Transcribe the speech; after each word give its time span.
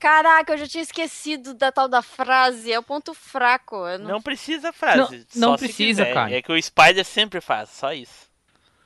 Caraca, 0.00 0.52
eu 0.54 0.58
já 0.58 0.66
tinha 0.66 0.82
esquecido 0.82 1.52
da 1.54 1.70
tal 1.70 1.86
da 1.86 2.00
frase. 2.02 2.72
É 2.72 2.78
o 2.78 2.82
ponto 2.82 3.12
fraco. 3.14 3.76
Eu 3.86 3.98
não... 3.98 4.10
Não 4.12 4.22
precisa 4.22 4.72
frase. 4.72 5.26
Não- 5.36 5.50
não 5.50 5.56
precisa, 5.56 6.02
quiser. 6.04 6.14
cara. 6.14 6.32
É 6.34 6.40
que 6.42 6.50
o 6.50 6.60
Spider 6.60 7.04
sempre 7.04 7.40
faz, 7.40 7.68
só 7.68 7.92
isso. 7.92 8.28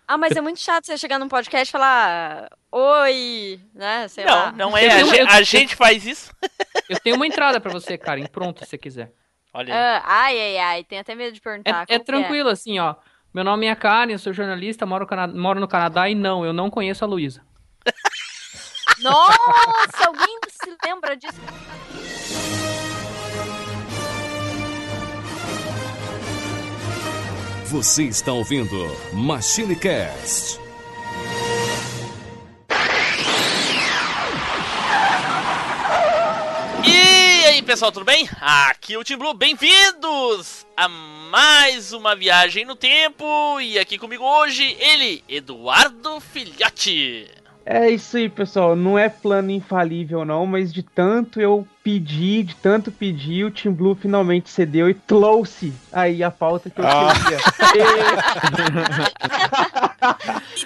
Ah, 0.06 0.18
mas 0.18 0.36
é 0.36 0.40
muito 0.42 0.60
chato 0.60 0.84
você 0.84 0.98
chegar 0.98 1.18
num 1.18 1.28
podcast 1.28 1.70
e 1.70 1.72
falar 1.72 2.50
oi, 2.70 3.58
né? 3.74 4.06
Sei 4.08 4.24
lá. 4.26 4.52
Não, 4.52 4.70
não 4.70 4.76
é. 4.76 4.84
Eu 4.86 4.90
A, 4.90 5.04
gen- 5.10 5.18
eu- 5.20 5.28
a 5.28 5.42
gente 5.42 5.74
faz 5.76 6.04
isso. 6.04 6.30
Eu 6.90 7.00
tenho 7.00 7.16
uma 7.16 7.26
entrada 7.26 7.58
pra 7.58 7.72
você, 7.72 7.96
Karen, 7.96 8.26
pronto, 8.26 8.60
se 8.62 8.66
você 8.66 8.76
quiser. 8.76 9.10
Olha. 9.54 9.74
Ah, 9.74 10.02
ai, 10.04 10.38
ai, 10.38 10.58
ai. 10.58 10.84
Tenho 10.84 11.00
até 11.00 11.14
medo 11.14 11.32
de 11.32 11.38
É, 11.38 11.42
perguntar. 11.42 11.70
é 11.70 11.86
como 11.86 12.00
que 12.00 12.04
tranquilo, 12.04 12.50
assim, 12.50 12.78
ó. 12.78 12.96
Meu 13.32 13.42
nome 13.42 13.66
é 13.66 13.74
Karen, 13.74 14.12
eu 14.12 14.18
sou 14.18 14.32
jornalista, 14.34 14.84
moro, 14.84 15.06
Cana- 15.06 15.26
moro 15.28 15.58
no 15.58 15.66
Canadá 15.66 16.06
e 16.10 16.14
não, 16.14 16.44
eu 16.44 16.52
não 16.52 16.68
conheço 16.68 17.02
a 17.02 17.08
Luísa. 17.08 17.42
Nossa, 19.00 20.06
alguém 20.06 20.38
se 20.48 20.76
lembra 20.84 21.16
disso? 21.16 21.40
Você 27.66 28.04
está 28.04 28.32
ouvindo 28.32 28.76
Machine 29.12 29.74
Cast. 29.74 30.60
E 36.84 37.46
aí, 37.46 37.62
pessoal, 37.62 37.90
tudo 37.90 38.04
bem? 38.04 38.28
Aqui 38.40 38.94
é 38.94 38.98
o 38.98 39.02
Team 39.02 39.18
Blue, 39.18 39.34
bem-vindos 39.34 40.64
a 40.76 40.88
mais 40.88 41.92
uma 41.92 42.14
viagem 42.14 42.64
no 42.64 42.76
tempo. 42.76 43.60
E 43.60 43.76
aqui 43.76 43.98
comigo 43.98 44.24
hoje, 44.24 44.76
ele, 44.78 45.24
Eduardo 45.28 46.20
Filhote. 46.20 47.43
É 47.66 47.88
isso 47.88 48.18
aí, 48.18 48.28
pessoal. 48.28 48.76
Não 48.76 48.98
é 48.98 49.08
plano 49.08 49.50
infalível, 49.50 50.22
não, 50.24 50.44
mas 50.44 50.70
de 50.72 50.82
tanto 50.82 51.40
eu 51.40 51.66
pedi, 51.82 52.42
de 52.42 52.54
tanto 52.56 52.92
pedir, 52.92 53.44
o 53.44 53.50
Team 53.50 53.72
Blue 53.74 53.94
finalmente 53.94 54.50
cedeu 54.50 54.90
e 54.90 54.94
trouxe 54.94 55.72
aí 55.90 56.22
a 56.22 56.30
pauta 56.30 56.68
que 56.68 56.78
eu 56.80 56.84
queria. 56.84 57.38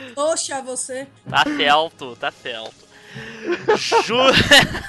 Poxa, 0.14 0.60
você. 0.62 1.06
Tá 1.28 1.44
certo, 1.56 2.16
tá 2.16 2.32
certo. 2.32 2.74
Ju- 3.76 4.32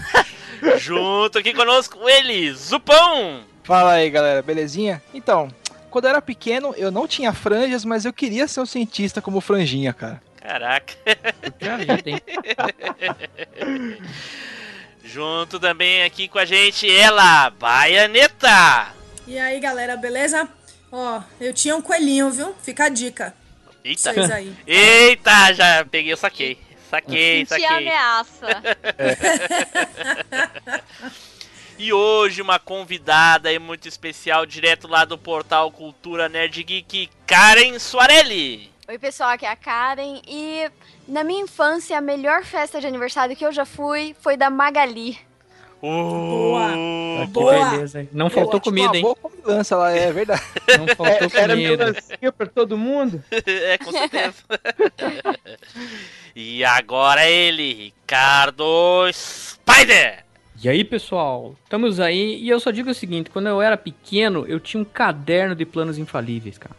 Junto 0.79 1.37
aqui 1.37 1.53
conosco, 1.53 1.97
ele, 2.09 2.51
Zupão. 2.53 3.41
Fala 3.63 3.93
aí, 3.93 4.09
galera, 4.09 4.41
belezinha? 4.41 5.01
Então, 5.13 5.47
quando 5.89 6.05
eu 6.05 6.09
era 6.09 6.21
pequeno, 6.21 6.73
eu 6.75 6.91
não 6.91 7.07
tinha 7.07 7.31
franjas, 7.33 7.85
mas 7.85 8.03
eu 8.03 8.11
queria 8.11 8.47
ser 8.47 8.61
um 8.61 8.65
cientista 8.65 9.21
como 9.21 9.39
franjinha, 9.41 9.93
cara. 9.93 10.21
Caraca. 10.49 10.95
Hein? 12.07 12.19
Junto 15.05 15.59
também 15.59 16.01
aqui 16.01 16.27
com 16.27 16.39
a 16.39 16.45
gente, 16.45 16.89
ela, 16.89 17.51
Baianeta. 17.51 18.95
E 19.27 19.37
aí, 19.37 19.59
galera, 19.59 19.95
beleza? 19.95 20.49
Ó, 20.91 21.21
eu 21.39 21.53
tinha 21.53 21.75
um 21.75 21.83
coelhinho, 21.83 22.31
viu? 22.31 22.55
Fica 22.63 22.85
a 22.85 22.89
dica. 22.89 23.31
Eita. 23.83 24.11
Vocês 24.11 24.31
aí. 24.31 24.51
Eita, 24.65 25.53
já 25.53 25.85
peguei, 25.85 26.13
eu 26.13 26.17
saquei. 26.17 26.57
Saquei, 26.89 27.45
Senti 27.45 27.61
saquei. 27.61 27.77
ameaça. 27.77 28.47
E 31.81 31.93
hoje 31.93 32.41
uma 32.41 32.59
convidada 32.59 33.57
muito 33.57 33.87
especial, 33.87 34.45
direto 34.45 34.85
lá 34.85 35.05
do 35.05 35.17
portal 35.17 35.71
Cultura 35.71 36.27
Nerd 36.27 36.61
Geek, 36.61 37.09
Karen 37.25 37.79
Soarelli. 37.79 38.68
Oi, 38.89 38.97
pessoal, 38.97 39.29
aqui 39.29 39.45
é 39.45 39.49
a 39.51 39.55
Karen. 39.55 40.19
E 40.27 40.67
na 41.07 41.23
minha 41.23 41.43
infância, 41.43 41.95
a 41.95 42.01
melhor 42.01 42.43
festa 42.43 42.81
de 42.81 42.87
aniversário 42.87 43.35
que 43.35 43.45
eu 43.45 43.51
já 43.51 43.63
fui 43.63 44.15
foi 44.19 44.35
da 44.35 44.49
Magali. 44.49 45.15
Boa. 45.79 46.69
Uh, 46.69 47.21
Que 47.21 47.27
Boa. 47.27 47.69
beleza, 47.69 48.01
hein? 48.01 48.09
Não 48.11 48.31
faltou 48.31 48.59
Tinha 48.59 48.71
comida, 48.71 48.87
uma 48.87 48.95
hein? 48.97 49.01
boa 49.03 49.15
comilança 49.15 49.75
lá, 49.75 49.91
é 49.91 50.11
verdade. 50.11 50.41
Não 50.75 50.87
faltou 50.95 51.29
Era 51.39 51.53
comida. 51.53 51.85
melancia 51.85 52.31
pra 52.31 52.47
todo 52.47 52.79
mundo? 52.79 53.23
é, 53.29 53.77
com 53.77 53.91
certeza. 53.91 54.43
e 56.35 56.65
agora 56.65 57.29
ele, 57.29 57.93
Ricardo 57.93 59.05
Spider. 59.13 60.25
E 60.63 60.67
aí, 60.67 60.83
pessoal? 60.83 61.55
Estamos 61.63 61.99
aí 61.99 62.41
e 62.41 62.49
eu 62.49 62.59
só 62.59 62.71
digo 62.71 62.89
o 62.89 62.95
seguinte: 62.95 63.29
quando 63.29 63.49
eu 63.49 63.61
era 63.61 63.77
pequeno, 63.77 64.47
eu 64.47 64.59
tinha 64.59 64.81
um 64.81 64.85
caderno 64.85 65.53
de 65.55 65.63
planos 65.63 65.99
infalíveis, 65.99 66.57
cara. 66.57 66.75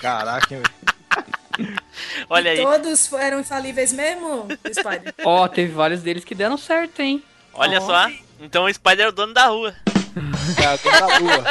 Caraca, 0.00 0.48
velho. 0.48 1.76
Olha 2.28 2.52
aí, 2.52 2.62
Todos 2.62 3.12
eram 3.12 3.40
infalíveis 3.40 3.92
mesmo, 3.92 4.48
Spider? 4.72 5.14
Ó, 5.24 5.46
teve 5.46 5.72
vários 5.72 6.02
deles 6.02 6.24
que 6.24 6.34
deram 6.34 6.56
certo, 6.56 7.00
hein? 7.00 7.22
olha 7.52 7.80
só. 7.80 8.08
Então 8.40 8.64
o 8.64 8.72
Spider 8.72 9.06
é 9.06 9.08
o 9.08 9.12
dono 9.12 9.34
da 9.34 9.46
rua. 9.46 9.74
Cara, 10.56 10.78
tô 10.78 10.90
da 10.90 11.18
lua. 11.18 11.44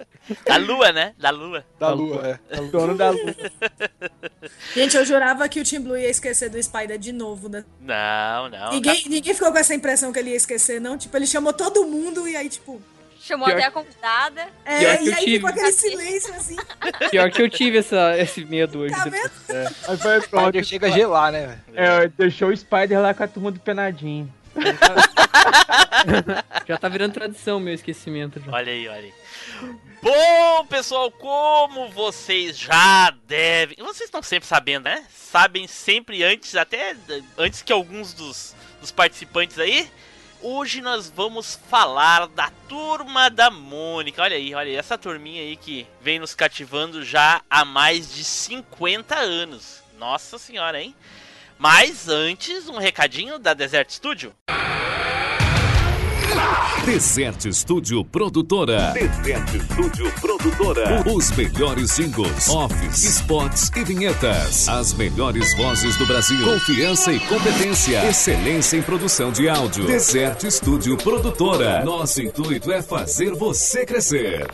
Da 0.44 0.56
lua, 0.56 0.90
né? 0.90 1.14
Da 1.16 1.30
lua. 1.30 1.64
Da 1.78 1.90
lua, 1.90 2.40
é. 2.50 2.60
Dono 2.62 2.96
da 2.96 3.10
lua. 3.10 3.34
Gente, 4.74 4.96
eu 4.96 5.04
jurava 5.04 5.48
que 5.48 5.60
o 5.60 5.64
Team 5.64 5.82
Blue 5.82 5.96
ia 5.96 6.10
esquecer 6.10 6.50
do 6.50 6.60
Spider 6.60 6.98
de 6.98 7.12
novo, 7.12 7.48
né? 7.48 7.64
Não, 7.80 8.48
não. 8.48 8.70
Ninguém, 8.72 9.04
ninguém 9.08 9.34
ficou 9.34 9.52
com 9.52 9.58
essa 9.58 9.72
impressão 9.72 10.12
que 10.12 10.18
ele 10.18 10.30
ia 10.30 10.36
esquecer, 10.36 10.80
não. 10.80 10.98
Tipo, 10.98 11.16
ele 11.16 11.28
chamou 11.28 11.52
todo 11.52 11.86
mundo 11.86 12.26
e 12.26 12.34
aí, 12.36 12.48
tipo. 12.48 12.82
Chamou 13.20 13.46
Pior 13.46 13.56
até 13.56 13.66
a 13.66 13.70
convidada. 13.70 14.48
É, 14.64 14.78
Pior 14.78 14.98
que 14.98 15.04
e 15.04 15.08
eu 15.08 15.14
aí 15.14 15.24
tive. 15.24 15.36
ficou 15.36 15.50
aquele 15.50 15.72
silêncio 15.72 16.34
assim. 16.34 16.56
Pior 17.10 17.30
que 17.30 17.42
eu 17.42 17.50
tive 17.50 17.78
essa, 17.78 18.16
esse 18.18 18.44
medo 18.44 18.80
hoje. 18.80 18.94
Tá 18.94 19.04
vendo? 19.04 19.30
Aí 19.88 19.96
foi 19.96 20.20
pronto. 20.22 20.44
Spider 20.46 20.64
chega 20.64 20.86
a 20.86 20.90
gelar, 20.90 21.32
né? 21.32 21.58
É, 21.74 22.08
deixou 22.08 22.50
o 22.50 22.56
Spider 22.56 23.00
lá 23.00 23.14
com 23.14 23.22
a 23.22 23.28
turma 23.28 23.50
do 23.50 23.60
Penadinho. 23.60 24.32
Já 26.66 26.78
tá 26.78 26.88
virando 26.88 27.12
tradição 27.12 27.60
meu 27.60 27.74
esquecimento. 27.74 28.40
Já. 28.40 28.52
Olha 28.52 28.72
aí, 28.72 28.88
olha 28.88 29.00
aí. 29.00 29.14
Bom, 30.02 30.66
pessoal, 30.66 31.10
como 31.10 31.88
vocês 31.90 32.56
já 32.56 33.12
devem. 33.26 33.76
Vocês 33.78 34.02
estão 34.02 34.22
sempre 34.22 34.48
sabendo, 34.48 34.84
né? 34.84 35.04
Sabem 35.12 35.66
sempre 35.66 36.22
antes, 36.22 36.54
até 36.54 36.94
antes 37.36 37.62
que 37.62 37.72
alguns 37.72 38.12
dos, 38.12 38.54
dos 38.80 38.90
participantes 38.90 39.58
aí. 39.58 39.90
Hoje 40.42 40.82
nós 40.82 41.08
vamos 41.08 41.58
falar 41.68 42.26
da 42.28 42.50
turma 42.68 43.30
da 43.30 43.50
Mônica. 43.50 44.22
Olha 44.22 44.36
aí, 44.36 44.54
olha 44.54 44.68
aí, 44.68 44.76
essa 44.76 44.98
turminha 44.98 45.40
aí 45.40 45.56
que 45.56 45.86
vem 46.00 46.18
nos 46.18 46.34
cativando 46.34 47.02
já 47.02 47.40
há 47.48 47.64
mais 47.64 48.14
de 48.14 48.22
50 48.22 49.16
anos. 49.16 49.82
Nossa 49.98 50.38
senhora, 50.38 50.80
hein? 50.80 50.94
Mas 51.58 52.08
antes, 52.08 52.68
um 52.68 52.76
recadinho 52.76 53.38
da 53.38 53.54
Desert 53.54 53.90
Studio. 53.90 54.34
Desert 56.86 57.52
Studio 57.52 58.04
Produtora. 58.04 58.92
Desert 58.92 59.48
Studio 59.72 60.12
Produtora. 60.20 61.02
Os 61.12 61.32
melhores 61.32 61.90
singles, 61.90 62.48
offs, 62.48 63.02
spots 63.02 63.72
e 63.74 63.82
vinhetas. 63.82 64.68
As 64.68 64.94
melhores 64.94 65.52
vozes 65.56 65.96
do 65.96 66.06
Brasil. 66.06 66.38
Confiança 66.44 67.12
e 67.12 67.18
competência. 67.18 68.08
Excelência 68.08 68.76
em 68.76 68.82
produção 68.82 69.32
de 69.32 69.48
áudio. 69.48 69.84
Desert 69.84 70.48
Studio 70.48 70.96
Produtora. 70.96 71.84
Nosso 71.84 72.22
intuito 72.22 72.70
é 72.70 72.80
fazer 72.80 73.34
você 73.34 73.84
crescer. 73.84 74.46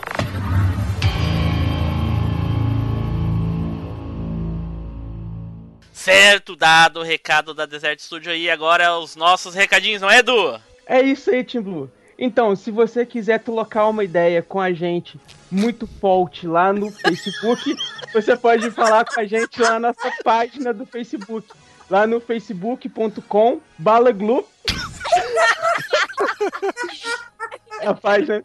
Certo, 5.93 6.56
dado 6.56 7.00
o 7.00 7.03
recado 7.03 7.53
da 7.53 7.66
Desert 7.66 8.00
Studio 8.00 8.32
aí, 8.32 8.49
agora 8.49 8.99
os 8.99 9.16
nossos 9.16 9.54
recadinhos, 9.54 10.00
não 10.00 10.10
é, 10.10 10.20
Edu? 10.20 10.59
É 10.87 11.03
isso 11.03 11.31
aí, 11.31 11.44
Team 11.44 11.62
Blue. 11.62 11.91
Então, 12.19 12.55
se 12.55 12.71
você 12.71 13.05
quiser 13.05 13.41
trocar 13.41 13.89
uma 13.89 14.05
ideia 14.05 14.43
com 14.43 14.61
a 14.61 14.73
gente 14.73 15.19
muito 15.50 15.87
forte 15.87 16.47
lá 16.47 16.73
no 16.73 16.91
Facebook, 16.91 17.75
você 18.12 18.37
pode 18.37 18.71
falar 18.71 19.05
com 19.05 19.21
a 19.21 19.25
gente 19.25 19.61
lá 19.61 19.78
na 19.78 19.89
nossa 19.89 20.12
página 20.23 20.73
do 20.73 20.87
Facebook. 20.87 21.49
Lá 21.91 22.06
no 22.06 22.21
facebook.com 22.21 23.61
balaglu. 23.78 24.47
a 27.81 27.94
página 27.94 28.43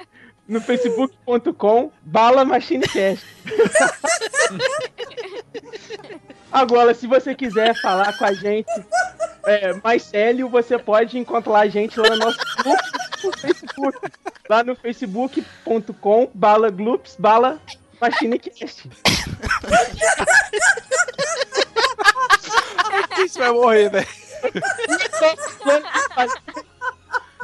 no 0.47 0.61
facebook.com 0.61 1.91
bala 2.03 2.45
machinecast. 2.45 3.25
Agora, 6.51 6.93
se 6.93 7.05
você 7.05 7.35
quiser 7.35 7.79
falar 7.81 8.17
com 8.17 8.25
a 8.25 8.33
gente 8.33 8.71
é, 9.45 9.73
mais 9.83 10.03
sério, 10.03 10.49
você 10.49 10.77
pode 10.77 11.17
encontrar 11.17 11.59
a 11.59 11.67
gente 11.67 11.99
lá 11.99 12.09
no 12.09 12.17
nosso 12.17 12.39
grupo 12.57 12.83
no 13.23 13.37
Facebook. 13.37 13.97
Lá 14.49 14.63
no 14.63 14.75
facebook.com 14.75 16.31
bala 16.33 16.69
gloops 16.69 17.15
bala 17.19 17.59
machinecast. 17.99 18.89
Isso 23.25 23.39
vai 23.39 23.51
morrer, 23.51 23.89
velho. 23.89 24.07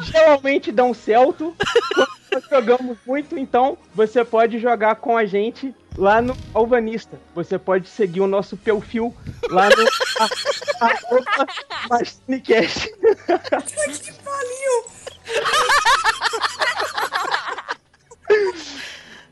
Geralmente 0.01 0.71
dão 0.71 0.93
certo 0.93 1.55
quando 1.93 2.11
nós 2.33 2.43
jogamos 2.49 2.97
muito, 3.05 3.37
então 3.37 3.77
você 3.93 4.23
pode 4.25 4.59
jogar 4.59 4.95
com 4.95 5.15
a 5.17 5.25
gente 5.25 5.73
lá 5.97 6.21
no 6.21 6.35
Alvanista. 6.53 7.19
Você 7.35 7.57
pode 7.59 7.87
seguir 7.87 8.21
o 8.21 8.27
nosso 8.27 8.57
perfil 8.57 9.15
lá 9.49 9.69
no 9.69 9.87
arroba 10.81 11.47
Machinecast. 11.89 12.89
que 12.91 14.13
pariu! 14.23 14.85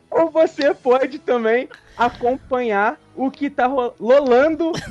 Ou 0.10 0.30
você 0.30 0.74
pode 0.74 1.20
também 1.20 1.70
acompanhar 1.98 3.00
o 3.16 3.32
que 3.32 3.50
tá 3.50 3.66
ro- 3.66 3.94
rolando 4.00 4.72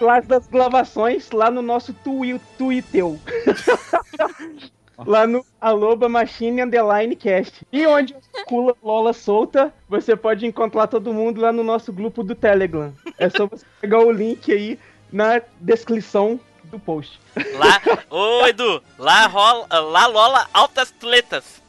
lá 0.00 0.20
das 0.20 0.46
gravações 0.46 1.30
lá 1.32 1.50
no 1.50 1.60
nosso 1.62 1.92
twi 1.92 2.40
Twitter. 2.56 3.04
lá 5.06 5.26
no 5.26 5.44
Aloba 5.60 6.08
Machine 6.08 6.62
Underline 6.62 7.16
Cast. 7.16 7.66
E 7.72 7.86
onde 7.86 8.14
cula 8.46 8.74
Lola 8.82 9.12
solta, 9.12 9.72
você 9.88 10.16
pode 10.16 10.46
encontrar 10.46 10.86
todo 10.86 11.12
mundo 11.12 11.40
lá 11.40 11.52
no 11.52 11.62
nosso 11.62 11.92
grupo 11.92 12.22
do 12.22 12.34
Telegram. 12.34 12.92
É 13.18 13.28
só 13.28 13.46
você 13.46 13.64
pegar 13.80 14.00
o 14.00 14.10
link 14.10 14.52
aí 14.52 14.78
na 15.12 15.40
descrição 15.60 16.40
do 16.64 16.78
post. 16.78 17.20
Lá, 17.54 17.80
ô 18.10 18.46
Edu, 18.46 18.82
lá 18.98 19.26
rola, 19.26 19.66
lá 19.80 20.06
lola 20.06 20.48
altas 20.52 20.90
tletas. 20.90 21.62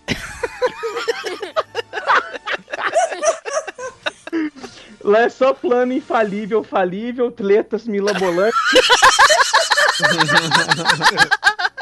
Lá 5.04 5.22
é 5.22 5.30
só 5.30 5.54
plano 5.54 5.94
infalível, 5.94 6.64
falível, 6.64 7.32
tretas 7.32 7.86
milabolantes. 7.86 8.60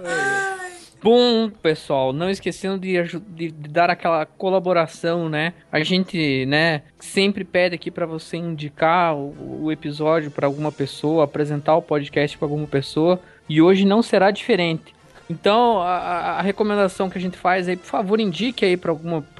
Bom, 1.02 1.50
pessoal, 1.50 2.14
não 2.14 2.30
esquecendo 2.30 2.78
de, 2.78 2.94
de- 3.02 3.50
de 3.50 3.68
dar 3.68 3.90
aquela 3.90 4.24
colaboração, 4.24 5.28
né? 5.28 5.52
A 5.70 5.80
gente, 5.82 6.46
né, 6.46 6.80
sempre 6.98 7.44
pede 7.44 7.74
aqui 7.74 7.90
pra 7.90 8.06
você 8.06 8.38
indicar 8.38 9.14
o, 9.14 9.64
o 9.64 9.70
episódio 9.72 10.30
pra 10.30 10.46
alguma 10.46 10.72
pessoa, 10.72 11.24
apresentar 11.24 11.76
o 11.76 11.82
podcast 11.82 12.38
pra 12.38 12.46
alguma 12.46 12.66
pessoa, 12.66 13.20
e 13.46 13.60
hoje 13.60 13.84
não 13.84 14.02
será 14.02 14.30
diferente. 14.30 14.94
Então, 15.28 15.78
a, 15.82 16.38
a- 16.38 16.42
recomendação 16.42 17.10
que 17.10 17.18
a 17.18 17.20
gente 17.20 17.36
faz 17.36 17.68
aí, 17.68 17.76
por 17.76 17.86
favor, 17.86 18.18
indique 18.18 18.64
aí 18.64 18.76
para 18.76 18.90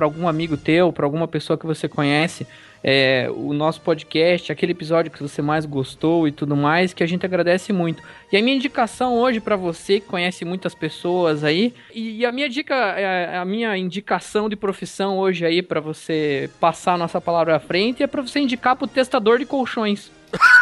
algum 0.00 0.29
amigo 0.29 0.59
teu, 0.59 0.93
pra 0.93 1.07
alguma 1.07 1.27
pessoa 1.27 1.59
que 1.59 1.65
você 1.67 1.89
conhece, 1.89 2.47
é, 2.87 3.31
o 3.35 3.55
nosso 3.55 3.81
podcast, 3.81 4.53
aquele 4.53 4.73
episódio 4.73 5.11
que 5.11 5.23
você 5.23 5.41
mais 5.41 5.65
gostou 5.65 6.29
e 6.29 6.33
tudo 6.33 6.55
mais, 6.55 6.93
que 6.93 7.03
a 7.03 7.07
gente 7.07 7.25
agradece 7.25 7.73
muito. 7.73 8.03
E 8.31 8.37
a 8.37 8.43
minha 8.43 8.55
indicação 8.55 9.15
hoje 9.15 9.41
pra 9.41 9.57
você 9.57 10.01
que 10.01 10.07
conhece 10.07 10.45
muitas 10.45 10.75
pessoas 10.75 11.43
aí, 11.43 11.73
e, 11.95 12.19
e 12.19 12.27
a 12.27 12.31
minha 12.31 12.49
dica, 12.49 12.75
é, 12.75 13.39
a 13.39 13.45
minha 13.47 13.75
indicação 13.79 14.51
de 14.51 14.55
profissão 14.55 15.19
hoje 15.19 15.47
aí 15.47 15.63
pra 15.63 15.81
você 15.81 16.51
passar 16.61 16.93
a 16.93 16.99
nossa 16.99 17.23
palavra 17.23 17.57
à 17.57 17.59
frente 17.59 18.03
é 18.03 18.07
pra 18.07 18.21
você 18.21 18.39
indicar 18.41 18.77
pro 18.77 18.87
testador 18.87 19.39
de 19.39 19.47
colchões. 19.47 20.13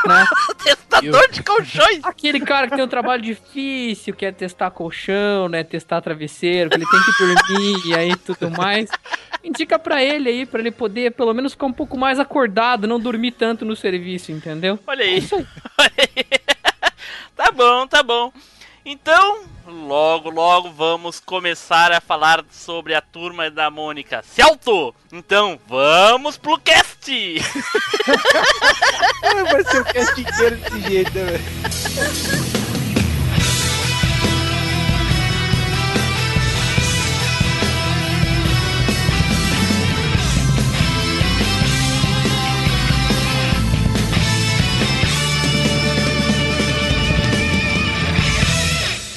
Né? 0.06 0.26
Testador 0.62 1.30
de 1.30 1.42
colchões. 1.42 2.00
Aquele 2.02 2.40
cara 2.40 2.68
que 2.68 2.74
tem 2.74 2.84
um 2.84 2.88
trabalho 2.88 3.22
difícil, 3.22 4.14
quer 4.14 4.32
testar 4.32 4.70
colchão, 4.70 5.48
né? 5.48 5.64
Testar 5.64 6.00
travesseiro, 6.00 6.70
que 6.70 6.76
ele 6.76 6.86
tem 6.86 7.00
que 7.02 7.18
dormir 7.18 7.86
e 7.86 7.94
aí 7.94 8.16
tudo 8.16 8.50
mais. 8.50 8.90
Indica 9.42 9.78
pra 9.78 10.02
ele 10.02 10.28
aí, 10.28 10.46
pra 10.46 10.60
ele 10.60 10.70
poder 10.70 11.12
pelo 11.12 11.34
menos 11.34 11.52
ficar 11.52 11.66
um 11.66 11.72
pouco 11.72 11.98
mais 11.98 12.18
acordado, 12.18 12.86
não 12.86 13.00
dormir 13.00 13.32
tanto 13.32 13.64
no 13.64 13.74
serviço, 13.74 14.30
entendeu? 14.32 14.78
Olha 14.86 15.04
aí. 15.04 15.26
Olha 15.78 15.92
aí. 15.98 16.24
tá 17.36 17.50
bom, 17.50 17.86
tá 17.86 18.02
bom. 18.02 18.32
Então, 18.84 19.44
logo, 19.64 20.28
logo 20.28 20.70
vamos 20.72 21.20
começar 21.20 21.92
a 21.92 22.00
falar 22.00 22.44
sobre 22.50 22.94
a 22.94 23.00
turma 23.00 23.48
da 23.48 23.70
Mônica. 23.70 24.22
Celto! 24.22 24.92
Então, 25.12 25.58
vamos 25.68 26.36
pro 26.36 26.58
cast! 26.58 26.81
Vai 29.50 29.64
ser 29.64 29.80
o 29.80 29.84
cast 29.84 30.20
inteiro 30.20 30.56
desse 30.56 30.80
jeito, 30.88 31.14
né, 31.14 31.24
velho? 31.24 31.42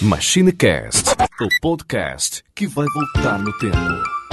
MachineCast, 0.01 1.11
o 1.41 1.47
podcast 1.61 2.43
que 2.53 2.67
vai 2.67 2.85
voltar 2.87 3.39
no 3.39 3.51
tempo. 3.57 4.24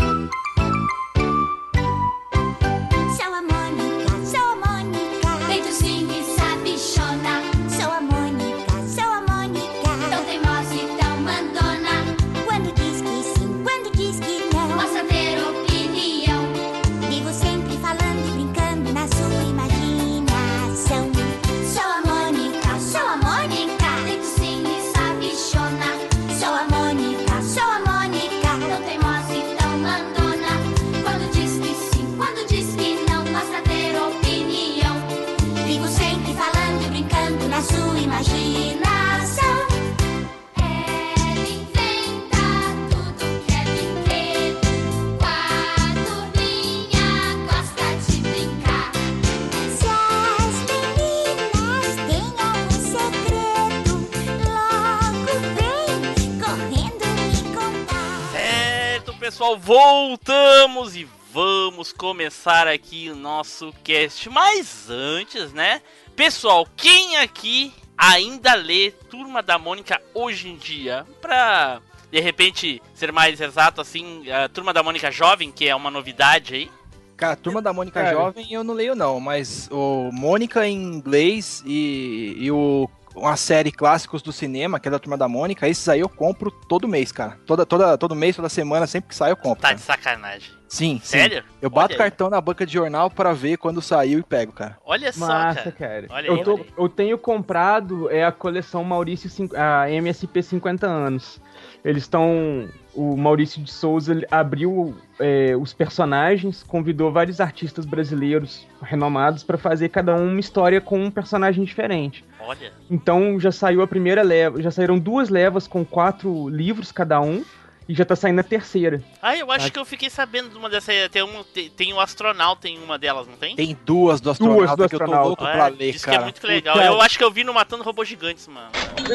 Voltamos 59.62 60.96
e 60.96 61.06
vamos 61.32 61.92
começar 61.92 62.66
aqui 62.66 63.08
o 63.08 63.14
nosso 63.14 63.72
cast. 63.84 64.28
Mas 64.28 64.90
antes, 64.90 65.52
né? 65.52 65.80
Pessoal, 66.16 66.66
quem 66.76 67.16
aqui 67.18 67.72
ainda 67.96 68.54
lê 68.54 68.90
Turma 69.08 69.40
da 69.40 69.58
Mônica 69.58 70.02
hoje 70.12 70.48
em 70.48 70.56
dia? 70.56 71.06
Pra, 71.20 71.80
de 72.10 72.18
repente, 72.18 72.82
ser 72.92 73.12
mais 73.12 73.40
exato 73.40 73.80
assim, 73.80 74.28
a 74.32 74.48
Turma 74.48 74.72
da 74.72 74.82
Mônica 74.82 75.12
Jovem, 75.12 75.52
que 75.52 75.68
é 75.68 75.76
uma 75.76 75.92
novidade 75.92 76.54
aí. 76.56 76.70
Cara, 77.16 77.36
Turma 77.36 77.62
da 77.62 77.72
Mônica 77.72 78.02
Cara. 78.02 78.16
Jovem 78.16 78.52
eu 78.52 78.64
não 78.64 78.74
leio 78.74 78.96
não, 78.96 79.20
mas 79.20 79.68
o 79.70 80.10
Mônica 80.12 80.66
em 80.66 80.74
inglês 80.74 81.62
e, 81.64 82.34
e 82.36 82.50
o 82.50 82.90
uma 83.14 83.36
série 83.36 83.70
clássicos 83.70 84.22
do 84.22 84.32
cinema, 84.32 84.80
que 84.80 84.88
é 84.88 84.90
da 84.90 84.98
Turma 84.98 85.16
da 85.16 85.28
Mônica, 85.28 85.68
esses 85.68 85.88
aí 85.88 86.00
eu 86.00 86.08
compro 86.08 86.50
todo 86.50 86.88
mês, 86.88 87.12
cara. 87.12 87.38
Toda, 87.46 87.64
toda, 87.66 87.96
todo 87.98 88.14
mês, 88.14 88.36
toda 88.36 88.48
semana, 88.48 88.86
sempre 88.86 89.08
que 89.10 89.14
sai 89.14 89.30
eu 89.30 89.36
compro. 89.36 89.60
Tá 89.62 89.68
cara. 89.68 89.74
de 89.76 89.82
sacanagem. 89.82 90.50
Sim, 90.68 90.98
sim. 91.04 91.18
Sério? 91.18 91.44
Eu 91.60 91.68
bato 91.68 91.92
Olha 91.92 91.94
aí. 91.94 91.98
cartão 92.10 92.30
na 92.30 92.40
banca 92.40 92.64
de 92.64 92.72
jornal 92.72 93.10
pra 93.10 93.34
ver 93.34 93.58
quando 93.58 93.82
saiu 93.82 94.18
e 94.18 94.22
pego, 94.22 94.52
cara. 94.52 94.78
Olha 94.86 95.12
só, 95.12 95.26
Massa, 95.26 95.70
cara. 95.70 95.72
cara. 95.72 96.06
Olha 96.08 96.26
eu, 96.28 96.34
aí, 96.36 96.42
tô- 96.44 96.52
olha 96.54 96.62
aí. 96.62 96.72
eu 96.78 96.88
tenho 96.88 97.18
comprado 97.18 98.10
é 98.10 98.24
a 98.24 98.32
coleção 98.32 98.82
Maurício, 98.82 99.30
a 99.54 99.90
MSP 99.90 100.42
50 100.42 100.86
anos. 100.86 101.38
Eles 101.84 102.04
estão. 102.04 102.68
O 102.94 103.16
Maurício 103.16 103.62
de 103.62 103.72
Souza 103.72 104.20
abriu 104.30 104.94
é, 105.18 105.56
os 105.56 105.72
personagens, 105.72 106.62
convidou 106.62 107.10
vários 107.10 107.40
artistas 107.40 107.86
brasileiros 107.86 108.66
renomados 108.82 109.42
pra 109.42 109.56
fazer 109.56 109.88
cada 109.88 110.14
um 110.14 110.30
uma 110.30 110.40
história 110.40 110.78
com 110.78 111.02
um 111.02 111.10
personagem 111.10 111.64
diferente. 111.64 112.22
Olha. 112.38 112.70
Então 112.90 113.40
já 113.40 113.50
saiu 113.50 113.80
a 113.80 113.86
primeira 113.86 114.22
leva, 114.22 114.60
já 114.60 114.70
saíram 114.70 114.98
duas 114.98 115.30
levas 115.30 115.66
com 115.66 115.84
quatro 115.86 116.48
livros 116.50 116.92
cada 116.92 117.18
um. 117.20 117.42
E 117.88 117.94
já 117.94 118.04
tá 118.04 118.14
saindo 118.14 118.38
a 118.40 118.42
terceira. 118.44 119.02
Ah, 119.20 119.36
eu 119.36 119.50
acho 119.50 119.66
Ah. 119.66 119.70
que 119.70 119.78
eu 119.78 119.84
fiquei 119.84 120.08
sabendo 120.08 120.50
de 120.50 120.56
uma 120.56 120.70
dessas. 120.70 120.88
aí. 120.90 121.08
Tem, 121.08 121.22
um, 121.22 121.42
tem, 121.42 121.68
tem 121.70 121.92
o 121.92 122.00
astronauta 122.00 122.68
em 122.68 122.78
uma 122.78 122.98
delas, 122.98 123.26
não 123.26 123.34
tem? 123.36 123.56
Tem 123.56 123.76
duas 123.84 124.20
do 124.20 124.30
astronauta 124.30 124.76
do 124.76 124.88
que 124.88 124.94
eu 124.94 124.98
tô 124.98 125.04
astronauta. 125.04 125.26
louco 125.28 125.42
pra 125.44 125.66
É, 125.66 125.70
ler, 125.70 125.92
diz 125.92 126.04
que 126.04 126.10
é 126.10 126.12
cara. 126.14 126.24
muito 126.24 126.46
legal. 126.46 126.74
Cara. 126.76 126.86
Eu 126.86 127.00
acho 127.00 127.18
que 127.18 127.24
eu 127.24 127.30
vi 127.30 127.44
no 127.44 127.52
Matando 127.52 127.82
Robôs 127.82 128.08
Gigantes, 128.08 128.46
mano. 128.48 128.70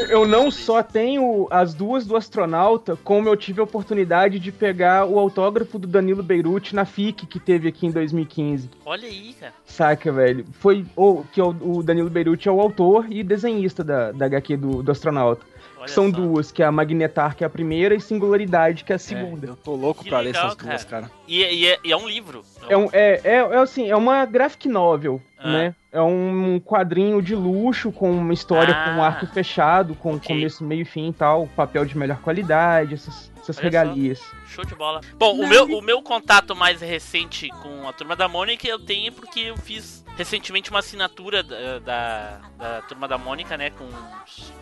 Eu 0.08 0.26
não 0.26 0.50
só 0.50 0.82
tenho 0.82 1.46
as 1.50 1.72
duas 1.74 2.06
do 2.06 2.16
astronauta, 2.16 2.96
como 3.02 3.28
eu 3.28 3.36
tive 3.36 3.60
a 3.60 3.64
oportunidade 3.64 4.38
de 4.38 4.52
pegar 4.52 5.06
o 5.06 5.18
autógrafo 5.18 5.78
do 5.78 5.86
Danilo 5.86 6.22
Beirute 6.22 6.74
na 6.74 6.84
FIC 6.84 7.26
que 7.26 7.40
teve 7.40 7.68
aqui 7.68 7.86
em 7.86 7.90
2015. 7.90 8.68
Olha 8.84 9.08
aí, 9.08 9.34
cara. 9.38 9.52
Saca, 9.64 10.12
velho? 10.12 10.44
Foi 10.60 10.84
o 10.96 11.24
que 11.32 11.40
é 11.40 11.44
o, 11.44 11.48
o 11.78 11.82
Danilo 11.82 12.10
Beirute 12.10 12.48
é 12.48 12.52
o 12.52 12.60
autor 12.60 13.06
e 13.10 13.22
desenhista 13.22 13.82
da, 13.82 14.12
da 14.12 14.26
HQ 14.26 14.56
do, 14.56 14.82
do 14.82 14.92
astronauta. 14.92 15.44
Olha 15.88 15.94
São 15.94 16.10
só. 16.10 16.16
duas, 16.16 16.52
que 16.52 16.62
é 16.62 16.66
a 16.66 16.72
Magnetar, 16.72 17.34
que 17.34 17.42
é 17.42 17.46
a 17.46 17.50
primeira, 17.50 17.94
e 17.94 18.00
Singularidade, 18.00 18.84
que 18.84 18.92
é 18.92 18.96
a 18.96 18.98
segunda. 18.98 19.46
Eu 19.46 19.56
tô 19.56 19.74
louco 19.74 20.04
Que 20.04 20.10
pra 20.10 20.20
legal, 20.20 20.42
ler 20.44 20.48
essas 20.52 20.56
duas, 20.56 20.84
cara. 20.84 21.10
E, 21.26 21.42
e 21.42 21.66
é, 21.68 21.78
e 21.84 21.92
é 21.92 21.96
um 21.96 22.08
livro. 22.08 22.42
É, 22.68 22.76
um, 22.76 22.88
é, 22.92 23.20
é, 23.24 23.36
é 23.36 23.56
assim, 23.58 23.88
é 23.90 23.96
uma 23.96 24.24
graphic 24.24 24.68
novel, 24.68 25.20
Ah. 25.38 25.50
né? 25.52 25.74
É 25.90 26.02
um 26.02 26.60
quadrinho 26.62 27.22
de 27.22 27.34
luxo 27.34 27.90
com 27.90 28.10
uma 28.10 28.32
história 28.34 28.74
Ah. 28.74 28.94
com 28.94 29.02
arco 29.02 29.26
fechado, 29.26 29.94
com 29.94 30.14
Ok. 30.16 30.28
começo, 30.36 30.62
meio 30.62 30.82
e 30.82 30.84
fim 30.84 31.08
e 31.08 31.12
tal, 31.12 31.46
papel 31.56 31.84
de 31.86 31.96
melhor 31.96 32.18
qualidade, 32.18 32.94
essas, 32.94 33.32
essas 33.50 33.58
Olha 33.58 33.64
regalias. 33.64 34.20
Show 34.48 34.64
de 34.64 34.74
bola. 34.74 35.00
Bom, 35.14 35.34
o 35.38 35.46
meu, 35.46 35.64
o 35.78 35.82
meu 35.82 36.02
contato 36.02 36.54
mais 36.56 36.80
recente 36.80 37.48
com 37.62 37.88
a 37.88 37.92
Turma 37.92 38.16
da 38.16 38.28
Mônica 38.28 38.66
eu 38.66 38.78
tenho 38.78 39.12
porque 39.12 39.40
eu 39.40 39.56
fiz 39.56 40.04
recentemente 40.16 40.70
uma 40.70 40.80
assinatura 40.80 41.42
da, 41.44 41.78
da, 41.78 42.40
da 42.56 42.82
Turma 42.82 43.06
da 43.06 43.16
Mônica, 43.16 43.56
né? 43.56 43.70
Com 43.70 43.88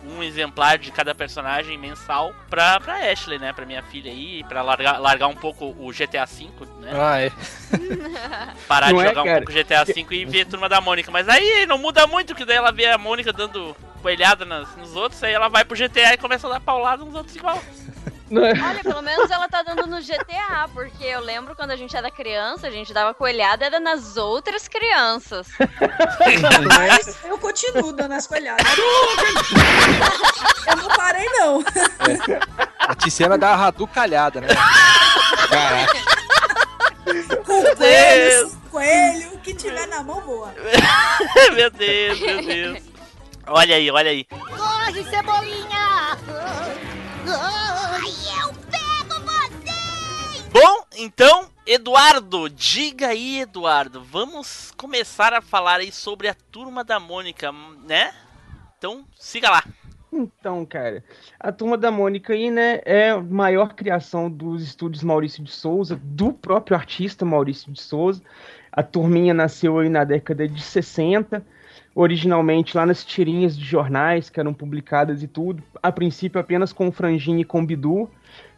um 0.07 0.21
exemplar 0.21 0.77
de 0.77 0.91
cada 0.91 1.15
personagem 1.15 1.77
mensal 1.77 2.33
pra, 2.49 2.79
pra 2.79 3.11
Ashley, 3.11 3.39
né? 3.39 3.51
Pra 3.53 3.65
minha 3.65 3.81
filha 3.83 4.11
aí, 4.11 4.43
pra 4.43 4.61
largar, 4.61 4.99
largar 4.99 5.27
um 5.27 5.35
pouco 5.35 5.65
o 5.79 5.91
GTA 5.91 6.25
V, 6.25 6.49
né? 6.79 6.91
Ah, 6.93 7.19
é. 7.21 7.31
Parar 8.67 8.91
Não 8.91 8.99
de 8.99 9.05
é, 9.05 9.07
jogar 9.09 9.21
um 9.21 9.25
cara? 9.25 9.37
pouco 9.45 9.51
GTA 9.53 9.83
V 9.85 10.05
e 10.11 10.25
ver 10.25 10.45
Turma 10.45 10.69
da 10.69 10.79
Mônica. 10.81 11.09
Mas 11.11 11.27
aí 11.27 11.65
não 11.65 11.77
muda 11.77 12.05
muito, 12.05 12.35
que 12.35 12.45
daí 12.45 12.57
ela 12.57 12.71
vê 12.71 12.85
a 12.87 12.97
Mônica 12.97 13.31
dando 13.33 13.75
coelhada 14.01 14.45
nas- 14.45 14.75
nos 14.77 14.95
outros, 14.95 15.21
aí 15.23 15.33
ela 15.33 15.47
vai 15.49 15.65
pro 15.65 15.75
GTA 15.75 16.13
e 16.13 16.17
começa 16.17 16.47
a 16.47 16.51
dar 16.51 16.59
paulada 16.59 17.03
nos 17.03 17.15
outros 17.15 17.35
igual. 17.35 17.61
Olha, 18.29 18.83
pelo 18.83 19.01
menos 19.01 19.31
ela 19.31 19.47
tá 19.47 19.63
dando 19.63 19.87
no 19.87 20.01
GTA, 20.01 20.69
porque 20.73 21.03
eu 21.05 21.21
lembro 21.21 21.55
quando 21.55 21.71
a 21.71 21.75
gente 21.75 21.95
era 21.95 22.11
criança, 22.11 22.67
a 22.67 22.71
gente 22.71 22.93
dava 22.93 23.13
coelhada 23.13 23.65
era 23.65 23.79
nas 23.79 24.17
outras 24.17 24.67
crianças. 24.67 25.47
Mas 26.67 27.17
eu 27.23 27.37
continuo 27.37 27.93
dando 27.93 28.13
as 28.13 28.27
coelhadas. 28.27 28.65
Eu 30.67 30.75
não 30.75 30.89
parei, 30.89 31.25
não. 31.29 31.63
A 32.79 32.95
Tiziana 32.95 33.37
dá 33.37 33.51
a 33.51 33.55
raducalhada, 33.55 34.41
né? 34.41 34.47
Caraca. 35.49 36.17
Com 37.45 37.63
coelho, 37.75 38.49
sem 38.49 38.59
coelho, 38.69 39.33
o 39.33 39.39
que 39.39 39.53
tiver 39.53 39.87
na 39.87 40.03
mão, 40.03 40.19
boa. 40.21 40.53
meu 41.55 41.71
Deus, 41.71 42.19
meu 42.19 42.45
Deus. 42.45 42.83
Olha 43.47 43.77
aí, 43.77 43.89
olha 43.89 44.11
aí. 44.11 44.25
Corre, 44.25 45.03
cebolinha! 45.05 46.17
Ai, 47.29 48.41
eu 48.41 48.53
pego 48.71 49.21
você! 49.25 50.49
Bom, 50.51 50.85
então, 50.95 51.49
Eduardo, 51.65 52.49
diga 52.49 53.07
aí, 53.07 53.41
Eduardo. 53.41 54.03
Vamos 54.03 54.71
começar 54.77 55.33
a 55.33 55.41
falar 55.41 55.81
aí 55.81 55.91
sobre 55.91 56.29
a 56.29 56.35
turma 56.51 56.83
da 56.83 56.99
Mônica, 56.99 57.51
né? 57.85 58.13
Então, 58.77 59.05
siga 59.15 59.49
lá. 59.49 59.63
Então, 60.11 60.65
cara, 60.65 61.03
a 61.39 61.51
Turma 61.51 61.77
da 61.77 61.91
Mônica 61.91 62.31
aí, 62.31 62.49
né, 62.49 62.79
é 62.85 63.09
a 63.09 63.21
maior 63.21 63.73
criação 63.73 64.31
dos 64.31 64.63
estúdios 64.63 65.03
Maurício 65.03 65.43
de 65.43 65.51
Souza, 65.51 65.99
do 66.01 66.31
próprio 66.31 66.77
artista 66.77 67.25
Maurício 67.25 67.71
de 67.71 67.81
Souza. 67.81 68.21
A 68.71 68.81
turminha 68.81 69.33
nasceu 69.33 69.77
aí 69.79 69.89
na 69.89 70.03
década 70.03 70.47
de 70.47 70.61
60, 70.61 71.45
originalmente 71.99 72.77
lá 72.77 72.85
nas 72.85 73.03
tirinhas 73.03 73.57
de 73.57 73.65
jornais 73.65 74.29
que 74.29 74.39
eram 74.39 74.53
publicadas 74.53 75.23
e 75.23 75.27
tudo, 75.27 75.63
a 75.81 75.91
princípio 75.91 76.39
apenas 76.39 76.71
com 76.71 76.91
Franjinha 76.91 77.41
e 77.41 77.45
com 77.45 77.65
Bidu. 77.65 78.07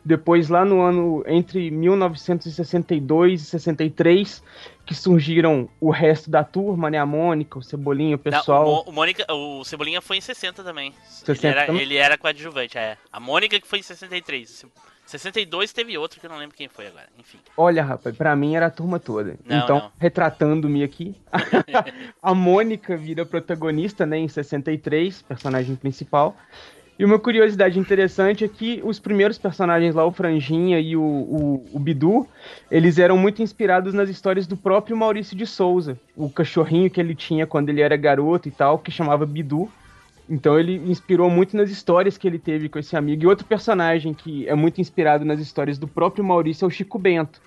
Depois, 0.03 0.50
lá 0.50 0.63
no 0.65 0.81
ano 0.81 1.24
entre 1.27 1.69
1962 1.72 3.41
e 3.41 3.46
63, 3.46 4.43
que 4.86 4.96
surgiram 4.96 5.69
o 5.79 5.89
resto 5.91 6.29
da 6.29 6.43
turma, 6.43 6.89
né? 6.89 6.98
A 6.98 7.05
Mônica, 7.05 7.60
o 7.60 7.62
Cebolinha, 7.62 8.15
o 8.15 8.22
Não, 8.24 8.31
pessoal. 8.31 8.63
o, 8.65 8.75
Mo- 8.75 8.84
o 8.88 8.91
Mônica, 8.93 9.25
o 9.31 9.63
Cebolinha 9.63 10.01
foi 10.01 10.17
em 10.17 10.22
60 10.22 10.63
também. 10.63 10.93
60 11.03 11.48
ele, 11.48 11.48
era, 11.58 11.65
também? 11.65 11.81
ele 11.81 11.96
era 11.98 12.17
coadjuvante, 12.17 12.77
é. 12.77 12.98
A 13.12 13.19
Mônica 13.19 13.60
que 13.60 13.67
foi 13.67 13.79
em 13.79 13.84
63. 13.84 14.65
62 15.09 15.73
teve 15.73 15.97
outro 15.97 16.19
que 16.19 16.25
eu 16.25 16.29
não 16.29 16.37
lembro 16.37 16.55
quem 16.55 16.67
foi 16.67 16.87
agora. 16.87 17.07
Enfim. 17.17 17.39
Olha, 17.57 17.83
rapaz, 17.83 18.15
pra 18.15 18.35
mim 18.35 18.55
era 18.55 18.67
a 18.67 18.69
turma 18.69 18.99
toda. 18.99 19.37
Não, 19.45 19.57
então, 19.57 19.91
retratando-me 19.99 20.83
aqui, 20.83 21.15
a 22.21 22.33
Mônica 22.33 22.95
vira 22.95 23.25
protagonista, 23.25 24.05
né, 24.05 24.17
em 24.17 24.27
63, 24.27 25.23
personagem 25.23 25.75
principal. 25.75 26.37
E 26.99 27.05
uma 27.05 27.17
curiosidade 27.17 27.79
interessante 27.79 28.43
é 28.43 28.47
que 28.49 28.81
os 28.83 28.99
primeiros 28.99 29.37
personagens 29.37 29.95
lá, 29.95 30.05
o 30.05 30.11
Franjinha 30.11 30.81
e 30.81 30.97
o, 30.97 31.01
o, 31.01 31.65
o 31.71 31.79
Bidu, 31.79 32.27
eles 32.69 32.99
eram 32.99 33.17
muito 33.17 33.41
inspirados 33.41 33.93
nas 33.93 34.09
histórias 34.09 34.45
do 34.45 34.57
próprio 34.57 34.97
Maurício 34.97 35.35
de 35.35 35.45
Souza. 35.45 35.97
O 36.13 36.29
cachorrinho 36.29 36.89
que 36.89 36.99
ele 36.99 37.15
tinha 37.15 37.47
quando 37.47 37.69
ele 37.69 37.81
era 37.81 37.95
garoto 37.95 38.49
e 38.49 38.51
tal, 38.51 38.77
que 38.77 38.91
chamava 38.91 39.25
Bidu. 39.25 39.71
Então 40.29 40.59
ele 40.59 40.75
inspirou 40.75 41.29
muito 41.29 41.57
nas 41.57 41.71
histórias 41.71 42.17
que 42.17 42.27
ele 42.27 42.38
teve 42.38 42.69
com 42.69 42.77
esse 42.77 42.95
amigo. 42.95 43.24
E 43.24 43.27
outro 43.27 43.48
personagem 43.48 44.13
que 44.13 44.48
é 44.48 44.53
muito 44.53 44.79
inspirado 44.79 45.25
nas 45.25 45.39
histórias 45.39 45.79
do 45.79 45.88
próprio 45.88 46.24
Maurício 46.24 46.65
é 46.65 46.67
o 46.67 46.71
Chico 46.71 47.00
Bento. 47.00 47.41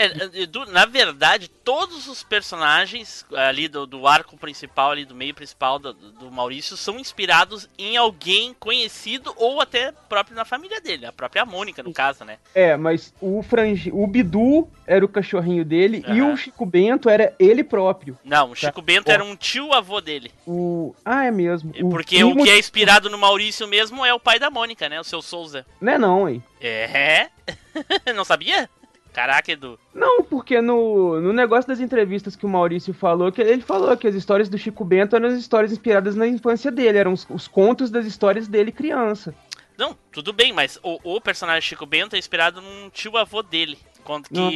É, 0.00 0.42
Edu, 0.42 0.64
na 0.66 0.86
verdade, 0.86 1.48
todos 1.48 2.06
os 2.06 2.22
personagens 2.22 3.26
ali 3.34 3.66
do, 3.66 3.84
do 3.84 4.06
arco 4.06 4.36
principal, 4.36 4.92
ali 4.92 5.04
do 5.04 5.12
meio 5.14 5.34
principal 5.34 5.76
do, 5.80 5.92
do 5.92 6.30
Maurício, 6.30 6.76
são 6.76 7.00
inspirados 7.00 7.68
em 7.76 7.96
alguém 7.96 8.54
conhecido 8.60 9.34
ou 9.36 9.60
até 9.60 9.90
próprio 10.08 10.36
na 10.36 10.44
família 10.44 10.80
dele, 10.80 11.04
a 11.04 11.12
própria 11.12 11.44
Mônica, 11.44 11.82
no 11.82 11.92
caso, 11.92 12.24
né? 12.24 12.38
É, 12.54 12.76
mas 12.76 13.12
o 13.20 13.42
frangi... 13.42 13.90
o 13.92 14.06
Bidu 14.06 14.68
era 14.86 15.04
o 15.04 15.08
cachorrinho 15.08 15.64
dele 15.64 16.04
e 16.06 16.20
Aham. 16.20 16.32
o 16.32 16.36
Chico 16.36 16.64
Bento 16.64 17.08
era 17.08 17.34
ele 17.36 17.64
próprio. 17.64 18.16
Não, 18.24 18.52
o 18.52 18.54
Chico 18.54 18.80
Bento 18.80 19.08
Ó. 19.08 19.12
era 19.12 19.24
um 19.24 19.34
tio-avô 19.34 20.00
dele. 20.00 20.30
O 20.46 20.94
Ah, 21.04 21.24
é 21.24 21.30
mesmo. 21.32 21.72
O 21.82 21.90
Porque 21.90 22.22
o 22.22 22.28
primo- 22.30 22.44
que 22.44 22.50
é 22.50 22.56
inspirado 22.58 23.10
no 23.10 23.18
Maurício 23.18 23.66
mesmo 23.66 24.06
é 24.06 24.14
o 24.14 24.20
pai 24.20 24.38
da 24.38 24.48
Mônica, 24.48 24.88
né? 24.88 25.00
O 25.00 25.04
seu 25.04 25.20
Souza. 25.20 25.66
Não 25.80 25.92
é 25.92 25.98
não, 25.98 26.28
hein? 26.28 26.42
É? 26.60 27.30
Não 28.14 28.24
sabia? 28.24 28.68
Caraca, 29.18 29.50
Edu. 29.50 29.76
Não, 29.92 30.22
porque 30.22 30.60
no, 30.60 31.20
no 31.20 31.32
negócio 31.32 31.66
das 31.66 31.80
entrevistas 31.80 32.36
que 32.36 32.46
o 32.46 32.48
Maurício 32.48 32.94
falou, 32.94 33.32
que 33.32 33.42
ele 33.42 33.62
falou 33.62 33.96
que 33.96 34.06
as 34.06 34.14
histórias 34.14 34.48
do 34.48 34.56
Chico 34.56 34.84
Bento 34.84 35.16
eram 35.16 35.26
as 35.26 35.34
histórias 35.34 35.72
inspiradas 35.72 36.14
na 36.14 36.24
infância 36.24 36.70
dele, 36.70 36.98
eram 36.98 37.12
os, 37.12 37.26
os 37.28 37.48
contos 37.48 37.90
das 37.90 38.06
histórias 38.06 38.46
dele 38.46 38.70
criança. 38.70 39.34
Não, 39.76 39.96
tudo 40.12 40.32
bem, 40.32 40.52
mas 40.52 40.78
o, 40.84 41.16
o 41.16 41.20
personagem 41.20 41.62
Chico 41.62 41.84
Bento 41.84 42.14
é 42.14 42.18
inspirado 42.20 42.60
num 42.60 42.88
tio-avô 42.90 43.42
dele. 43.42 43.76
Quando 44.04 44.28
que, 44.28 44.38
Uhum. 44.38 44.50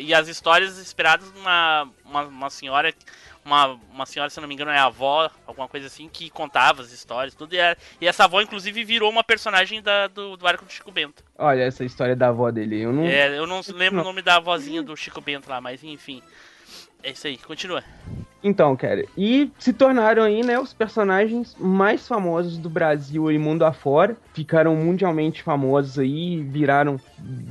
E 0.00 0.12
as 0.12 0.28
histórias 0.28 0.78
inspiradas 0.78 1.32
numa 1.32 1.88
uma, 2.04 2.22
uma 2.24 2.50
senhora. 2.50 2.92
Uma, 3.44 3.78
uma 3.92 4.06
senhora, 4.06 4.30
se 4.30 4.40
não 4.40 4.48
me 4.48 4.54
engano, 4.54 4.70
é 4.70 4.78
a 4.78 4.84
avó, 4.86 5.30
alguma 5.46 5.68
coisa 5.68 5.86
assim, 5.86 6.08
que 6.08 6.30
contava 6.30 6.80
as 6.80 6.90
histórias, 6.92 7.34
tudo. 7.34 7.54
E, 7.54 7.60
a- 7.60 7.76
e 8.00 8.06
essa 8.06 8.24
avó, 8.24 8.40
inclusive, 8.40 8.82
virou 8.84 9.10
uma 9.10 9.22
personagem 9.22 9.82
da, 9.82 10.06
do, 10.06 10.36
do 10.36 10.46
arco 10.46 10.64
do 10.64 10.72
Chico 10.72 10.90
Bento. 10.90 11.22
Olha 11.36 11.62
essa 11.62 11.84
história 11.84 12.16
da 12.16 12.28
avó 12.28 12.50
dele, 12.50 12.80
eu 12.80 12.92
não... 12.92 13.04
É, 13.04 13.36
eu 13.38 13.46
não 13.46 13.60
lembro 13.74 13.96
Não. 13.96 14.02
o 14.02 14.06
nome 14.06 14.22
da 14.22 14.36
avózinha 14.36 14.82
do 14.82 14.96
Chico 14.96 15.20
Bento 15.20 15.50
lá, 15.50 15.60
mas 15.60 15.84
enfim. 15.84 16.22
É 17.04 17.10
isso 17.10 17.26
aí, 17.26 17.36
continua. 17.36 17.84
Então, 18.42 18.74
cara, 18.76 19.04
e 19.16 19.50
se 19.58 19.72
tornaram 19.72 20.22
aí, 20.22 20.42
né, 20.42 20.58
os 20.58 20.72
personagens 20.74 21.54
mais 21.58 22.06
famosos 22.06 22.58
do 22.58 22.68
Brasil 22.68 23.30
e 23.30 23.38
mundo 23.38 23.64
afora. 23.64 24.16
Ficaram 24.34 24.74
mundialmente 24.76 25.42
famosos 25.42 25.98
aí, 25.98 26.42
viraram 26.42 26.98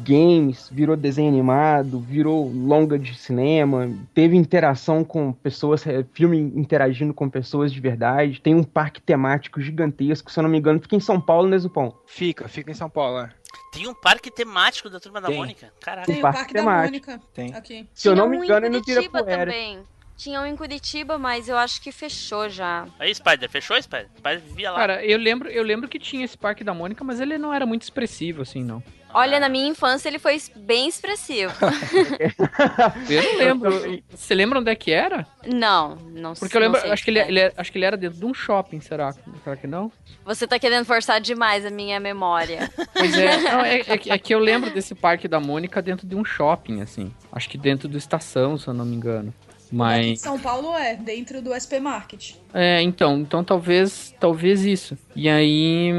games, 0.03 0.69
virou 0.72 0.95
desenho 0.95 1.29
animado, 1.29 2.00
virou 2.00 2.51
longa 2.51 2.98
de 2.98 3.15
cinema, 3.15 3.91
teve 4.13 4.36
interação 4.36 5.03
com 5.03 5.33
pessoas, 5.33 5.86
é, 5.86 6.03
filme 6.13 6.38
interagindo 6.39 7.13
com 7.13 7.27
pessoas 7.27 7.72
de 7.72 7.79
verdade. 7.79 8.41
Tem 8.41 8.53
um 8.53 8.63
parque 8.63 9.01
temático 9.01 9.62
gigantesco, 9.62 10.31
se 10.31 10.39
eu 10.39 10.43
não 10.43 10.50
me 10.50 10.60
engano, 10.60 10.79
fica 10.79 10.95
em 10.95 11.00
São 11.00 11.19
Paulo, 11.19 11.48
né, 11.48 11.57
Zupão? 11.57 11.93
Fica, 12.05 12.48
fica 12.48 12.69
em 12.69 12.75
São 12.75 12.89
Paulo, 12.89 13.24
né? 13.24 13.31
Tem 13.72 13.88
um 13.88 13.93
parque 13.93 14.29
temático 14.29 14.89
da 14.89 15.00
Turma 15.00 15.19
da 15.19 15.27
Tem. 15.27 15.38
Mônica? 15.38 15.74
Caraca. 15.81 16.05
Tem 16.05 16.19
o 16.19 16.22
parque 16.22 16.38
Parque 16.39 16.53
da 16.53 16.60
temático. 16.60 17.12
Mônica. 17.12 17.22
Tem. 17.33 17.53
Aqui. 17.55 17.88
Se 17.93 18.07
eu 18.07 18.15
não 18.15 18.25
Tinha 18.25 18.31
me 18.31 18.38
um 18.39 18.43
engano, 18.43 18.69
no 18.69 18.81
Curitiba 18.81 19.01
Ibirapuera. 19.19 19.51
também. 19.51 19.83
Tinha 20.15 20.41
um 20.41 20.45
em 20.45 20.55
Curitiba, 20.55 21.17
mas 21.17 21.50
eu 21.50 21.57
acho 21.57 21.81
que 21.81 21.91
fechou 21.91 22.48
já. 22.48 22.88
Aí, 23.00 23.13
Spider, 23.13 23.50
fechou, 23.50 23.81
Spider? 23.81 24.10
Spider 24.15 24.39
vivia 24.41 24.72
lá. 24.72 24.77
Cara, 24.77 25.05
eu 25.05 25.17
lembro, 25.17 25.50
eu 25.50 25.63
lembro 25.63 25.89
que 25.89 25.98
tinha 25.98 26.24
esse 26.24 26.38
Parque 26.38 26.63
da 26.63 26.74
Mônica, 26.74 27.03
mas 27.03 27.19
ele 27.19 27.38
não 27.38 27.51
era 27.51 27.65
muito 27.65 27.81
expressivo, 27.81 28.43
assim, 28.43 28.63
não. 28.63 28.81
Olha, 29.13 29.39
na 29.39 29.48
minha 29.50 29.67
infância 29.67 30.08
ele 30.10 30.20
foi 30.20 30.41
bem 30.55 30.88
expressivo. 30.88 31.53
Eu 33.10 33.24
não 33.24 33.38
lembro. 33.38 34.03
Você 34.10 34.34
lembra 34.34 34.60
onde 34.60 34.72
é 34.72 34.75
que 34.75 34.91
era? 34.91 35.25
não, 35.46 35.96
não 36.13 36.34
Porque 36.34 36.55
eu 36.55 36.62
lembro, 36.62 36.79
sei 36.79 36.91
acho 36.91 37.03
que, 37.03 37.12
ele, 37.12 37.20
é. 37.20 37.27
ele 37.27 37.39
era, 37.39 37.53
acho 37.58 37.72
que 37.72 37.77
ele 37.77 37.86
era 37.86 37.98
dentro 37.98 38.17
de 38.20 38.25
um 38.25 38.34
shopping, 38.34 38.79
será? 38.82 39.13
Será 39.43 39.55
que 39.55 39.67
não? 39.67 39.91
Você 40.25 40.48
tá 40.48 40.58
querendo 40.58 40.86
forçar 40.86 41.20
demais 41.20 41.65
a 41.65 41.70
minha 41.70 42.00
memória. 42.00 42.72
Pois 42.93 43.13
é, 43.17 43.38
não, 43.51 43.62
é, 43.62 43.79
é 43.88 43.98
que- 43.98 44.12
é 44.12 44.17
que 44.17 44.34
eu 44.34 44.39
lembro 44.39 44.70
desse 44.72 44.96
Parque 44.96 45.27
da 45.27 45.39
Mônica 45.39 45.82
dentro 45.82 46.08
de 46.08 46.15
um 46.15 46.24
shopping, 46.24 46.82
assim. 46.82 47.13
Acho 47.32 47.50
que 47.50 47.58
dentro 47.58 47.88
do 47.88 47.98
Estação, 47.98 48.58
se 48.58 48.67
eu 48.67 48.74
não 48.74 48.86
me 48.86 48.96
engano. 48.96 49.34
Aqui 49.74 49.74
em 49.74 50.10
Mas. 50.12 50.22
São 50.22 50.39
Paulo 50.39 50.75
é, 50.77 50.96
dentro 50.96 51.42
do 51.42 51.53
SP 51.58 51.80
Market. 51.80 52.36
É, 52.53 52.82
então, 52.82 53.18
então 53.20 53.44
talvez, 53.44 54.13
talvez 54.20 54.63
isso. 54.63 54.98
E 55.15 55.27
aí, 55.27 55.89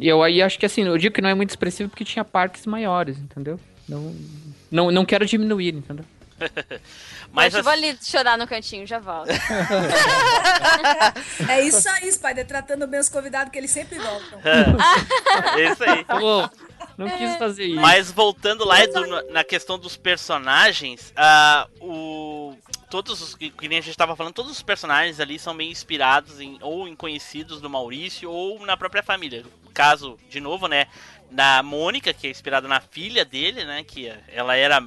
eu 0.00 0.22
aí 0.22 0.42
acho 0.42 0.58
que 0.58 0.66
assim, 0.66 0.82
eu 0.82 0.98
digo 0.98 1.14
que 1.14 1.22
não 1.22 1.30
é 1.30 1.34
muito 1.34 1.50
expressivo 1.50 1.88
porque 1.88 2.04
tinha 2.04 2.24
parques 2.24 2.66
maiores, 2.66 3.18
entendeu? 3.18 3.58
Não, 3.88 4.14
não, 4.70 4.90
não 4.90 5.04
quero 5.04 5.24
diminuir, 5.24 5.74
entendeu? 5.74 6.04
Mas 7.32 7.46
Mas 7.46 7.54
eu 7.54 7.62
vou 7.62 7.72
ali 7.72 7.96
chorar 8.02 8.36
no 8.36 8.46
cantinho, 8.46 8.86
já 8.86 8.98
volto. 8.98 9.30
É 11.48 11.62
isso 11.62 11.88
aí, 11.88 12.12
Spider, 12.12 12.46
tratando 12.46 12.86
bem 12.86 13.00
os 13.00 13.08
convidados 13.08 13.50
que 13.50 13.58
eles 13.58 13.70
sempre 13.70 13.98
voltam. 13.98 14.38
é 15.58 15.72
isso 15.72 15.82
aí. 15.82 16.04
Pô, 16.04 16.48
não 16.98 17.08
quis 17.08 17.36
fazer 17.36 17.64
isso. 17.64 17.80
Mas 17.80 18.10
voltando 18.10 18.64
lá 18.64 18.82
Edu, 18.82 19.00
na- 19.30 19.44
questão 19.44 19.78
dos 19.78 19.96
personagens, 19.96 21.12
ah, 21.16 21.66
o 21.80 22.51
todos 22.92 23.22
os 23.22 23.34
que 23.34 23.48
que 23.48 23.68
nem 23.68 23.78
a 23.78 23.80
gente 23.80 23.96
tava 23.96 24.14
falando, 24.14 24.34
todos 24.34 24.52
os 24.52 24.60
personagens 24.60 25.18
ali 25.18 25.38
são 25.38 25.54
meio 25.54 25.70
inspirados 25.70 26.38
em 26.38 26.58
ou 26.60 26.86
em 26.86 26.94
conhecidos 26.94 27.58
do 27.58 27.70
Maurício 27.70 28.30
ou 28.30 28.64
na 28.66 28.76
própria 28.76 29.02
família. 29.02 29.46
Caso, 29.72 30.18
de 30.28 30.38
novo, 30.40 30.68
né, 30.68 30.86
na 31.30 31.62
Mônica, 31.62 32.12
que 32.12 32.26
é 32.26 32.30
inspirada 32.30 32.68
na 32.68 32.82
filha 32.82 33.24
dele, 33.24 33.64
né, 33.64 33.82
que 33.82 34.12
ela 34.28 34.54
era 34.54 34.78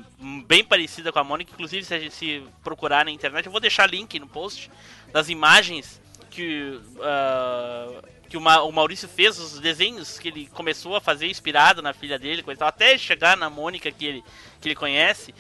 bem 0.45 0.63
parecida 0.63 1.11
com 1.11 1.17
a 1.17 1.23
Mônica, 1.23 1.51
inclusive 1.51 1.83
se 1.83 1.95
a 1.95 1.99
gente 1.99 2.13
se 2.13 2.43
procurar 2.63 3.03
na 3.05 3.09
internet, 3.09 3.47
eu 3.47 3.51
vou 3.51 3.59
deixar 3.59 3.89
link 3.89 4.19
no 4.19 4.27
post 4.27 4.69
das 5.11 5.27
imagens 5.27 5.99
que 6.29 6.79
ah, 7.01 8.03
que 8.29 8.37
o, 8.37 8.41
Ma- 8.41 8.61
o 8.61 8.71
Maurício 8.71 9.07
fez, 9.07 9.39
os 9.39 9.59
desenhos 9.59 10.19
que 10.19 10.27
ele 10.27 10.45
começou 10.47 10.95
a 10.95 11.01
fazer 11.01 11.27
inspirado 11.27 11.81
na 11.81 11.91
filha 11.91 12.19
dele, 12.19 12.43
até 12.59 12.97
chegar 12.99 13.35
na 13.35 13.49
Mônica 13.49 13.91
que 13.91 14.05
ele, 14.05 14.23
que 14.61 14.67
ele 14.67 14.75
conhece. 14.75 15.33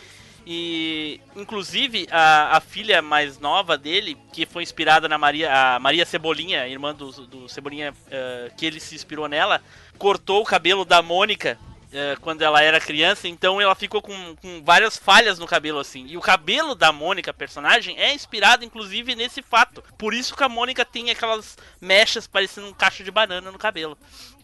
E, 0.45 1.19
inclusive, 1.35 2.07
a, 2.11 2.57
a 2.57 2.61
filha 2.61 3.01
mais 3.01 3.39
nova 3.39 3.77
dele, 3.77 4.15
que 4.31 4.45
foi 4.45 4.61
inspirada 4.61 5.09
na 5.09 5.17
Maria, 5.17 5.51
a 5.51 5.79
Maria 5.79 6.05
Cebolinha, 6.05 6.67
irmã 6.67 6.93
do, 6.93 7.11
do 7.25 7.49
Cebolinha, 7.49 7.93
eh, 8.11 8.51
que 8.55 8.65
ele 8.65 8.79
se 8.79 8.93
inspirou 8.93 9.27
nela, 9.27 9.59
cortou 9.97 10.41
o 10.41 10.45
cabelo 10.45 10.85
da 10.85 11.01
Mônica 11.01 11.57
eh, 11.91 12.17
quando 12.19 12.41
ela 12.41 12.61
era 12.61 12.77
criança, 12.79 13.27
então 13.27 13.61
ela 13.61 13.73
ficou 13.73 14.01
com, 14.01 14.35
com 14.35 14.61
várias 14.63 14.97
falhas 14.97 15.39
no 15.39 15.47
cabelo, 15.47 15.79
assim. 15.79 16.05
E 16.07 16.17
o 16.17 16.21
cabelo 16.21 16.75
da 16.75 16.91
Mônica, 16.91 17.33
personagem, 17.33 17.97
é 17.97 18.13
inspirado, 18.13 18.65
inclusive, 18.65 19.15
nesse 19.15 19.41
fato. 19.41 19.81
Por 19.97 20.13
isso 20.13 20.35
que 20.35 20.43
a 20.43 20.49
Mônica 20.49 20.83
tem 20.83 21.09
aquelas 21.09 21.57
mechas 21.79 22.27
parecendo 22.27 22.67
um 22.67 22.73
cacho 22.73 23.03
de 23.03 23.09
banana 23.11 23.49
no 23.49 23.57
cabelo. 23.57 23.97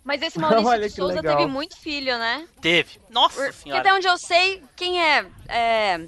Mas 0.03 0.21
esse 0.21 0.37
Maurício 0.39 0.67
Olha 0.67 0.89
de 0.89 0.95
Souza 0.95 1.15
legal. 1.15 1.37
teve 1.37 1.49
muito 1.49 1.77
filho, 1.77 2.17
né? 2.17 2.47
Teve. 2.61 2.99
Nossa 3.09 3.35
Porque 3.41 3.51
senhora. 3.53 3.81
até 3.81 3.93
onde 3.93 4.07
eu 4.07 4.17
sei, 4.17 4.63
quem 4.75 5.01
é, 5.03 5.25
é 5.47 5.99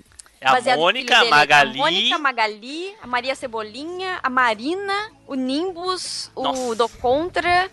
É 0.42 0.48
a 0.48 0.76
Mônica, 0.76 1.16
a 1.16 1.20
dele? 1.20 1.30
Magali. 1.30 1.72
A 1.80 1.84
Mônica, 1.84 2.18
Magali, 2.18 2.96
a 3.02 3.08
Maria 3.08 3.36
Cebolinha, 3.36 4.20
a 4.22 4.30
Marina, 4.30 5.12
o 5.28 5.36
Nimbus, 5.36 6.30
o 6.36 6.44
Nossa. 6.44 6.76
Do 6.76 6.90
Contra. 6.90 7.70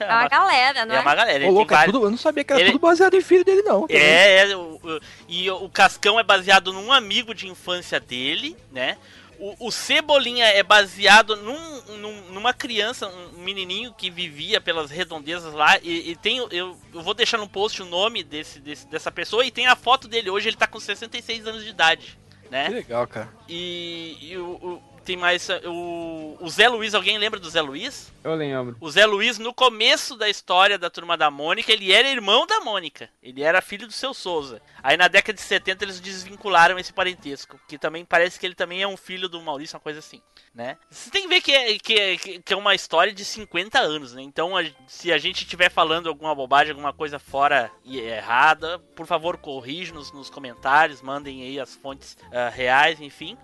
É 0.00 0.04
uma 0.06 0.28
galera, 0.30 0.86
não 0.86 0.94
É 0.94 0.98
é? 0.98 1.00
uma 1.02 1.14
galera. 1.14 1.46
Ô, 1.46 1.50
louco, 1.50 1.72
é 1.72 1.76
vários- 1.76 1.92
tudo, 1.92 2.06
eu 2.06 2.10
não 2.10 2.16
sabia 2.18 2.44
que 2.44 2.52
era 2.52 2.62
Ele- 2.62 2.72
tudo 2.72 2.80
baseado 2.80 3.14
em 3.14 3.20
filho 3.20 3.44
dele, 3.44 3.60
não. 3.62 3.84
É, 3.90 4.50
é 4.50 4.56
o, 4.56 4.60
o- 4.82 5.00
e 5.28 5.50
o 5.50 5.68
Cascão 5.68 6.18
é 6.18 6.22
baseado 6.22 6.72
num 6.72 6.90
amigo 6.92 7.34
de 7.34 7.46
infância 7.48 8.00
dele, 8.00 8.56
né? 8.72 8.96
O, 9.38 9.68
o 9.68 9.70
Cebolinha 9.70 10.44
é 10.46 10.62
baseado 10.62 11.36
num, 11.36 11.96
num- 11.98 12.22
numa 12.32 12.52
criança, 12.52 13.06
um 13.08 13.38
menininho 13.38 13.94
que 13.94 14.10
vivia 14.10 14.60
pelas 14.60 14.90
redondezas 14.90 15.54
lá. 15.54 15.78
E, 15.82 16.10
e 16.10 16.16
tem, 16.16 16.38
eu, 16.38 16.76
eu 16.92 17.02
vou 17.02 17.14
deixar 17.14 17.38
no 17.38 17.48
post 17.48 17.80
o 17.80 17.86
nome 17.86 18.22
desse, 18.24 18.58
desse- 18.58 18.86
dessa 18.88 19.10
pessoa 19.12 19.44
e 19.46 19.50
tem 19.50 19.66
a 19.66 19.76
foto 19.76 20.08
dele. 20.08 20.28
Hoje 20.30 20.48
ele 20.48 20.56
tá 20.56 20.66
com 20.66 20.80
66 20.80 21.46
anos 21.46 21.62
de 21.62 21.70
idade, 21.70 22.18
Que 22.42 22.48
né? 22.50 22.68
legal, 22.68 23.06
cara. 23.06 23.28
E, 23.48 24.16
e 24.20 24.36
o, 24.36 24.46
o- 24.56 24.82
tem 25.08 25.16
mais. 25.16 25.48
uh, 25.48 25.60
O, 25.66 26.36
o 26.40 26.48
Zé 26.48 26.68
Luiz, 26.68 26.94
alguém 26.94 27.18
lembra 27.18 27.40
do 27.40 27.48
Zé 27.50 27.60
Luiz? 27.60 28.12
Eu 28.22 28.34
lembro. 28.34 28.76
O 28.80 28.90
Zé 28.90 29.06
Luiz, 29.06 29.38
no 29.38 29.52
começo 29.54 30.16
da 30.16 30.28
história 30.28 30.78
da 30.78 30.90
turma 30.90 31.16
da 31.16 31.30
Mônica, 31.30 31.72
ele 31.72 31.92
era 31.92 32.08
irmão 32.08 32.46
da 32.46 32.60
Mônica. 32.60 33.08
Ele 33.22 33.42
era 33.42 33.60
filho 33.62 33.86
do 33.86 33.92
seu 33.92 34.12
Souza. 34.12 34.60
Aí 34.82 34.96
na 34.96 35.08
década 35.08 35.34
de 35.34 35.40
70 35.40 35.84
eles 35.84 36.00
desvincularam 36.00 36.78
esse 36.78 36.92
parentesco. 36.92 37.58
Que 37.66 37.78
também 37.78 38.04
parece 38.04 38.38
que 38.38 38.46
ele 38.46 38.54
também 38.54 38.82
é 38.82 38.86
um 38.88 38.96
filho 38.96 39.28
do 39.28 39.40
Maurício, 39.40 39.76
uma 39.76 39.80
coisa 39.80 39.98
assim, 39.98 40.20
né? 40.54 40.76
Você 40.90 41.10
tem 41.10 41.22
que 41.22 41.28
ver 41.28 41.40
que 41.40 41.52
é, 41.52 41.78
que 41.78 41.94
é, 41.94 42.16
que 42.16 42.52
é 42.52 42.56
uma 42.56 42.74
história 42.74 43.12
de 43.12 43.24
50 43.24 43.78
anos, 43.78 44.14
né? 44.14 44.22
Então, 44.22 44.56
a- 44.56 44.64
se 44.86 45.12
a 45.12 45.18
gente 45.18 45.42
estiver 45.44 45.70
falando 45.70 46.08
alguma 46.08 46.34
bobagem, 46.34 46.70
alguma 46.72 46.92
coisa 46.92 47.18
fora 47.18 47.70
e 47.84 47.98
errada, 47.98 48.78
por 48.94 49.06
favor, 49.06 49.38
corrija-nos 49.38 50.12
nos 50.12 50.28
comentários, 50.30 51.00
mandem 51.02 51.42
aí 51.42 51.58
as 51.58 51.74
fontes 51.74 52.16
ah, 52.32 52.48
reais, 52.50 53.00
enfim. 53.00 53.36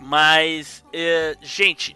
Mas, 0.00 0.82
eh, 0.92 1.36
gente, 1.42 1.94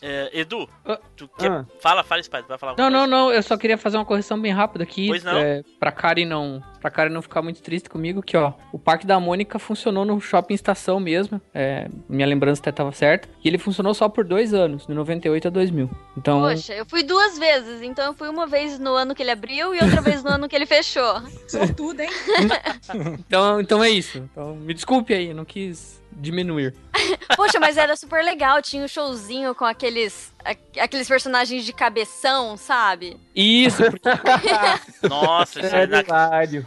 eh, 0.00 0.40
Edu, 0.40 0.68
Ah, 0.84 0.98
tu 1.16 1.28
quer... 1.28 1.50
ah. 1.50 1.66
Fala, 1.80 2.02
fala, 2.02 2.20
Spider, 2.22 2.46
vai 2.48 2.58
falar 2.58 2.74
Não, 2.76 2.90
não, 2.90 3.06
não, 3.06 3.30
eu 3.32 3.40
só 3.42 3.56
queria 3.56 3.78
fazer 3.78 3.98
uma 3.98 4.04
correção 4.04 4.40
bem 4.40 4.50
rápida 4.50 4.82
aqui. 4.82 5.06
Pois 5.06 5.22
não. 5.22 5.36
É, 5.38 5.62
pra 5.78 5.92
Karen 5.92 6.24
não. 6.24 6.60
Pra 6.80 6.90
Karen 6.90 7.10
não 7.10 7.22
ficar 7.22 7.40
muito 7.40 7.62
triste 7.62 7.88
comigo, 7.88 8.20
que 8.20 8.36
ó, 8.36 8.54
o 8.72 8.78
Parque 8.78 9.06
da 9.06 9.20
Mônica 9.20 9.58
funcionou 9.60 10.04
no 10.04 10.20
shopping 10.20 10.54
estação 10.54 10.98
mesmo. 10.98 11.40
é, 11.54 11.88
minha 12.08 12.26
lembrança 12.26 12.60
até 12.60 12.72
tava 12.72 12.90
certa. 12.90 13.28
E 13.44 13.48
ele 13.48 13.58
funcionou 13.58 13.94
só 13.94 14.08
por 14.08 14.24
dois 14.24 14.52
anos, 14.52 14.86
de 14.86 14.94
98 14.94 15.46
a 15.46 15.50
2000. 15.50 15.88
Então. 16.16 16.40
Poxa, 16.40 16.74
eu 16.74 16.84
fui 16.84 17.04
duas 17.04 17.38
vezes, 17.38 17.82
então 17.82 18.06
eu 18.06 18.14
fui 18.14 18.28
uma 18.28 18.46
vez 18.46 18.80
no 18.80 18.94
ano 18.94 19.14
que 19.14 19.22
ele 19.22 19.30
abriu 19.30 19.72
e 19.72 19.78
outra 19.78 20.00
vez 20.00 20.24
no 20.24 20.30
ano 20.30 20.48
que 20.48 20.56
ele 20.56 20.66
fechou. 20.66 21.20
Sortudo, 21.46 22.00
hein? 22.00 22.10
Então, 23.26 23.60
então 23.60 23.84
é 23.84 23.90
isso. 23.90 24.18
Então, 24.18 24.56
me 24.56 24.74
desculpe 24.74 25.14
aí, 25.14 25.32
não 25.32 25.44
quis 25.44 26.01
diminuir. 26.16 26.74
Poxa, 27.36 27.58
mas 27.58 27.76
era 27.76 27.96
super 27.96 28.24
legal, 28.24 28.60
tinha 28.62 28.84
um 28.84 28.88
showzinho 28.88 29.54
com 29.54 29.64
aqueles 29.64 30.32
aqueles 30.80 31.06
personagens 31.06 31.64
de 31.64 31.72
cabeção, 31.72 32.56
sabe? 32.56 33.16
Isso, 33.34 33.82
porque 33.84 34.08
Nossa, 35.08 35.60
isso 35.60 35.74
É 35.74 35.86
na, 35.86 35.98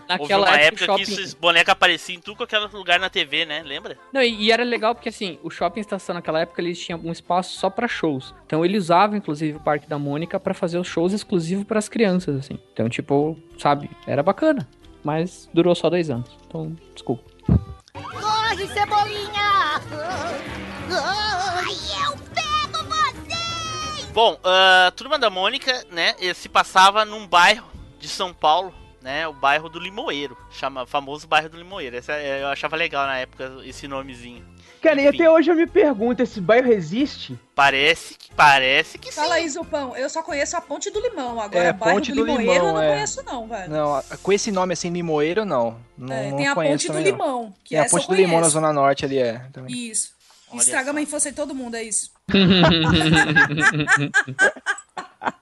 naquela 0.08 0.48
uma 0.48 0.58
época, 0.58 0.86
época 0.86 0.94
o 0.94 0.98
que 0.98 1.06
shopping. 1.06 1.22
esses 1.22 1.34
bonecos 1.34 1.72
apareciam 1.72 2.18
em 2.18 2.22
tudo 2.22 2.38
qualquer 2.38 2.60
lugar 2.60 3.00
na 3.00 3.10
TV, 3.10 3.46
né? 3.46 3.64
Lembra? 3.64 3.98
Não, 4.14 4.22
e, 4.22 4.44
e 4.44 4.52
era 4.52 4.64
legal 4.64 4.96
porque 4.96 5.10
assim, 5.10 5.38
o 5.44 5.50
shopping 5.50 5.82
estação 5.82 6.16
naquela 6.16 6.40
época 6.40 6.62
eles 6.62 6.80
tinham 6.80 7.00
um 7.04 7.12
espaço 7.12 7.58
só 7.58 7.70
pra 7.70 7.88
shows. 7.88 8.34
Então 8.46 8.64
ele 8.64 8.78
usava 8.78 9.18
inclusive 9.18 9.58
o 9.58 9.62
Parque 9.62 9.88
da 9.88 10.00
Mônica 10.00 10.40
pra 10.40 10.54
fazer 10.54 10.78
os 10.80 10.88
shows 10.88 11.14
exclusivos 11.14 11.66
pras 11.66 11.90
crianças, 11.90 12.38
assim. 12.38 12.60
Então, 12.74 12.88
tipo, 12.88 13.38
sabe, 13.58 13.90
era 14.08 14.24
bacana. 14.24 14.68
Mas 15.04 15.50
durou 15.54 15.76
só 15.76 15.90
dois 15.90 16.10
anos. 16.10 16.30
Então, 16.48 16.76
desculpa. 16.94 17.24
Corre, 18.56 18.68
Cebolinha! 18.68 19.82
Ai, 20.90 21.76
eu 22.06 22.18
pego 22.34 22.86
você! 22.88 24.14
Bom, 24.14 24.40
a 24.46 24.92
Turma 24.92 25.20
da 25.20 25.30
Mônica, 25.30 25.84
né, 25.92 26.16
se 26.34 26.48
passava 26.48 27.04
num 27.04 27.28
bairro 27.28 27.68
de 28.00 28.08
São 28.08 28.34
Paulo, 28.34 28.74
né, 29.02 29.28
o 29.28 29.34
bairro 29.34 29.68
do 29.68 29.78
Limoeiro, 29.78 30.38
chama 30.50 30.86
famoso 30.86 31.28
bairro 31.28 31.50
do 31.50 31.58
Limoeiro. 31.58 31.98
Essa, 31.98 32.14
eh, 32.14 32.44
eu 32.44 32.48
achava 32.48 32.78
legal 32.78 33.06
na 33.06 33.18
época 33.18 33.58
esse 33.66 33.90
nomezinho. 33.90 34.46
Cara, 34.86 35.02
e 35.02 35.08
Enfim. 35.08 35.16
até 35.18 35.32
hoje 35.32 35.50
eu 35.50 35.56
me 35.56 35.66
pergunto, 35.66 36.22
esse 36.22 36.40
bairro 36.40 36.72
existe? 36.72 37.40
Parece 37.56 38.14
que 38.14 38.30
parece 38.36 39.00
que 39.00 39.12
sim. 39.12 39.20
Fala 39.20 39.36
aí, 39.36 39.50
Zupão. 39.50 39.96
Eu 39.98 40.08
só 40.12 40.22
conheço 40.22 40.56
a 40.56 40.62
Ponte 40.62 40.92
do 40.92 41.00
Limão. 41.00 41.42
Agora, 41.42 41.66
É, 41.66 41.74
bairro 41.74 41.96
Ponte 41.96 42.12
do, 42.12 42.18
do 42.18 42.26
Limoeiro 42.26 42.52
eu 42.52 42.54
Limão, 42.54 42.74
não 42.74 42.82
é. 42.84 42.92
conheço, 42.94 43.24
não, 43.26 43.48
velho. 43.48 43.72
Não, 43.72 44.04
com 44.22 44.32
esse 44.32 44.52
nome 44.52 44.74
assim, 44.74 44.92
Limoeiro, 44.92 45.44
não. 45.44 45.76
Não, 45.98 46.14
É, 46.16 46.30
não 46.30 46.38
tem 46.38 46.48
a 46.48 46.54
conheço 46.54 46.88
Ponte 46.88 46.98
do. 46.98 47.04
Limão. 47.04 47.54
Que 47.64 47.70
Tem 47.70 47.80
a 47.80 47.86
eu 47.86 47.90
Ponte 47.90 48.08
do 48.08 48.14
Limão 48.14 48.42
na. 48.42 48.50
Zona 48.50 48.72
Norte 48.72 49.06
ali, 49.06 49.18
é. 49.18 49.42
também. 49.52 49.76
Isso. 49.76 50.14
Olha 50.52 50.60
Estraga 50.60 50.92
só. 50.92 50.98
a 50.98 51.02
infância 51.02 51.32
de 51.32 51.36
todo 51.36 51.56
mundo, 51.56 51.76
é 51.76 51.84
isso. 51.84 52.12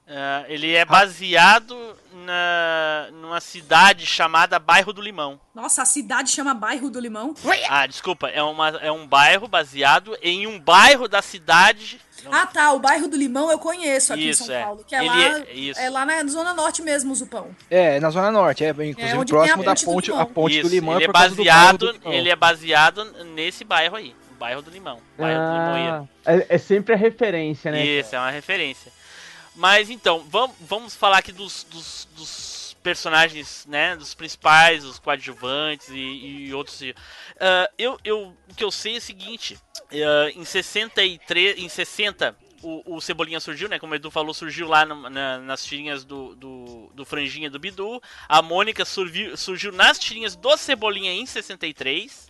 Ah, 0.07 0.45
ele 0.47 0.73
é 0.73 0.85
baseado 0.85 1.75
na 2.23 3.09
numa 3.11 3.39
cidade 3.39 4.05
chamada 4.05 4.57
Bairro 4.59 4.91
do 4.93 5.01
Limão. 5.01 5.39
Nossa, 5.53 5.81
a 5.83 5.85
cidade 5.85 6.31
chama 6.31 6.53
Bairro 6.53 6.89
do 6.89 6.99
Limão. 6.99 7.33
Ah, 7.69 7.85
desculpa, 7.85 8.27
é, 8.29 8.41
uma, 8.41 8.69
é 8.69 8.91
um 8.91 9.05
bairro 9.05 9.47
baseado 9.47 10.17
em 10.21 10.47
um 10.47 10.59
bairro 10.59 11.07
da 11.07 11.21
cidade. 11.21 11.99
Ah, 12.31 12.45
tá. 12.45 12.71
O 12.71 12.79
bairro 12.79 13.07
do 13.07 13.17
Limão 13.17 13.51
eu 13.51 13.59
conheço 13.59 14.13
aqui 14.13 14.29
Isso, 14.29 14.43
em 14.43 14.45
São 14.47 14.55
é. 14.55 14.63
Paulo. 14.63 14.83
Que 14.87 14.95
é 14.95 14.99
Ele 14.99 15.09
lá, 15.09 15.19
é- 15.39 15.53
isso. 15.53 15.79
é 15.79 15.89
lá 15.89 16.05
na 16.05 16.25
Zona 16.25 16.53
Norte 16.53 16.81
mesmo, 16.81 17.13
Zupão. 17.13 17.55
É, 17.69 17.99
na 17.99 18.09
Zona 18.09 18.31
Norte, 18.31 18.63
é, 18.63 18.69
inclusive 18.69 19.17
onde 19.17 19.31
próximo 19.31 19.61
a 19.61 19.65
da 19.65 19.75
Ponte 19.75 19.85
do 19.85 20.11
Limão. 20.11 20.21
a 20.21 20.25
ponte 20.25 20.61
do 20.61 20.69
Limão 20.69 20.95
ele 20.95 21.03
é 21.03 21.07
do 21.07 21.11
do 21.11 21.13
baseado, 21.13 21.99
ele 22.05 22.29
é 22.29 22.35
baseado 22.35 23.05
nesse 23.35 23.63
bairro 23.63 23.95
aí, 23.97 24.15
o 24.31 24.35
bairro 24.35 24.61
do 24.61 24.71
Limão, 24.71 24.99
bairro 25.17 25.41
do 25.41 25.53
Limoeiro. 25.53 26.09
Ah, 26.25 26.33
é, 26.33 26.45
é 26.49 26.57
sempre 26.57 26.93
a 26.93 26.97
referência, 26.97 27.71
né? 27.71 27.85
Isso, 27.85 28.15
é 28.15 28.19
uma 28.19 28.31
referência. 28.31 28.91
Mas 29.55 29.89
então, 29.89 30.25
vamos, 30.29 30.55
vamos 30.61 30.95
falar 30.95 31.19
aqui 31.19 31.31
dos, 31.31 31.63
dos, 31.69 32.07
dos 32.15 32.75
personagens, 32.81 33.65
né? 33.67 33.95
Dos 33.95 34.13
principais, 34.13 34.83
os 34.83 34.97
coadjuvantes 34.99 35.89
e, 35.89 35.95
e 36.47 36.53
outros. 36.53 36.81
Ah, 37.39 37.69
eu, 37.77 37.99
eu, 38.03 38.35
o 38.49 38.55
que 38.55 38.63
eu 38.63 38.71
sei 38.71 38.95
é 38.95 38.97
o 38.97 39.01
seguinte: 39.01 39.57
ah, 39.91 40.29
em 40.35 40.43
63, 40.43 41.59
em 41.59 41.69
60, 41.69 42.35
o, 42.63 42.95
o 42.95 43.01
Cebolinha 43.01 43.39
surgiu, 43.39 43.69
né? 43.69 43.77
Como 43.77 43.93
o 43.93 43.95
Edu 43.95 44.09
falou, 44.09 44.33
surgiu 44.33 44.67
lá 44.67 44.85
no- 44.85 45.09
na- 45.09 45.37
nas 45.37 45.63
tirinhas 45.63 46.03
do, 46.03 46.35
do, 46.35 46.91
do 46.95 47.05
Franjinha 47.05 47.49
do 47.49 47.59
Bidu. 47.59 48.01
A 48.27 48.41
Mônica 48.41 48.83
surgiu, 48.85 49.37
surgiu 49.37 49.71
nas 49.71 49.99
tirinhas 49.99 50.35
do 50.35 50.57
Cebolinha 50.57 51.13
em 51.13 51.25
63. 51.25 52.27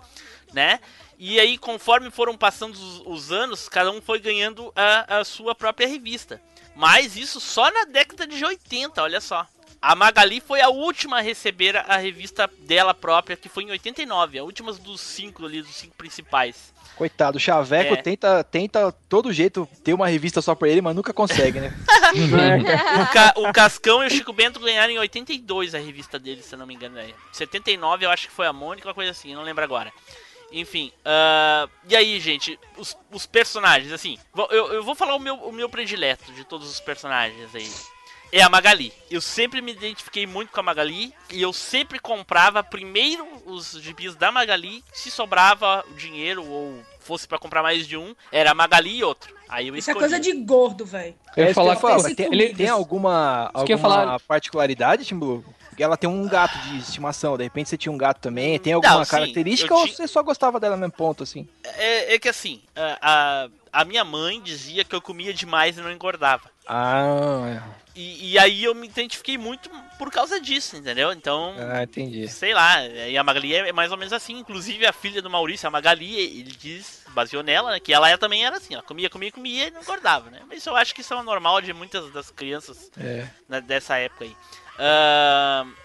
né? 0.54 0.80
E 1.18 1.40
aí, 1.40 1.58
conforme 1.58 2.12
foram 2.12 2.36
passando 2.38 2.74
os, 2.74 3.02
os 3.06 3.32
anos, 3.32 3.70
cada 3.70 3.90
um 3.92 4.02
foi 4.02 4.20
ganhando 4.20 4.72
a, 4.76 5.20
a 5.20 5.24
sua 5.24 5.56
própria 5.56 5.88
revista. 5.88 6.42
Mas 6.76 7.16
isso 7.16 7.40
só 7.40 7.70
na 7.72 7.86
década 7.86 8.26
de 8.28 8.44
80, 8.44 9.02
olha 9.02 9.22
só. 9.22 9.46
A 9.82 9.96
Magali 9.96 10.40
foi 10.40 10.62
a 10.62 10.70
última 10.70 11.18
a 11.18 11.22
receber 11.22 11.76
a 11.76 11.98
revista 11.98 12.50
dela 12.60 12.94
própria, 12.94 13.36
que 13.36 13.50
foi 13.50 13.64
em 13.64 13.72
89, 13.72 14.40
a 14.40 14.44
última 14.44 14.72
dos 14.72 15.02
cinco 15.02 15.46
ali, 15.46 15.62
dos 15.62 15.76
cinco 15.76 15.94
principais. 15.98 16.72
Coitado, 16.96 17.38
o 17.38 17.40
Chaveco 17.40 17.94
É. 17.96 17.98
tenta, 18.02 18.44
tenta 18.46 18.92
todo 19.10 19.34
jeito 19.34 19.68
ter 19.84 19.94
uma 19.94 20.08
revista 20.08 20.42
só 20.42 20.56
pra 20.56 20.70
ele, 20.70 20.80
mas 20.82 20.96
nunca 20.96 21.12
consegue, 21.14 21.60
né? 21.60 21.74
O, 23.02 23.08
Ca- 23.14 23.34
o 23.38 23.52
Cascão 23.54 24.04
e 24.04 24.08
o 24.08 24.10
Chico 24.10 24.32
Bento 24.32 24.60
ganharam 24.60 24.94
em 24.94 25.00
82 25.00 25.74
a 25.76 25.80
revista 25.80 26.18
deles, 26.20 26.46
se 26.46 26.54
eu 26.56 26.60
não 26.60 26.66
me 26.68 26.76
engano. 26.76 26.96
Né? 26.96 27.12
79 27.32 28.06
eu 28.06 28.12
acho 28.12 28.28
que 28.28 28.34
foi 28.34 28.46
a 28.48 28.54
Mônica, 28.54 28.88
uma 28.88 28.94
coisa 28.94 29.12
assim, 29.12 29.34
não 29.34 29.42
lembro 29.44 29.64
agora. 29.64 29.92
Enfim, 30.54 30.92
ah, 31.04 31.68
e 31.90 31.96
aí, 31.96 32.20
gente, 32.20 32.60
os, 32.78 32.96
os 33.12 33.26
personagens, 33.26 33.92
assim, 33.92 34.20
eu, 34.52 34.72
eu 34.74 34.84
vou 34.84 34.94
falar 34.94 35.16
o 35.16 35.20
meu, 35.20 35.36
o 35.36 35.52
meu 35.52 35.68
predileto 35.68 36.32
de 36.32 36.46
todos 36.46 36.70
os 36.70 36.80
personagens 36.80 37.54
aí. 37.56 37.70
É 38.32 38.42
a 38.42 38.50
Magali. 38.50 38.92
Eu 39.12 39.22
sempre 39.22 39.62
me 39.62 39.72
identifiquei 39.74 40.26
muito 40.26 40.52
com 40.52 40.60
a 40.60 40.64
Magali 40.64 41.14
e 41.32 41.40
eu 41.40 41.54
sempre 41.54 42.00
comprava 42.00 42.64
primeiro 42.64 43.28
os 43.46 43.74
gibis 43.80 44.16
da 44.16 44.32
Magali. 44.32 44.84
Se 44.92 45.12
sobrava 45.12 45.86
o 45.92 45.94
dinheiro 45.94 46.44
ou 46.44 46.84
fosse 47.00 47.28
pra 47.28 47.38
comprar 47.38 47.62
mais 47.62 47.88
de 47.88 47.96
um, 47.96 48.16
era 48.32 48.50
a 48.50 48.56
Magali 48.56 48.98
e 48.98 49.04
outro. 49.04 49.36
Aí 49.48 49.68
eu 49.68 49.76
Isso 49.76 49.92
é 49.92 49.94
escolhi. 49.94 50.10
coisa 50.10 50.20
de 50.20 50.34
gordo, 50.34 50.84
velho. 50.84 51.14
Eu 51.38 51.44
É 51.44 51.46
ia 51.48 51.52
isso 51.52 51.54
que 51.54 51.54
falar 51.54 51.74
eu 51.76 51.80
falo, 51.80 52.16
tem, 52.16 52.28
comigo. 52.28 52.58
tem 52.58 52.70
alguma, 52.70 53.52
eu 53.54 53.60
ia 53.68 53.76
alguma 53.76 53.78
falar. 53.78 54.20
particularidade, 54.22 55.06
Timbu? 55.06 55.46
Ela 55.82 55.98
tem 55.98 56.10
um 56.10 56.28
gato 56.28 56.58
de 56.60 56.78
estimação, 56.78 57.38
de 57.38 57.44
repente 57.44 57.70
você 57.70 57.78
tinha 57.78 57.92
um 57.92 57.98
gato 57.98 58.20
também. 58.20 58.60
Tem 58.60 58.74
alguma 58.74 58.98
Não, 58.98 59.06
sim, 59.06 59.12
característica 59.12 59.74
ou 59.74 59.86
ti- 59.88 59.96
você 59.96 60.08
só 60.08 60.22
gostava 60.22 60.60
dela 60.60 60.78
mesmo 60.78 60.94
ponto, 60.94 61.24
assim? 61.24 61.48
É, 61.64 62.16
é 62.16 62.20
que 62.20 62.30
assim, 62.30 62.62
a, 62.76 63.46
a, 63.74 63.82
a 63.82 63.86
minha 63.86 64.04
mãe 64.04 64.42
dizia 64.42 64.84
que 64.84 64.96
eu 64.96 65.02
comia 65.02 65.34
demais 65.34 65.78
e 65.78 65.82
não 65.82 65.92
engordava. 65.92 66.52
Ah, 66.68 67.62
E, 67.96 68.32
e 68.32 68.40
aí 68.40 68.64
eu 68.64 68.74
me 68.74 68.88
identifiquei 68.88 69.38
muito 69.38 69.70
por 70.00 70.10
causa 70.12 70.40
disso, 70.40 70.76
entendeu? 70.78 71.12
Então, 71.12 71.54
ah 71.60 71.84
entendi. 71.84 72.28
sei 72.28 72.54
lá, 72.54 72.84
e 72.86 73.16
a 73.18 73.24
Magali 73.24 73.54
é 73.54 73.72
mais 73.72 73.92
ou 73.92 73.98
menos 73.98 74.12
assim. 74.14 74.40
Inclusive 74.40 74.86
a 74.86 74.92
filha 74.94 75.22
do 75.22 75.30
Maurício, 75.30 75.68
a 75.68 75.72
Magali, 75.72 76.16
ele 76.16 76.52
diz, 76.52 77.04
baseou 77.10 77.44
nela, 77.44 77.72
né, 77.72 77.80
que 77.80 77.94
ela 77.94 78.10
é- 78.10 78.18
também 78.18 78.46
era 78.46 78.58
assim, 78.58 78.74
ela 78.74 78.82
comia, 78.84 79.10
comia, 79.10 79.32
comia 79.32 79.68
e 79.68 79.72
não 79.72 79.82
engordava, 79.82 80.30
né? 80.32 80.40
Mas 80.48 80.66
eu 80.66 80.76
acho 80.76 80.96
que 80.96 81.02
isso 81.02 81.14
é 81.14 81.22
normal 81.22 81.62
de 81.62 81.72
muitas 81.74 82.12
das 82.12 82.32
crianças 82.32 82.90
É. 82.98 83.28
né, 83.48 83.62
dessa 83.62 83.98
época 83.98 84.24
aí. 84.26 84.36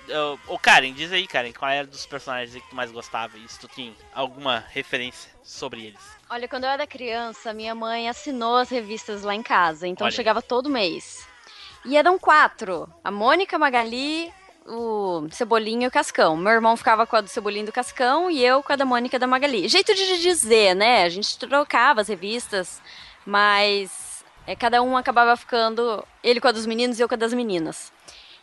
Eu- 0.08 0.38
Ô 0.46 0.58
Karen, 0.58 0.92
diz 0.92 1.12
aí, 1.12 1.26
Karen, 1.26 1.52
qual 1.52 1.70
era 1.70 1.86
dos 1.86 2.06
personagens 2.06 2.54
que 2.62 2.70
tu 2.70 2.74
mais 2.74 2.90
gostava 2.90 3.36
e 3.36 3.46
se 3.48 3.58
tu 3.58 3.68
tinha 3.68 3.92
alguma 4.14 4.64
referência 4.70 5.30
sobre 5.42 5.86
eles. 5.86 6.00
Olha, 6.30 6.48
quando 6.48 6.64
eu 6.64 6.70
era 6.70 6.86
criança, 6.86 7.52
minha 7.52 7.74
mãe 7.74 8.08
assinou 8.08 8.56
as 8.56 8.68
revistas 8.70 9.22
lá 9.22 9.34
em 9.34 9.42
casa, 9.42 9.86
então 9.86 10.06
Olha 10.06 10.14
chegava 10.14 10.40
todo 10.42 10.70
mês. 10.70 11.26
E 11.84 11.96
eram 11.96 12.18
quatro: 12.18 12.88
a 13.04 13.10
Mônica, 13.10 13.56
a 13.56 13.58
Magali, 13.58 14.32
o 14.66 15.26
Cebolinho 15.30 15.82
e 15.84 15.86
o 15.86 15.90
Cascão. 15.90 16.36
Meu 16.36 16.52
irmão 16.52 16.76
ficava 16.76 17.06
com 17.06 17.16
a 17.16 17.20
do 17.20 17.28
Cebolinho 17.28 17.62
e 17.64 17.66
do 17.66 17.72
Cascão 17.72 18.30
e 18.30 18.44
eu 18.44 18.62
com 18.62 18.72
a 18.72 18.76
da 18.76 18.84
Mônica 18.84 19.16
e 19.16 19.18
da 19.18 19.26
Magali. 19.26 19.68
Jeito 19.68 19.94
de 19.94 20.20
dizer, 20.20 20.74
né? 20.74 21.04
A 21.04 21.08
gente 21.08 21.38
trocava 21.38 22.00
as 22.00 22.08
revistas, 22.08 22.80
mas 23.24 24.24
é, 24.46 24.56
cada 24.56 24.82
um 24.82 24.96
acabava 24.96 25.36
ficando, 25.36 26.04
ele 26.22 26.40
com 26.40 26.48
a 26.48 26.52
dos 26.52 26.66
meninos 26.66 26.98
e 26.98 27.02
eu 27.02 27.08
com 27.08 27.14
a 27.14 27.18
das 27.18 27.32
meninas. 27.32 27.92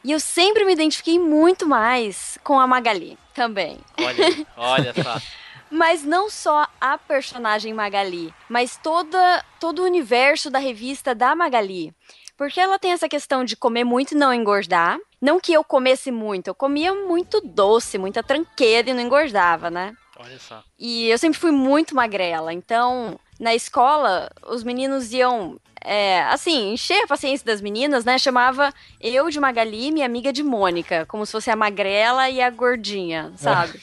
E 0.05 0.11
eu 0.11 0.19
sempre 0.19 0.63
me 0.63 0.71
identifiquei 0.71 1.17
muito 1.17 1.65
mais 1.65 2.37
com 2.43 2.59
a 2.59 2.67
Magali 2.67 3.17
também. 3.33 3.79
Olha 3.97 4.45
olha 4.55 4.93
só. 4.93 5.19
Mas 5.71 6.03
não 6.03 6.29
só 6.29 6.67
a 6.79 6.95
personagem 6.95 7.73
Magali, 7.73 8.31
mas 8.47 8.77
toda, 8.77 9.43
todo 9.59 9.79
o 9.79 9.85
universo 9.85 10.51
da 10.51 10.59
revista 10.59 11.15
da 11.15 11.35
Magali. 11.35 11.91
Porque 12.37 12.59
ela 12.59 12.77
tem 12.77 12.91
essa 12.91 13.09
questão 13.09 13.43
de 13.43 13.57
comer 13.57 13.83
muito 13.83 14.11
e 14.11 14.17
não 14.17 14.31
engordar. 14.31 14.99
Não 15.19 15.39
que 15.39 15.51
eu 15.51 15.63
comesse 15.63 16.11
muito, 16.11 16.47
eu 16.49 16.55
comia 16.55 16.93
muito 16.93 17.41
doce, 17.41 17.97
muita 17.97 18.21
tranqueira 18.21 18.91
e 18.91 18.93
não 18.93 19.01
engordava, 19.01 19.71
né? 19.71 19.95
Olha 20.17 20.37
só. 20.39 20.63
E 20.77 21.07
eu 21.09 21.17
sempre 21.17 21.39
fui 21.39 21.51
muito 21.51 21.95
magrela. 21.95 22.53
Então, 22.53 23.19
na 23.39 23.55
escola, 23.55 24.29
os 24.47 24.63
meninos 24.63 25.11
iam, 25.11 25.59
é, 25.85 26.23
assim, 26.23 26.73
encher 26.73 27.03
a 27.03 27.07
paciência 27.07 27.45
das 27.45 27.61
meninas, 27.61 28.03
né? 28.03 28.17
Chamava 28.17 28.73
eu 28.99 29.29
de 29.29 29.39
Magali, 29.39 29.91
minha 29.91 30.05
amiga 30.05 30.33
de 30.33 30.43
Mônica. 30.43 31.05
Como 31.07 31.25
se 31.25 31.31
fosse 31.31 31.51
a 31.51 31.55
magrela 31.55 32.29
e 32.29 32.41
a 32.41 32.49
gordinha, 32.49 33.31
sabe? 33.37 33.79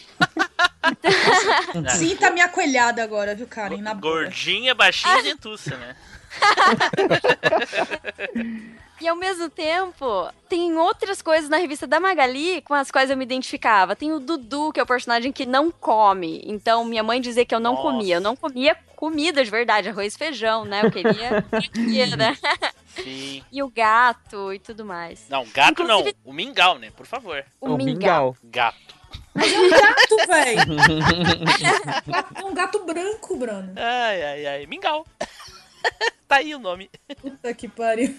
É. 1.84 1.90
Sinta 1.94 2.30
minha 2.30 2.48
coelhada 2.48 3.02
agora, 3.02 3.34
viu, 3.34 3.46
Karen? 3.46 3.80
Na 3.80 3.94
boca. 3.94 4.08
Gordinha, 4.08 4.74
baixinha 4.74 5.20
e 5.20 5.22
dentuça, 5.22 5.76
né? 5.76 5.96
E 9.02 9.08
ao 9.08 9.16
mesmo 9.16 9.50
tempo, 9.50 10.28
tem 10.48 10.76
outras 10.76 11.20
coisas 11.20 11.50
na 11.50 11.56
revista 11.56 11.88
da 11.88 11.98
Magali 11.98 12.62
com 12.62 12.72
as 12.72 12.88
quais 12.88 13.10
eu 13.10 13.16
me 13.16 13.24
identificava. 13.24 13.96
Tem 13.96 14.12
o 14.12 14.20
Dudu, 14.20 14.72
que 14.72 14.78
é 14.78 14.82
o 14.84 14.86
personagem 14.86 15.32
que 15.32 15.44
não 15.44 15.72
come. 15.72 16.40
Então, 16.46 16.84
minha 16.84 17.02
mãe 17.02 17.20
dizia 17.20 17.44
que 17.44 17.52
eu 17.52 17.58
não 17.58 17.72
Nossa. 17.74 17.82
comia. 17.82 18.14
Eu 18.16 18.20
não 18.20 18.36
comia 18.36 18.76
comida 18.94 19.42
de 19.42 19.50
verdade, 19.50 19.88
arroz 19.88 20.14
e 20.14 20.18
feijão, 20.18 20.64
né? 20.64 20.82
Eu 20.84 20.90
queria. 20.92 21.44
queria, 21.74 22.16
né? 22.16 22.36
Sim. 22.94 23.42
E 23.50 23.60
o 23.60 23.68
gato 23.68 24.52
e 24.52 24.60
tudo 24.60 24.84
mais. 24.84 25.26
Não, 25.28 25.44
gato 25.52 25.82
não. 25.82 25.98
Inclusive- 25.98 26.16
O 26.24 26.32
mingau, 26.32 26.78
né? 26.78 26.92
Por 26.96 27.04
favor. 27.06 27.44
O, 27.60 27.76
mingau. 27.76 28.36
Gato. 28.44 29.02
Mas 29.34 29.52
é 29.52 29.58
um 29.58 29.68
gato, 29.70 30.16
velho. 30.28 30.60
É 32.40 32.44
um 32.44 32.54
gato 32.54 32.78
branco, 32.84 33.36
Bruno. 33.36 33.72
Ai, 33.76 34.22
ai, 34.22 34.46
ai. 34.46 34.66
Mingau. 34.66 35.06
tá 36.28 36.36
aí 36.36 36.54
o 36.54 36.58
nome. 36.58 36.90
Puta 37.20 37.52
que 37.54 37.68
pariu. 37.68 38.14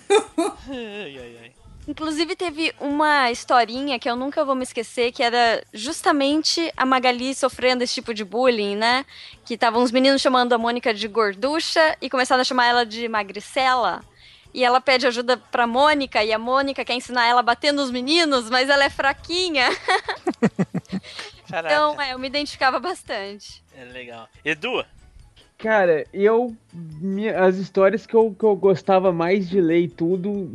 Ai, 0.70 1.18
ai, 1.18 1.38
ai. 1.42 1.52
Inclusive, 1.88 2.36
teve 2.36 2.74
uma 2.80 3.30
historinha 3.30 4.00
que 4.00 4.10
eu 4.10 4.16
nunca 4.16 4.46
vou 4.46 4.56
me 4.56 4.64
esquecer, 4.64 5.12
que 5.12 5.22
era 5.22 5.62
justamente 5.74 6.72
a 6.78 6.86
Magali 6.86 7.36
sofrendo 7.36 7.84
esse 7.84 7.96
tipo 7.96 8.14
de 8.14 8.24
bullying, 8.24 8.78
né? 8.78 9.06
Que 9.44 9.56
estavam 9.56 9.84
os 9.84 9.92
meninos 9.92 10.22
chamando 10.22 10.54
a 10.54 10.58
Mônica 10.58 10.94
de 10.94 11.08
gorducha 11.10 11.98
e 12.02 12.10
começaram 12.10 12.42
a 12.42 12.46
chamar 12.46 12.68
ela 12.68 12.86
de 12.86 13.10
magricela. 13.10 14.02
E 14.54 14.64
ela 14.64 14.80
pede 14.80 15.08
ajuda 15.08 15.36
pra 15.36 15.68
Mônica, 15.68 16.24
e 16.24 16.32
a 16.32 16.40
Mônica 16.40 16.86
quer 16.86 16.94
ensinar 16.94 17.26
ela 17.26 17.42
a 17.42 17.44
bater 17.44 17.74
nos 17.74 17.92
meninos, 17.92 18.50
mas 18.50 18.70
ela 18.70 18.86
é 18.86 18.90
fraquinha. 18.90 19.68
Então, 21.60 22.02
é, 22.02 22.14
eu 22.14 22.18
me 22.20 22.28
identificava 22.28 22.80
bastante. 22.80 23.64
É 23.78 23.84
legal. 23.86 24.28
Edu, 24.44 24.84
Cara, 25.64 26.06
eu. 26.14 26.54
minha- 27.00 27.40
as 27.44 27.56
histórias 27.56 28.06
que 28.06 28.14
eu, 28.14 28.36
que 28.38 28.44
eu 28.44 28.54
gostava 28.56 29.14
mais 29.14 29.48
de 29.48 29.62
ler 29.62 29.80
e 29.80 29.88
tudo 29.88 30.52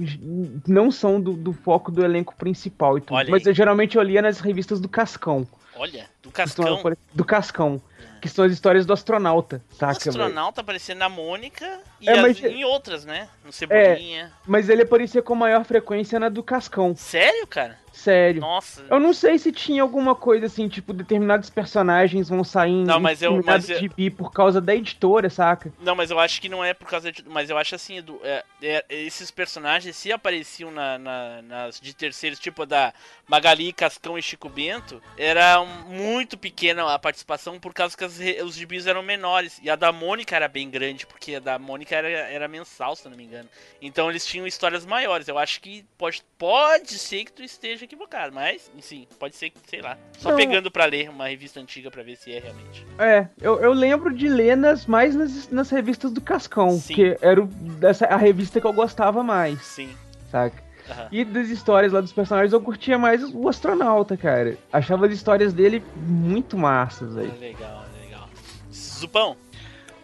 não 0.66 0.90
são 0.90 1.18
do, 1.21 1.33
do 1.33 1.53
foco 1.53 1.90
do 1.90 2.05
elenco 2.05 2.35
principal 2.37 2.99
e 2.99 3.01
tudo. 3.01 3.14
Olha 3.16 3.31
mas 3.31 3.47
aí. 3.47 3.51
eu, 3.51 3.55
geralmente 3.55 3.97
eu 3.97 4.03
lia 4.03 4.21
nas 4.21 4.38
revistas 4.40 4.81
do 4.81 4.88
Cascão. 4.88 5.47
olha, 5.77 6.07
do 6.23 6.29
são- 6.29 6.33
Cascão. 6.33 6.97
do 7.14 7.25
Cascão. 7.25 7.81
Que 8.21 8.29
são 8.29 8.44
as 8.44 8.51
histórias 8.51 8.85
do 8.85 8.92
astronauta, 8.92 9.62
O 9.71 9.75
saca? 9.77 9.94
velho? 10.11 10.11
astronauta 10.25 10.61
aparecendo 10.61 10.99
na 10.99 11.09
Mônica 11.09 11.79
e 12.01 12.09
É, 12.09 12.14
as- 12.14 12.21
mas- 12.21 12.42
em 12.44 12.64
outras, 12.64 13.05
né? 13.05 13.29
No 13.44 13.53
Cebolinha. 13.53 14.33
Mas 14.44 14.68
ele 14.68 14.83
aparecia 14.83 15.23
com 15.23 15.37
maior 15.37 15.64
frequência 15.64 16.18
na 16.18 16.29
do 16.29 16.42
Cascão. 16.42 16.97
Sério, 16.97 17.47
cara? 17.47 17.79
Sério. 17.98 18.40
Nossa. 18.40 18.87
Eu 18.88 19.00
não 19.00 19.12
sei 19.12 19.38
se 19.38 19.50
tinha 19.50 19.82
alguma 19.82 20.14
coisa 20.14 20.46
assim, 20.46 20.68
tipo, 20.68 20.92
determinados 20.92 21.50
personagens 21.50 22.28
vão 22.28 22.44
sair 22.44 22.84
Não, 22.84 23.00
mas 23.00 23.20
eu- 23.22 23.42
mas 23.44 23.68
eu- 23.68 23.78
gibi 23.80 24.08
por 24.08 24.32
causa 24.32 24.61
da 24.61 24.72
editora, 24.74 25.28
saca? 25.28 25.72
Não, 25.80 25.96
mas 25.96 26.11
eu 26.11 26.18
acho 26.20 26.40
que 26.40 26.48
não 26.48 26.64
é 26.64 26.72
por 26.72 26.87
causa 26.88 27.11
de. 27.11 27.24
Mas 27.28 27.50
eu 27.50 27.58
acho 27.58 27.74
assim, 27.74 27.98
Edu, 27.98 28.20
é- 28.22 28.44
é- 28.62 28.84
esses 28.88 29.32
personagens, 29.32 29.96
se 29.96 30.12
apareciam 30.12 30.70
na, 30.70 30.96
na- 30.96 31.42
nas 31.42 31.80
de 31.80 31.92
terceiros, 31.92 32.38
tipo 32.38 32.62
a 32.62 32.64
da 32.64 32.94
Magali, 33.26 33.72
Cascão 33.72 34.16
e 34.16 34.22
Chico 34.22 34.48
Bento, 34.48 35.02
era 35.16 35.64
muito 35.88 36.38
pequena 36.38 36.94
a 36.94 36.98
participação 37.00 37.58
por 37.58 37.74
causa 37.74 37.96
que 37.96 38.04
as 38.04 38.16
os 38.44 38.54
gibis 38.54 38.87
eram 38.87 39.02
menores. 39.02 39.58
E 39.61 39.68
a 39.68 39.74
da 39.74 39.90
Mônica 39.90 40.37
era 40.37 40.46
bem 40.46 40.70
grande, 40.70 41.04
porque 41.04 41.34
a 41.34 41.40
da 41.40 41.58
Mônica 41.58 41.96
era, 41.96 42.08
era 42.08 42.46
mensal, 42.46 42.94
se 42.94 43.08
não 43.08 43.16
me 43.16 43.24
engano. 43.24 43.48
Então 43.82 44.08
eles 44.08 44.24
tinham 44.24 44.46
histórias 44.46 44.87
maiores. 44.87 45.26
Eu 45.26 45.37
acho 45.37 45.61
que 45.61 45.84
pode, 45.98 46.22
pode 46.38 46.96
ser 46.98 47.24
que 47.24 47.32
tu 47.32 47.42
esteja 47.42 47.88
equivocado, 47.88 48.35
mas, 48.35 48.70
sim, 48.81 49.07
pode 49.18 49.35
ser 49.35 49.51
que, 49.51 49.59
sei 49.66 49.81
lá. 49.81 49.96
Só 50.18 50.31
Não. 50.31 50.37
pegando 50.37 50.70
pra 50.70 50.85
ler 50.85 51.09
uma 51.09 51.29
revista 51.29 51.59
antiga 51.59 51.90
pra 51.90 52.03
ver 52.03 52.16
se 52.16 52.31
é 52.33 52.38
realmente. 52.38 52.87
É, 52.98 53.27
eu, 53.40 53.59
eu 53.61 53.72
lembro 53.72 54.14
de 54.14 54.29
ler 54.29 54.57
nas, 54.57 54.87
mais 54.87 55.14
nas, 55.14 55.48
nas 55.51 55.70
revistas 55.70 56.12
do 56.12 56.20
Cascão, 56.20 56.72
Sim. 56.72 56.94
que 56.94 57.16
era 57.20 57.42
o, 57.42 57.46
dessa, 57.46 58.07
a 58.07 58.16
revista 58.16 58.61
que 58.61 58.66
eu 58.66 58.72
gostava 58.72 59.22
mais, 59.24 59.61
Sim. 59.62 59.96
saca? 60.31 60.62
Aham. 60.90 61.09
E 61.12 61.24
das 61.24 61.48
histórias 61.48 61.92
lá 61.92 62.01
dos 62.01 62.12
personagens 62.12 62.53
eu 62.53 62.61
curtia 62.61 62.96
mais 62.98 63.22
o 63.35 63.48
astronauta, 63.48 64.16
cara. 64.16 64.57
Achava 64.72 65.07
as 65.07 65.12
histórias 65.12 65.53
dele 65.53 65.83
muito 65.96 66.57
massas, 66.57 67.16
aí. 67.16 67.31
legal, 67.38 67.85
legal. 68.03 68.29
Zupão. 68.72 69.37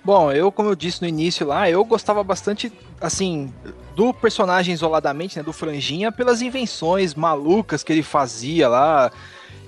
Bom, 0.05 0.31
eu, 0.31 0.53
como 0.53 0.69
eu 0.69 0.75
disse 0.75 1.01
no 1.01 1.09
início 1.09 1.47
lá, 1.47 1.71
eu 1.71 1.83
gostava 1.85 2.23
bastante, 2.23 2.71
assim, 3.01 3.53
do 3.97 4.13
personagem 4.13 4.75
isoladamente, 4.75 5.39
né, 5.39 5.43
do 5.43 5.53
Franjinha, 5.53 6.13
pelas 6.13 6.43
invenções 6.43 7.15
malucas 7.15 7.83
que 7.83 7.91
ele 7.91 8.03
fazia 8.03 8.69
lá, 8.69 9.11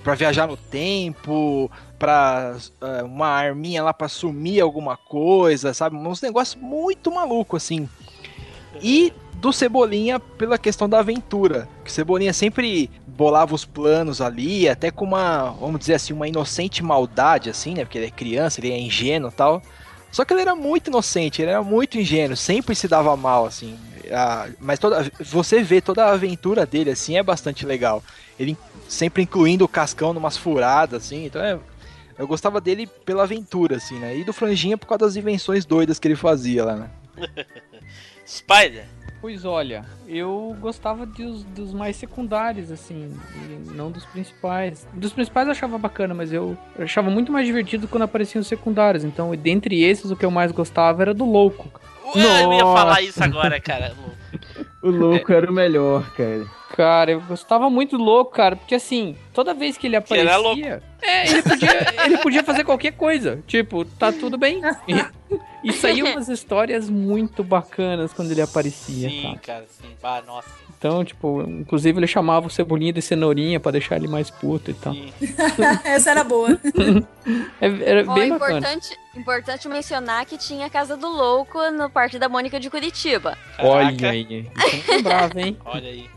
pra 0.05 0.15
viajar 0.15 0.47
no 0.47 0.57
tempo, 0.57 1.71
pra 1.99 2.57
é, 2.83 3.03
uma 3.03 3.29
arminha 3.29 3.83
lá 3.83 3.95
pra 3.95 4.09
sumir 4.09 4.61
alguma 4.61 4.97
coisa, 4.97 5.73
sabe? 5.73 5.97
Uns 5.97 6.21
negócios 6.21 6.61
muito 6.63 7.11
maluco 7.11 7.57
assim. 7.57 7.89
E 8.83 9.13
do 9.35 9.53
Cebolinha 9.53 10.21
pela 10.21 10.59
questão 10.59 10.89
da 10.89 10.99
aventura. 10.99 11.69
Que 11.85 11.91
Cebolinha 11.91 12.33
sempre 12.33 12.91
bolava 13.07 13.55
os 13.55 13.65
planos 13.65 14.21
ali, 14.21 14.69
até 14.69 14.91
com 14.91 15.05
uma, 15.07 15.51
vamos 15.53 15.81
dizer 15.81 15.95
assim, 15.95 16.13
uma 16.13 16.29
inocente 16.29 16.83
maldade, 16.83 17.49
assim, 17.51 17.75
né? 17.75 17.85
Porque 17.85 17.99
ele 17.99 18.07
é 18.07 18.11
criança, 18.11 18.61
ele 18.61 18.73
é 18.73 18.79
ingênuo 18.79 19.31
tal. 19.31 19.63
Só 20.17 20.25
que 20.25 20.33
ele 20.33 20.41
era 20.41 20.57
muito 20.57 20.89
inocente, 20.89 21.43
ele 21.43 21.51
era 21.51 21.63
muito 21.63 21.99
ingênuo, 21.99 22.35
sempre 22.39 22.75
se 22.75 22.89
dava 22.89 23.15
mal, 23.19 23.45
assim. 23.45 23.79
Mas 24.59 24.79
toda, 24.79 25.13
você 25.21 25.63
vê 25.63 25.79
toda 25.79 26.07
a 26.07 26.13
aventura 26.13 26.65
dele, 26.65 26.91
assim, 26.91 27.19
é 27.19 27.23
bastante 27.23 27.67
legal. 27.67 28.03
Ele 28.41 28.57
sempre 28.89 29.25
incluindo 29.25 29.67
o 29.67 29.69
Cascão 29.69 30.15
numas 30.15 30.35
furadas, 30.35 31.05
assim, 31.05 31.27
então 31.27 31.43
é, 31.45 31.59
eu 32.19 32.27
gostava 32.27 32.63
dele 32.63 32.87
pela 32.87 33.25
aventura, 33.25 33.77
assim, 33.77 33.99
né? 33.99 34.17
E 34.17 34.25
do 34.25 34.33
Franjinha 34.33 34.79
por 34.79 34.87
causa 34.87 35.05
das 35.05 35.17
invenções 35.17 35.67
doidas 35.67 35.99
que 35.99 36.09
ele 36.09 36.17
fazia 36.17 36.65
lá, 36.65 36.77
né? 36.77 36.91
Spider. 38.27 38.87
Pois 39.27 39.45
olha, 39.45 39.85
eu 40.07 40.57
gostava 40.61 41.05
dos, 41.05 41.43
dos 41.43 41.75
mais 41.75 41.97
secundários, 41.97 42.71
assim, 42.71 43.13
e 43.35 43.75
não 43.75 43.91
dos 43.91 44.05
principais. 44.05 44.87
Dos 44.93 45.13
principais 45.13 45.49
eu 45.49 45.51
achava 45.51 45.77
bacana, 45.77 46.15
mas 46.15 46.33
eu 46.33 46.57
achava 46.79 47.11
muito 47.11 47.33
mais 47.33 47.45
divertido 47.45 47.89
quando 47.89 48.05
apareciam 48.05 48.41
os 48.41 48.47
secundários. 48.47 49.03
Então, 49.03 49.35
dentre 49.35 49.83
esses, 49.83 50.13
o 50.13 50.17
que 50.17 50.25
eu 50.25 50.31
mais 50.31 50.53
gostava 50.53 51.03
era 51.03 51.13
do 51.13 51.25
Louco. 51.25 51.69
Ué, 52.15 52.45
eu 52.45 52.53
ia 52.53 52.61
falar 52.61 53.03
isso 53.03 53.21
agora, 53.21 53.59
cara. 53.59 53.97
O 54.83 54.91
louco 54.91 55.33
era 55.33 55.51
o 55.51 55.55
melhor, 55.55 56.11
cara. 56.13 56.47
Cara, 56.75 57.13
eu 57.13 57.21
gostava 57.21 57.71
muito 57.71 57.97
do 57.97 58.05
Louco, 58.05 58.33
cara, 58.33 58.57
porque 58.57 58.75
assim, 58.75 59.17
toda 59.33 59.55
vez 59.55 59.79
que 59.79 59.87
ele 59.87 60.01
Que 60.01 60.15
era 60.15 60.37
aparecia... 60.37 60.83
É, 61.01 61.31
ele 61.31 61.43
podia, 61.43 62.05
ele 62.05 62.19
podia 62.19 62.45
fazer 62.45 62.65
qualquer 62.65 62.93
coisa. 62.93 63.43
Tipo, 63.47 63.85
tá 63.85 64.13
tudo 64.13 64.37
bem. 64.37 64.61
E, 64.87 65.71
e 65.71 65.73
saíam 65.73 66.09
umas 66.09 66.29
histórias 66.29 66.91
muito 66.91 67.43
bacanas 67.45 68.13
quando 68.13 68.33
ele 68.33 68.43
aparecia, 68.43 69.09
Sim, 69.09 69.23
cara. 69.23 69.39
cara, 69.39 69.65
sim. 69.69 69.89
Ah, 70.03 70.23
nossa. 70.27 70.51
Então, 70.79 71.03
tipo, 71.05 71.43
inclusive 71.43 71.99
ele 71.99 72.07
chamava 72.07 72.47
o 72.47 72.51
Cebolinha 72.51 72.93
de 72.93 73.01
cenourinha 73.01 73.59
pra 73.59 73.73
deixar 73.73 73.97
ele 73.97 74.07
mais 74.07 74.29
puto 74.31 74.71
e 74.71 74.75
tal. 74.75 74.93
Sim. 74.93 75.11
Essa 75.85 76.11
era 76.11 76.23
boa. 76.25 76.51
É- 77.61 77.91
Era 77.91 78.05
bem 78.15 78.29
bacana. 78.31 78.59
importante, 78.59 78.97
importante 79.17 79.69
mencionar 79.69 80.25
que 80.27 80.37
tinha 80.39 80.67
a 80.67 80.71
Casa 80.71 80.97
do 80.97 81.09
Louco 81.09 81.59
no 81.73 81.91
Parque 81.91 82.19
da 82.19 82.29
Mônica 82.29 82.61
de 82.61 82.71
Curitiba. 82.71 83.37
Olha 83.59 83.87
Caraca, 83.97 84.11
aí. 84.11 84.49
Isso 84.55 84.77
eu 84.77 84.87
não 84.87 84.95
lembrava, 84.97 85.41
hein? 85.41 85.57
Olha 85.65 85.89
aí. 85.89 86.11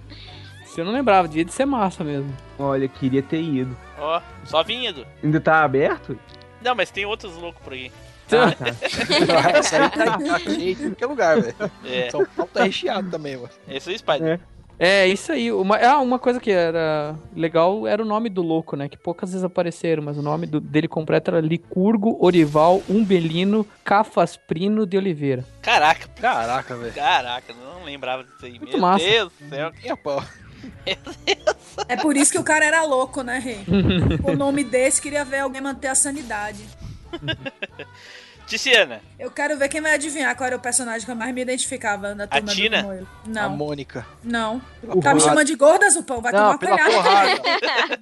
Isso 0.66 0.80
eu 0.82 0.86
não 0.86 0.92
lembrava, 0.92 1.28
devia 1.28 1.46
de 1.46 1.54
ser 1.54 1.66
massa 1.66 2.04
mesmo. 2.04 2.32
Olha, 2.60 2.88
queria 2.88 3.24
ter 3.24 3.42
ido. 3.42 3.76
Ó, 3.98 4.22
só 4.46 4.62
vinhado. 4.62 5.08
Ainda 5.24 5.40
tá 5.42 5.64
aberto? 5.64 6.20
Não, 6.62 6.76
mas 6.76 6.92
tem 6.92 7.06
outros 7.06 7.36
loucos 7.38 7.62
por 7.64 7.74
aí. 7.74 7.92
Ah, 8.32 8.52
tá. 8.52 8.66
Essa 9.58 9.84
aí 9.84 9.90
tá, 9.90 10.18
tá 10.18 10.40
em 10.52 10.76
tudo 10.76 10.96
que 10.96 11.04
é 11.04 11.08
lugar, 11.08 11.42
velho. 11.42 11.56
É, 11.86 12.10
São 12.12 12.26
Paulo 12.26 12.52
tá 12.54 12.64
recheado 12.64 13.10
também, 13.10 13.36
mano. 13.38 13.50
esse 13.68 13.92
é 13.92 13.96
o 13.96 13.98
Spider. 14.00 14.40
É, 14.82 15.06
isso 15.08 15.34
aí. 15.34 15.52
Uma, 15.52 15.76
ah, 15.78 16.00
uma 16.00 16.18
coisa 16.18 16.40
que 16.40 16.50
era 16.50 17.14
legal 17.36 17.86
era 17.86 18.02
o 18.02 18.06
nome 18.06 18.30
do 18.30 18.42
louco, 18.42 18.78
né? 18.78 18.88
Que 18.88 18.98
poucas 18.98 19.32
vezes 19.32 19.44
apareceram, 19.44 20.02
mas 20.04 20.18
o 20.18 20.22
nome 20.22 20.46
do- 20.48 20.62
dele 20.62 20.88
completo 20.88 21.32
era 21.32 21.42
Licurgo 21.42 22.18
Orival 22.24 22.82
Umbelino 22.90 23.68
Cafasprino 23.84 24.86
de 24.86 24.96
Oliveira. 24.96 25.44
Caraca, 25.62 26.08
Caraca, 26.22 26.76
velho. 26.78 26.94
caraca, 26.94 27.54
não 27.54 27.84
lembrava 27.84 28.24
disso 28.24 28.46
aí. 28.46 28.58
Meu 28.58 28.80
massa. 28.80 29.04
Deus 29.04 29.34
do 29.38 29.50
céu. 29.50 29.72
E 29.84 29.90
a 29.90 29.98
pau. 29.98 30.24
É 31.88 31.96
por 31.98 32.16
isso 32.16 32.32
que 32.32 32.38
o 32.40 32.44
cara 32.44 32.66
era 32.66 32.84
louco, 32.84 33.22
né, 33.22 33.38
Rei? 33.40 33.60
o 34.24 34.36
nome 34.36 34.64
desse 34.64 35.02
queria 35.02 35.26
ver 35.26 35.40
alguém 35.40 35.62
manter 35.62 35.88
a 35.88 35.96
sanidade. 35.96 36.64
Ticiana, 38.48 39.00
Eu 39.20 39.30
quero 39.30 39.56
ver 39.60 39.70
quem 39.70 39.80
vai 39.80 39.94
adivinhar 39.94 40.36
qual 40.36 40.48
era 40.48 40.56
o 40.56 40.60
personagem 40.60 41.06
que 41.06 41.12
eu 41.12 41.16
mais 41.16 41.32
me 41.36 41.42
identificava 41.42 42.16
na 42.16 42.26
turma 42.26 42.52
Tina? 42.52 42.82
do 42.82 42.88
Moilo. 42.88 43.08
A 43.24 43.30
Não, 43.30 43.50
Mônica. 43.52 44.08
não. 44.24 44.60
O 44.82 45.00
Tá 45.00 45.14
me 45.14 45.22
chamando 45.22 45.46
de 45.46 45.54
gorda, 45.56 45.88
Zupão? 45.92 46.20
Vai 46.20 46.32
Não, 46.32 46.58
tomar 46.58 46.58
pela 46.58 46.78
porrada. 46.78 47.42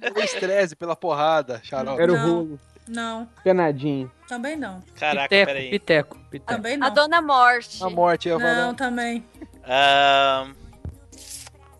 pelo 0.00 0.20
estresse, 0.24 0.74
pela 0.74 0.96
porrada, 0.96 1.60
xarope. 1.62 2.00
Era 2.00 2.12
o 2.12 2.16
Não. 2.16 2.26
rolo. 2.34 2.60
Não, 2.88 3.28
penadinho. 3.44 4.10
também 4.26 4.56
não. 4.56 4.82
caraca, 4.98 5.28
Piteco, 5.28 5.46
peraí. 5.46 5.70
Piteco, 5.70 6.18
Piteco. 6.30 6.50
Também 6.54 6.74
A 6.76 6.78
não. 6.78 6.94
Dona 6.94 7.20
Morte. 7.20 7.84
A 7.84 7.90
morte, 7.90 8.28
eu 8.30 8.38
Não, 8.38 8.46
falando. 8.46 8.76
também. 8.78 9.22
Ahn, 9.66 10.54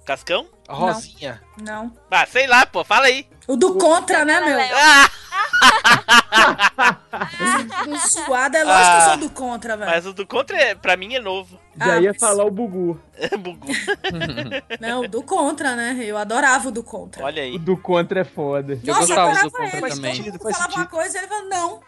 Cascão? 0.04 0.46
A 0.68 0.74
Rosinha. 0.74 1.40
Não. 1.62 1.90
Ah, 2.10 2.26
sei 2.26 2.46
lá, 2.46 2.66
pô, 2.66 2.84
fala 2.84 3.06
aí. 3.06 3.26
O 3.46 3.56
do 3.56 3.76
contra, 3.78 4.26
né, 4.26 4.38
meu? 4.42 4.58
Ah, 4.76 5.10
Do 7.84 7.98
suado 7.98 8.56
é 8.56 8.64
lógico 8.64 8.84
que 8.84 8.96
eu 8.96 8.98
Ah. 8.98 9.08
sou 9.08 9.16
do 9.16 9.30
contra, 9.30 9.76
velho. 9.76 9.90
mas 9.90 10.06
o 10.06 10.12
do 10.12 10.26
contra, 10.26 10.56
é, 10.58 10.74
pra 10.74 10.96
mim, 10.96 11.14
é 11.14 11.20
novo. 11.20 11.58
Já 11.76 11.94
Ah, 11.94 12.00
ia 12.00 12.10
mas- 12.10 12.20
falar 12.20 12.44
o 12.44 12.50
Bugu. 12.50 13.00
Bugou. 13.38 13.70
Não, 14.80 15.00
o 15.02 15.08
do 15.08 15.22
contra, 15.22 15.74
né? 15.76 15.96
Eu 16.00 16.16
adorava 16.16 16.68
o 16.68 16.72
do 16.72 16.82
contra. 16.82 17.24
Olha 17.24 17.42
O 17.42 17.46
aí. 17.46 17.58
do 17.58 17.76
contra 17.76 18.20
é 18.20 18.24
foda. 18.24 18.74
Eu 18.74 18.94
Nossa, 18.94 19.00
gostava 19.06 19.20
adorava 19.30 19.44
do 19.48 19.50
contra 19.52 19.78
ele. 19.78 19.90
Também. 19.94 20.26
Eu 20.26 20.38
faz 20.40 20.56
falava 20.56 20.74
uma 20.76 20.86
coisa 20.86 21.16
e 21.16 21.20
ele 21.20 21.28
falava, 21.28 21.48
não. 21.48 21.80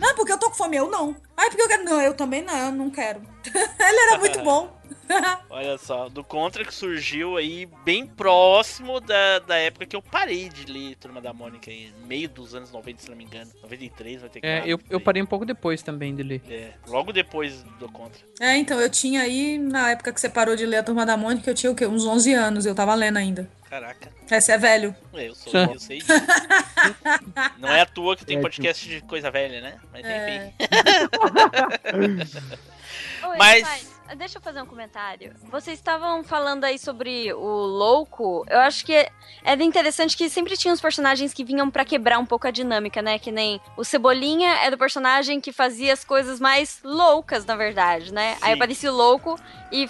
Não, 0.00 0.14
porque 0.14 0.32
eu 0.32 0.38
tô 0.38 0.48
com 0.50 0.56
fome. 0.56 0.76
Eu 0.76 0.90
não. 0.90 1.14
Ai, 1.36 1.48
porque 1.48 1.62
eu 1.62 1.68
quero. 1.68 1.84
Não, 1.84 2.00
eu 2.00 2.14
também 2.14 2.42
não, 2.42 2.56
eu 2.56 2.72
não 2.72 2.90
quero. 2.90 3.20
ele 3.44 4.00
era 4.10 4.18
muito 4.18 4.40
bom. 4.42 4.76
Olha 5.50 5.78
só, 5.78 6.08
do 6.08 6.22
Contra 6.22 6.64
que 6.64 6.74
surgiu 6.74 7.36
aí 7.36 7.66
bem 7.84 8.06
próximo 8.06 9.00
da, 9.00 9.38
da 9.40 9.56
época 9.56 9.86
que 9.86 9.96
eu 9.96 10.02
parei 10.02 10.48
de 10.48 10.70
ler 10.70 10.96
Turma 10.96 11.20
da 11.20 11.32
Mônica 11.32 11.70
aí, 11.70 11.92
meio 12.06 12.28
dos 12.28 12.54
anos 12.54 12.70
90, 12.72 13.02
se 13.02 13.08
não 13.10 13.16
me 13.16 13.24
engano. 13.24 13.50
93 13.62 14.20
vai 14.20 14.30
ter 14.30 14.40
que 14.40 14.46
É, 14.46 14.62
eu, 14.66 14.78
eu 14.90 15.00
parei 15.00 15.22
um 15.22 15.26
pouco 15.26 15.44
depois 15.44 15.82
também 15.82 16.14
de 16.14 16.22
ler. 16.22 16.42
É, 16.48 16.72
logo 16.86 17.12
depois 17.12 17.62
do 17.78 17.88
Contra. 17.90 18.20
É, 18.40 18.56
então, 18.56 18.80
eu 18.80 18.90
tinha 18.90 19.22
aí, 19.22 19.58
na 19.58 19.90
época 19.90 20.12
que 20.12 20.20
você 20.20 20.28
parou 20.28 20.54
de 20.56 20.64
ler 20.66 20.78
a 20.78 20.82
Turma 20.82 21.04
da 21.06 21.16
Mônica, 21.16 21.48
eu 21.50 21.54
tinha 21.54 21.72
o 21.72 21.74
quê? 21.74 21.86
Uns 21.86 22.04
11 22.04 22.32
anos, 22.34 22.66
eu 22.66 22.74
tava 22.74 22.94
lendo 22.94 23.16
ainda. 23.16 23.48
Caraca, 23.68 24.10
Esse 24.30 24.50
é 24.50 24.56
velho. 24.56 24.96
é, 25.12 25.28
eu 25.28 25.34
sou, 25.34 25.52
eu 25.54 25.78
sei 25.78 25.98
disso. 25.98 26.10
Não 27.58 27.68
é 27.68 27.82
à 27.82 27.86
toa 27.86 28.16
que 28.16 28.24
tem 28.24 28.38
É, 28.38 28.40
podcast 28.40 28.88
de 28.88 29.02
coisa 29.02 29.30
velha, 29.30 29.60
né? 29.60 29.78
Mas 29.92 30.04
É. 30.06 30.54
enfim. 31.92 32.38
Oi, 33.28 33.36
Mas- 33.36 33.97
deixa 34.16 34.38
eu 34.38 34.42
fazer 34.42 34.60
um 34.62 34.66
comentário. 34.66 35.34
Vocês 35.50 35.78
estavam 35.78 36.22
falando 36.24 36.64
aí 36.64 36.78
sobre 36.78 37.32
o 37.32 37.46
louco. 37.46 38.44
Eu 38.48 38.60
acho 38.60 38.84
que 38.84 39.08
era 39.44 39.62
interessante 39.62 40.16
que 40.16 40.28
sempre 40.28 40.56
tinha 40.56 40.72
uns 40.72 40.80
personagens 40.80 41.32
que 41.34 41.44
vinham 41.44 41.70
pra 41.70 41.84
quebrar 41.84 42.18
um 42.18 42.26
pouco 42.26 42.46
a 42.46 42.50
dinâmica, 42.50 43.02
né? 43.02 43.18
Que 43.18 43.30
nem 43.30 43.60
o 43.76 43.84
Cebolinha 43.84 44.50
era 44.64 44.74
o 44.74 44.78
personagem 44.78 45.40
que 45.40 45.52
fazia 45.52 45.92
as 45.92 46.04
coisas 46.04 46.40
mais 46.40 46.80
loucas, 46.82 47.44
na 47.44 47.56
verdade, 47.56 48.12
né? 48.12 48.36
Aí 48.40 48.52
Sim. 48.52 48.56
aparecia 48.56 48.92
o 48.92 48.96
louco 48.96 49.38
e. 49.70 49.88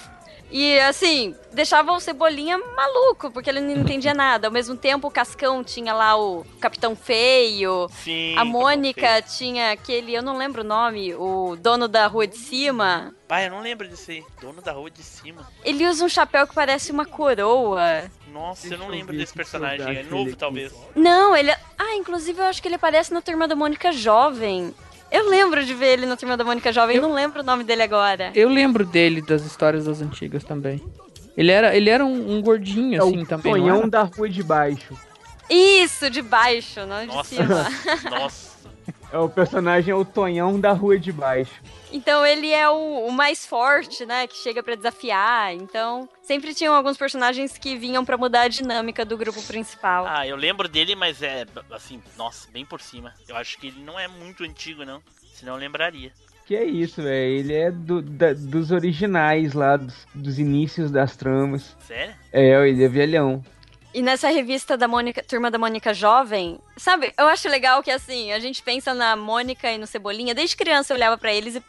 E 0.51 0.79
assim, 0.81 1.35
deixava 1.53 1.93
o 1.93 2.01
Cebolinha 2.01 2.57
maluco, 2.59 3.31
porque 3.31 3.51
ele 3.51 3.61
não 3.61 3.77
entendia 3.83 4.15
nada. 4.15 4.49
Ao 4.49 4.53
mesmo 4.53 4.77
tempo, 4.77 5.09
o 5.09 5.11
Cascão 5.11 5.63
tinha 5.63 5.93
lá 5.93 6.17
o 6.17 6.45
Capitão 6.61 6.97
Feio, 6.97 7.89
Sim. 8.03 8.35
a 8.37 8.45
Mônica 8.45 9.21
tinha 9.23 9.73
aquele, 9.73 10.15
eu 10.15 10.23
não 10.23 10.39
lembro 10.39 10.63
o 10.63 10.65
nome, 10.65 11.15
o 11.15 11.57
dono 11.57 11.87
da 11.87 12.07
rua 12.07 12.27
de 12.27 12.37
cima. 12.37 13.15
Pai, 13.27 13.47
eu 13.47 13.51
não 13.51 13.61
lembro 13.61 13.87
disso 13.87 14.11
aí. 14.11 14.25
Dono 14.41 14.63
da 14.63 14.73
rua 14.73 14.91
de 14.91 15.03
cima. 15.03 15.47
Ele 15.63 15.87
usa 15.87 16.03
um 16.05 16.09
chapéu 16.09 16.47
que 16.47 16.55
parece 16.55 16.91
uma 16.91 17.05
coroa. 17.05 18.11
Nossa, 18.33 18.63
Deixa 18.63 18.75
eu 18.75 18.79
não 18.79 18.87
eu 18.87 18.93
lembro 18.93 19.15
desse 19.15 19.35
personagem. 19.35 19.97
É 19.99 20.03
novo, 20.03 20.35
talvez. 20.35 20.73
Não, 20.95 21.37
ele. 21.37 21.51
Ah, 21.79 21.95
inclusive 21.95 22.41
eu 22.41 22.47
acho 22.47 22.63
que 22.63 22.69
ele 22.69 22.77
aparece 22.77 23.13
na 23.13 23.21
Turma 23.21 23.47
da 23.47 23.55
Mônica 23.55 23.93
Jovem. 23.93 24.75
Eu 25.11 25.29
lembro 25.29 25.65
de 25.65 25.73
ver 25.75 25.95
ele 25.95 26.07
na 26.07 26.17
Turma 26.17 26.37
da 26.37 26.45
Mônica 26.45 26.71
Jovem, 26.73 26.97
eu 26.97 27.03
não 27.03 27.15
lembro 27.15 27.41
o 27.41 27.45
nome 27.45 27.65
dele 27.65 27.83
agora. 27.83 28.31
Eu 28.35 28.49
lembro 28.49 28.85
dele 28.85 29.23
das 29.23 29.43
histórias 29.45 29.87
das 29.87 30.03
antigas 30.03 30.45
também. 30.45 30.83
Ele 31.37 31.51
era, 31.51 31.75
ele 31.75 31.89
era 31.89 32.05
um, 32.05 32.37
um 32.37 32.43
gordinho, 32.43 32.95
É 32.97 32.99
assim, 32.99 33.23
o 33.23 33.27
também. 33.27 33.53
não 33.53 33.61
sonhão 33.61 33.89
da 33.89 34.03
rua 34.03 34.29
de 34.29 34.43
baixo. 34.43 34.95
Isso, 35.49 36.11
de 36.11 36.21
baixo, 36.21 36.85
não 36.85 37.01
de 37.01 37.07
Nossa. 37.07 37.29
cima. 37.37 37.67
Nossa. 38.11 38.58
É 39.13 39.19
o 39.19 39.29
personagem 39.29 39.91
é 39.93 39.95
o 39.95 40.05
Tonhão 40.05 40.61
da 40.61 40.73
rua 40.73 40.99
de 40.99 41.11
baixo. 41.13 41.53
Então 41.91 42.25
ele 42.27 42.51
é 42.53 42.69
o, 42.69 43.07
o 43.07 43.13
mais 43.13 43.47
forte, 43.47 44.05
né? 44.05 44.27
Que 44.27 44.37
chega 44.37 44.63
pra 44.63 44.75
desafiar. 44.75 45.55
Então, 45.55 46.09
sempre 46.23 46.55
tinham 46.55 46.75
alguns 46.75 46.97
personagens 46.97 47.57
que 47.57 47.77
vinham 47.77 48.05
pra 48.05 48.19
mudar 48.19 48.43
a 48.43 48.49
dinâmica 48.49 49.05
do 49.05 49.17
grupo 49.17 49.43
principal. 49.45 50.05
Ah, 50.07 50.27
eu 50.27 50.37
lembro 50.37 50.69
dele, 50.69 50.95
mas 50.95 51.23
é 51.23 51.47
assim, 51.71 52.03
nossa, 52.17 52.51
bem 52.51 52.65
por 52.67 52.81
cima. 52.81 53.15
Eu 53.27 53.37
acho 53.37 53.59
que 53.59 53.69
ele 53.69 53.81
não 53.83 53.99
é 53.99 54.07
muito 54.09 54.45
antigo, 54.45 54.85
não. 54.85 55.01
Senão 55.33 55.55
eu 55.55 55.59
lembraria. 55.61 56.13
Que 56.45 56.57
é 56.57 56.65
isso, 56.65 57.03
velho. 57.03 57.33
Ele 57.39 57.55
é 57.55 57.71
do- 57.71 58.01
da- 58.03 58.33
dos 58.33 58.71
originais 58.71 59.53
lá, 59.53 59.77
dos, 59.77 60.07
dos 60.15 60.39
inícios 60.39 60.91
das 60.91 61.15
tramas. 61.17 61.77
Sério? 61.87 62.15
É, 62.33 62.69
ele 62.69 62.85
é 62.85 62.89
velhão. 62.89 63.45
E 63.95 64.03
nessa 64.03 64.29
revista 64.29 64.77
da 64.77 64.87
Mônica, 64.87 65.23
Turma 65.23 65.51
da 65.51 65.59
Mônica 65.59 65.95
Jovem, 65.95 66.59
sabe, 66.77 67.13
eu 67.19 67.27
acho 67.27 67.49
legal 67.49 67.83
que 67.83 67.91
assim, 67.91 68.31
a 68.33 68.39
gente 68.39 68.63
pensa 68.63 68.93
na 68.93 69.17
Mônica 69.17 69.71
e 69.73 69.79
no 69.79 69.87
Cebolinha, 69.87 70.35
desde 70.35 70.57
criança 70.57 70.93
eu 70.93 70.97
olhava 70.97 71.17
pra 71.17 71.33
eles 71.33 71.57
e, 71.57 71.63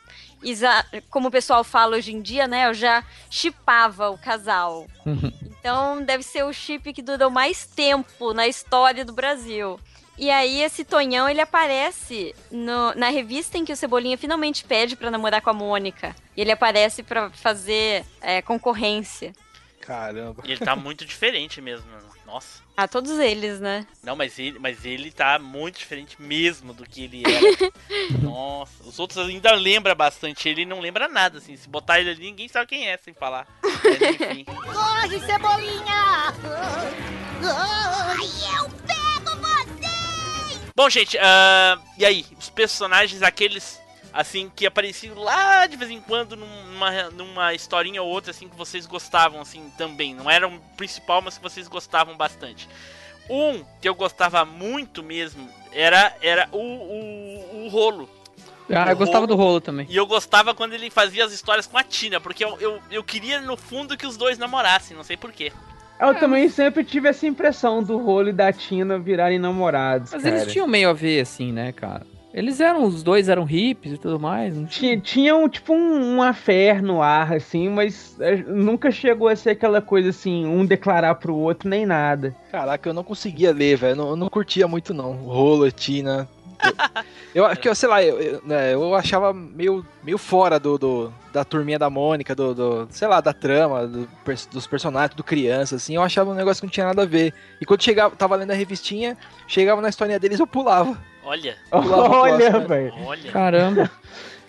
e 0.44 0.54
já- 0.56 0.86
como 1.10 1.30
o 1.30 1.32
pessoal 1.32 1.64
fala 1.64 1.96
hoje 1.96 2.12
em 2.14 2.22
dia, 2.22 2.46
né, 2.46 2.68
eu 2.68 2.74
já 2.74 3.04
chipava 3.30 4.10
o 4.10 4.18
casal. 4.18 4.86
Então 5.60 6.02
deve 6.02 6.24
ser 6.24 6.44
o 6.46 6.54
chip 6.54 6.94
que 6.94 7.02
durou 7.02 7.30
mais 7.30 7.66
tempo 7.66 8.34
na 8.34 8.48
história 8.48 9.04
do 9.04 9.12
Brasil. 9.12 9.78
E 10.18 10.30
aí 10.32 10.62
esse 10.62 10.86
Tonhão, 10.86 11.28
ele 11.28 11.42
aparece 11.42 12.34
no- 12.50 12.94
na 12.96 13.10
revista 13.10 13.58
em 13.58 13.66
que 13.66 13.74
o 13.74 13.76
Cebolinha 13.76 14.18
finalmente 14.18 14.64
pede 14.64 14.96
pra 14.96 15.12
namorar 15.12 15.42
com 15.42 15.50
a 15.50 15.54
Mônica. 15.54 16.16
E 16.36 16.40
ele 16.40 16.52
aparece 16.54 17.04
pra 17.04 17.30
fazer 17.32 18.06
é, 18.22 18.42
concorrência. 18.42 19.34
Caramba. 19.82 20.44
E 20.46 20.52
ele 20.54 20.64
tá 20.64 20.78
muito 20.78 21.04
diferente 21.06 21.60
mesmo. 21.62 21.86
Nossa. 22.30 22.62
Ah, 22.78 22.88
todos 22.88 23.18
eles, 23.18 23.60
né? 23.60 23.88
Não, 24.04 24.16
mas 24.16 24.38
ele, 24.38 24.60
mas 24.60 24.86
ele 24.86 25.12
tá 25.12 25.40
muito 25.40 25.80
diferente 25.80 26.22
mesmo 26.22 26.74
do 26.74 26.86
que 26.86 27.06
ele 27.06 27.24
era. 27.26 27.72
Nossa, 28.22 28.84
os 28.84 29.00
outros 29.00 29.28
ainda 29.28 29.52
lembra 29.54 29.96
bastante. 29.96 30.48
Ele 30.48 30.64
não 30.64 30.80
lembra 30.80 31.08
nada, 31.08 31.40
assim. 31.40 31.58
Se 31.58 31.68
botar 31.68 32.00
ele 32.00 32.12
ali, 32.12 32.26
ninguém 32.26 32.48
sabe 32.48 32.68
quem 32.68 32.88
é, 32.88 32.98
sem 32.98 33.16
falar. 33.16 33.48
Mas 33.64 34.02
enfim. 34.02 34.46
Corre, 34.46 35.20
Cebolinha! 35.22 36.34
Ai, 37.44 38.58
eu 38.58 38.70
pego 38.86 39.36
você! 39.42 40.70
Bom, 40.76 40.88
gente, 40.88 41.18
ah, 41.18 41.80
e 41.98 42.06
aí? 42.06 42.26
Os 42.38 42.50
personagens, 42.50 43.24
aqueles, 43.24 43.79
assim, 44.14 44.52
que 44.56 44.66
apareciam 44.66 45.18
lá 45.18 45.66
de 45.68 45.76
vez 45.76 45.92
em 45.92 46.02
quando 46.02 46.36
numa, 46.36 47.10
numa 47.12 47.54
historinha 47.54 48.02
ou 48.02 48.10
outra, 48.10 48.32
assim, 48.32 48.48
que 48.48 48.56
vocês 48.56 48.86
gostavam, 48.86 49.42
assim, 49.42 49.72
também. 49.78 50.14
Não 50.14 50.30
era 50.30 50.48
o 50.48 50.60
principal, 50.76 51.22
mas 51.22 51.38
que 51.38 51.44
vocês 51.44 51.68
gostavam 51.68 52.16
bastante. 52.18 52.68
Um 53.30 53.64
que 53.80 53.88
eu 53.88 53.94
gostava 53.94 54.44
muito 54.44 55.04
mesmo 55.04 55.48
era, 55.72 56.16
era 56.22 56.50
o, 56.52 56.58
o, 56.58 57.66
o 57.66 57.70
Rolo. 57.70 58.10
Ah, 58.72 58.86
O 58.86 58.90
eu 58.92 58.96
gostava 58.98 59.26
Rolo. 59.26 59.28
do 59.28 59.36
rolo 59.36 59.62
também. 59.62 59.88
E 59.90 59.96
eu 59.96 60.06
gostava 60.06 60.54
quando 60.54 60.74
ele 60.74 60.90
fazia 60.92 61.26
as 61.26 61.32
histórias 61.32 61.66
com 61.66 61.78
a 61.78 61.84
Tina, 61.84 62.20
porque 62.20 62.44
eu, 62.46 62.56
eu, 62.60 62.80
eu 62.92 63.04
queria, 63.04 63.42
no 63.42 63.58
fundo, 63.58 63.98
que 63.98 64.06
os 64.06 64.16
dois 64.16 64.38
namorassem, 64.38 64.96
não 64.96 65.04
sei 65.04 65.18
porquê. 65.18 65.52
Eu 66.00 66.16
também 66.16 66.48
sempre 66.50 66.84
tive 66.84 67.10
essa 67.10 67.28
impressão 67.28 67.84
do 67.84 67.98
rolo 67.98 68.30
e 68.30 68.34
da 68.34 68.54
Tina 68.54 68.98
virarem 68.98 69.38
namorados. 69.40 70.12
Mas 70.14 70.24
cara. 70.24 70.36
eles 70.38 70.52
tinham 70.54 70.68
meio 70.68 70.90
a 70.90 70.94
ver, 70.94 71.22
assim, 71.22 71.52
né, 71.52 71.72
cara? 71.72 72.06
Eles 72.34 72.60
eram, 72.60 72.84
os 72.84 73.02
dois 73.02 73.28
eram 73.28 73.44
hippies 73.44 73.94
e 73.94 73.98
tudo 73.98 74.20
mais. 74.20 74.56
não 74.56 74.66
tinha- 74.66 74.92
Tinha, 74.92 75.02
tinha 75.02 75.36
um, 75.36 75.50
tipo 75.50 75.74
um, 75.74 76.18
um 76.18 76.22
affair 76.22 76.82
no 76.82 77.02
ar, 77.02 77.34
assim, 77.34 77.68
mas 77.70 78.16
é, 78.20 78.36
nunca 78.38 78.92
chegou 78.92 79.28
a 79.28 79.36
ser 79.36 79.52
aquela 79.52 79.82
coisa 79.82 80.10
assim, 80.10 80.46
um 80.46 80.64
declarar 80.66 81.16
pro 81.16 81.36
outro, 81.36 81.68
nem 81.68 81.86
nada. 81.88 82.36
Caraca, 82.52 82.88
eu 82.90 82.94
não 82.94 83.04
conseguia 83.04 83.52
ler, 83.52 83.76
velho. 83.78 83.92
Eu 83.94 83.96
não, 83.96 84.10
eu 84.12 84.16
não 84.16 84.30
curtia 84.30 84.68
muito, 84.68 84.94
não. 84.94 85.14
Rolo, 85.14 85.72
Tina. 85.72 86.30
Eu 87.34 87.46
acho 87.46 87.62
que, 87.62 87.70
eu, 87.70 87.76
sei 87.76 87.88
lá, 87.88 88.04
eu, 88.04 88.20
eu, 88.20 88.42
né, 88.44 88.74
eu 88.74 88.94
achava 88.96 89.32
meio, 89.32 89.86
meio 90.04 90.18
fora 90.18 90.60
do, 90.60 90.78
do- 90.80 91.14
da 91.32 91.46
turminha 91.46 91.78
da 91.78 91.90
Mônica, 91.92 92.34
do, 92.36 92.54
do- 92.56 92.88
sei 92.90 93.08
lá, 93.08 93.22
da 93.22 93.32
trama, 93.32 93.86
do 93.88 94.10
dos 94.52 94.66
personagens, 94.68 95.16
do 95.16 95.24
criança, 95.24 95.76
assim. 95.76 95.96
Eu 95.96 96.02
achava 96.02 96.32
um 96.32 96.34
negócio 96.34 96.60
que 96.60 96.66
não 96.66 96.72
tinha 96.72 96.88
nada 96.88 97.04
a 97.04 97.06
ver. 97.06 97.34
E 97.62 97.66
quando 97.66 97.84
chegava, 97.84 98.16
tava 98.16 98.36
lendo 98.36 98.50
a 98.52 98.56
revistinha, 98.56 99.16
chegava 99.48 99.80
na 99.80 99.90
historinha 99.90 100.20
deles, 100.20 100.40
eu 100.40 100.48
pulava. 100.48 100.98
Olha, 101.30 101.56
Olha, 101.72 102.60
velho. 102.60 102.94
olha. 103.06 103.32
Caramba. 103.32 103.92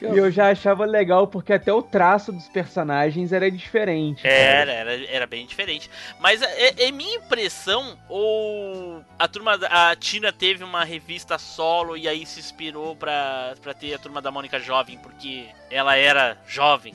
E 0.02 0.16
eu 0.16 0.30
já 0.30 0.50
achava 0.50 0.84
legal 0.84 1.26
porque 1.26 1.52
até 1.52 1.72
o 1.72 1.82
traço 1.82 2.32
dos 2.32 2.48
personagens 2.48 3.32
era 3.32 3.50
diferente. 3.50 4.22
cara. 4.22 4.34
Era, 4.34 4.72
era, 4.72 5.04
era 5.06 5.26
bem 5.26 5.44
diferente. 5.46 5.90
Mas 6.18 6.40
é, 6.42 6.84
é 6.86 6.90
minha 6.90 7.16
impressão, 7.16 7.98
ou 8.08 9.04
a 9.18 9.28
turma 9.28 9.58
da 9.58 9.90
a 9.90 9.96
Tina 9.96 10.32
teve 10.32 10.64
uma 10.64 10.84
revista 10.84 11.38
solo 11.38 11.96
e 11.96 12.08
aí 12.08 12.24
se 12.26 12.40
inspirou 12.40 12.94
pra, 12.96 13.54
pra 13.62 13.74
ter 13.74 13.94
a 13.94 13.98
turma 13.98 14.20
da 14.22 14.30
Mônica 14.30 14.58
jovem, 14.58 14.98
porque 14.98 15.46
ela 15.70 15.96
era 15.96 16.36
jovem. 16.46 16.94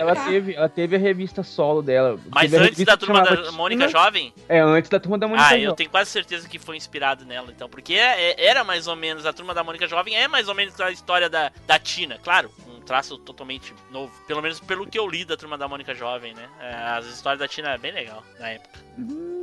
ela, 0.00 0.14
teve, 0.16 0.54
ela 0.54 0.68
teve 0.70 0.96
a 0.96 0.98
revista 0.98 1.42
solo 1.42 1.82
dela. 1.82 2.18
Mas 2.30 2.52
antes 2.52 2.84
da 2.84 2.96
turma 2.96 3.22
da 3.22 3.36
Tina. 3.36 3.52
Mônica 3.52 3.88
jovem? 3.88 4.32
É, 4.48 4.60
antes 4.60 4.88
da 4.90 4.98
turma 5.00 5.18
da 5.18 5.26
Mônica 5.28 5.46
Ah, 5.46 5.54
eu 5.56 5.62
Jovem. 5.62 5.76
tenho 5.76 5.90
quase 5.90 6.10
certeza 6.10 6.48
que 6.48 6.58
foi 6.58 6.76
inspirado 6.76 7.24
nela, 7.24 7.50
então. 7.54 7.68
Porque 7.68 7.94
é- 7.94 8.32
é- 8.32 8.46
era 8.46 8.64
mais 8.64 8.86
ou 8.86 8.96
menos, 8.96 9.26
a 9.26 9.32
turma 9.32 9.54
da 9.54 9.62
Mônica 9.64 9.86
Jovem 9.86 10.16
é 10.16 10.28
mais 10.28 10.48
ou 10.48 10.54
menos 10.54 10.78
a 10.80 10.90
história 10.90 11.23
da, 11.28 11.50
da 11.66 11.78
Tina, 11.78 12.18
claro. 12.22 12.50
Um 12.68 12.80
traço 12.80 13.16
totalmente 13.18 13.72
novo. 13.90 14.12
Pelo 14.26 14.42
menos 14.42 14.60
pelo 14.60 14.86
que 14.86 14.98
eu 14.98 15.08
li 15.08 15.24
da 15.24 15.36
turma 15.36 15.56
da 15.56 15.66
Mônica 15.66 15.94
Jovem, 15.94 16.34
né? 16.34 16.48
É, 16.60 16.74
As 16.98 17.06
histórias 17.06 17.38
da 17.40 17.48
Tina 17.48 17.70
é 17.70 17.78
bem 17.78 17.92
legal 17.92 18.22
na 18.38 18.50
época. 18.50 18.78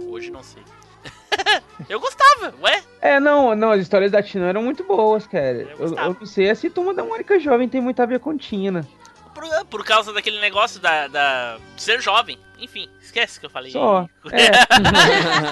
Hoje 0.08 0.30
não 0.30 0.44
sei. 0.44 0.62
eu 1.90 2.00
gostava, 2.00 2.54
ué? 2.62 2.84
É, 3.02 3.20
não, 3.20 3.56
não, 3.56 3.72
as 3.72 3.82
histórias 3.82 4.12
da 4.12 4.22
Tina 4.22 4.48
eram 4.48 4.62
muito 4.62 4.84
boas, 4.84 5.26
cara. 5.26 5.62
Eu 5.62 5.70
Eu, 5.70 5.78
gostava. 5.78 6.08
eu 6.10 6.18
não 6.20 6.26
sei 6.26 6.54
se 6.54 6.70
turma 6.70 6.94
da 6.94 7.04
Mônica 7.04 7.40
Jovem 7.40 7.68
tem 7.68 7.82
muito 7.82 8.00
a 8.02 8.06
ver 8.06 8.20
com 8.20 8.38
Tina. 8.38 8.88
Por, 9.34 9.66
por 9.66 9.86
causa 9.86 10.12
daquele 10.14 10.40
negócio 10.40 10.80
da, 10.80 11.08
da 11.08 11.58
de 11.76 11.82
ser 11.82 12.02
jovem. 12.02 12.38
Enfim, 12.60 12.88
esquece 13.02 13.40
que 13.40 13.46
eu 13.46 13.50
falei. 13.50 13.72
Só. 13.72 14.08
É. 14.32 14.52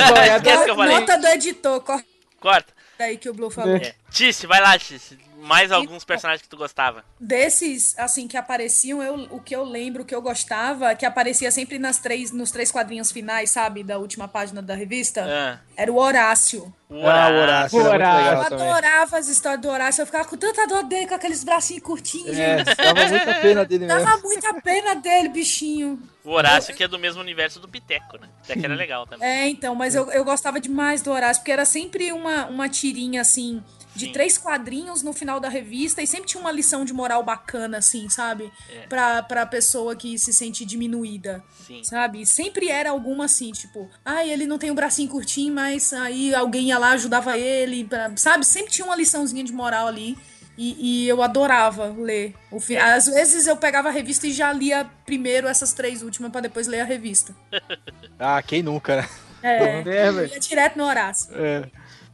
Só, 0.07 0.35
Esquece 0.37 0.65
que 0.65 0.71
eu 0.71 0.75
falei. 0.75 0.99
Nota 0.99 1.17
do 1.17 1.27
editor, 1.27 1.81
corta 1.81 2.05
Corta. 2.39 2.73
aí 2.99 3.17
que 3.17 3.29
o 3.29 3.33
Blue 3.33 3.49
falou. 3.49 3.75
É. 3.77 3.95
Tice, 4.11 4.45
vai 4.45 4.61
lá, 4.61 4.77
Tice. 4.77 5.17
Mais 5.41 5.71
alguns 5.71 6.03
personagens 6.03 6.41
que 6.41 6.49
tu 6.49 6.57
gostava. 6.57 7.03
Desses, 7.19 7.97
assim, 7.97 8.27
que 8.27 8.35
apareciam, 8.37 9.01
eu, 9.01 9.15
o 9.31 9.39
que 9.39 9.55
eu 9.55 9.63
lembro, 9.63 10.03
o 10.03 10.05
que 10.05 10.13
eu 10.13 10.21
gostava, 10.21 10.93
que 10.95 11.05
aparecia 11.05 11.51
sempre 11.51 11.79
nas 11.79 11.97
três, 11.97 12.31
nos 12.31 12.51
três 12.51 12.71
quadrinhos 12.71 13.11
finais, 13.11 13.49
sabe? 13.51 13.83
Da 13.83 13.97
última 13.97 14.27
página 14.27 14.61
da 14.61 14.73
revista, 14.75 15.25
Ah, 15.25 15.59
era 15.77 15.91
o 15.91 15.95
Horácio. 15.97 16.73
o 16.89 16.95
Ah, 17.07 17.29
o 17.29 17.35
Horácio. 17.41 17.79
Horácio. 17.79 18.53
Eu 18.55 18.59
adorava 18.67 19.17
as 19.17 19.27
histórias 19.27 19.61
do 19.61 19.69
Horácio, 19.69 20.01
eu 20.01 20.05
ficava 20.05 20.25
com 20.25 20.35
tanta 20.37 20.67
dor 20.67 20.83
dele, 20.83 21.07
com 21.07 21.15
aqueles 21.15 21.43
bracinhos 21.43 21.83
curtinhos, 21.83 22.37
É, 22.37 22.57
gente. 22.57 22.75
dava 22.75 23.07
muita 23.07 23.35
pena 23.35 23.65
dele 23.65 23.85
mesmo. 23.85 24.05
Dava 24.05 24.17
muita 24.21 24.53
pena 24.61 24.95
dele, 24.95 25.29
bichinho. 25.29 25.99
O 26.23 26.31
Horácio 26.31 26.75
que 26.75 26.83
é 26.83 26.87
do 26.87 26.99
mesmo 26.99 27.21
universo 27.21 27.59
do 27.59 27.67
Piteco, 27.67 28.17
né? 28.19 28.27
Até 28.43 28.55
que 28.55 28.65
era 28.65 28.75
legal 28.75 29.07
também. 29.07 29.27
É, 29.27 29.47
então, 29.47 29.73
mas 29.73 29.95
eu, 29.95 30.11
eu 30.11 30.23
gostava 30.25 30.59
demais 30.59 31.01
do 31.01 31.11
Horácio, 31.11 31.41
porque 31.41 31.51
era 31.51 31.65
sempre 31.65 32.11
uma, 32.11 32.45
uma 32.47 32.67
tirinha, 32.69 33.21
assim, 33.21 33.63
de 33.95 34.05
Sim. 34.05 34.11
três 34.11 34.37
quadrinhos 34.37 35.01
no 35.03 35.11
final 35.13 35.39
da 35.39 35.49
revista, 35.49 36.01
e 36.01 36.07
sempre 36.07 36.27
tinha 36.27 36.39
uma 36.39 36.51
lição 36.51 36.85
de 36.85 36.93
moral 36.93 37.23
bacana, 37.23 37.77
assim, 37.79 38.07
sabe? 38.09 38.51
É. 38.69 38.87
Pra, 38.87 39.21
pra 39.23 39.45
pessoa 39.45 39.95
que 39.95 40.17
se 40.17 40.31
sente 40.33 40.63
diminuída, 40.63 41.43
Sim. 41.65 41.83
sabe? 41.83 42.25
Sempre 42.25 42.69
era 42.69 42.91
alguma 42.91 43.25
assim, 43.25 43.51
tipo, 43.51 43.89
ai, 44.05 44.29
ele 44.29 44.45
não 44.47 44.57
tem 44.57 44.71
o 44.71 44.75
bracinho 44.75 45.09
curtinho, 45.09 45.53
mas 45.53 45.91
aí 45.91 46.33
alguém 46.33 46.67
ia 46.67 46.77
lá, 46.77 46.91
ajudava 46.91 47.37
ele, 47.37 47.83
pra- 47.83 48.11
sabe? 48.15 48.45
Sempre 48.45 48.71
tinha 48.71 48.85
uma 48.85 48.95
liçãozinha 48.95 49.43
de 49.43 49.51
moral 49.51 49.87
ali. 49.87 50.17
E, 50.61 51.05
e 51.05 51.07
eu 51.07 51.23
adorava 51.23 51.85
ler. 51.85 52.35
O 52.51 52.59
fi- 52.59 52.75
Às 52.75 53.05
vezes 53.05 53.47
eu 53.47 53.55
pegava 53.55 53.87
a 53.87 53.91
revista 53.93 54.27
e 54.27 54.33
já 54.33 54.51
lia 54.51 54.85
primeiro 55.05 55.47
essas 55.47 55.71
três 55.71 56.01
últimas 56.03 56.29
pra 56.33 56.41
depois 56.41 56.67
ler 56.67 56.81
a 56.81 56.83
revista. 56.85 57.33
Ah, 58.21 58.41
quem 58.43 58.61
nunca, 58.61 58.97
né? 58.97 59.09
É, 59.41 59.79
É, 59.87 60.27
ia 60.33 60.39
direto 60.41 60.77
no 60.77 60.83
Horácio. 60.83 61.29
É. 61.33 61.69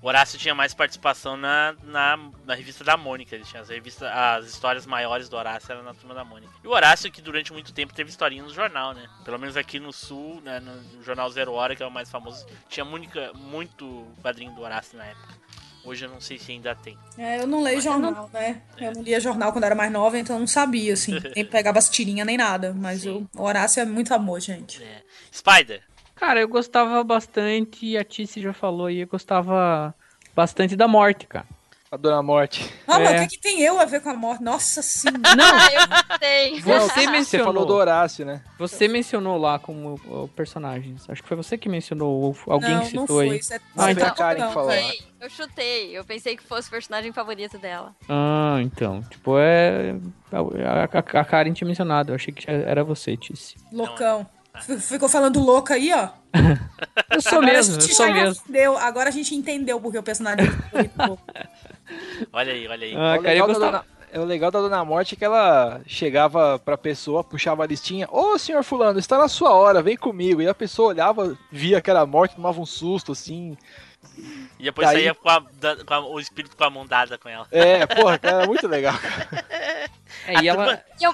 O 0.05 0.07
Horácio 0.07 0.37
tinha 0.37 0.53
mais 0.53 0.71
participação 0.71 1.35
na, 1.35 1.73
na, 1.81 2.15
na 2.45 2.53
revista 2.53 2.83
da 2.83 2.95
Mônica. 2.95 3.33
Ele 3.33 3.43
tinha 3.43 3.63
as, 3.63 3.69
revistas, 3.69 4.07
as 4.07 4.45
histórias 4.45 4.85
maiores 4.85 5.27
do 5.27 5.35
Horácio 5.35 5.71
era 5.71 5.81
na 5.81 5.95
turma 5.95 6.13
da 6.13 6.23
Mônica. 6.23 6.53
E 6.63 6.67
o 6.67 6.69
Horácio, 6.73 7.11
que 7.11 7.23
durante 7.23 7.51
muito 7.51 7.73
tempo 7.73 7.91
teve 7.91 8.11
historinha 8.11 8.43
no 8.43 8.53
jornal, 8.53 8.93
né? 8.93 9.09
Pelo 9.23 9.39
menos 9.39 9.57
aqui 9.57 9.79
no 9.79 9.91
sul, 9.91 10.39
né, 10.41 10.59
no 10.59 11.01
jornal 11.03 11.27
Zero 11.31 11.53
Hora, 11.53 11.75
que 11.75 11.81
é 11.81 11.87
o 11.87 11.89
mais 11.89 12.07
famoso, 12.07 12.45
tinha 12.69 12.85
muita, 12.85 13.33
muito 13.33 14.05
quadrinho 14.21 14.51
do 14.51 14.61
Horácio 14.61 14.95
na 14.95 15.05
época. 15.05 15.33
Hoje 15.83 16.05
eu 16.05 16.09
não 16.11 16.21
sei 16.21 16.37
se 16.37 16.51
ainda 16.51 16.75
tem. 16.75 16.95
É, 17.17 17.41
eu 17.41 17.47
não 17.47 17.63
leio 17.63 17.81
jornal, 17.81 18.29
né? 18.31 18.61
Eu 18.77 18.93
não 18.93 19.01
lia 19.01 19.19
jornal 19.19 19.51
quando 19.51 19.63
era 19.63 19.73
mais 19.73 19.91
nova, 19.91 20.19
então 20.19 20.35
eu 20.35 20.39
não 20.39 20.47
sabia, 20.47 20.93
assim. 20.93 21.19
Nem 21.35 21.43
pegava 21.43 21.79
as 21.79 21.89
tirinhas 21.89 22.27
nem 22.27 22.37
nada. 22.37 22.75
Mas 22.75 23.07
o 23.07 23.27
Horácio 23.35 23.81
é 23.81 23.85
muito 23.85 24.13
amor, 24.13 24.39
gente. 24.39 24.83
É. 24.83 25.01
Spider. 25.33 25.81
Cara, 26.15 26.39
eu 26.39 26.47
gostava 26.47 27.03
bastante, 27.03 27.85
e 27.85 27.97
a 27.97 28.03
Tice 28.03 28.41
já 28.41 28.53
falou 28.53 28.87
aí, 28.87 28.99
eu 29.01 29.07
gostava 29.07 29.93
bastante 30.35 30.75
da 30.75 30.87
morte, 30.87 31.27
cara. 31.27 31.45
A 31.91 31.97
Dona 31.97 32.21
Morte. 32.21 32.73
Ah, 32.87 32.99
mas 32.99 33.11
É. 33.11 33.15
o 33.17 33.21
que, 33.27 33.35
que 33.37 33.41
tem 33.41 33.61
eu 33.61 33.79
a 33.79 33.85
ver 33.85 34.01
com 34.01 34.09
a 34.09 34.15
morte? 34.15 34.43
Nossa 34.43 34.81
senhora. 34.81 35.19
Ah, 35.23 35.73
eu 35.73 36.17
sei. 36.19 36.59
Você 36.59 36.79
Você 36.89 37.07
mencionou. 37.07 37.45
falou 37.53 37.65
do 37.65 37.73
Horácio, 37.73 38.25
né? 38.25 38.41
Você 38.57 38.87
mencionou 38.87 39.37
lá 39.37 39.59
como 39.59 39.97
personagens. 40.35 41.07
Acho 41.09 41.21
que 41.21 41.27
foi 41.27 41.37
você 41.37 41.57
que 41.57 41.69
mencionou, 41.69 42.09
ou 42.21 42.35
alguém 42.47 42.71
não, 42.71 42.79
que 42.81 42.85
citou 42.87 43.01
não 43.01 43.07
foi. 43.07 43.29
aí. 43.29 43.37
Isso 43.37 43.53
é, 43.53 43.59
Ah, 43.77 43.91
isso 43.91 43.99
então- 43.99 44.07
a 44.07 44.11
Karen 44.11 44.35
que 44.39 44.41
não, 44.45 44.51
falou. 44.51 44.71
Eu 45.21 45.29
chutei. 45.29 45.97
Eu 45.97 46.03
pensei 46.03 46.35
que 46.35 46.43
fosse 46.43 46.67
o 46.67 46.71
personagem 46.71 47.13
favorito 47.13 47.57
dela. 47.57 47.95
Ah, 48.09 48.57
então. 48.61 49.01
Tipo, 49.03 49.37
é. 49.37 49.95
A, 50.33 50.97
a, 50.97 51.21
a 51.21 51.25
Karen 51.25 51.53
tinha 51.53 51.67
mencionado, 51.67 52.11
eu 52.11 52.15
achei 52.15 52.33
que 52.33 52.49
era 52.49 52.83
você, 52.83 53.15
Tice. 53.15 53.55
Loucão. 53.71 54.27
Ficou 54.79 55.07
falando 55.09 55.39
louco 55.39 55.73
aí, 55.73 55.91
ó. 55.93 56.09
Eu 57.11 57.21
sou 57.21 57.33
Agora 57.39 57.53
mesmo, 57.53 57.73
a 57.73 57.77
eu 57.77 57.81
gente 57.81 57.93
sou 57.95 58.07
já 58.07 58.13
mesmo. 58.13 58.41
entendeu. 58.43 58.77
Agora 58.77 59.09
a 59.09 59.11
gente 59.11 59.35
entendeu 59.35 59.79
porque 59.79 59.97
o 59.97 60.03
personagem 60.03 60.45
é 60.47 61.05
louco. 61.07 61.23
Olha 62.33 62.51
aí, 62.53 62.67
olha 62.67 62.85
aí. 62.87 62.95
Ah, 62.95 63.15
o, 63.17 63.21
legal 63.21 63.47
da. 63.47 63.53
Dona, 63.53 63.85
é, 64.11 64.19
o 64.19 64.25
legal 64.25 64.49
da 64.49 64.59
Dona 64.59 64.83
Morte 64.83 65.13
é 65.13 65.17
que 65.17 65.23
ela 65.25 65.81
chegava 65.85 66.57
pra 66.57 66.75
pessoa, 66.77 67.23
puxava 67.23 67.63
a 67.63 67.67
listinha. 67.67 68.07
Ô, 68.11 68.37
senhor 68.39 68.63
fulano, 68.63 68.97
está 68.97 69.17
na 69.19 69.27
sua 69.27 69.51
hora, 69.53 69.83
vem 69.83 69.95
comigo. 69.95 70.41
E 70.41 70.47
a 70.47 70.53
pessoa 70.55 70.89
olhava, 70.89 71.37
via 71.51 71.79
que 71.81 71.89
era 71.89 72.03
morte, 72.05 72.35
tomava 72.35 72.59
um 72.59 72.65
susto, 72.65 73.11
assim. 73.11 73.55
E 74.59 74.63
depois 74.63 74.87
Daí- 74.87 74.97
saía 74.97 75.13
com, 75.13 75.29
a, 75.29 75.41
com 75.85 75.93
a- 75.93 76.07
o 76.09 76.19
espírito 76.19 76.55
com 76.57 76.63
a 76.63 76.69
mão 76.71 76.87
dada 76.87 77.17
com 77.19 77.29
ela. 77.29 77.45
É, 77.51 77.85
porra, 77.85 78.17
cara, 78.17 78.37
era 78.37 78.47
muito 78.47 78.67
legal, 78.67 78.97
cara. 78.97 79.45
É, 80.27 80.41
e 80.41 80.47
ela. 80.47 80.65
turma- 80.65 80.81
E 80.99 81.05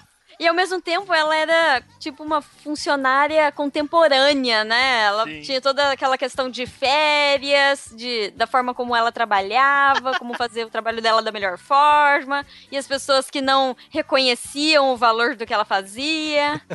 ao 0.48 0.56
mesmo 0.56 0.82
tempo 0.82 1.14
ela 1.14 1.36
era 1.36 1.84
tipo 2.00 2.24
uma 2.24 2.42
funcionária 2.42 3.52
contemporânea, 3.52 4.64
né? 4.64 5.04
Ela 5.04 5.26
Sim. 5.26 5.42
tinha 5.42 5.62
toda 5.62 5.92
aquela 5.92 6.18
questão 6.18 6.50
de 6.50 6.66
férias, 6.66 7.94
de, 7.96 8.32
da 8.32 8.48
forma 8.48 8.74
como 8.74 8.96
ela 8.96 9.12
trabalhava, 9.12 10.14
como 10.20 10.34
fazer 10.34 10.66
o 10.66 10.70
trabalho 10.70 11.02
dela 11.02 11.22
da 11.22 11.32
melhor 11.32 11.58
forma, 11.58 12.46
e 12.72 12.78
as 12.78 12.88
pessoas 12.88 13.30
que 13.30 13.42
não 13.42 13.76
reconheciam 13.90 14.92
o 14.92 14.98
valor 14.98 15.36
do 15.36 15.46
que 15.46 15.54
ela 15.54 15.66
fazia. 15.66 16.62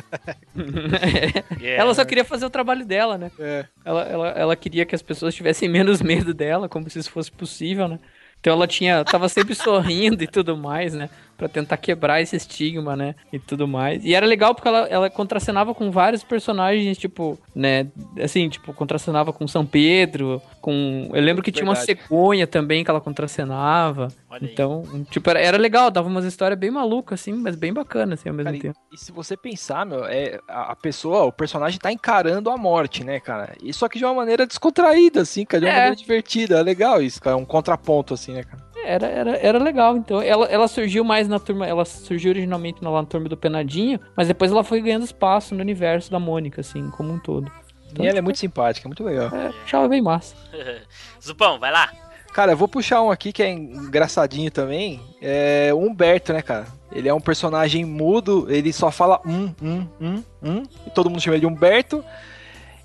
É. 1.61 1.75
Ela 1.75 1.93
só 1.93 2.03
queria 2.03 2.25
fazer 2.25 2.45
o 2.45 2.49
trabalho 2.49 2.85
dela, 2.85 3.17
né? 3.17 3.31
É. 3.39 3.65
Ela, 3.83 4.03
ela, 4.03 4.27
ela 4.29 4.55
queria 4.55 4.85
que 4.85 4.95
as 4.95 5.01
pessoas 5.01 5.33
tivessem 5.35 5.69
menos 5.69 6.01
medo 6.01 6.33
dela, 6.33 6.67
como 6.67 6.89
se 6.89 6.99
isso 6.99 7.11
fosse 7.11 7.31
possível, 7.31 7.87
né? 7.87 7.99
Então 8.39 8.53
ela 8.53 8.67
tinha, 8.67 9.03
tava 9.03 9.27
sempre 9.29 9.55
sorrindo 9.55 10.23
e 10.23 10.27
tudo 10.27 10.55
mais, 10.55 10.93
né? 10.93 11.09
Pra 11.37 11.47
tentar 11.47 11.77
quebrar 11.77 12.19
esse 12.19 12.35
estigma, 12.35 12.95
né? 12.95 13.13
E 13.31 13.37
tudo 13.37 13.67
mais. 13.67 14.03
E 14.03 14.15
era 14.15 14.25
legal 14.25 14.55
porque 14.55 14.67
ela, 14.67 14.87
ela 14.87 15.09
contracenava 15.09 15.73
com 15.75 15.91
vários 15.91 16.23
personagens, 16.23 16.97
tipo, 16.97 17.37
né? 17.53 17.87
Assim, 18.21 18.49
tipo, 18.49 18.73
contracenava 18.73 19.31
com 19.31 19.47
São 19.47 19.63
Pedro, 19.63 20.41
com... 20.59 21.09
Eu 21.13 21.21
lembro 21.21 21.43
que 21.43 21.51
tinha 21.51 21.63
uma 21.63 21.75
cegonha 21.75 22.47
também 22.47 22.83
que 22.83 22.89
ela 22.89 22.99
contracenava. 22.99 24.07
Olha 24.29 24.47
aí. 24.47 24.51
Então, 24.51 24.83
tipo, 25.11 25.29
era, 25.29 25.39
era 25.39 25.57
legal, 25.57 25.91
dava 25.91 26.07
umas 26.07 26.25
histórias 26.25 26.59
bem 26.59 26.71
malucas, 26.71 27.21
assim, 27.21 27.33
mas 27.33 27.55
bem 27.55 27.71
bacanas, 27.71 28.19
assim, 28.19 28.29
ao 28.29 28.35
mesmo 28.35 28.45
Cara, 28.47 28.57
e, 28.57 28.61
tempo. 28.61 28.79
e 28.91 28.97
se 28.97 29.11
você 29.11 29.37
pensar, 29.37 29.85
meu, 29.85 30.05
é, 30.05 30.39
a, 30.47 30.71
a 30.71 30.75
pessoa, 30.75 31.23
o 31.25 31.31
personagem 31.31 31.79
tá 31.79 31.91
encarando 31.91 32.49
a 32.49 32.57
morte, 32.57 33.03
né, 33.03 33.19
cara? 33.19 33.53
E 33.63 33.71
só 33.71 33.87
que 33.87 33.99
de 33.99 34.05
uma 34.05 34.13
maneira 34.13 34.45
descontraída, 34.45 35.21
assim, 35.21 35.45
cara, 35.45 35.61
de 35.61 35.65
uma 35.67 35.71
É. 35.71 35.75
maneira 35.75 35.95
divertida. 35.95 36.59
É 36.59 36.63
legal 36.63 37.01
isso, 37.01 37.21
cara. 37.21 37.35
É 37.35 37.39
um 37.39 37.45
contraponto, 37.45 38.13
assim, 38.15 38.33
né, 38.33 38.43
cara? 38.43 38.65
Era, 38.87 39.07
era, 39.07 39.37
era 39.37 39.57
legal, 39.59 39.97
então. 39.97 40.21
Ela, 40.21 40.45
ela 40.45 40.67
surgiu 40.67 41.03
mais 41.03 41.27
na 41.27 41.39
turma. 41.39 41.67
Ela 41.67 41.83
surgiu 41.83 42.31
originalmente 42.31 42.81
na, 42.81 42.89
lá 42.89 43.01
na 43.01 43.07
turma 43.07 43.27
do 43.27 43.35
Penadinho, 43.35 43.99
mas 44.15 44.27
depois 44.27 44.51
ela 44.51 44.63
foi 44.63 44.81
ganhando 44.81 45.03
espaço 45.03 45.53
no 45.53 45.61
universo 45.61 46.09
da 46.09 46.19
Mônica, 46.19 46.61
assim, 46.61 46.89
como 46.91 47.11
um 47.11 47.19
todo. 47.19 47.51
Então, 47.91 48.05
E 48.05 48.07
ela 48.07 48.19
é 48.19 48.21
muito 48.21 48.39
simpática, 48.39 48.87
muito 48.87 49.03
legal. 49.03 49.29
É, 49.35 49.51
achava 49.63 49.87
bem 49.87 50.01
massa. 50.01 50.35
Zupão, 51.21 51.59
vai 51.59 51.71
lá. 51.71 51.91
Cara, 52.33 52.51
eu 52.51 52.57
vou 52.57 52.67
puxar 52.67 53.01
um 53.01 53.09
aqui 53.09 53.33
que 53.33 53.41
é 53.41 53.49
engraçadinho 53.49 54.51
também. 54.51 55.01
É 55.21 55.73
o 55.73 55.79
Humberto, 55.79 56.31
né, 56.31 56.41
cara? 56.41 56.67
Ele 56.91 57.09
é 57.09 57.13
um 57.13 57.19
personagem 57.19 57.83
mudo, 57.83 58.47
ele 58.49 58.71
só 58.71 58.91
fala 58.91 59.19
um, 59.25 59.53
um, 59.61 59.87
um, 59.99 60.23
um, 60.41 60.63
e 60.85 60.89
todo 60.91 61.09
mundo 61.09 61.21
chama 61.21 61.35
ele 61.35 61.41
de 61.41 61.47
Humberto. 61.47 62.03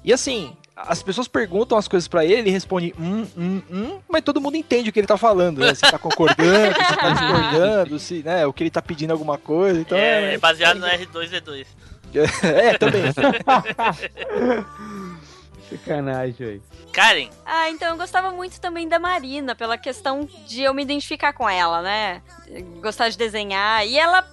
E 0.05 0.13
assim, 0.13 0.53
as 0.77 1.03
pessoas 1.03 1.29
perguntam 1.29 1.77
as 1.77 1.87
coisas 1.87 2.09
pra 2.09 2.25
ele, 2.25 2.35
ele 2.35 2.51
responde 2.51 2.95
um, 2.99 3.27
um, 3.37 3.63
um, 3.71 4.01
mas 4.09 4.23
todo 4.23 4.41
mundo 4.41 4.57
entende 4.57 4.91
o 4.91 4.93
que 4.93 5.01
ele 5.01 5.07
tá 5.07 5.17
falando, 5.17 5.59
né? 5.59 5.75
Se 5.75 5.83
tá 5.83 5.99
concordando, 5.99 6.75
se 6.75 6.97
tá 6.97 7.11
discordando, 7.13 7.99
se, 7.99 8.23
né, 8.23 8.47
o 8.47 8.53
que 8.53 8.63
ele 8.63 8.71
tá 8.71 8.81
pedindo 8.81 9.11
alguma 9.13 9.37
coisa. 9.37 9.81
Então 9.81 9.99
é, 9.99 10.35
é 10.35 10.39
baseado 10.39 10.79
no 10.79 10.87
R2D2. 10.87 11.67
é, 12.45 12.77
também. 12.79 13.03
Sacanagem, 15.71 16.35
velho. 16.35 16.63
Karen, 16.93 17.31
Ah, 17.47 17.71
então 17.71 17.89
eu 17.89 17.97
gostava 17.97 18.31
muito 18.31 18.61
também 18.61 18.87
da 18.87 18.99
Marina, 18.99 19.55
pela 19.55 19.79
questão 19.79 20.29
de 20.47 20.63
eu 20.63 20.75
me 20.75 20.83
identificar 20.83 21.33
com 21.33 21.49
ela, 21.49 21.81
né? 21.81 22.21
Gostar 22.83 23.09
de 23.09 23.17
desenhar. 23.17 23.87
E 23.87 23.99
ela. 23.99 24.27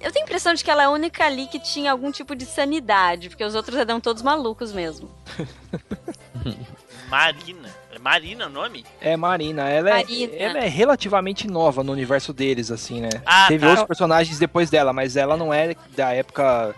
Eu 0.00 0.12
tenho 0.12 0.24
a 0.24 0.28
impressão 0.28 0.52
de 0.54 0.62
que 0.62 0.70
ela 0.70 0.82
é 0.82 0.86
a 0.86 0.90
única 0.90 1.24
ali 1.24 1.46
que 1.46 1.58
tinha 1.58 1.90
algum 1.92 2.10
tipo 2.12 2.34
de 2.36 2.44
sanidade, 2.44 3.28
porque 3.28 3.44
os 3.44 3.54
outros 3.54 3.76
eram 3.78 4.00
todos 4.00 4.22
malucos 4.22 4.72
mesmo. 4.72 5.10
Marina. 7.08 7.68
É 7.92 7.98
Marina 7.98 8.46
o 8.46 8.48
nome? 8.48 8.84
É 9.00 9.16
Marina, 9.16 9.68
ela 9.68 9.90
é, 9.90 9.92
Marina. 9.94 10.32
ela 10.36 10.58
é 10.58 10.68
relativamente 10.68 11.48
nova 11.48 11.82
no 11.82 11.92
universo 11.92 12.32
deles, 12.32 12.70
assim, 12.70 13.00
né? 13.00 13.08
Ah, 13.26 13.46
Teve 13.48 13.64
tá. 13.64 13.70
outros 13.70 13.86
personagens 13.86 14.38
depois 14.38 14.70
dela, 14.70 14.92
mas 14.92 15.16
ela 15.16 15.36
não 15.36 15.52
é 15.52 15.74
da 15.96 16.12
época 16.12 16.74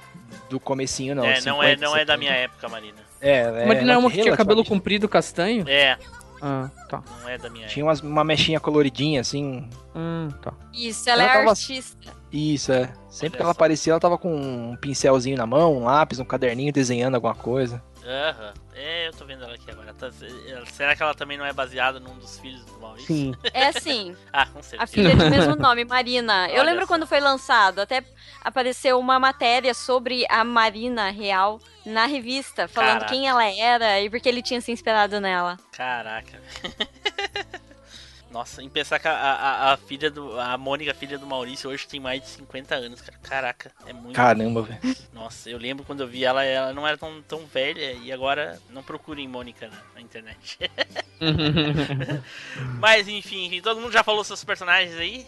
do 0.48 0.58
comecinho, 0.58 1.14
não. 1.14 1.24
é, 1.24 1.40
não 1.42 1.62
é, 1.62 1.70
50, 1.76 1.84
não 1.86 1.96
é 1.96 2.04
da 2.04 2.14
70. 2.14 2.16
minha 2.18 2.32
época, 2.32 2.68
Marina. 2.68 2.98
É, 3.20 3.38
ela 3.40 3.62
é 3.62 3.84
não 3.84 3.92
é 3.94 3.98
uma 3.98 4.10
que 4.10 4.22
tinha 4.22 4.36
cabelo 4.36 4.64
comprido 4.64 5.08
castanho? 5.08 5.64
É, 5.68 5.98
Ah, 6.40 6.70
tá. 6.88 7.02
não 7.20 7.28
é 7.28 7.36
da 7.38 7.48
minha 7.50 7.66
Tinha 7.68 7.84
umas, 7.84 8.00
uma 8.00 8.24
mechinha 8.24 8.58
coloridinha, 8.58 9.20
assim. 9.20 9.68
Hum, 9.94 10.28
tá. 10.42 10.52
Isso, 10.72 11.08
ela, 11.10 11.22
Ela 11.22 11.32
é 11.32 11.36
tava- 11.38 11.50
artista. 11.50 12.21
Isso, 12.32 12.72
é. 12.72 12.92
Sempre 13.10 13.28
Olha 13.28 13.36
que 13.36 13.42
ela 13.42 13.50
aparecia, 13.52 13.92
ela 13.92 14.00
tava 14.00 14.16
com 14.16 14.34
um 14.34 14.76
pincelzinho 14.76 15.36
na 15.36 15.46
mão, 15.46 15.76
um 15.76 15.84
lápis, 15.84 16.18
um 16.18 16.24
caderninho, 16.24 16.72
desenhando 16.72 17.14
alguma 17.16 17.34
coisa. 17.34 17.82
Aham. 18.04 18.54
É, 18.74 19.06
eu 19.06 19.12
tô 19.12 19.24
vendo 19.24 19.44
ela 19.44 19.54
aqui 19.54 19.70
agora. 19.70 19.92
Tá- 19.94 20.10
será 20.72 20.96
que 20.96 21.02
ela 21.02 21.14
também 21.14 21.36
não 21.38 21.44
é 21.44 21.52
baseada 21.52 22.00
num 22.00 22.16
dos 22.18 22.38
filhos 22.40 22.64
do 22.64 22.80
Maurício? 22.80 23.06
Sim. 23.14 23.34
É 23.52 23.66
assim, 23.68 24.16
Ah, 24.32 24.46
com 24.46 24.58
a 24.58 24.62
certeza. 24.62 24.90
filha 24.92 25.14
de 25.14 25.30
mesmo 25.30 25.54
nome, 25.60 25.84
Marina. 25.84 26.48
Eu 26.48 26.60
Olha 26.62 26.70
lembro 26.70 26.80
só. 26.82 26.86
quando 26.88 27.06
foi 27.06 27.20
lançado, 27.20 27.80
até 27.80 28.02
apareceu 28.42 28.98
uma 28.98 29.20
matéria 29.20 29.72
sobre 29.74 30.24
a 30.28 30.42
Marina 30.42 31.10
real 31.10 31.60
na 31.86 32.06
revista, 32.06 32.66
falando 32.66 32.92
Caraca. 33.00 33.12
quem 33.12 33.28
ela 33.28 33.44
era 33.44 34.00
e 34.00 34.08
porque 34.10 34.28
ele 34.28 34.42
tinha 34.42 34.60
se 34.60 34.72
inspirado 34.72 35.20
nela. 35.20 35.56
Caraca. 35.70 36.40
Nossa, 38.32 38.62
em 38.62 38.68
pensar 38.68 38.98
que 38.98 39.06
a, 39.06 39.12
a, 39.12 39.72
a 39.72 39.76
filha 39.76 40.10
do. 40.10 40.40
A 40.40 40.56
Mônica, 40.56 40.94
filha 40.94 41.18
do 41.18 41.26
Maurício, 41.26 41.68
hoje 41.68 41.86
tem 41.86 42.00
mais 42.00 42.22
de 42.22 42.28
50 42.28 42.74
anos, 42.74 43.02
cara. 43.02 43.18
Caraca, 43.22 43.70
é 43.86 43.92
muito. 43.92 44.16
Caramba, 44.16 44.62
velho. 44.62 44.80
Nossa, 45.12 45.50
eu 45.50 45.58
lembro 45.58 45.84
quando 45.84 46.00
eu 46.00 46.08
vi 46.08 46.24
ela, 46.24 46.42
ela 46.42 46.72
não 46.72 46.88
era 46.88 46.96
tão, 46.96 47.20
tão 47.28 47.44
velha 47.44 47.92
e 47.92 48.10
agora 48.10 48.58
não 48.70 48.82
procurem 48.82 49.28
Mônica 49.28 49.68
na, 49.68 49.76
na 49.94 50.00
internet. 50.00 50.58
Mas 52.80 53.06
enfim, 53.06 53.46
enfim, 53.46 53.60
todo 53.60 53.80
mundo 53.80 53.92
já 53.92 54.02
falou 54.02 54.24
seus 54.24 54.42
personagens 54.42 54.96
aí? 54.96 55.26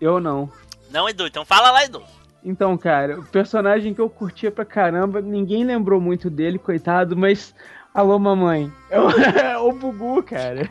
Eu 0.00 0.18
não. 0.18 0.50
Não, 0.90 1.06
Edu, 1.06 1.26
então 1.26 1.44
fala 1.44 1.70
lá, 1.70 1.84
Edu. 1.84 2.02
Então, 2.42 2.78
cara, 2.78 3.20
o 3.20 3.24
personagem 3.24 3.92
que 3.92 4.00
eu 4.00 4.08
curtia 4.08 4.50
pra 4.50 4.64
caramba, 4.64 5.20
ninguém 5.20 5.64
lembrou 5.64 6.00
muito 6.00 6.30
dele, 6.30 6.58
coitado, 6.58 7.14
mas. 7.14 7.54
Alô, 7.92 8.18
mamãe. 8.18 8.72
É 8.88 8.98
o, 8.98 9.10
é 9.20 9.58
o 9.58 9.72
Bugu, 9.72 10.22
cara. 10.22 10.70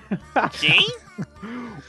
Quem? 0.59 0.88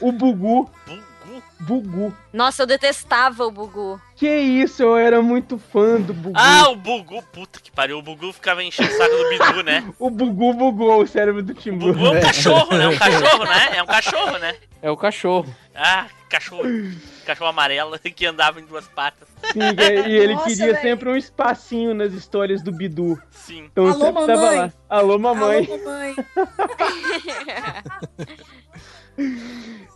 O 0.01 0.11
Bugu. 0.11 0.69
Bugu. 0.85 1.43
Bugu. 1.59 2.13
Nossa, 2.33 2.63
eu 2.63 2.67
detestava 2.67 3.45
o 3.45 3.51
Bugu. 3.51 4.01
Que 4.15 4.27
isso, 4.27 4.81
eu 4.81 4.97
era 4.97 5.21
muito 5.21 5.57
fã 5.57 5.99
do 5.99 6.13
Bugu. 6.13 6.33
Ah, 6.37 6.69
o 6.69 6.75
Bugu. 6.75 7.21
Puta 7.33 7.59
que 7.59 7.69
pariu, 7.71 7.99
o 7.99 8.01
Bugu 8.01 8.31
ficava 8.33 8.63
enchendo 8.63 8.89
o 8.91 8.97
saco 8.97 9.15
do 9.15 9.29
Bidu, 9.29 9.63
né? 9.63 9.83
O 9.99 10.09
Bugu 10.09 10.53
bugou 10.53 11.03
o 11.03 11.07
cérebro 11.07 11.43
do 11.43 11.51
O 11.51 11.55
Timbu. 11.55 11.93
Bugu 11.93 12.07
é 12.07 12.11
um 12.11 12.21
cachorro, 12.21 12.77
né? 12.77 12.87
Um 12.87 12.97
cachorro, 12.97 13.45
né? 13.45 13.69
É 13.77 13.83
um 13.83 13.85
cachorro, 13.85 14.37
né? 14.39 14.55
É 14.81 14.91
o 14.91 14.97
cachorro. 14.97 15.55
Ah, 15.75 16.07
cachorro. 16.29 16.63
Cachorro 17.25 17.49
amarelo 17.49 17.97
que 17.99 18.25
andava 18.25 18.59
em 18.59 18.65
duas 18.65 18.87
patas. 18.87 19.27
Sim, 19.51 19.59
e 20.07 20.15
ele 20.15 20.33
Nossa, 20.33 20.47
queria 20.47 20.65
velho. 20.73 20.81
sempre 20.81 21.09
um 21.09 21.15
espacinho 21.15 21.93
nas 21.93 22.13
histórias 22.13 22.61
do 22.61 22.71
Bidu. 22.71 23.21
Sim. 23.31 23.65
Então 23.71 23.85
eu 23.85 23.91
Alô, 23.93 24.05
sempre 24.05 24.25
tava 24.25 24.41
mamãe. 24.41 24.57
lá. 24.59 24.73
Alô, 24.89 25.19
mamãe. 25.19 25.65
Alô, 25.69 25.77
mamãe. 25.85 26.15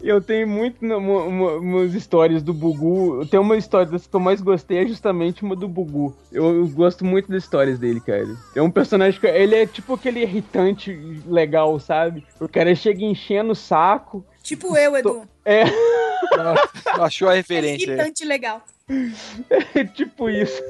Eu 0.01 0.19
tenho 0.21 0.45
muito 0.45 0.85
no- 0.85 0.99
mo- 0.99 1.31
mo- 1.31 1.57
umas 1.59 1.93
histórias 1.93 2.43
do 2.43 2.53
Bugu. 2.53 3.25
Tem 3.27 3.39
uma 3.39 3.55
história 3.55 3.89
das 3.89 4.05
que 4.05 4.13
eu 4.13 4.19
mais 4.19 4.41
gostei, 4.41 4.79
é 4.79 4.85
justamente 4.87 5.43
uma 5.43 5.55
do 5.55 5.65
Bugu. 5.67 6.13
Eu, 6.29 6.57
eu 6.57 6.67
gosto 6.67 7.05
muito 7.05 7.31
das 7.31 7.43
histórias 7.43 7.79
dele, 7.79 8.01
cara. 8.01 8.27
É 8.53 8.61
um 8.61 8.69
personagem 8.69 9.17
que. 9.17 9.25
Ele 9.27 9.55
é 9.55 9.65
tipo 9.65 9.93
aquele 9.93 10.21
irritante 10.21 10.91
legal, 11.25 11.79
sabe? 11.79 12.25
O 12.37 12.49
cara 12.49 12.75
chega 12.75 13.01
enchendo 13.05 13.53
o 13.53 13.55
saco. 13.55 14.25
Tipo 14.41 14.75
eu, 14.75 14.97
Edu. 14.97 15.23
É, 15.45 15.63
Achou 16.99 17.29
a 17.29 17.33
referência. 17.35 17.87
aí. 17.87 17.93
Irritante 17.97 18.25
legal. 18.25 18.61
é 19.73 19.85
tipo 19.85 20.29
isso. 20.29 20.61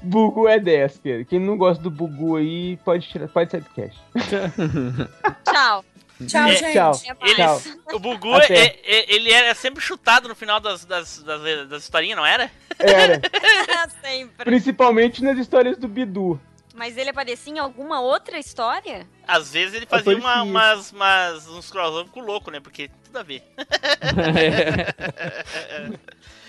Bugu 0.00 0.46
é 0.46 0.60
10, 0.60 0.98
cara. 0.98 1.24
Quem 1.24 1.40
não 1.40 1.56
gosta 1.56 1.82
do 1.82 1.90
Bugu 1.90 2.36
aí, 2.36 2.76
pode, 2.84 3.08
tirar, 3.08 3.26
pode 3.28 3.50
sair 3.50 3.60
do 3.62 3.70
cast. 3.70 3.98
Tchau. 5.44 5.84
Tchau, 6.26 6.48
É, 6.48 6.56
gente. 6.56 6.72
tchau. 6.72 6.92
Mais. 7.20 7.36
Tchau. 7.36 7.62
O 7.94 7.98
Bugu, 7.98 8.34
é- 8.40 8.76
é- 8.84 9.14
ele 9.14 9.30
era 9.30 9.54
sempre 9.54 9.82
chutado 9.82 10.28
no 10.28 10.34
final 10.34 10.58
das, 10.58 10.84
das, 10.84 11.22
das, 11.22 11.68
das 11.68 11.82
historinhas, 11.84 12.16
não 12.16 12.26
era? 12.26 12.50
Era. 12.78 13.20
Sempre. 14.02 14.44
Principalmente 14.44 15.22
nas 15.22 15.38
histórias 15.38 15.76
do 15.76 15.86
Bidu. 15.88 16.40
Mas 16.74 16.96
ele 16.96 17.10
aparecia 17.10 17.52
em 17.52 17.58
alguma 17.58 18.00
outra 18.00 18.38
história? 18.38 19.06
Às 19.26 19.52
vezes 19.52 19.74
ele 19.74 19.86
fazia 19.86 20.16
uma, 20.16 20.42
umas, 20.42 20.92
umas, 20.92 21.48
uns 21.48 21.70
crossover 21.70 22.10
com 22.12 22.20
o 22.20 22.24
louco, 22.24 22.50
né? 22.52 22.60
Porque 22.60 22.88
tudo 23.04 23.18
a 23.18 23.22
ver. 23.24 23.42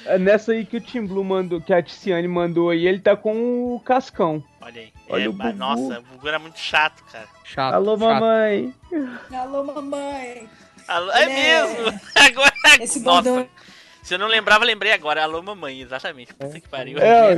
É 0.06 0.18
nessa 0.18 0.54
aí 0.54 0.66
que 0.66 0.78
o 0.78 0.82
Tim 0.82 1.06
Blue 1.06 1.24
mandou, 1.24 1.60
que 1.62 1.74
a 1.74 1.82
Ticiane 1.84 2.28
mandou 2.28 2.70
aí, 2.70 2.88
ele 2.88 3.00
tá 3.00 3.16
com 3.16 3.76
o 3.76 3.80
Cascão. 3.82 4.44
Olha 4.62 4.82
aí. 4.82 4.94
Olha 5.10 5.26
É, 5.26 5.30
o 5.30 5.34
Bugu. 5.34 5.54
nossa, 5.54 6.00
o 6.00 6.04
Bugu 6.04 6.28
era 6.28 6.40
muito 6.40 6.60
chato, 6.60 7.04
cara. 7.12 7.28
Chato. 7.44 7.74
Alô, 7.74 7.98
chato. 7.98 8.10
mamãe. 8.10 8.74
Alô, 9.34 9.64
mamãe. 9.64 10.50
Alô- 10.88 11.12
é 11.12 11.24
é- 11.24 11.28
mesmo! 11.68 12.00
Agora, 12.16 12.54
Esse 12.82 13.00
nossa. 13.02 13.30
bordão. 13.30 13.50
Se 14.02 14.16
eu 14.16 14.20
não 14.20 14.28
lembrava, 14.28 14.66
lembrei 14.66 14.92
agora. 14.92 15.22
Alô, 15.22 15.42
mamãe, 15.44 15.82
exatamente. 15.82 16.34
Puta 16.34 16.60
que 16.60 16.68
pariu. 16.68 16.98
É, 16.98 17.36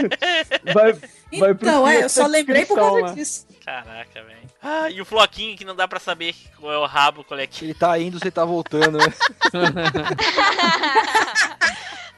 vai, 0.72 0.92
vai 1.38 1.50
Então, 1.50 1.86
é, 1.86 2.04
eu 2.04 2.08
só 2.08 2.26
lembrei 2.26 2.64
por 2.64 2.76
causa 2.76 3.00
lá. 3.00 3.12
disso. 3.12 3.46
Caraca, 3.62 4.22
velho. 4.22 4.38
Ah, 4.62 4.88
e 4.88 5.02
o 5.02 5.04
floquinho 5.04 5.54
que 5.56 5.64
não 5.66 5.76
dá 5.76 5.86
pra 5.86 6.00
saber 6.00 6.34
qual 6.58 6.72
é 6.72 6.78
o 6.78 6.86
rabo, 6.86 7.24
qual 7.24 7.38
é 7.38 7.46
que. 7.46 7.66
Ele 7.66 7.74
tá 7.74 7.98
indo, 7.98 8.18
você 8.18 8.30
tá 8.30 8.42
voltando, 8.44 8.96
né? 8.96 9.04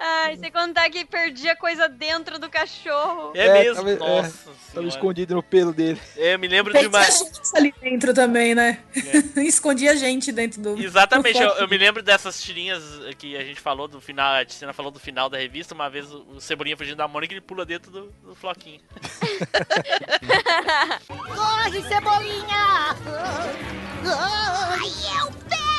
Ai, 0.02 0.34
sem 0.38 0.50
contar 0.50 0.88
que 0.88 1.04
perdia 1.04 1.54
coisa 1.54 1.86
dentro 1.86 2.38
do 2.38 2.48
cachorro. 2.48 3.32
É, 3.34 3.46
É, 3.46 3.52
mesmo, 3.64 3.74
tava- 3.76 3.90
é, 3.90 3.96
nossa 3.96 4.32
Tava 4.44 4.56
senhora. 4.72 4.88
escondido 4.88 5.34
no 5.34 5.42
pelo 5.42 5.72
dele. 5.74 6.00
É, 6.16 6.32
eu 6.34 6.38
me 6.38 6.48
lembro 6.48 6.72
de 6.72 6.78
Tem 6.78 6.88
uma... 6.88 7.02
gente 7.04 7.30
ali 7.54 7.74
dentro 7.80 8.14
também, 8.14 8.54
né? 8.54 8.80
Escondia 9.36 9.94
gente 9.96 10.32
dentro 10.32 10.62
do. 10.62 10.82
Exatamente, 10.82 11.38
do 11.38 11.44
eu, 11.44 11.50
eu 11.56 11.68
me 11.68 11.76
lembro 11.76 12.02
dessas 12.02 12.40
tirinhas 12.42 12.82
que 13.18 13.36
a 13.36 13.44
gente 13.44 13.60
falou 13.60 13.86
do 13.86 14.00
final, 14.00 14.36
a 14.36 14.44
Ticina 14.44 14.72
falou 14.72 14.90
do 14.90 14.98
final 14.98 15.28
da 15.28 15.36
revista, 15.36 15.74
uma 15.74 15.90
vez 15.90 16.10
o, 16.10 16.24
o 16.36 16.40
Cebolinha 16.40 16.76
fugindo 16.78 16.96
da 16.96 17.06
Mônica, 17.06 17.34
ele 17.34 17.40
pula 17.42 17.66
dentro 17.66 17.90
do, 17.90 18.06
do 18.24 18.34
floquinho. 18.34 18.80
Corre, 21.08 21.82
Cebolinha! 21.82 22.96
Ai, 24.06 24.90
eu 25.20 25.30
pego 25.48 25.60
vocês! 25.60 25.69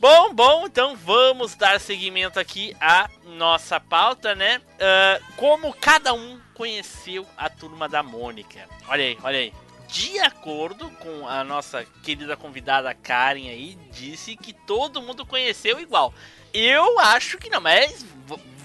Bom, 0.00 0.32
bom, 0.32 0.64
então 0.64 0.96
vamos 0.96 1.54
dar 1.54 1.78
seguimento 1.78 2.40
aqui 2.40 2.74
à 2.80 3.10
nossa 3.36 3.78
pauta, 3.78 4.34
né? 4.34 4.62
Ah, 4.80 5.20
como 5.36 5.74
cada 5.74 6.14
um 6.14 6.40
conheceu 6.54 7.26
a 7.36 7.50
turma 7.50 7.86
da 7.86 8.02
Mônica. 8.02 8.66
Olha 8.88 9.04
aí, 9.04 9.18
olha 9.22 9.38
aí. 9.38 9.52
De 9.88 10.18
acordo 10.20 10.88
com 10.92 11.28
a 11.28 11.44
nossa 11.44 11.84
querida 12.02 12.34
convidada 12.34 12.94
Karen 12.94 13.50
aí, 13.50 13.76
disse 13.92 14.38
que 14.38 14.54
todo 14.54 15.02
mundo 15.02 15.26
conheceu 15.26 15.78
igual. 15.78 16.14
Eu 16.50 16.98
acho 16.98 17.36
que 17.36 17.50
não, 17.50 17.60
mas 17.60 18.02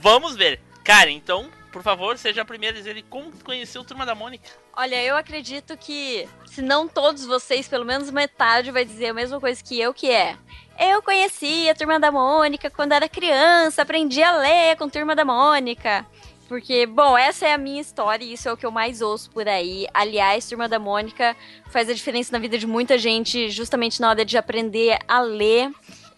vamos 0.01 0.38
ver. 0.38 0.61
Karen, 0.86 1.11
então, 1.11 1.51
por 1.69 1.83
favor, 1.83 2.17
seja 2.17 2.43
a 2.43 2.45
primeira 2.45 2.77
a 2.77 2.79
dizer 2.79 3.03
como 3.09 3.33
conheceu 3.43 3.81
a 3.81 3.86
turma 3.86 4.05
da 4.05 4.15
Mônica. 4.15 4.49
Olha, 4.71 5.03
eu 5.03 5.17
acredito 5.17 5.75
que, 5.75 6.29
se 6.45 6.61
não 6.61 6.88
todos 6.88 7.25
vocês, 7.25 7.67
pelo 7.67 7.83
menos 7.83 8.09
metade 8.09 8.71
vai 8.71 8.86
dizer 8.86 9.07
a 9.07 9.13
mesma 9.13 9.38
coisa 9.41 9.61
que 9.61 9.77
eu, 9.77 9.93
que 9.93 10.09
é. 10.09 10.38
Eu 10.78 11.01
conheci 11.01 11.69
a 11.69 11.76
Turma 11.76 11.99
da 11.99 12.11
Mônica 12.11 12.69
quando 12.69 12.91
era 12.91 13.07
criança, 13.07 13.82
aprendi 13.82 14.21
a 14.21 14.38
ler 14.38 14.76
com 14.76 14.84
a 14.84 14.89
Turma 14.89 15.15
da 15.15 15.23
Mônica. 15.23 16.05
Porque, 16.49 16.86
bom, 16.86 17.17
essa 17.17 17.47
é 17.47 17.53
a 17.53 17.57
minha 17.57 17.82
história 17.82 18.23
e 18.23 18.34
isso 18.34 18.47
é 18.47 18.53
o 18.53 18.57
que 18.57 18.65
eu 18.65 18.71
mais 18.71 19.01
ouço 19.01 19.32
por 19.32 19.47
aí. 19.47 19.88
Aliás, 19.93 20.47
Turma 20.47 20.67
da 20.67 20.78
Mônica 20.78 21.36
faz 21.69 21.89
a 21.89 21.93
diferença 21.93 22.32
na 22.34 22.39
vida 22.39 22.57
de 22.57 22.67
muita 22.67 22.97
gente, 22.97 23.49
justamente 23.49 23.99
na 23.99 24.09
hora 24.09 24.26
de 24.26 24.38
aprender 24.38 24.99
a 25.07 25.21
ler. 25.21 25.71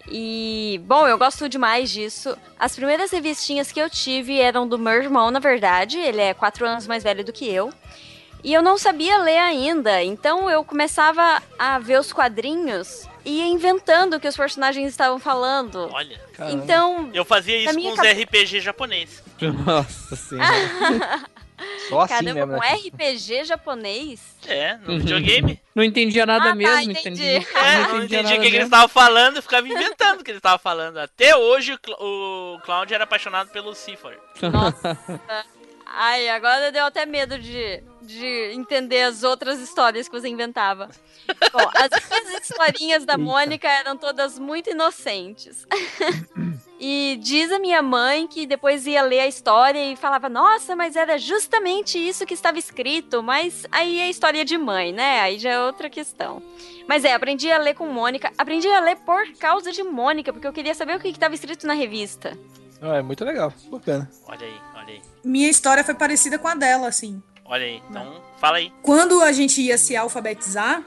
E, 0.10 0.82
bom, 0.86 1.08
eu 1.08 1.18
gosto 1.18 1.48
demais 1.48 1.92
disso. 1.92 2.36
As 2.60 2.76
primeiras 2.76 3.12
revistinhas 3.12 3.72
que 3.72 3.80
eu 3.80 3.90
tive 3.90 4.40
eram 4.40 4.68
do 4.68 4.78
meu 4.78 4.94
irmão, 4.94 5.30
na 5.32 5.40
verdade. 5.40 5.98
Ele 5.98 6.22
é 6.22 6.34
quatro 6.34 6.66
anos 6.66 6.88
mais 6.88 7.04
velho 7.04 7.24
do 7.24 7.32
que 7.32 7.48
eu. 7.48 7.72
E 8.44 8.54
eu 8.54 8.62
não 8.62 8.78
sabia 8.78 9.18
ler 9.18 9.38
ainda, 9.38 10.04
então 10.04 10.50
eu 10.50 10.64
começava 10.64 11.42
a 11.58 11.80
ver 11.80 12.00
os 12.00 12.14
quadrinhos 12.14 13.08
ia 13.28 13.46
inventando 13.48 14.16
o 14.16 14.20
que 14.20 14.28
os 14.28 14.36
personagens 14.36 14.88
estavam 14.90 15.20
falando. 15.20 15.90
Olha, 15.92 16.20
Caramba. 16.34 16.64
Então, 16.64 17.10
eu 17.14 17.26
fazia 17.26 17.58
isso 17.58 17.74
com 17.80 17.92
os 17.92 18.00
RPG 18.00 18.62
japoneses. 18.62 19.24
Nossa 19.66 20.16
senhora. 20.16 21.28
Só 21.90 22.02
assim 22.02 22.14
caramba, 22.14 22.34
mesmo, 22.46 22.54
com 22.54 22.60
né? 22.60 22.74
RPG 22.76 23.46
japonês? 23.46 24.22
É, 24.48 24.78
no 24.86 25.00
videogame. 25.00 25.60
Não 25.74 25.84
entendia 25.84 26.24
nada 26.24 26.46
Ah, 26.46 26.50
tá, 26.50 26.56
mesmo, 26.56 26.92
entendi. 26.92 27.24
entendi. 27.24 27.48
É, 27.58 27.78
não 27.88 28.04
entendi 28.04 28.34
o 28.34 28.42
que, 28.42 28.50
que 28.52 28.56
eles 28.58 28.66
estavam 28.66 28.88
falando, 28.88 29.42
ficava 29.42 29.68
inventando 29.68 30.22
o 30.22 30.24
que 30.24 30.30
eles 30.30 30.38
estavam 30.40 30.60
falando. 30.60 30.98
Até 31.00 31.36
hoje 31.36 31.74
o, 31.74 31.80
Cla- 31.80 31.98
o 32.00 32.60
Cloud 32.64 32.94
era 32.94 33.06
apaixonado 33.06 33.50
pelo 33.50 33.74
Cifor. 33.74 34.14
Nossa. 34.42 35.00
Ai, 35.90 36.28
agora 36.30 36.72
deu 36.72 36.86
até 36.86 37.06
medo 37.06 37.40
de, 37.40 37.82
de 38.02 38.52
entender 38.54 39.04
as 39.04 39.24
outras 39.24 39.60
histórias 39.60 40.08
que 40.08 40.20
você 40.20 40.28
inventava. 40.28 40.90
Bom, 41.52 41.70
as 41.76 42.10
minhas 42.10 42.42
historinhas 42.44 43.06
da 43.06 43.18
Mônica 43.18 43.68
eram 43.68 43.98
todas 43.98 44.38
muito 44.38 44.70
inocentes. 44.70 45.66
E 46.80 47.18
diz 47.24 47.52
a 47.52 47.58
minha 47.58 47.82
mãe 47.82 48.28
que 48.28 48.46
depois 48.46 48.86
ia 48.86 49.02
ler 49.02 49.22
a 49.22 49.28
história 49.28 49.92
e 49.92 49.96
falava: 49.96 50.30
Nossa, 50.30 50.76
mas 50.76 50.96
era 50.96 51.18
justamente 51.18 51.98
isso 51.98 52.24
que 52.24 52.36
estava 52.36 52.60
escrito. 52.60 53.24
Mas 53.24 53.66
aí 53.72 54.00
é 54.00 54.08
história 54.08 54.46
de 54.46 54.58
mãe, 54.60 54.94
né? 54.94 55.22
Aí 55.22 55.40
já 55.40 55.50
é 55.50 55.60
outra 55.60 55.90
questão. 55.90 56.40
Mas 56.88 57.04
é, 57.04 57.14
aprendi 57.14 57.52
a 57.52 57.58
ler 57.58 57.74
com 57.74 57.88
Mônica. 57.88 58.32
Aprendi 58.38 58.68
a 58.68 58.80
ler 58.80 58.98
por 58.98 59.28
causa 59.40 59.72
de 59.72 59.82
Mônica, 59.82 60.32
porque 60.32 60.46
eu 60.48 60.54
queria 60.54 60.76
saber 60.76 60.96
o 60.96 61.00
que 61.00 61.08
estava 61.08 61.34
escrito 61.34 61.66
na 61.66 61.74
revista. 61.74 62.38
Ah, 62.82 62.98
é 62.98 63.02
muito 63.02 63.24
legal, 63.26 63.52
bacana. 63.72 64.10
Olha 64.28 64.46
aí, 64.46 64.56
olha 64.76 64.88
aí, 64.88 65.02
Minha 65.24 65.50
história 65.50 65.84
foi 65.84 65.94
parecida 65.96 66.38
com 66.38 66.48
a 66.48 66.56
dela, 66.56 66.88
assim. 66.88 67.22
olha 67.46 67.66
aí. 67.66 67.82
Então, 67.90 68.22
fala 68.40 68.58
aí. 68.58 68.72
Quando 68.82 69.22
a 69.22 69.32
gente 69.32 69.62
ia 69.62 69.78
se 69.78 69.96
alfabetizar, 69.96 70.84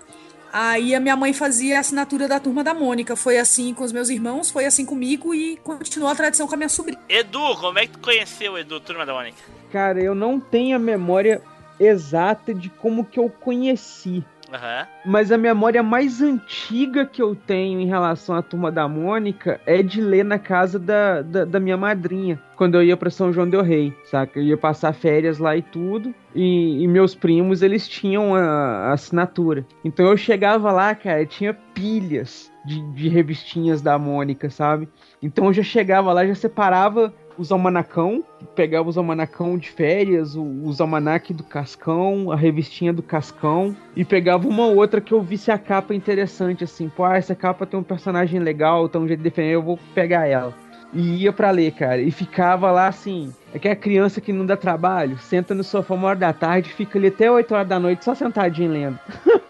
aí 0.53 0.95
a 0.95 1.01
minha 1.01 1.17
mãe 1.17 1.33
fazia 1.33 1.77
a 1.77 1.81
assinatura 1.81 2.29
da 2.29 2.39
turma 2.39 2.63
da 2.63 2.73
Mônica. 2.75 3.17
Foi 3.17 3.39
assim 3.39 3.75
com 3.75 3.83
os 3.85 3.93
meus 3.93 4.09
irmãos, 4.09 4.51
foi 4.51 4.67
assim 4.67 4.85
comigo 4.87 5.35
e 5.35 5.57
continuou 5.59 6.11
a 6.11 6.15
tradição 6.15 6.47
com 6.47 6.55
a 6.55 6.57
minha 6.57 6.69
sobrinha. 6.69 7.01
Edu, 7.09 7.57
como 7.57 7.79
é 7.79 7.87
que 7.87 7.93
tu 7.93 7.99
conheceu, 7.99 8.57
Edu, 8.57 8.81
Turma 8.81 9.05
da 9.05 9.13
Mônica? 9.13 9.39
Cara, 9.73 10.01
eu 10.01 10.15
não 10.15 10.39
tenho 10.39 10.77
a 10.77 10.79
memória 10.79 11.43
exata 11.79 12.53
de 12.55 12.69
como 12.69 13.05
que 13.05 13.19
eu 13.19 13.29
conheci. 13.31 14.25
Aham. 14.53 14.87
Mas 15.05 15.31
a 15.31 15.39
memória 15.39 15.83
mais 15.83 16.21
antiga 16.21 17.07
que 17.07 17.23
eu 17.23 17.35
tenho 17.35 17.81
em 17.81 17.87
relação 17.87 18.35
à 18.35 18.43
turma 18.43 18.71
da 18.71 18.89
Mônica 18.89 19.61
é 19.65 19.83
de 19.83 20.01
ler 20.01 20.25
na 20.25 20.39
casa 20.39 20.79
da, 20.79 21.23
da, 21.23 21.45
da 21.45 21.61
minha 21.61 21.77
madrinha, 21.77 22.41
quando 22.57 22.75
eu 22.75 22.83
ia 22.83 22.97
pra 22.97 23.11
São 23.11 23.33
João 23.33 23.49
Del 23.49 23.63
Rei, 23.63 23.95
saca? 24.05 24.39
Eu 24.39 24.45
ia 24.45 24.57
passar 24.57 24.93
férias 24.93 25.39
lá 25.39 25.57
e 25.57 25.63
tudo, 25.63 26.15
e, 26.35 26.83
e 26.83 26.89
meus 26.89 27.15
primos, 27.15 27.63
eles 27.63 27.89
tinham 27.89 28.35
a, 28.35 28.41
a 28.41 28.93
assinatura. 28.93 29.65
Então 29.85 30.07
eu 30.07 30.17
chegava 30.17 30.71
lá, 30.73 30.95
cara, 30.95 31.25
tinha 31.25 31.55
pilhas 31.55 32.53
de, 32.65 32.81
de 32.93 33.09
revistinhas 33.09 33.81
da 33.81 33.99
Mônica, 33.99 34.51
sabe? 34.51 34.89
Então 35.23 35.47
eu 35.47 35.53
já 35.53 35.63
chegava 35.63 36.13
lá, 36.13 36.27
já 36.27 36.35
separava 36.35 37.15
os 37.41 37.51
almanacão, 37.51 38.23
pegava 38.55 38.87
os 38.87 38.99
almanacão 38.99 39.57
de 39.57 39.71
férias, 39.71 40.37
os 40.37 40.79
almanac 40.79 41.33
do 41.33 41.43
Cascão, 41.43 42.31
a 42.31 42.37
revistinha 42.37 42.93
do 42.93 43.03
Cascão, 43.03 43.75
e 43.97 44.05
pegava 44.05 44.47
uma 44.47 44.67
outra 44.67 45.01
que 45.01 45.15
eu 45.15 45.23
visse 45.23 45.51
a 45.51 45.57
capa 45.57 45.95
interessante, 45.95 46.65
assim, 46.65 46.91
pô, 46.91 47.03
ah, 47.03 47.17
essa 47.17 47.35
capa 47.35 47.65
tem 47.65 47.81
um 47.81 47.83
personagem 47.83 48.39
legal, 48.41 48.91
tem 48.91 49.01
um 49.01 49.09
jeito 49.09 49.21
de 49.21 49.25
defender, 49.25 49.55
eu 49.55 49.63
vou 49.63 49.79
pegar 49.95 50.27
ela. 50.27 50.55
E 50.93 51.23
ia 51.23 51.33
pra 51.33 51.51
ler, 51.53 51.71
cara, 51.73 52.01
e 52.01 52.11
ficava 52.11 52.71
lá 52.73 52.89
assim, 52.89 53.33
é 53.55 53.59
que 53.61 53.69
a 53.69 53.77
criança 53.77 54.21
que 54.21 54.33
não 54.33 54.45
dá 54.45 54.57
trabalho, 54.57 55.17
senta 55.21 55.55
no 55.55 55.63
sofá 55.63 55.95
uma 55.95 56.09
hora 56.09 56.19
da 56.19 56.33
tarde, 56.33 56.71
fica 56.75 56.99
ali 56.99 57.07
até 57.07 57.31
8 57.31 57.55
horas 57.55 57.69
da 57.69 57.79
noite 57.79 58.05
só 58.05 58.13
sentadinho 58.15 58.73
lendo. 58.73 58.99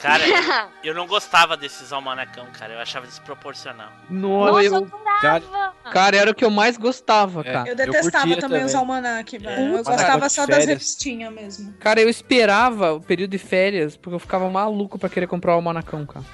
Cara, 0.00 0.22
eu 0.82 0.94
não 0.94 1.06
gostava 1.06 1.56
desses 1.56 1.92
almanacão, 1.92 2.46
cara. 2.58 2.72
Eu 2.74 2.80
achava 2.80 3.06
desproporcional. 3.06 3.88
Nossa, 4.10 4.52
Nossa, 4.52 4.64
eu- 4.64 4.72
eu 4.74 4.78
adorava! 5.22 5.72
Cara, 5.92 6.16
era 6.16 6.30
o 6.30 6.34
que 6.34 6.44
eu 6.44 6.50
mais 6.50 6.76
gostava, 6.76 7.40
É. 7.40 7.52
cara. 7.52 7.68
Eu 7.70 7.76
detestava 7.76 8.24
curtia 8.26 8.40
também, 8.40 8.64
os 8.64 8.72
também. 8.72 8.80
almanac, 8.80 9.38
velho. 9.38 9.60
É. 9.60 9.78
Eu 9.78 9.84
gostava 9.84 10.28
só 10.28 10.46
das 10.46 10.66
revistinhas 10.66 11.32
mesmo. 11.32 11.72
Cara, 11.80 12.00
eu 12.00 12.08
esperava 12.08 12.92
o 12.94 13.00
período 13.00 13.30
de 13.30 13.38
férias, 13.38 13.96
porque 13.96 14.14
eu 14.14 14.18
ficava 14.20 14.48
maluco 14.50 14.98
pra 14.98 15.08
querer 15.08 15.26
comprar 15.26 15.52
o 15.52 15.56
almanacão, 15.56 16.04
cara. 16.06 16.24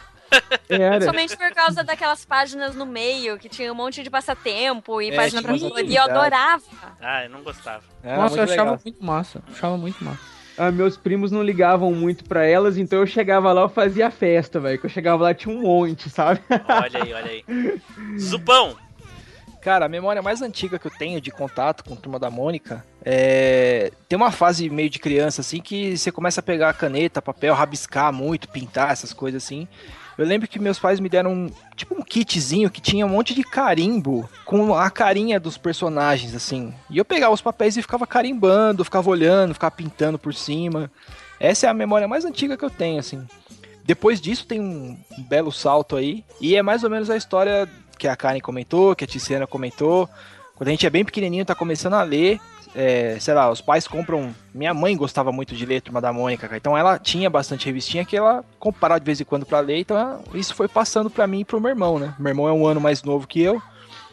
Era. 0.68 1.04
Somente 1.04 1.36
por 1.36 1.50
causa 1.52 1.82
daquelas 1.82 2.24
páginas 2.24 2.74
no 2.74 2.86
meio, 2.86 3.38
que 3.38 3.48
tinha 3.48 3.72
um 3.72 3.76
monte 3.76 4.02
de 4.02 4.10
passatempo 4.10 5.00
e 5.00 5.10
É, 5.10 5.16
página 5.16 5.42
pra 5.42 5.58
colorir. 5.58 5.96
Eu 5.96 6.02
adorava. 6.02 6.62
Ah, 7.00 7.24
eu 7.24 7.30
não 7.30 7.42
gostava. 7.42 7.82
Era 8.02 8.16
Nossa, 8.16 8.36
eu 8.36 8.42
achava 8.42 8.70
legal. 8.70 8.80
muito 8.84 9.04
massa. 9.04 9.42
Achava 9.50 9.76
muito 9.76 10.04
massa. 10.04 10.20
Ah, 10.56 10.72
meus 10.72 10.96
primos 10.96 11.30
não 11.30 11.42
ligavam 11.42 11.92
muito 11.92 12.24
pra 12.24 12.44
elas, 12.44 12.76
então 12.76 12.98
eu 12.98 13.06
chegava 13.06 13.52
lá, 13.52 13.62
eu 13.62 13.68
fazia 13.68 14.10
festa, 14.10 14.58
velho. 14.58 14.78
Que 14.78 14.86
eu 14.86 14.90
chegava 14.90 15.22
lá 15.22 15.32
tinha 15.32 15.54
um 15.54 15.62
monte, 15.62 16.10
sabe? 16.10 16.40
Olha 16.50 17.02
aí, 17.04 17.12
olha 17.14 17.30
aí. 17.30 17.80
Zupão, 18.18 18.76
Cara, 19.60 19.86
a 19.86 19.88
memória 19.88 20.22
mais 20.22 20.40
antiga 20.40 20.78
que 20.78 20.86
eu 20.86 20.90
tenho 20.90 21.20
de 21.20 21.30
contato 21.30 21.84
com 21.84 21.94
a 21.94 21.96
Turma 21.96 22.18
da 22.18 22.30
Mônica 22.30 22.84
é... 23.04 23.92
Tem 24.08 24.16
uma 24.16 24.30
fase 24.30 24.70
meio 24.70 24.88
de 24.88 24.98
criança, 24.98 25.40
assim, 25.40 25.60
que 25.60 25.96
você 25.96 26.12
começa 26.12 26.40
a 26.40 26.42
pegar 26.42 26.72
caneta, 26.74 27.20
papel, 27.20 27.54
rabiscar 27.54 28.12
muito, 28.12 28.48
pintar, 28.48 28.92
essas 28.92 29.12
coisas 29.12 29.42
assim. 29.42 29.66
Eu 30.18 30.26
lembro 30.26 30.48
que 30.48 30.58
meus 30.58 30.80
pais 30.80 30.98
me 30.98 31.08
deram 31.08 31.32
um, 31.32 31.50
tipo 31.76 31.94
um 31.94 32.02
kitzinho 32.02 32.68
que 32.68 32.80
tinha 32.80 33.06
um 33.06 33.10
monte 33.10 33.34
de 33.34 33.44
carimbo 33.44 34.28
com 34.44 34.74
a 34.74 34.90
carinha 34.90 35.38
dos 35.38 35.56
personagens, 35.56 36.34
assim. 36.34 36.74
E 36.90 36.98
eu 36.98 37.04
pegava 37.04 37.32
os 37.32 37.40
papéis 37.40 37.76
e 37.76 37.82
ficava 37.82 38.04
carimbando, 38.04 38.84
ficava 38.84 39.08
olhando, 39.08 39.54
ficava 39.54 39.70
pintando 39.70 40.18
por 40.18 40.34
cima. 40.34 40.90
Essa 41.38 41.66
é 41.66 41.70
a 41.70 41.74
memória 41.74 42.08
mais 42.08 42.24
antiga 42.24 42.56
que 42.56 42.64
eu 42.64 42.70
tenho, 42.70 42.98
assim. 42.98 43.24
Depois 43.84 44.20
disso 44.20 44.44
tem 44.44 44.60
um 44.60 44.98
belo 45.28 45.52
salto 45.52 45.94
aí. 45.94 46.24
E 46.40 46.56
é 46.56 46.62
mais 46.62 46.82
ou 46.82 46.90
menos 46.90 47.08
a 47.08 47.16
história 47.16 47.68
que 47.96 48.08
a 48.08 48.16
Karen 48.16 48.40
comentou, 48.40 48.96
que 48.96 49.04
a 49.04 49.06
Tiziana 49.06 49.46
comentou. 49.46 50.08
Quando 50.56 50.68
a 50.68 50.72
gente 50.72 50.84
é 50.84 50.90
bem 50.90 51.04
pequenininho, 51.04 51.44
tá 51.44 51.54
começando 51.54 51.94
a 51.94 52.02
ler. 52.02 52.40
É, 52.74 53.18
sei 53.20 53.34
lá, 53.34 53.50
os 53.50 53.60
pais 53.60 53.86
compram. 53.86 54.34
Minha 54.54 54.74
mãe 54.74 54.96
gostava 54.96 55.30
muito 55.32 55.54
de 55.54 55.64
ler 55.64 55.80
Turma 55.80 56.00
da 56.00 56.12
Mônica, 56.12 56.46
cara, 56.46 56.56
então 56.56 56.76
ela 56.76 56.98
tinha 56.98 57.30
bastante 57.30 57.66
revistinha 57.66 58.04
que 58.04 58.16
ela 58.16 58.44
comprava 58.58 58.98
de 58.98 59.06
vez 59.06 59.20
em 59.20 59.24
quando 59.24 59.46
pra 59.46 59.60
ler. 59.60 59.78
Então 59.78 60.22
isso 60.34 60.54
foi 60.54 60.68
passando 60.68 61.10
pra 61.10 61.26
mim 61.26 61.40
e 61.40 61.44
pro 61.44 61.60
meu 61.60 61.70
irmão, 61.70 61.98
né? 61.98 62.14
Meu 62.18 62.30
irmão 62.30 62.48
é 62.48 62.52
um 62.52 62.66
ano 62.66 62.80
mais 62.80 63.02
novo 63.02 63.26
que 63.26 63.40
eu. 63.40 63.62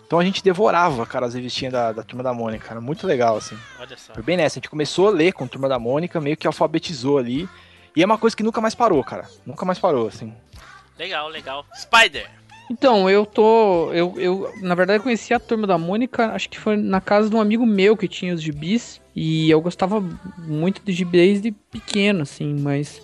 Então 0.06 0.20
a 0.20 0.24
gente 0.24 0.44
devorava, 0.44 1.06
cara, 1.06 1.26
as 1.26 1.34
revistinhas 1.34 1.74
da, 1.74 1.92
da 1.92 2.04
Turma 2.04 2.24
da 2.24 2.34
Mônica, 2.34 2.68
cara. 2.68 2.80
Muito 2.80 3.08
legal, 3.08 3.38
assim. 3.38 3.58
olha 3.80 3.98
só. 3.98 4.14
Foi 4.14 4.22
bem 4.22 4.38
nessa. 4.38 4.60
A 4.60 4.60
gente 4.60 4.70
começou 4.70 5.08
a 5.08 5.12
ler 5.12 5.34
com 5.34 5.48
Turma 5.48 5.68
da 5.68 5.80
Mônica, 5.80 6.22
meio 6.22 6.38
que 6.38 6.46
alfabetizou 6.46 7.18
ali. 7.18 7.50
E 7.96 8.04
é 8.04 8.06
uma 8.06 8.18
coisa 8.18 8.36
que 8.36 8.44
nunca 8.44 8.62
mais 8.62 8.76
parou, 8.76 9.04
cara. 9.04 9.28
Nunca 9.46 9.66
mais 9.66 9.80
parou, 9.80 10.08
assim. 10.08 10.34
Legal, 10.98 11.28
legal. 11.30 11.66
Spider, 11.76 12.30
Então, 12.70 13.08
eu 13.10 13.26
tô. 13.26 13.92
Eu, 13.94 14.14
eu, 14.18 14.52
na 14.62 14.74
verdade, 14.74 15.04
conheci 15.04 15.34
a 15.34 15.40
turma 15.40 15.68
da 15.68 15.78
Mônica, 15.78 16.32
acho 16.32 16.50
que 16.50 16.60
foi 16.60 16.76
na 16.76 17.00
casa 17.00 17.30
de 17.30 17.36
um 17.36 17.42
amigo 17.42 17.66
meu 17.66 17.96
que 17.96 18.08
tinha 18.08 18.34
os 18.34 18.42
gibis. 18.42 19.00
E 19.16 19.50
eu 19.50 19.62
gostava 19.62 20.04
muito 20.38 20.82
de 20.84 20.92
gibi 20.92 21.18
desde 21.18 21.52
pequeno, 21.52 22.24
assim, 22.24 22.56
mas. 22.60 23.02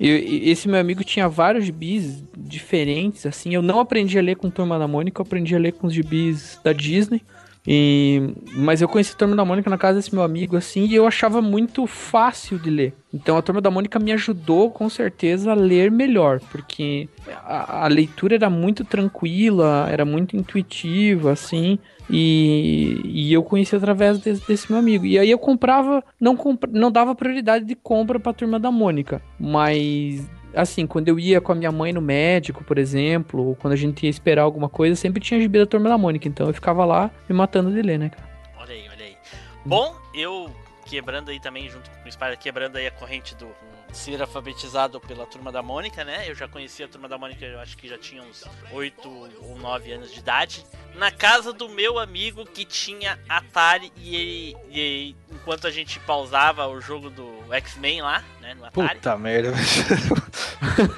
eu- 0.00 0.16
esse 0.18 0.66
meu 0.68 0.80
amigo 0.80 1.04
tinha 1.04 1.28
vários 1.28 1.64
gibis 1.66 2.22
diferentes, 2.36 3.26
assim. 3.26 3.54
Eu 3.54 3.62
não 3.62 3.80
aprendi 3.80 4.18
a 4.18 4.22
ler 4.22 4.36
com 4.36 4.50
Turma 4.50 4.78
da 4.78 4.88
Mônica, 4.88 5.20
eu 5.20 5.24
aprendi 5.26 5.54
a 5.54 5.58
ler 5.58 5.72
com 5.72 5.86
os 5.86 5.94
gibis 5.94 6.58
da 6.64 6.72
Disney. 6.72 7.22
E, 7.66 8.32
mas 8.54 8.80
eu 8.80 8.88
conheci 8.88 9.12
a 9.12 9.16
Turma 9.16 9.34
da 9.34 9.44
Mônica 9.44 9.68
na 9.68 9.76
casa 9.76 9.98
desse 9.98 10.14
meu 10.14 10.22
amigo, 10.22 10.56
assim, 10.56 10.84
e 10.86 10.94
eu 10.94 11.06
achava 11.06 11.42
muito 11.42 11.86
fácil 11.86 12.58
de 12.58 12.70
ler. 12.70 12.94
Então 13.12 13.36
a 13.36 13.42
Turma 13.42 13.60
da 13.60 13.70
Mônica 13.70 13.98
me 13.98 14.12
ajudou, 14.12 14.70
com 14.70 14.88
certeza, 14.88 15.50
a 15.50 15.54
ler 15.54 15.90
melhor, 15.90 16.40
porque 16.52 17.08
a, 17.44 17.84
a 17.84 17.88
leitura 17.88 18.36
era 18.36 18.48
muito 18.48 18.84
tranquila, 18.84 19.88
era 19.90 20.04
muito 20.04 20.36
intuitiva, 20.36 21.32
assim, 21.32 21.78
e, 22.08 23.00
e 23.04 23.32
eu 23.32 23.42
conheci 23.42 23.74
através 23.74 24.18
desse, 24.18 24.46
desse 24.46 24.70
meu 24.70 24.78
amigo. 24.78 25.04
E 25.04 25.18
aí 25.18 25.30
eu 25.30 25.38
comprava, 25.38 26.04
não, 26.20 26.36
compra, 26.36 26.70
não 26.72 26.90
dava 26.90 27.14
prioridade 27.14 27.64
de 27.64 27.74
compra 27.74 28.20
pra 28.20 28.32
Turma 28.32 28.60
da 28.60 28.70
Mônica, 28.70 29.20
mas 29.40 30.24
assim, 30.56 30.86
quando 30.86 31.08
eu 31.08 31.18
ia 31.18 31.40
com 31.40 31.52
a 31.52 31.54
minha 31.54 31.70
mãe 31.70 31.92
no 31.92 32.00
médico, 32.00 32.64
por 32.64 32.78
exemplo, 32.78 33.48
ou 33.48 33.54
quando 33.56 33.74
a 33.74 33.76
gente 33.76 34.04
ia 34.04 34.10
esperar 34.10 34.42
alguma 34.42 34.68
coisa, 34.68 34.96
sempre 34.96 35.20
tinha 35.20 35.40
gibi 35.40 35.58
da 35.58 35.66
Turma 35.66 35.88
da 35.88 35.98
Mônica. 35.98 36.26
Então 36.26 36.46
eu 36.48 36.54
ficava 36.54 36.84
lá 36.84 37.10
me 37.28 37.34
matando 37.34 37.70
de 37.70 37.82
ler, 37.82 37.98
né, 37.98 38.08
cara? 38.10 38.28
Olha 38.58 38.72
aí, 38.74 38.88
olha 38.88 39.04
aí. 39.04 39.16
Bom, 39.64 39.94
eu 40.14 40.50
quebrando 40.86 41.30
aí 41.30 41.40
também, 41.40 41.68
junto 41.68 41.90
com 41.90 42.08
o 42.08 42.12
Spider, 42.12 42.38
quebrando 42.38 42.76
aí 42.76 42.86
a 42.86 42.90
corrente 42.90 43.34
do 43.34 43.48
ser 43.92 44.20
alfabetizado 44.20 45.00
pela 45.00 45.24
Turma 45.26 45.50
da 45.50 45.62
Mônica, 45.62 46.04
né? 46.04 46.24
Eu 46.28 46.34
já 46.34 46.46
conhecia 46.46 46.84
a 46.86 46.88
Turma 46.88 47.08
da 47.08 47.16
Mônica, 47.16 47.44
eu 47.44 47.58
acho 47.60 47.76
que 47.76 47.88
já 47.88 47.96
tinha 47.96 48.22
uns 48.22 48.44
8 48.72 49.08
ou 49.42 49.56
9 49.58 49.92
anos 49.92 50.12
de 50.12 50.18
idade. 50.20 50.64
Na 50.96 51.10
casa 51.10 51.52
do 51.52 51.68
meu 51.68 51.98
amigo 51.98 52.44
que 52.44 52.64
tinha 52.64 53.18
Atari 53.28 53.90
e, 53.96 54.14
ele- 54.16 54.56
e 54.70 54.80
ele- 54.80 55.16
enquanto 55.32 55.66
a 55.66 55.70
gente 55.70 55.98
pausava 56.00 56.66
o 56.68 56.80
jogo 56.80 57.08
do 57.10 57.32
X-Men 57.54 58.02
lá, 58.02 58.22
né, 58.46 58.54
no 58.54 58.64
Atari, 58.64 58.94
Puta 58.96 59.16
merda. 59.18 59.52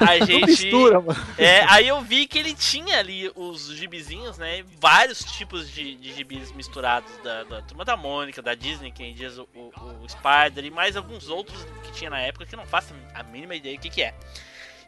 a 0.01 0.19
gente... 0.25 0.47
mistura, 0.47 1.01
mano. 1.01 1.27
É, 1.39 1.61
aí 1.69 1.89
eu 1.89 2.01
vi 2.03 2.27
que 2.27 2.39
ele 2.39 2.55
tinha 2.55 2.99
ali 2.99 3.31
os 3.35 3.69
gibizinhos, 3.75 4.37
né? 4.37 4.63
Vários 4.79 5.25
tipos 5.25 5.71
de, 5.71 5.95
de 5.97 6.13
gibis 6.13 6.53
misturados 6.53 7.11
da, 7.25 7.45
da 7.45 7.63
Turma 7.63 7.85
da 7.85 7.97
Mônica, 7.97 8.43
da 8.43 8.55
Disney, 8.55 8.91
quem 8.93 9.15
diz 9.15 9.39
o, 9.39 9.49
o, 9.55 9.71
o 10.05 10.09
Spider 10.09 10.65
e 10.65 10.71
mais 10.71 10.97
alguns 10.97 11.29
outros 11.29 11.67
que 11.85 11.93
tinha 11.93 12.11
na 12.11 12.21
época 12.21 12.45
que 12.45 12.55
eu 12.55 12.59
não 12.59 12.67
faço 12.67 12.93
a 13.15 13.23
mínima 13.23 13.55
ideia 13.55 13.77
do 13.77 13.81
que, 13.81 13.89
que 13.91 14.03
é. 14.03 14.15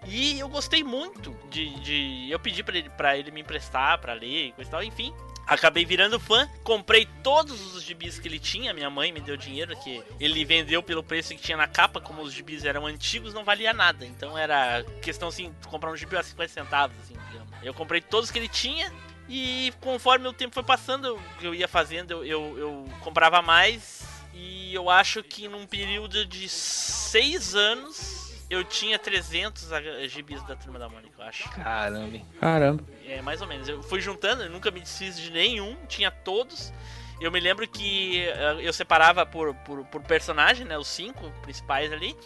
E 0.06 0.38
eu 0.38 0.48
gostei 0.48 0.82
muito 0.82 1.36
de. 1.50 1.68
de- 1.80 2.30
eu 2.30 2.38
pedi 2.38 2.62
pra 2.62 2.76
ele, 2.78 2.88
pra 2.90 3.16
ele 3.18 3.30
me 3.30 3.40
emprestar 3.42 3.98
pra 3.98 4.12
ler 4.14 4.46
e 4.48 4.52
coisa 4.52 4.68
e 4.68 4.70
tal, 4.70 4.82
enfim. 4.82 5.14
Acabei 5.46 5.84
virando 5.84 6.20
fã, 6.20 6.48
comprei 6.62 7.06
todos 7.24 7.74
os 7.74 7.82
gibis 7.82 8.18
que 8.20 8.28
ele 8.28 8.38
tinha, 8.38 8.72
minha 8.72 8.88
mãe 8.88 9.10
me 9.10 9.20
deu 9.20 9.36
dinheiro, 9.36 9.76
que 9.78 10.00
ele 10.20 10.44
vendeu 10.44 10.80
pelo 10.82 11.02
preço 11.02 11.34
que 11.34 11.40
tinha 11.42 11.56
na 11.56 11.66
capa, 11.66 12.00
como 12.00 12.22
os 12.22 12.32
gibis 12.32 12.64
eram 12.64 12.86
antigos, 12.86 13.34
não 13.34 13.44
valia 13.44 13.72
nada. 13.72 14.06
Então 14.06 14.38
era 14.38 14.84
questão 15.02 15.28
assim, 15.28 15.52
comprar 15.66 15.90
um 15.90 15.96
gibi 15.96 16.16
a 16.16 16.22
50 16.22 16.52
centavos, 16.52 16.96
assim, 17.02 17.14
digamos. 17.30 17.48
Eu 17.62 17.74
comprei 17.74 18.00
todos 18.00 18.30
que 18.30 18.38
ele 18.38 18.48
tinha, 18.48 18.92
e 19.28 19.72
conforme 19.80 20.28
o 20.28 20.32
tempo 20.32 20.54
foi 20.54 20.62
passando, 20.62 21.06
eu- 21.08 21.20
eu 21.42 21.54
ia 21.54 21.66
fazendo, 21.68 22.12
eu, 22.12 22.24
eu, 22.24 22.58
eu 22.58 22.88
comprava 23.00 23.42
mais, 23.42 24.02
e 24.32 24.72
eu 24.72 24.88
acho 24.88 25.22
que 25.22 25.48
num 25.48 25.66
período 25.66 26.24
de 26.24 26.48
seis 26.48 27.54
anos, 27.56 28.29
eu 28.50 28.64
tinha 28.64 28.98
300 28.98 29.72
H- 29.72 30.08
gibis 30.08 30.42
da 30.46 30.56
Turma 30.56 30.78
da 30.78 30.88
Mônica, 30.88 31.14
eu 31.18 31.24
acho. 31.24 31.48
Caramba. 31.50 32.18
Caramba. 32.40 32.84
É, 33.06 33.22
mais 33.22 33.40
ou 33.40 33.46
menos. 33.46 33.68
Eu 33.68 33.82
fui 33.82 34.00
juntando, 34.00 34.42
eu 34.42 34.50
nunca 34.50 34.70
me 34.70 34.80
desfiz 34.80 35.18
de 35.18 35.30
nenhum, 35.30 35.76
tinha 35.88 36.10
todos. 36.10 36.72
Eu 37.20 37.30
me 37.30 37.38
lembro 37.38 37.68
que 37.68 38.22
eh, 38.26 38.56
eu 38.60 38.72
separava 38.72 39.24
por, 39.26 39.54
por, 39.56 39.84
por 39.86 40.02
personagem, 40.02 40.64
né? 40.66 40.76
Os 40.78 40.88
cinco 40.88 41.30
principais 41.42 41.92
ali. 41.92 42.16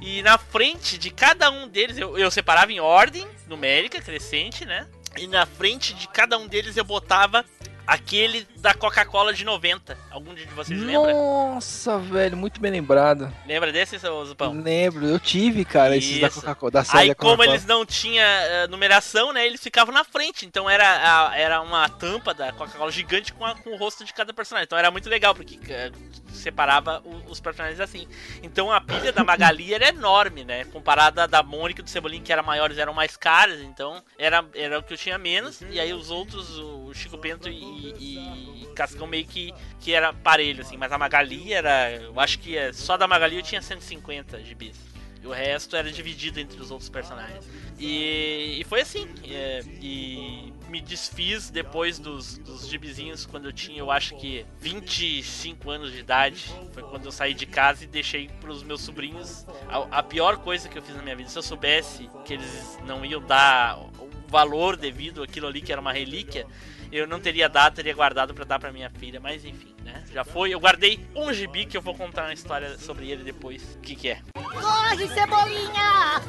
E 0.00 0.22
na 0.22 0.36
frente 0.38 0.98
de 0.98 1.10
cada 1.10 1.50
um 1.50 1.68
deles, 1.68 1.96
eu, 1.98 2.18
eu 2.18 2.30
separava 2.30 2.72
em 2.72 2.80
ordem 2.80 3.26
numérica, 3.46 4.00
crescente, 4.02 4.64
né? 4.64 4.86
E 5.16 5.26
na 5.26 5.46
frente 5.46 5.94
de 5.94 6.08
cada 6.08 6.36
um 6.36 6.46
deles 6.48 6.76
eu 6.76 6.84
botava 6.84 7.44
aquele 7.90 8.46
da 8.56 8.72
Coca-Cola 8.72 9.32
de 9.34 9.44
90. 9.44 9.98
Algum 10.10 10.32
de 10.34 10.44
vocês 10.46 10.78
lembra? 10.80 11.12
Nossa, 11.12 11.98
velho, 11.98 12.36
muito 12.36 12.60
bem 12.60 12.70
lembrado. 12.70 13.32
Lembra 13.46 13.72
desse, 13.72 13.98
seu 13.98 14.24
Zupão? 14.24 14.52
Lembro, 14.62 15.06
eu 15.06 15.18
tive, 15.18 15.64
cara, 15.64 15.96
esses 15.96 16.20
da 16.20 16.28
Isso. 16.28 16.40
Coca-Cola, 16.40 16.70
da 16.70 16.84
série 16.84 16.98
Aí, 17.02 17.08
da 17.08 17.14
como 17.16 17.42
eles 17.42 17.64
não 17.66 17.84
tinham 17.84 18.24
eh, 18.24 18.66
numeração, 18.68 19.32
né? 19.32 19.44
Eles 19.44 19.60
ficavam 19.60 19.92
na 19.92 20.04
frente. 20.04 20.46
Então 20.46 20.70
era, 20.70 20.84
a- 21.30 21.36
era 21.36 21.60
uma 21.60 21.88
tampa 21.88 22.32
da 22.32 22.52
Coca-Cola 22.52 22.92
gigante 22.92 23.32
com, 23.32 23.44
a- 23.44 23.56
com 23.56 23.70
o 23.70 23.76
rosto 23.76 24.04
de 24.04 24.12
cada 24.14 24.32
personagem. 24.32 24.66
Então 24.66 24.78
era 24.78 24.90
muito 24.90 25.08
legal, 25.08 25.34
porque 25.34 25.58
eh, 25.68 25.90
separava 26.32 27.02
o- 27.04 27.30
os 27.30 27.40
personagens 27.40 27.80
assim. 27.80 28.06
Então 28.42 28.70
a 28.70 28.80
pilha 28.80 29.12
da 29.12 29.24
Magali 29.24 29.74
era 29.74 29.88
enorme, 29.88 30.44
né? 30.44 30.64
Comparada 30.66 31.24
à 31.24 31.26
da 31.26 31.42
Mônica 31.42 31.80
e 31.80 31.84
do 31.84 31.90
Cebolinha, 31.90 32.22
que 32.22 32.32
eram 32.32 32.44
maiores, 32.44 32.78
eram 32.78 32.92
mais 32.94 33.16
caras. 33.16 33.60
Então 33.62 34.02
era, 34.18 34.44
era 34.54 34.78
o 34.78 34.82
que 34.82 34.92
eu 34.94 34.98
tinha 34.98 35.18
menos. 35.18 35.60
E 35.70 35.80
aí 35.80 35.92
os 35.92 36.10
outros, 36.10 36.56
o 36.58 36.92
Chico 36.94 37.16
Bento 37.16 37.48
e, 37.48 37.79
e 37.98 38.60
Cascão 38.74 39.06
meio 39.06 39.26
que, 39.26 39.52
que 39.78 39.92
era 39.92 40.12
parelho, 40.12 40.62
assim. 40.62 40.76
Mas 40.76 40.90
a 40.90 40.98
Magali 40.98 41.52
era. 41.52 41.92
Eu 41.92 42.18
acho 42.18 42.38
que 42.38 42.56
eh, 42.56 42.72
só 42.72 42.96
da 42.96 43.06
Magali 43.06 43.36
eu 43.36 43.42
tinha 43.42 43.60
150 43.60 44.42
gibis. 44.42 44.76
E 45.22 45.26
o 45.26 45.30
resto 45.30 45.76
era 45.76 45.92
dividido 45.92 46.40
entre 46.40 46.58
os 46.58 46.70
outros 46.70 46.88
personagens. 46.88 47.46
E, 47.78 48.58
e 48.58 48.64
foi 48.64 48.80
assim. 48.80 49.06
é, 49.28 49.62
e 49.82 50.50
me 50.70 50.80
desfiz 50.80 51.50
depois 51.50 51.98
dos, 51.98 52.38
dos 52.38 52.68
gibizinhos 52.68 53.26
quando 53.26 53.46
eu 53.46 53.52
tinha, 53.52 53.80
eu 53.80 53.90
acho 53.90 54.16
que 54.16 54.46
25 54.60 55.68
anos 55.68 55.92
de 55.92 55.98
idade. 55.98 56.50
Foi 56.72 56.82
quando 56.84 57.04
eu 57.04 57.12
saí 57.12 57.34
de 57.34 57.44
casa 57.44 57.84
e 57.84 57.86
deixei 57.86 58.28
pros 58.40 58.62
meus 58.62 58.80
sobrinhos. 58.80 59.44
A, 59.68 59.98
a 59.98 60.02
pior 60.02 60.38
coisa 60.38 60.68
que 60.68 60.78
eu 60.78 60.82
fiz 60.82 60.94
na 60.96 61.02
minha 61.02 61.16
vida, 61.16 61.28
se 61.28 61.36
eu 61.36 61.42
soubesse 61.42 62.08
que 62.24 62.32
eles 62.32 62.78
não 62.86 63.04
iam 63.04 63.20
dar 63.20 63.78
o 63.78 64.08
valor 64.28 64.76
devido 64.76 65.22
àquilo 65.22 65.48
ali 65.48 65.60
que 65.60 65.72
era 65.72 65.80
uma 65.80 65.92
relíquia, 65.92 66.46
eu 66.92 67.06
não 67.06 67.20
teria 67.20 67.48
dado, 67.48 67.74
teria 67.74 67.94
guardado 67.94 68.34
pra 68.34 68.44
dar 68.44 68.58
pra 68.58 68.72
minha 68.72 68.90
filha. 68.90 69.20
Mas 69.20 69.44
enfim, 69.44 69.74
né? 69.84 70.04
Já 70.12 70.24
foi. 70.24 70.52
Eu 70.52 70.60
guardei 70.60 71.00
um 71.14 71.32
gibi 71.32 71.66
que 71.66 71.76
eu 71.76 71.82
vou 71.82 71.94
contar 71.94 72.24
uma 72.24 72.32
história 72.32 72.78
sobre 72.78 73.10
ele 73.10 73.22
depois. 73.24 73.62
O 73.76 73.80
que, 73.80 73.94
que 73.94 74.08
é? 74.10 74.20
Corre, 74.34 75.08
Cebolinha! 75.08 76.20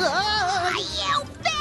Ai, 0.00 1.14
eu 1.14 1.26
pego 1.42 1.57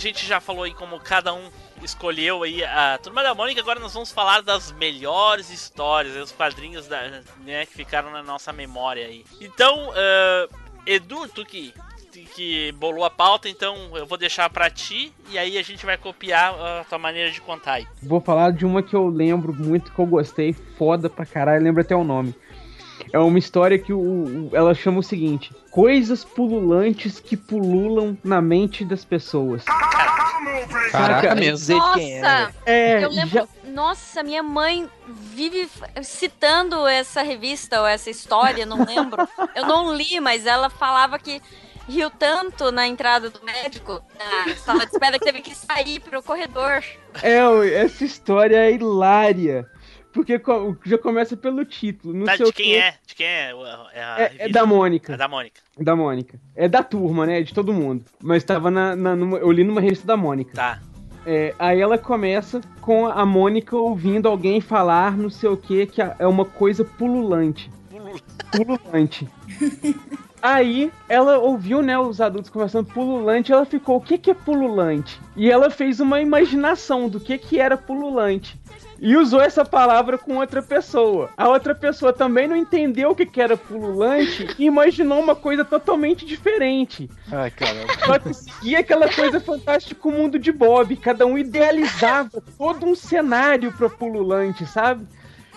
gente 0.00 0.26
já 0.26 0.40
falou 0.40 0.64
aí 0.64 0.72
como 0.72 0.98
cada 0.98 1.32
um 1.32 1.50
escolheu 1.82 2.42
aí 2.42 2.64
a 2.64 2.98
Turma 3.02 3.22
da 3.22 3.34
Mônica, 3.34 3.60
agora 3.60 3.80
nós 3.80 3.94
vamos 3.94 4.10
falar 4.10 4.42
das 4.42 4.72
melhores 4.72 5.50
histórias, 5.50 6.16
os 6.16 6.32
quadrinhos 6.32 6.86
da, 6.86 7.22
né, 7.44 7.66
que 7.66 7.74
ficaram 7.74 8.10
na 8.10 8.22
nossa 8.22 8.52
memória 8.52 9.06
aí. 9.06 9.24
Então, 9.40 9.90
ah, 9.94 10.48
Edu, 10.86 11.28
tu 11.28 11.44
que, 11.44 11.72
que 12.34 12.72
bolou 12.72 13.04
a 13.04 13.10
pauta, 13.10 13.48
então 13.48 13.76
eu 13.94 14.06
vou 14.06 14.18
deixar 14.18 14.48
pra 14.50 14.70
ti 14.70 15.12
e 15.30 15.38
aí 15.38 15.58
a 15.58 15.62
gente 15.62 15.84
vai 15.86 15.96
copiar 15.96 16.54
a 16.54 16.84
tua 16.84 16.98
maneira 16.98 17.30
de 17.30 17.40
contar 17.40 17.74
aí. 17.74 17.86
Vou 18.02 18.20
falar 18.20 18.52
de 18.52 18.64
uma 18.66 18.82
que 18.82 18.94
eu 18.94 19.08
lembro 19.08 19.54
muito, 19.54 19.92
que 19.92 19.98
eu 19.98 20.06
gostei, 20.06 20.52
foda 20.52 21.08
pra 21.08 21.26
caralho, 21.26 21.62
lembro 21.62 21.82
até 21.82 21.94
o 21.94 22.04
nome. 22.04 22.34
É 23.12 23.18
uma 23.18 23.38
história 23.38 23.78
que 23.78 23.92
o, 23.92 23.98
o- 23.98 24.50
ela 24.52 24.74
chama 24.74 24.98
o 25.00 25.02
seguinte: 25.02 25.52
Coisas 25.70 26.24
pululantes 26.24 27.18
que 27.20 27.36
pululam 27.36 28.16
na 28.22 28.40
mente 28.40 28.84
das 28.84 29.04
pessoas. 29.04 29.64
Caraca 29.64 31.28
Saca? 31.28 31.34
mesmo. 31.34 31.74
É, 31.74 31.78
né, 31.78 32.20
Nossa! 32.22 32.54
É, 32.66 33.04
Eu 33.04 33.10
lembro. 33.10 33.28
já- 33.28 33.48
Nossa, 33.64 34.22
minha 34.22 34.42
mãe 34.42 34.88
vive 35.08 35.68
citando 36.02 36.86
essa 36.86 37.22
revista 37.22 37.80
ou 37.80 37.86
essa 37.86 38.10
história, 38.10 38.66
não 38.66 38.84
lembro. 38.84 39.26
Eu 39.54 39.66
não 39.66 39.94
li, 39.94 40.18
mas 40.20 40.46
ela 40.46 40.68
falava 40.68 41.18
que 41.18 41.40
riu 41.88 42.10
tanto 42.10 42.70
na 42.70 42.86
entrada 42.86 43.30
do 43.30 43.40
médico, 43.44 44.00
na 44.18 44.54
sala 44.56 44.86
de 44.86 44.92
espera, 44.92 45.18
que 45.18 45.24
teve 45.24 45.40
que 45.40 45.54
sair 45.54 46.00
pro 46.00 46.22
corredor. 46.22 46.82
É, 47.22 47.38
essa 47.74 48.04
história 48.04 48.56
é 48.56 48.72
hilária. 48.72 49.66
Porque 50.12 50.40
já 50.84 50.98
começa 50.98 51.36
pelo 51.36 51.64
título. 51.64 52.12
Não 52.12 52.26
Tá, 52.26 52.36
sei 52.36 52.44
de 52.46 52.50
o 52.50 52.54
quem 52.54 52.66
quê. 52.72 52.76
é? 52.78 52.94
De 53.06 53.14
quem 53.14 53.26
é? 53.26 53.54
o- 53.54 53.64
É, 53.92 54.02
a 54.02 54.16
É, 54.20 54.34
é 54.38 54.48
da 54.48 54.66
Mônica. 54.66 55.12
É 55.12 55.16
da 55.16 55.28
Mônica. 55.28 55.60
Da 55.78 55.94
Mônica. 55.96 56.40
É 56.56 56.68
da 56.68 56.82
turma, 56.82 57.26
né? 57.26 57.40
De 57.42 57.54
todo 57.54 57.72
mundo. 57.72 58.04
Mas 58.22 58.42
tava 58.42 58.70
na. 58.70 58.96
na- 58.96 59.14
numa- 59.14 59.38
eu 59.38 59.50
li 59.52 59.62
numa 59.62 59.80
revista 59.80 60.06
da 60.06 60.16
Mônica. 60.16 60.52
Tá. 60.54 60.80
É, 61.26 61.54
aí 61.58 61.80
ela 61.80 61.98
começa 61.98 62.60
com 62.80 63.06
a 63.06 63.24
Mônica 63.26 63.76
ouvindo 63.76 64.26
alguém 64.26 64.60
falar 64.60 65.16
não 65.16 65.28
sei 65.30 65.50
o 65.50 65.56
que, 65.56 65.86
que 65.86 66.00
é 66.02 66.26
uma 66.26 66.44
coisa 66.46 66.82
pululante. 66.84 67.70
Pululante. 68.50 69.28
Aí 70.42 70.90
ela 71.08 71.38
ouviu, 71.38 71.82
né, 71.82 71.98
os 71.98 72.20
adultos 72.20 72.50
conversando 72.50 72.86
pululante, 72.86 73.52
ela 73.52 73.66
ficou, 73.66 73.98
o 73.98 74.00
que 74.00 74.16
que 74.16 74.30
é 74.30 74.34
pululante? 74.34 75.20
E 75.36 75.50
ela 75.50 75.68
fez 75.68 76.00
uma 76.00 76.20
imaginação 76.20 77.08
do 77.08 77.20
que 77.20 77.36
que 77.36 77.60
era 77.60 77.76
pululante. 77.76 78.58
E 79.02 79.16
usou 79.16 79.40
essa 79.40 79.64
palavra 79.64 80.18
com 80.18 80.36
outra 80.36 80.62
pessoa. 80.62 81.30
A 81.34 81.48
outra 81.48 81.74
pessoa 81.74 82.12
também 82.12 82.46
não 82.46 82.54
entendeu 82.54 83.10
o 83.10 83.14
que 83.14 83.24
que 83.24 83.40
era 83.40 83.56
pululante 83.56 84.46
e 84.58 84.66
imaginou 84.66 85.18
uma 85.20 85.34
coisa 85.34 85.64
totalmente 85.64 86.26
diferente. 86.26 87.08
Ai, 87.32 87.50
caramba. 87.50 87.86
Só 88.04 88.18
que 88.18 88.34
seguia 88.34 88.80
aquela 88.80 89.08
coisa 89.10 89.40
fantástica 89.40 90.06
o 90.06 90.12
mundo 90.12 90.38
de 90.38 90.52
Bob. 90.52 90.94
Cada 90.96 91.24
um 91.24 91.38
idealizava 91.38 92.42
todo 92.58 92.84
um 92.84 92.94
cenário 92.94 93.72
pra 93.72 93.88
pululante, 93.88 94.66
sabe? 94.66 95.06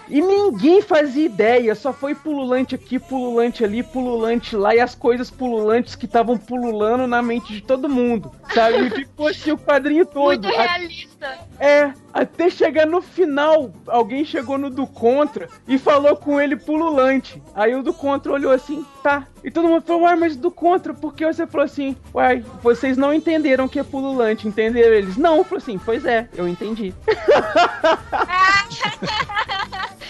E 0.10 0.22
ninguém 0.22 0.82
fazia 0.82 1.26
ideia, 1.26 1.74
só 1.76 1.94
foi 1.94 2.14
pululante 2.14 2.76
aqui, 2.76 3.00
pululante 3.00 3.64
ali, 3.64 3.82
pululante 3.82 4.54
lá, 4.54 4.76
e 4.76 4.80
as 4.82 4.94
coisas 4.94 5.32
pululantes 5.32 5.96
que 5.96 6.06
estavam 6.06 6.38
pululando 6.38 7.08
na 7.08 7.22
mente 7.22 7.54
de 7.54 7.62
todo 7.62 7.88
mundo, 7.88 8.30
sabe? 8.54 8.88
E 8.88 8.90
ficou 8.90 9.28
assim 9.30 9.52
o 9.54 9.58
quadrinho 9.58 10.06
todo. 10.06 10.44
Muito 10.44 10.60
A- 10.60 10.78
realista. 11.24 11.48
é, 11.60 11.94
até 12.14 12.50
chegar 12.50 12.86
no 12.86 13.02
final, 13.02 13.72
alguém 13.88 14.26
chegou 14.26 14.58
no 14.58 14.70
do 14.70 14.86
contra 14.86 15.48
e 15.68 15.78
falou 15.78 16.16
com 16.16 16.40
ele 16.40 16.56
pululante. 16.56 17.42
Aí 17.56 17.74
o 17.74 17.82
do 17.82 17.94
contra 17.94 18.32
olhou 18.32 18.52
assim, 18.52 18.86
tá. 19.02 19.28
E 19.44 19.50
todo 19.50 19.68
mundo 19.68 19.84
falou, 19.84 20.04
uai, 20.04 20.16
mas 20.16 20.36
do 20.36 20.52
contra, 20.52 20.94
por 20.94 21.14
que 21.14 21.26
você 21.26 21.48
falou 21.48 21.66
assim? 21.66 21.96
Uai, 22.14 22.44
vocês 22.62 22.98
não 22.98 23.14
entenderam 23.14 23.68
que 23.68 23.80
é 23.80 23.84
pululante, 23.84 24.48
entenderam 24.48 24.94
eles? 24.94 25.18
Não, 25.18 25.44
falou 25.44 25.58
assim, 25.58 25.78
pois 25.78 26.06
é, 26.06 26.30
eu 26.36 26.48
entendi. 26.48 26.94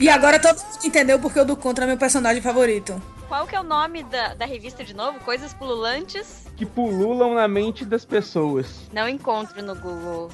E 0.00 0.08
agora 0.08 0.38
todo 0.40 0.56
mundo 0.58 0.78
entendeu 0.84 1.18
porque 1.18 1.38
o 1.38 1.44
do 1.44 1.54
Contra 1.56 1.84
é 1.84 1.86
meu 1.88 1.98
personagem 1.98 2.42
favorito. 2.42 3.00
Qual 3.28 3.46
que 3.46 3.54
é 3.54 3.60
o 3.60 3.64
nome 3.64 4.02
da, 4.04 4.34
da 4.34 4.46
revista 4.46 4.82
de 4.82 4.94
novo? 4.94 5.20
Coisas 5.20 5.52
pululantes? 5.54 6.46
Que 6.56 6.64
pululam 6.66 7.34
na 7.34 7.46
mente 7.46 7.84
das 7.84 8.04
pessoas. 8.04 8.66
Não 8.92 9.08
encontro 9.08 9.62
no 9.62 9.74
Google. 9.76 10.30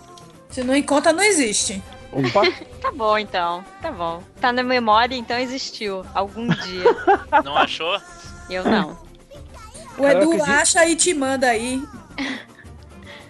Se 0.48 0.62
não 0.62 0.74
encontra, 0.74 1.12
não 1.12 1.22
existe. 1.22 1.82
Opa, 2.12 2.42
Tá 2.80 2.92
bom, 2.92 3.18
então. 3.18 3.64
Tá 3.82 3.90
bom. 3.90 4.22
Tá 4.40 4.52
na 4.52 4.62
memória, 4.62 5.16
então 5.16 5.36
existiu. 5.38 6.06
Algum 6.14 6.46
dia. 6.46 6.84
Não 7.44 7.56
achou? 7.56 8.00
Eu 8.48 8.64
não. 8.64 8.96
O 9.98 10.06
Edu 10.06 10.30
acredito- 10.32 10.48
acha 10.50 10.86
e 10.86 10.94
te 10.94 11.12
manda 11.12 11.48
aí. 11.48 11.82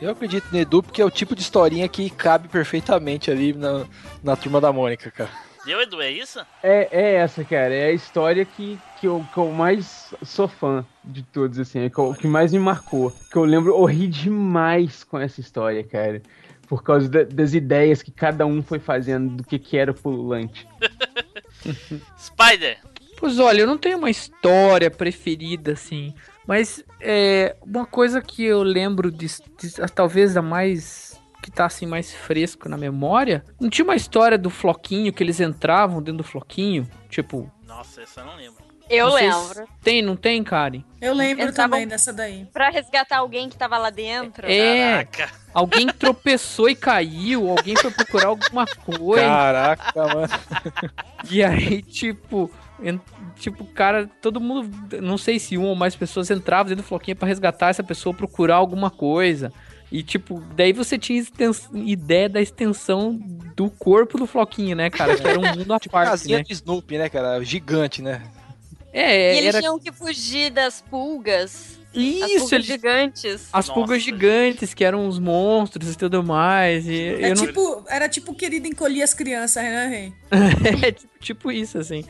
Eu 0.00 0.10
acredito 0.10 0.46
no 0.52 0.58
Edu 0.58 0.82
porque 0.82 1.00
é 1.00 1.04
o 1.04 1.10
tipo 1.10 1.34
de 1.34 1.40
historinha 1.40 1.88
que 1.88 2.10
cabe 2.10 2.48
perfeitamente 2.48 3.30
ali 3.30 3.54
na, 3.54 3.86
na 4.22 4.36
turma 4.36 4.60
da 4.60 4.70
Mônica, 4.72 5.10
cara. 5.10 5.30
Deu, 5.66 5.80
Edu, 5.82 6.00
é 6.00 6.10
isso? 6.10 6.38
é, 6.62 6.88
é 6.92 7.14
essa, 7.16 7.44
cara, 7.44 7.74
é 7.74 7.86
a 7.86 7.92
história 7.92 8.44
que, 8.44 8.78
que, 9.00 9.06
eu, 9.08 9.26
que 9.32 9.36
eu 9.38 9.50
mais 9.50 10.14
sou 10.22 10.46
fã 10.48 10.86
de 11.04 11.22
todos, 11.24 11.58
assim, 11.58 11.80
é 11.80 11.90
que, 11.90 11.98
eu- 11.98 12.14
que 12.14 12.26
mais 12.28 12.52
me 12.52 12.58
marcou. 12.60 13.12
Que 13.30 13.36
eu 13.36 13.44
lembro, 13.44 13.72
eu 13.76 13.84
ri 13.84 14.06
demais 14.06 15.02
com 15.04 15.18
essa 15.18 15.40
história, 15.40 15.82
cara. 15.82 16.22
Por 16.68 16.82
causa 16.82 17.08
da- 17.08 17.24
das 17.24 17.52
ideias 17.52 18.00
que 18.02 18.10
cada 18.12 18.46
um 18.46 18.62
foi 18.62 18.78
fazendo 18.78 19.36
do 19.38 19.44
que, 19.44 19.58
que 19.58 19.76
era 19.76 19.92
pululante. 19.92 20.66
Spider. 22.18 22.78
Pois 23.18 23.38
olha, 23.38 23.62
eu 23.62 23.66
não 23.66 23.78
tenho 23.78 23.98
uma 23.98 24.10
história 24.10 24.90
preferida, 24.90 25.72
assim. 25.72 26.14
Mas 26.46 26.84
é 27.00 27.56
uma 27.62 27.86
coisa 27.86 28.20
que 28.22 28.44
eu 28.44 28.62
lembro 28.62 29.10
de, 29.10 29.26
de- 29.26 29.92
talvez 29.94 30.36
a 30.36 30.42
mais. 30.42 31.18
Que 31.42 31.50
tá 31.50 31.66
assim 31.66 31.86
mais 31.86 32.12
fresco 32.14 32.68
na 32.68 32.76
memória. 32.76 33.44
Não 33.60 33.68
tinha 33.70 33.84
uma 33.84 33.96
história 33.96 34.36
do 34.38 34.50
floquinho 34.50 35.12
que 35.12 35.22
eles 35.22 35.40
entravam 35.40 35.98
dentro 36.02 36.18
do 36.18 36.24
floquinho? 36.24 36.88
Tipo. 37.08 37.50
Nossa, 37.66 38.02
essa 38.02 38.20
eu 38.20 38.26
não 38.26 38.36
lembro. 38.36 38.66
Eu 38.88 39.10
vocês- 39.10 39.34
lembro. 39.34 39.68
Tem, 39.82 40.00
não 40.00 40.14
tem, 40.14 40.44
Karen? 40.44 40.82
Eu 41.00 41.12
lembro 41.12 41.42
Eles 41.44 41.56
também 41.56 41.88
dessa 41.88 42.12
daí. 42.12 42.46
Pra 42.52 42.70
resgatar 42.70 43.18
alguém 43.18 43.48
que 43.48 43.56
tava 43.56 43.76
lá 43.78 43.90
dentro. 43.90 44.46
É, 44.48 45.04
Caraca. 45.04 45.34
alguém 45.52 45.88
tropeçou 45.88 46.68
e 46.68 46.76
caiu, 46.76 47.50
alguém 47.50 47.74
foi 47.76 47.90
procurar 47.90 48.28
alguma 48.28 48.64
coisa. 48.64 49.26
Caraca, 49.26 49.92
mano. 50.06 50.28
E 51.28 51.42
aí, 51.42 51.82
tipo, 51.82 52.48
tipo, 53.34 53.64
cara, 53.64 54.08
todo 54.22 54.40
mundo, 54.40 54.70
não 55.00 55.18
sei 55.18 55.40
se 55.40 55.56
uma 55.58 55.66
ou 55.68 55.74
mais 55.74 55.96
pessoas 55.96 56.30
entravam 56.30 56.68
dentro 56.68 56.84
do 56.84 56.86
floquinho 56.86 57.16
pra 57.16 57.26
resgatar 57.26 57.70
essa 57.70 57.82
pessoa, 57.82 58.14
procurar 58.14 58.54
alguma 58.56 58.88
coisa. 58.90 59.52
E 59.96 60.02
tipo, 60.02 60.42
daí 60.54 60.74
você 60.74 60.98
tinha 60.98 61.24
ideia 61.72 62.28
da 62.28 62.38
extensão 62.38 63.18
do 63.56 63.70
corpo 63.70 64.18
do 64.18 64.26
floquinho, 64.26 64.76
né, 64.76 64.90
cara? 64.90 65.16
Que 65.16 65.26
era 65.26 65.40
um 65.40 65.56
mundo 65.56 65.72
à 65.72 65.80
Tipo 65.80 65.92
parte, 65.92 66.10
casinha 66.10 66.36
né? 66.36 66.44
do 66.44 66.52
Snoopy, 66.52 66.98
né, 66.98 67.08
cara? 67.08 67.42
Gigante, 67.42 68.02
né? 68.02 68.22
É, 68.92 69.34
e 69.34 69.38
eles 69.38 69.48
era 69.54 69.60
tinham 69.60 69.78
que 69.78 69.90
fugir 69.90 70.50
das 70.50 70.82
pulgas. 70.82 71.78
as 71.94 71.96
isso, 72.02 72.40
pulgas 72.40 72.52
eles 72.52 72.66
gigantes. 72.66 73.48
as 73.50 73.68
Nossa, 73.68 73.72
pulgas 73.72 74.02
gigantes, 74.02 74.74
que 74.74 74.84
eram 74.84 75.08
os 75.08 75.18
monstros 75.18 75.94
e 75.94 75.96
tudo 75.96 76.22
mais. 76.22 76.86
E 76.86 77.00
É 77.00 77.30
eu 77.30 77.34
não... 77.34 77.46
tipo, 77.46 77.82
era 77.88 78.06
tipo 78.06 78.34
querido 78.34 78.68
encolher 78.68 79.02
as 79.02 79.14
crianças, 79.14 79.62
né, 79.62 79.86
Rei? 79.86 80.12
é 80.86 80.92
tipo, 80.92 81.18
tipo 81.20 81.50
isso, 81.50 81.78
assim. 81.78 82.04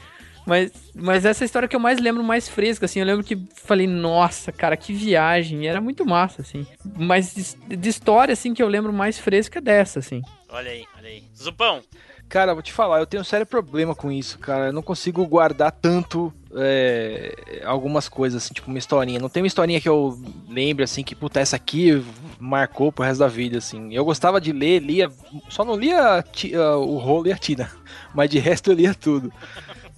Mas, 0.47 0.71
mas 0.95 1.25
essa 1.25 1.45
história 1.45 1.67
que 1.69 1.75
eu 1.75 1.81
mais 1.81 1.99
lembro, 2.01 2.23
mais 2.23 2.49
fresca, 2.49 2.87
assim. 2.87 3.01
Eu 3.01 3.07
lembro 3.07 3.25
que 3.25 3.37
falei, 3.57 3.87
nossa, 3.87 4.53
cara, 4.53 4.77
que 4.77 4.93
viagem. 4.93 5.65
E 5.65 5.67
era 5.67 5.81
muito 5.81 6.07
massa, 6.07 6.43
assim. 6.43 6.65
Mas 6.97 7.35
de, 7.69 7.77
de 7.77 7.89
história, 7.89 8.33
assim, 8.33 8.55
que 8.55 8.63
eu 8.63 8.69
lembro 8.69 8.93
mais 8.93 9.19
fresca 9.19 9.59
é 9.59 9.63
dessa, 9.63 9.99
assim. 9.99 10.23
Olha 10.49 10.71
aí, 10.71 10.85
olha 10.97 11.09
aí. 11.09 11.25
Zupão. 11.37 11.83
Cara, 12.29 12.55
vou 12.55 12.63
te 12.63 12.73
falar, 12.73 12.99
eu 12.99 13.07
tenho 13.07 13.21
um 13.21 13.25
sério 13.25 13.47
problema 13.47 13.95
com 13.95 14.11
isso, 14.11 14.39
cara. 14.41 14.67
Eu 14.67 14.73
não 14.73 14.83
consigo 14.83 15.25
guardar 15.27 15.71
tanto 15.71 16.33
é, 16.57 17.63
algumas 17.65 18.09
coisas, 18.09 18.43
assim, 18.43 18.53
tipo 18.53 18.69
uma 18.69 18.79
historinha. 18.79 19.21
Não 19.21 19.29
tem 19.29 19.43
uma 19.43 19.47
historinha 19.47 19.81
que 19.81 19.89
eu 19.89 20.19
lembre, 20.49 20.83
assim, 20.83 21.05
que, 21.05 21.15
puta, 21.15 21.39
essa 21.39 21.55
aqui 21.55 22.03
marcou 22.41 22.91
pro 22.91 23.05
resto 23.05 23.21
da 23.21 23.29
vida, 23.29 23.59
assim. 23.59 23.95
Eu 23.95 24.05
gostava 24.05 24.41
de 24.41 24.51
ler, 24.53 24.81
lia, 24.83 25.09
só 25.49 25.65
não 25.65 25.77
lia 25.77 26.21
ti- 26.33 26.53
ah, 26.57 26.77
o 26.77 26.99
rolo 26.99 27.29
e 27.29 27.33
a 27.33 27.39
Tina, 27.39 27.71
mas 28.13 28.29
de 28.29 28.41
resto 28.41 28.73
eu 28.73 28.75
lia 28.77 28.93
tudo. 28.93 29.33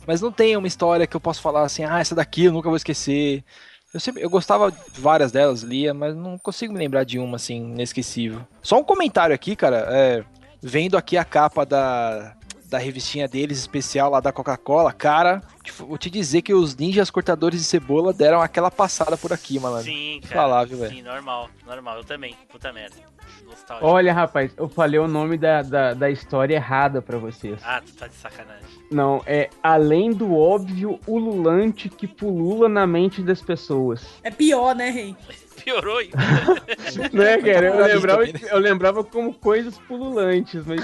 Mas 0.08 0.22
não 0.22 0.32
tem 0.32 0.56
uma 0.56 0.66
história 0.66 1.06
que 1.06 1.14
eu 1.14 1.20
posso 1.20 1.42
falar 1.42 1.64
assim, 1.64 1.84
ah, 1.84 1.98
essa 2.00 2.14
daqui 2.14 2.46
eu 2.46 2.52
nunca 2.52 2.70
vou 2.70 2.78
esquecer. 2.78 3.44
Eu, 3.92 4.00
sempre, 4.00 4.22
eu 4.22 4.30
gostava 4.30 4.72
de 4.72 4.98
várias 4.98 5.30
delas, 5.30 5.60
lia, 5.60 5.92
mas 5.92 6.16
não 6.16 6.38
consigo 6.38 6.72
me 6.72 6.78
lembrar 6.78 7.04
de 7.04 7.18
uma, 7.18 7.36
assim, 7.36 7.56
inesquecível. 7.72 8.40
Só 8.62 8.78
um 8.78 8.84
comentário 8.84 9.34
aqui, 9.34 9.54
cara, 9.54 9.86
é, 9.90 10.24
vendo 10.62 10.96
aqui 10.96 11.18
a 11.18 11.26
capa 11.26 11.66
da, 11.66 12.34
da 12.70 12.78
revistinha 12.78 13.28
deles, 13.28 13.58
especial 13.58 14.10
lá 14.10 14.18
da 14.20 14.32
Coca-Cola, 14.32 14.94
cara, 14.94 15.42
te- 15.62 15.72
vou 15.72 15.98
te 15.98 16.08
dizer 16.08 16.40
que 16.40 16.54
os 16.54 16.74
ninjas 16.74 17.10
cortadores 17.10 17.60
de 17.60 17.66
cebola 17.66 18.10
deram 18.14 18.40
aquela 18.40 18.70
passada 18.70 19.14
por 19.14 19.30
aqui, 19.30 19.60
malandro. 19.60 19.92
Sim, 19.92 20.20
cara. 20.22 20.34
falar, 20.34 20.64
viu? 20.64 20.88
Sim, 20.88 21.02
normal, 21.02 21.50
normal. 21.66 21.98
Eu 21.98 22.04
também. 22.04 22.34
Puta 22.50 22.72
merda. 22.72 22.96
Nostálgico. 23.44 23.86
Olha, 23.86 24.14
rapaz, 24.14 24.52
eu 24.56 24.70
falei 24.70 24.98
o 24.98 25.06
nome 25.06 25.36
da, 25.36 25.60
da, 25.60 25.92
da 25.92 26.10
história 26.10 26.54
errada 26.54 27.02
pra 27.02 27.18
vocês. 27.18 27.60
Ah, 27.62 27.82
tu 27.84 27.92
tá 27.92 28.06
de 28.06 28.14
sacanagem. 28.14 28.77
Não, 28.90 29.22
é 29.26 29.50
além 29.62 30.12
do 30.12 30.34
óbvio 30.34 30.98
ululante 31.06 31.88
que 31.88 32.06
pulula 32.06 32.68
na 32.68 32.86
mente 32.86 33.20
das 33.22 33.42
pessoas. 33.42 34.02
É 34.22 34.30
pior, 34.30 34.74
né, 34.74 34.88
Rei? 34.90 35.14
Piorou 35.62 35.98
ainda. 35.98 36.16
Né, 37.12 37.36
cara? 37.38 37.66
Eu 37.66 37.76
mim 37.76 37.82
lembrava, 37.94 38.26
também, 38.26 38.48
eu 38.50 38.58
lembrava 38.58 39.04
como 39.04 39.34
coisas 39.34 39.76
pululantes, 39.78 40.64
mas 40.64 40.80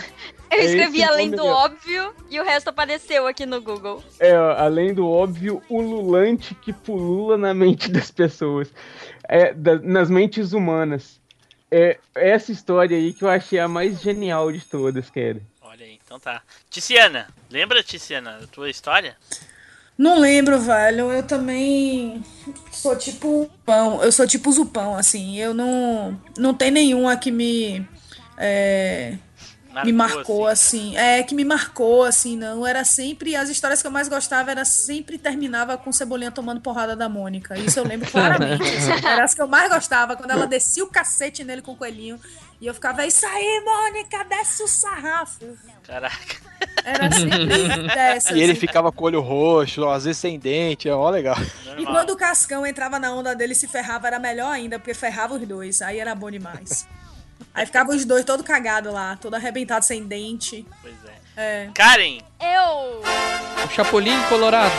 Eu 0.50 0.58
É 0.60 0.64
escrevi 0.64 1.02
além 1.02 1.30
do 1.30 1.46
óbvio 1.46 2.12
e 2.30 2.38
o 2.38 2.44
resto 2.44 2.68
apareceu 2.68 3.26
aqui 3.26 3.46
no 3.46 3.60
Google. 3.62 4.02
é 4.20 4.38
ó, 4.38 4.52
além 4.58 4.92
do 4.92 5.08
óbvio 5.08 5.62
ululante 5.70 6.54
que 6.54 6.72
pulula 6.72 7.38
na 7.38 7.54
mente 7.54 7.90
das 7.90 8.10
pessoas. 8.10 8.68
É, 9.28 9.54
da- 9.54 9.78
nas 9.78 10.10
mentes 10.10 10.52
humanas. 10.52 11.20
É 11.70 11.98
essa 12.14 12.52
história 12.52 12.96
aí 12.96 13.12
que 13.12 13.24
eu 13.24 13.28
achei 13.28 13.58
a 13.58 13.66
mais 13.66 14.00
genial 14.00 14.52
de 14.52 14.60
todas, 14.64 15.08
cara. 15.10 15.40
Então 16.14 16.20
tá. 16.20 16.42
Ticiana, 16.70 17.26
lembra, 17.50 17.82
Ticiana, 17.82 18.38
da 18.38 18.46
tua 18.46 18.70
história? 18.70 19.16
Não 19.98 20.20
lembro, 20.20 20.60
velho. 20.60 21.10
Eu 21.10 21.24
também 21.24 22.24
sou 22.70 22.94
tipo 22.94 23.50
pão. 23.66 24.00
Eu 24.00 24.12
sou 24.12 24.24
tipo 24.24 24.52
Zupão, 24.52 24.96
assim. 24.96 25.36
Eu 25.38 25.52
não. 25.52 26.20
Não 26.38 26.54
tem 26.54 26.70
nenhuma 26.70 27.16
que 27.16 27.32
me. 27.32 27.84
É, 28.38 29.16
me 29.84 29.92
marcou 29.92 30.46
assim. 30.46 30.96
É, 30.96 31.22
que 31.24 31.34
me 31.34 31.44
marcou 31.44 32.04
assim, 32.04 32.36
não. 32.36 32.64
Era 32.64 32.84
sempre. 32.84 33.34
As 33.34 33.48
histórias 33.48 33.80
que 33.80 33.88
eu 33.88 33.90
mais 33.90 34.08
gostava 34.08 34.52
era 34.52 34.64
sempre 34.64 35.18
terminava 35.18 35.76
com 35.76 35.90
Cebolinha 35.90 36.30
tomando 36.30 36.60
porrada 36.60 36.94
da 36.94 37.08
Mônica. 37.08 37.58
Isso 37.58 37.80
eu 37.80 37.84
lembro 37.84 38.08
claramente. 38.12 38.62
assim. 38.62 39.04
Era 39.04 39.24
as 39.24 39.34
que 39.34 39.42
eu 39.42 39.48
mais 39.48 39.68
gostava, 39.68 40.14
quando 40.14 40.30
ela 40.30 40.46
descia 40.46 40.84
o 40.84 40.88
cacete 40.88 41.42
nele 41.42 41.62
com 41.62 41.72
o 41.72 41.76
coelhinho. 41.76 42.20
E 42.60 42.66
eu 42.66 42.72
ficava, 42.74 43.02
é 43.04 43.08
isso 43.08 43.26
aí, 43.26 43.62
Mônica, 43.64 44.24
desce 44.24 44.62
o 44.62 44.68
sarrafo. 44.68 45.58
Caraca. 45.86 46.36
Era 46.84 47.10
sempre 47.12 47.82
dessa. 47.94 48.32
E 48.32 48.40
ele 48.40 48.52
assim. 48.52 48.60
ficava 48.60 48.90
com 48.90 49.04
o 49.04 49.06
olho 49.06 49.20
roxo, 49.20 49.86
às 49.88 50.04
vezes 50.04 50.18
sem 50.18 50.38
dente, 50.38 50.88
é 50.88 50.94
ó 50.94 51.10
legal. 51.10 51.36
E 51.38 51.68
Normal. 51.82 51.92
quando 51.94 52.10
o 52.10 52.16
Cascão 52.16 52.66
entrava 52.66 52.98
na 52.98 53.12
onda 53.12 53.34
dele 53.34 53.52
e 53.52 53.56
se 53.56 53.66
ferrava, 53.68 54.06
era 54.06 54.18
melhor 54.18 54.50
ainda, 54.50 54.78
porque 54.78 54.94
ferrava 54.94 55.34
os 55.34 55.46
dois. 55.46 55.82
Aí 55.82 55.98
era 55.98 56.14
bom 56.14 56.30
demais. 56.30 56.86
Aí 57.52 57.66
ficava 57.66 57.90
os 57.90 58.04
dois 58.04 58.24
todo 58.24 58.42
cagado 58.42 58.90
lá, 58.90 59.16
todo 59.20 59.34
arrebentado 59.34 59.84
sem 59.84 60.04
dente. 60.06 60.66
Pois 60.80 60.94
é. 61.04 61.14
É. 61.36 61.70
Karen, 61.74 62.18
Eu 62.40 63.02
O 63.64 63.68
Chapolin 63.70 64.16
Colorado. 64.28 64.72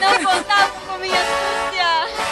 não 0.00 0.14
contava 0.24 0.72
com 0.80 0.98
minha 0.98 1.14
astúcia. 1.20 2.25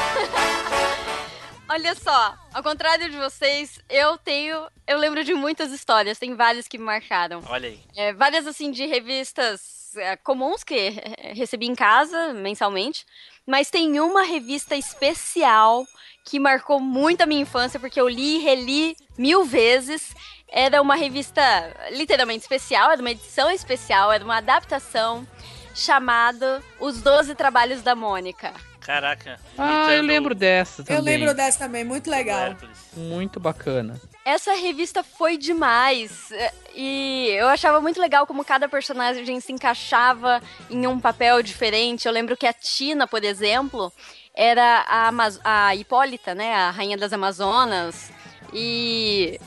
Olha 1.74 1.92
só, 1.96 2.38
ao 2.52 2.62
contrário 2.62 3.10
de 3.10 3.16
vocês, 3.16 3.80
eu 3.90 4.16
tenho. 4.16 4.64
Eu 4.86 4.96
lembro 4.96 5.24
de 5.24 5.34
muitas 5.34 5.72
histórias, 5.72 6.20
tem 6.20 6.32
várias 6.36 6.68
que 6.68 6.78
me 6.78 6.84
marcaram. 6.84 7.42
olha 7.48 7.68
aí. 7.68 7.80
É, 7.96 8.12
várias, 8.12 8.46
assim, 8.46 8.70
de 8.70 8.86
revistas 8.86 9.96
é, 9.96 10.14
comuns 10.14 10.62
que 10.62 10.90
recebi 11.34 11.66
em 11.66 11.74
casa 11.74 12.32
mensalmente. 12.32 13.04
Mas 13.44 13.70
tem 13.70 13.98
uma 13.98 14.22
revista 14.22 14.76
especial 14.76 15.84
que 16.24 16.38
marcou 16.38 16.78
muito 16.78 17.22
a 17.22 17.26
minha 17.26 17.42
infância, 17.42 17.80
porque 17.80 18.00
eu 18.00 18.08
li 18.08 18.36
e 18.36 18.38
reli 18.38 18.96
mil 19.18 19.44
vezes. 19.44 20.14
Era 20.46 20.80
uma 20.80 20.94
revista 20.94 21.42
literalmente 21.90 22.42
especial, 22.42 22.92
era 22.92 23.00
uma 23.00 23.10
edição 23.10 23.50
especial, 23.50 24.12
era 24.12 24.24
uma 24.24 24.36
adaptação 24.36 25.26
chamada 25.74 26.62
Os 26.78 27.02
Doze 27.02 27.34
Trabalhos 27.34 27.82
da 27.82 27.96
Mônica. 27.96 28.54
Caraca. 28.84 29.40
Ah, 29.56 29.92
eu 29.92 30.02
lembro 30.02 30.34
dessa 30.34 30.84
também. 30.84 30.98
Eu 30.98 31.02
lembro 31.20 31.34
dessa 31.34 31.58
também, 31.60 31.82
muito 31.84 32.10
legal. 32.10 32.54
Muito 32.94 33.40
bacana. 33.40 34.00
Essa 34.24 34.52
revista 34.54 35.02
foi 35.02 35.36
demais. 35.38 36.30
é, 36.32 36.52
E 36.74 37.28
eu 37.38 37.48
achava 37.48 37.80
muito 37.80 38.00
legal 38.00 38.26
como 38.26 38.44
cada 38.44 38.68
personagem 38.68 39.40
se 39.40 39.52
encaixava 39.52 40.42
em 40.70 40.86
um 40.86 41.00
papel 41.00 41.42
diferente. 41.42 42.06
Eu 42.06 42.12
lembro 42.12 42.36
que 42.36 42.46
a 42.46 42.52
Tina, 42.52 43.06
por 43.06 43.24
exemplo, 43.24 43.92
era 44.34 44.84
a, 44.88 45.08
Amaz- 45.08 45.40
a 45.42 45.74
Hipólita, 45.74 46.34
né? 46.34 46.54
A 46.54 46.70
rainha 46.70 46.96
das 46.98 47.12
Amazonas. 47.12 48.10
E. 48.52 49.40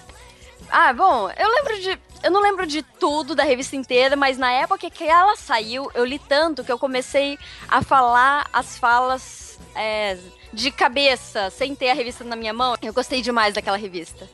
Ah, 0.69 0.91
bom, 0.93 1.29
eu 1.38 1.47
lembro 1.49 1.79
de. 1.79 1.99
Eu 2.24 2.32
não 2.32 2.41
lembro 2.41 2.65
de 2.65 2.82
tudo 2.82 3.36
da 3.36 3.43
revista 3.43 3.76
inteira, 3.76 4.15
mas 4.15 4.38
na 4.38 4.51
época 4.51 4.89
que 4.89 5.03
ela 5.03 5.36
saiu, 5.36 5.89
eu 5.93 6.03
li 6.03 6.20
tanto 6.20 6.63
que 6.63 6.72
eu 6.72 6.80
comecei 6.80 7.38
a 7.68 7.82
falar 7.82 8.47
as 8.51 8.78
falas 8.78 9.59
é, 9.76 10.18
de 10.57 10.71
cabeça, 10.71 11.49
sem 11.51 11.75
ter 11.75 11.89
a 11.89 11.93
revista 11.93 12.23
na 12.23 12.35
minha 12.35 12.51
mão. 12.53 12.75
Eu 12.81 12.91
gostei 12.93 13.21
demais 13.21 13.53
daquela 13.53 13.77
revista. 13.77 14.27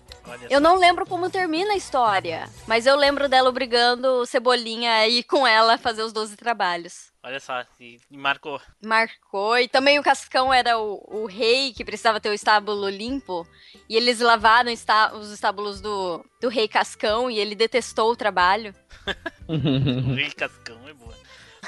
Eu 0.49 0.61
não 0.61 0.77
lembro 0.77 1.05
como 1.05 1.29
termina 1.29 1.73
a 1.73 1.75
história, 1.77 2.49
mas 2.65 2.85
eu 2.87 2.95
lembro 2.95 3.27
dela 3.27 3.49
obrigando 3.49 4.07
o 4.21 4.25
Cebolinha 4.25 4.91
a 4.93 5.07
ir 5.07 5.23
com 5.23 5.45
ela 5.45 5.77
fazer 5.77 6.01
os 6.01 6.13
12 6.13 6.37
trabalhos. 6.37 7.11
Olha 7.21 7.39
só, 7.39 7.63
e, 7.79 7.99
marcou. 8.09 8.59
Marcou. 8.81 9.57
E 9.57 9.67
também 9.67 9.99
o 9.99 10.03
Cascão 10.03 10.53
era 10.53 10.77
o, 10.79 11.01
o 11.09 11.25
rei 11.25 11.73
que 11.73 11.83
precisava 11.85 12.19
ter 12.21 12.29
o 12.29 12.33
estábulo 12.33 12.89
limpo. 12.89 13.45
E 13.89 13.95
eles 13.97 14.19
lavaram 14.19 14.71
esta- 14.71 15.13
os 15.13 15.29
estábulos 15.29 15.81
do, 15.81 16.25
do 16.41 16.47
rei 16.49 16.67
Cascão 16.69 17.29
e 17.29 17.37
ele 17.37 17.53
detestou 17.55 18.11
o 18.11 18.15
trabalho. 18.15 18.73
O 19.47 20.13
Rei 20.15 20.31
Cascão 20.31 20.79
é 20.87 20.93
boa. 20.93 21.13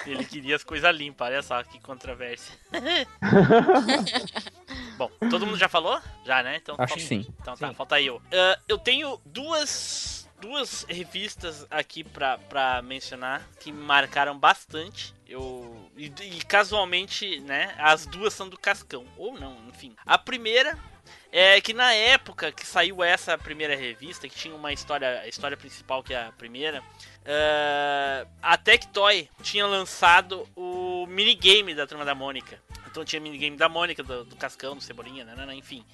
Ele 0.05 0.25
queria 0.25 0.55
as 0.55 0.63
coisas 0.63 0.95
limpas, 0.95 1.27
olha 1.27 1.41
só 1.41 1.63
que 1.63 1.79
controvérsia. 1.79 2.53
Bom, 4.97 5.09
todo 5.29 5.45
mundo 5.45 5.57
já 5.57 5.67
falou? 5.67 5.99
Já, 6.25 6.41
né? 6.43 6.57
Então, 6.57 6.75
Acho 6.77 6.93
que 6.93 7.01
sim. 7.01 7.25
Então 7.41 7.55
tá, 7.55 7.69
Sim. 7.69 7.73
falta 7.73 7.99
eu. 8.01 8.21
Ah, 8.31 8.59
eu 8.67 8.77
tenho 8.77 9.19
duas, 9.25 10.29
duas 10.39 10.85
revistas 10.87 11.65
aqui 11.69 12.03
pra, 12.03 12.37
pra 12.37 12.81
mencionar 12.81 13.47
que 13.59 13.71
me 13.71 13.83
marcaram 13.83 14.37
bastante. 14.37 15.13
Eu. 15.27 15.89
E, 15.97 16.05
e 16.05 16.45
casualmente, 16.45 17.39
né? 17.41 17.75
As 17.77 18.05
duas 18.05 18.33
são 18.33 18.47
do 18.47 18.57
Cascão. 18.57 19.05
Ou 19.17 19.37
não, 19.37 19.57
enfim. 19.67 19.95
A 20.05 20.17
primeira 20.17 20.77
é 21.31 21.59
que 21.59 21.73
na 21.73 21.93
época 21.93 22.51
que 22.51 22.65
saiu 22.65 23.03
essa 23.03 23.37
primeira 23.37 23.75
revista, 23.75 24.29
que 24.29 24.35
tinha 24.35 24.55
uma 24.55 24.71
história, 24.71 25.19
a 25.19 25.27
história 25.27 25.57
principal 25.57 26.01
que 26.01 26.13
é 26.13 26.23
a 26.23 26.31
primeira, 26.31 26.81
ah, 27.25 28.27
a 28.41 28.57
Tectoy 28.57 29.27
tinha 29.41 29.65
lançado 29.65 30.47
o 30.55 31.05
minigame 31.07 31.73
da 31.73 31.87
Turma 31.87 32.05
da 32.05 32.15
Mônica. 32.15 32.59
Então 32.89 33.03
tinha 33.03 33.19
minigame 33.19 33.57
da 33.57 33.67
Mônica, 33.67 34.03
do, 34.03 34.23
do 34.23 34.35
Cascão, 34.35 34.75
do 34.75 34.81
Cebolinha, 34.81 35.25
né, 35.25 35.35
né, 35.35 35.45
né, 35.45 35.55
enfim. 35.55 35.85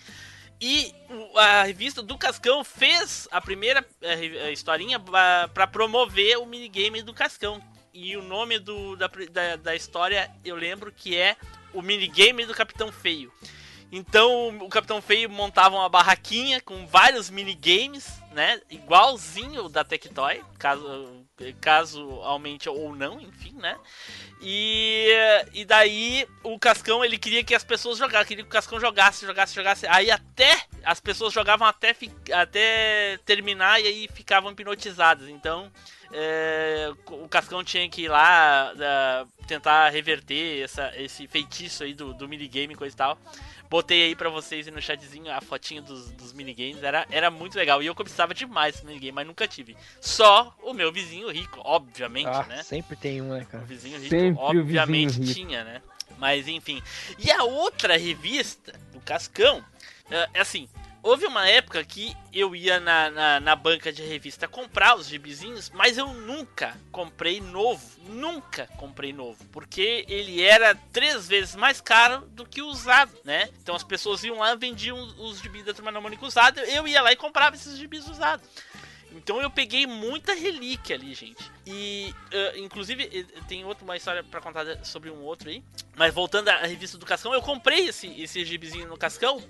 E 0.60 0.94
a 1.36 1.64
revista 1.64 2.04
do 2.04 2.16
Cascão 2.16 2.64
fez 2.64 3.28
a 3.32 3.42
primeira 3.42 3.84
eh, 4.00 4.26
eh, 4.26 4.52
historinha 4.52 5.00
pra 5.00 5.66
promover 5.66 6.38
o 6.38 6.46
minigame 6.46 7.02
do 7.02 7.16
Cascão. 7.16 7.60
E 7.92 8.16
o 8.16 8.22
nome 8.22 8.60
do, 8.60 8.96
da, 8.96 9.08
da, 9.08 9.56
da 9.56 9.76
história 9.76 10.30
eu 10.46 10.56
lembro 10.56 10.92
que 10.92 11.18
é 11.18 11.36
o 11.74 11.82
minigame 11.82 12.46
do 12.46 12.54
Capitão 12.54 12.92
Feio. 12.92 13.34
Então 13.92 14.50
o 14.60 14.70
Capitão 14.70 15.02
Feio 15.02 15.28
montava 15.32 15.76
uma 15.76 15.90
barraquinha 15.90 16.62
com 16.62 16.86
vários 16.86 17.32
minigames, 17.32 18.21
né? 18.32 18.62
Igualzinho 18.70 19.68
da 19.70 19.84
Tectoy, 19.84 20.42
caso, 20.58 21.26
casualmente 21.60 22.70
ou 22.70 22.96
não, 22.96 23.20
enfim, 23.20 23.54
né? 23.54 23.78
E, 24.42 25.10
e 25.54 25.66
daí 25.66 26.28
o 26.44 26.58
Cascão 26.58 27.04
ele 27.06 27.18
queria 27.18 27.44
que 27.44 27.54
as 27.54 27.64
pessoas 27.64 27.98
jogassem, 27.98 28.28
queria 28.30 28.44
que 28.44 28.50
o 28.50 28.52
Cascão 28.52 28.80
jogasse, 28.80 29.26
jogasse, 29.26 29.54
jogasse. 29.54 29.88
Aí 29.88 30.10
até 30.10 30.66
as 30.84 31.00
pessoas 31.00 31.34
jogavam 31.34 31.68
até, 31.68 31.96
até 32.34 33.20
terminar 33.26 33.80
e 33.82 33.88
aí 33.88 34.10
ficavam 34.14 34.52
hipnotizadas. 34.52 35.28
Então 35.30 35.72
é, 36.14 36.92
o 37.08 37.28
Cascão 37.28 37.64
tinha 37.64 37.88
que 37.90 38.04
ir 38.04 38.08
lá 38.10 38.74
da- 38.74 39.26
tentar 39.48 39.90
reverter 39.90 40.64
essa, 40.64 40.92
esse 40.96 41.28
feitiço 41.28 41.84
aí 41.84 41.94
do, 41.94 42.14
do 42.14 42.28
minigame 42.28 42.74
e 42.74 42.78
coisa 42.78 42.94
e 42.94 42.98
tal. 42.98 43.18
Botei 43.72 44.04
aí 44.04 44.16
pra 44.18 44.28
vocês 44.30 44.68
no 44.68 44.82
chatzinho 44.82 45.32
a 45.32 45.40
fotinho 45.40 45.82
dos, 45.82 46.12
dos 46.12 46.34
minigames. 46.34 46.84
Era, 46.84 47.08
era 47.10 47.32
muito 47.32 47.56
legal. 47.58 47.82
E 47.82 47.86
eu 47.86 47.96
cobiçava 47.96 48.34
demais 48.34 48.76
esse 48.76 48.86
minigame, 48.86 49.14
mas 49.14 49.26
nunca 49.26 49.48
tive. 49.48 49.78
Só 50.02 50.54
o 50.62 50.74
meu 50.74 50.92
vizinho 50.92 51.32
rico, 51.32 51.62
obviamente, 51.64 52.28
Ah, 52.28 52.44
né? 52.50 52.64
sempre 52.64 52.98
tem 52.98 53.22
um, 53.22 53.30
né, 53.30 53.44
O 53.44 53.46
cara? 53.46 53.64
vizinho 53.64 53.96
rico, 53.98 54.10
Sempre 54.10 54.28
o 54.28 54.34
vizinho 54.34 54.60
obviamente, 54.60 55.20
rico. 55.22 55.34
tinha, 55.34 55.64
né? 55.64 55.82
Mas 56.18 56.50
enfim. 56.50 56.84
E 57.18 57.32
a 57.32 57.46
outra 57.46 57.96
revista, 57.98 58.74
do 58.92 59.00
Cascão, 59.00 59.64
é 60.10 60.30
é 60.34 60.42
assim. 60.42 60.68
Houve 61.04 61.26
uma 61.26 61.48
época 61.48 61.84
que 61.84 62.16
eu 62.32 62.56
ia 62.56 62.80
na, 62.80 63.10
na, 63.10 63.40
na 63.40 63.56
banca 63.56 63.92
de 63.92 64.04
revista 64.04 64.48
comprar 64.48 64.96
os 64.96 65.08
gibizinhos, 65.08 65.72
mas 65.72 65.98
eu 65.98 66.14
nunca 66.14 66.78
comprei 66.92 67.42
novo. 67.42 67.84
Nunca 68.08 68.68
comprei 68.78 69.12
novo. 69.12 69.44
Porque 69.52 70.06
ele 70.08 70.44
era 70.44 70.76
três 70.94 71.28
vezes 71.28 71.56
mais 71.56 71.82
caro 71.82 72.22
do 72.28 72.46
que 72.46 72.62
o 72.62 72.68
usado, 72.68 73.12
né? 73.24 73.50
Então 73.64 73.76
as 73.76 73.84
pessoas 73.84 74.24
iam 74.24 74.38
lá, 74.38 74.54
vendiam 74.54 74.98
os 75.18 75.40
gibis 75.40 75.66
da 75.66 75.74
Turma 75.74 75.92
da 75.92 76.00
Mônica 76.00 76.24
usado, 76.24 76.60
eu 76.60 76.88
ia 76.88 77.02
lá 77.02 77.12
e 77.12 77.16
comprava 77.16 77.56
esses 77.56 77.78
gibis 77.78 78.08
usados. 78.08 78.48
Então 79.14 79.42
eu 79.42 79.50
peguei 79.50 79.86
muita 79.86 80.34
relíquia 80.34 80.96
ali, 80.96 81.14
gente. 81.14 81.52
E, 81.66 82.14
eh, 82.32 82.60
inclusive, 82.60 83.26
tem 83.48 83.66
outra 83.66 83.84
uma 83.84 83.98
história 83.98 84.24
pra 84.24 84.40
contar 84.40 84.86
sobre 84.86 85.10
um 85.10 85.22
outro 85.22 85.50
aí. 85.50 85.64
Mas 85.96 86.14
voltando 86.14 86.48
à 86.48 86.66
revista 86.66 86.98
do 86.98 87.06
Cascão, 87.06 87.34
eu 87.34 87.42
comprei 87.42 87.90
esse, 87.90 88.08
esse 88.22 88.46
gibizinho 88.46 88.88
no 88.88 88.98
Cascão. 88.98 89.44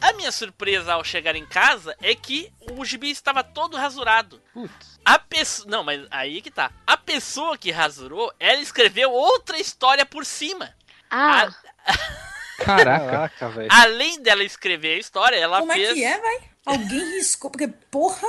A 0.00 0.12
minha 0.12 0.30
surpresa 0.32 0.92
ao 0.94 1.04
chegar 1.04 1.34
em 1.36 1.46
casa 1.46 1.96
é 2.02 2.14
que 2.14 2.52
o 2.72 2.84
gibi 2.84 3.10
estava 3.10 3.42
todo 3.44 3.76
rasurado. 3.76 4.40
Putz. 4.52 4.98
A 5.04 5.18
pessoa. 5.18 5.68
Não, 5.70 5.82
mas 5.84 6.06
aí 6.10 6.42
que 6.42 6.50
tá. 6.50 6.70
A 6.86 6.96
pessoa 6.96 7.56
que 7.56 7.70
rasurou, 7.70 8.32
ela 8.40 8.60
escreveu 8.60 9.12
outra 9.12 9.58
história 9.58 10.04
por 10.04 10.24
cima. 10.24 10.74
Ah, 11.10 11.48
Caraca. 12.58 13.04
Caraca, 13.06 13.48
velho. 13.50 13.68
Além 13.70 14.20
dela 14.22 14.42
escrever 14.42 14.96
a 14.96 14.98
história, 15.00 15.36
ela 15.36 15.60
Como 15.60 15.72
fez. 15.72 15.90
é 15.90 15.94
que 15.94 16.04
é, 16.04 16.18
vai? 16.20 16.38
Alguém 16.64 16.98
riscou, 17.16 17.48
porque, 17.50 17.68
porra, 17.68 18.26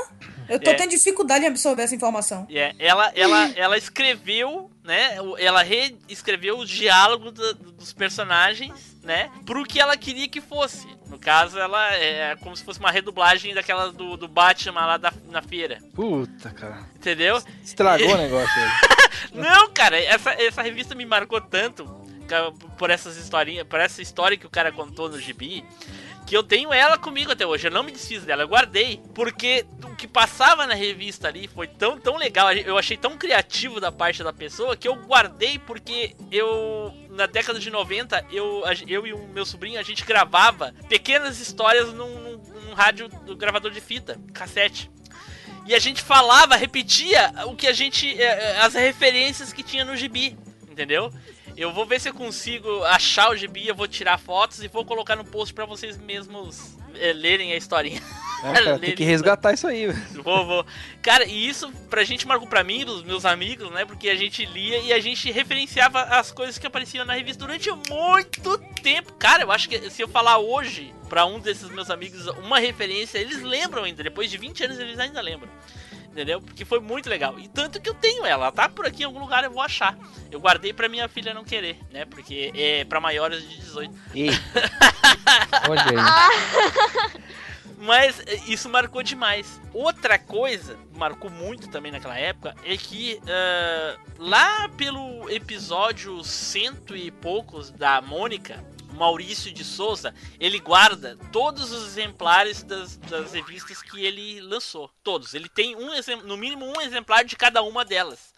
eu 0.48 0.60
tô 0.60 0.70
É. 0.70 0.74
tendo 0.76 0.92
dificuldade 0.92 1.44
em 1.46 1.48
absorver 1.48 1.82
essa 1.82 1.96
informação. 1.96 2.46
É, 2.52 2.76
ela, 2.78 3.12
ela, 3.16 3.52
ela 3.56 3.78
escreveu, 3.78 4.70
né? 4.84 5.20
o- 5.22 5.38
Ela 5.40 5.64
reescreveu 5.64 6.60
os 6.60 6.70
diálogos 6.70 7.32
do- 7.34 7.54
dos 7.56 7.94
personagens, 7.94 8.97
né? 9.08 9.32
Pro 9.46 9.64
que 9.64 9.80
ela 9.80 9.96
queria 9.96 10.28
que 10.28 10.42
fosse. 10.42 10.86
No 11.08 11.18
caso, 11.18 11.58
ela 11.58 11.94
é 11.94 12.36
como 12.36 12.56
se 12.56 12.64
fosse 12.64 12.80
uma 12.80 12.92
redublagem 12.92 13.54
daquela 13.54 13.92
do, 13.92 14.18
do 14.18 14.28
Batman 14.28 14.86
lá 14.86 14.98
da, 14.98 15.14
na 15.32 15.42
feira. 15.42 15.80
Puta, 15.96 16.52
cara. 16.52 16.80
Entendeu? 16.94 17.42
Estragou 17.64 18.14
o 18.14 18.18
negócio 18.18 18.62
aí. 18.62 18.70
Não, 19.34 19.72
cara, 19.72 19.98
essa, 19.98 20.34
essa 20.34 20.62
revista 20.62 20.94
me 20.94 21.06
marcou 21.06 21.40
tanto 21.40 21.86
por 22.78 22.90
essas 22.90 23.16
historinhas, 23.16 23.66
por 23.66 23.80
essa 23.80 24.02
história 24.02 24.38
que 24.38 24.46
o 24.46 24.50
cara 24.50 24.72
contou 24.72 25.10
no 25.10 25.18
gibi, 25.18 25.64
que 26.28 26.36
eu 26.36 26.44
tenho 26.44 26.74
ela 26.74 26.98
comigo 26.98 27.32
até 27.32 27.48
hoje. 27.48 27.68
Eu 27.68 27.72
não 27.72 27.84
me 27.84 27.92
desfiz 27.92 28.26
dela, 28.26 28.44
eu 28.44 28.50
guardei. 28.50 29.02
Porque 29.16 29.66
o 29.82 29.96
que 29.96 30.06
passava 30.06 30.68
na 30.68 30.74
revista 30.74 31.30
ali 31.30 31.48
foi 31.48 31.68
tão, 31.68 31.98
tão 31.98 32.18
legal. 32.18 32.52
Eu 32.52 32.78
achei 32.78 32.98
tão 32.98 33.18
criativo 33.18 33.80
da 33.80 33.94
parte 33.94 34.22
da 34.22 34.34
pessoa 34.34 34.76
que 34.76 34.88
eu 34.88 34.96
guardei 34.96 35.58
porque 35.58 36.16
eu. 36.30 36.94
Na 37.12 37.26
década 37.26 37.60
de 37.60 37.72
90, 37.72 38.26
eu, 38.30 38.62
eu 38.88 39.08
e 39.08 39.14
o 39.14 39.28
meu 39.30 39.46
sobrinho, 39.46 39.80
a 39.80 39.84
gente 39.84 40.06
gravava 40.06 40.72
pequenas 40.88 41.40
histórias 41.40 41.92
num, 41.94 42.20
num, 42.20 42.38
num 42.38 42.74
rádio 42.74 43.08
do 43.08 43.36
gravador 43.36 43.72
de 43.72 43.82
fita, 43.82 44.20
cassete. 44.34 44.92
E 45.66 45.74
a 45.74 45.80
gente 45.80 46.02
falava, 46.02 46.56
repetia 46.56 47.34
o 47.46 47.56
que 47.56 47.68
a 47.68 47.74
gente. 47.74 48.08
eh, 48.08 48.24
eh, 48.24 48.60
as 48.60 48.74
referências 48.74 49.52
que 49.52 49.64
tinha 49.64 49.84
no 49.84 49.96
gibi, 49.96 50.38
entendeu? 50.70 51.12
Eu 51.58 51.74
vou 51.74 51.88
ver 51.88 52.00
se 52.00 52.08
eu 52.08 52.14
consigo 52.14 52.84
achar 52.84 53.32
o 53.32 53.36
gibi, 53.36 53.68
eu 53.68 53.74
vou 53.74 53.88
tirar 53.88 54.20
fotos 54.20 54.62
e 54.62 54.68
vou 54.68 54.86
colocar 54.86 55.16
no 55.16 55.26
post 55.26 55.52
pra 55.56 55.66
vocês 55.66 55.98
mesmos 55.98 56.78
eh, 56.94 57.14
lerem 57.14 57.52
a 57.52 57.58
historinha. 57.58 58.00
É, 58.44 58.54
cara, 58.54 58.78
tem 58.80 58.94
que 58.94 59.04
resgatar 59.04 59.54
isso 59.54 59.66
aí. 59.66 59.88
Vou, 60.24 60.46
vou. 60.46 60.66
Cara, 61.02 61.26
e 61.26 61.48
isso 61.48 61.72
pra 61.90 62.04
gente 62.04 62.28
marcou 62.28 62.48
pra 62.48 62.64
mim, 62.64 62.86
dos 62.86 63.04
meus 63.04 63.26
amigos, 63.26 63.72
né? 63.72 63.86
Porque 63.86 64.08
a 64.08 64.16
gente 64.16 64.46
lia 64.46 64.78
e 64.82 64.94
a 64.94 65.00
gente 65.00 65.32
referenciava 65.32 66.04
as 66.04 66.32
coisas 66.32 66.60
que 66.60 66.68
apareciam 66.68 67.04
na 67.06 67.14
revista 67.14 67.40
durante 67.40 67.72
muito 67.72 68.58
tempo. 68.84 69.14
Cara, 69.14 69.42
eu 69.42 69.52
acho 69.52 69.68
que 69.68 69.90
se 69.90 70.04
eu 70.04 70.08
falar 70.08 70.38
hoje 70.38 70.94
pra 71.10 71.26
um 71.26 71.40
desses 71.40 71.70
meus 71.72 71.90
amigos 71.90 72.28
uma 72.28 72.60
referência, 72.60 73.18
eles 73.18 73.42
lembram 73.42 73.84
ainda. 73.84 74.04
Depois 74.04 74.30
de 74.30 74.38
20 74.38 74.64
anos, 74.66 74.80
eles 74.80 75.00
ainda 75.00 75.22
lembram. 75.22 75.50
Entendeu? 76.18 76.42
Porque 76.42 76.66
foi 76.66 76.80
muito 76.80 77.08
legal. 77.08 77.38
E 77.38 77.48
tanto 77.48 77.80
que 77.80 77.88
eu 77.88 77.94
tenho 77.94 78.26
ela, 78.26 78.46
ela 78.46 78.52
tá 78.52 78.68
por 78.68 78.88
aqui 78.88 79.04
em 79.04 79.06
algum 79.06 79.20
lugar, 79.20 79.44
eu 79.44 79.52
vou 79.52 79.62
achar. 79.62 79.96
Eu 80.32 80.40
guardei 80.40 80.74
pra 80.74 80.90
minha 80.90 81.08
filha 81.08 81.32
não 81.32 81.44
querer, 81.44 81.78
né? 81.92 82.06
Porque 82.06 82.52
é 82.56 82.84
pra 82.86 83.00
maiores 83.00 83.48
de 83.48 83.58
18. 83.58 83.94
Ei, 84.16 84.30
Olha 85.70 85.84
aí. 85.84 87.22
Mas 87.78 88.20
eh, 88.22 88.42
isso 88.48 88.68
marcou 88.68 89.04
demais. 89.04 89.62
Outra 89.72 90.18
coisa 90.18 90.76
marcou 90.96 91.30
muito 91.30 91.70
também 91.70 91.92
naquela 91.92 92.18
época 92.18 92.56
é 92.66 92.76
que 92.76 93.22
ah, 93.28 93.96
lá 94.18 94.70
pelo 94.70 95.30
episódio 95.30 96.24
cento 96.24 96.96
e 96.98 97.12
poucos 97.12 97.70
da 97.70 98.02
Mônica, 98.02 98.66
Maurício 98.98 99.52
de 99.54 99.64
Souza, 99.64 100.14
ele 100.40 100.60
guarda 100.60 101.18
todos 101.32 101.72
os 101.72 101.86
exemplares 101.88 102.64
das, 102.64 102.98
das 102.98 103.32
revistas 103.34 103.82
que 103.82 104.04
ele 104.06 104.42
lançou. 104.42 104.92
Todos. 105.04 105.34
Ele 105.34 105.48
tem 105.48 105.76
um 105.76 105.90
no 106.24 106.36
mínimo 106.36 106.66
um 106.66 106.82
exemplar 106.82 107.24
de 107.24 107.36
cada 107.36 107.62
uma 107.62 107.86
delas. 107.86 108.34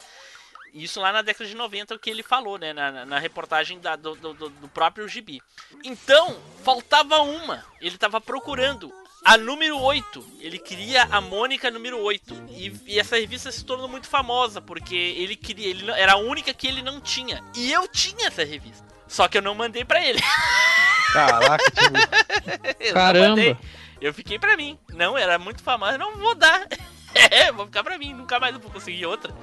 Isso 0.72 1.00
lá 1.02 1.12
na 1.12 1.24
década 1.24 1.50
de 1.50 1.56
90, 1.56 1.96
o 1.96 2.00
que 2.00 2.12
ele 2.12 2.22
falou, 2.22 2.58
né? 2.60 2.74
Na, 2.74 3.04
na- 3.06 3.18
reportagem 3.20 3.80
da- 3.80 3.96
do, 3.96 4.14
do- 4.16 4.34
do- 4.36 4.68
próprio 4.70 5.08
Gibi. 5.08 5.42
Então, 5.84 6.40
faltava 6.64 7.18
uma. 7.24 7.66
Ele 7.82 7.98
tava 7.98 8.22
procurando 8.22 8.94
a 9.26 9.36
número 9.36 9.80
8. 9.80 10.24
Ele 10.40 10.60
queria 10.60 11.06
a 11.06 11.20
Mônica 11.20 11.72
número 11.72 11.98
8. 12.00 12.36
E, 12.52 12.72
e 12.86 13.00
essa 13.00 13.16
revista 13.18 13.52
se 13.52 13.66
tornou 13.66 13.88
muito 13.88 14.08
famosa, 14.08 14.62
porque 14.62 14.96
ele 14.96 15.36
queria. 15.36 15.70
Ele 15.70 15.90
era 15.92 16.14
a 16.14 16.18
única 16.18 16.54
que 16.54 16.68
ele 16.68 16.84
não 16.84 17.02
tinha. 17.02 17.44
E 17.56 17.72
eu 17.72 17.88
tinha 17.88 18.28
essa 18.28 18.44
revista. 18.44 18.88
Só 19.10 19.28
que 19.28 19.38
eu 19.38 19.42
não 19.42 19.54
mandei 19.56 19.84
pra 19.84 20.02
ele. 20.06 20.22
caraca, 21.12 21.64
tipo, 21.72 22.76
Eu 22.80 22.94
Caramba. 22.94 23.30
mandei. 23.30 23.58
Eu 24.00 24.14
fiquei 24.14 24.40
pra 24.40 24.56
mim. 24.56 24.80
Não, 24.94 25.18
era 25.18 25.38
muito 25.38 25.62
famosa, 25.62 25.98
não 25.98 26.16
vou 26.18 26.34
dar. 26.36 26.66
É, 27.14 27.52
vou 27.52 27.66
ficar 27.66 27.84
pra 27.84 27.98
mim, 27.98 28.14
nunca 28.14 28.40
mais 28.40 28.54
eu 28.56 28.62
vou 28.62 28.72
conseguir 28.72 29.06
outra. 29.06 29.34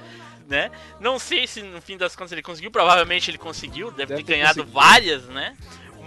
Né? 0.47 0.71
Não 0.99 1.19
sei 1.19 1.45
se 1.45 1.61
no 1.61 1.81
fim 1.81 1.97
das 1.97 2.15
contas 2.15 2.31
ele 2.31 2.41
conseguiu, 2.41 2.71
provavelmente 2.71 3.29
ele 3.29 3.37
conseguiu, 3.37 3.91
deve, 3.91 4.07
Deve 4.15 4.23
ter, 4.23 4.23
ter 4.23 4.33
ganhado 4.37 4.63
conseguido. 4.63 4.71
várias, 4.73 5.23
né? 5.25 5.55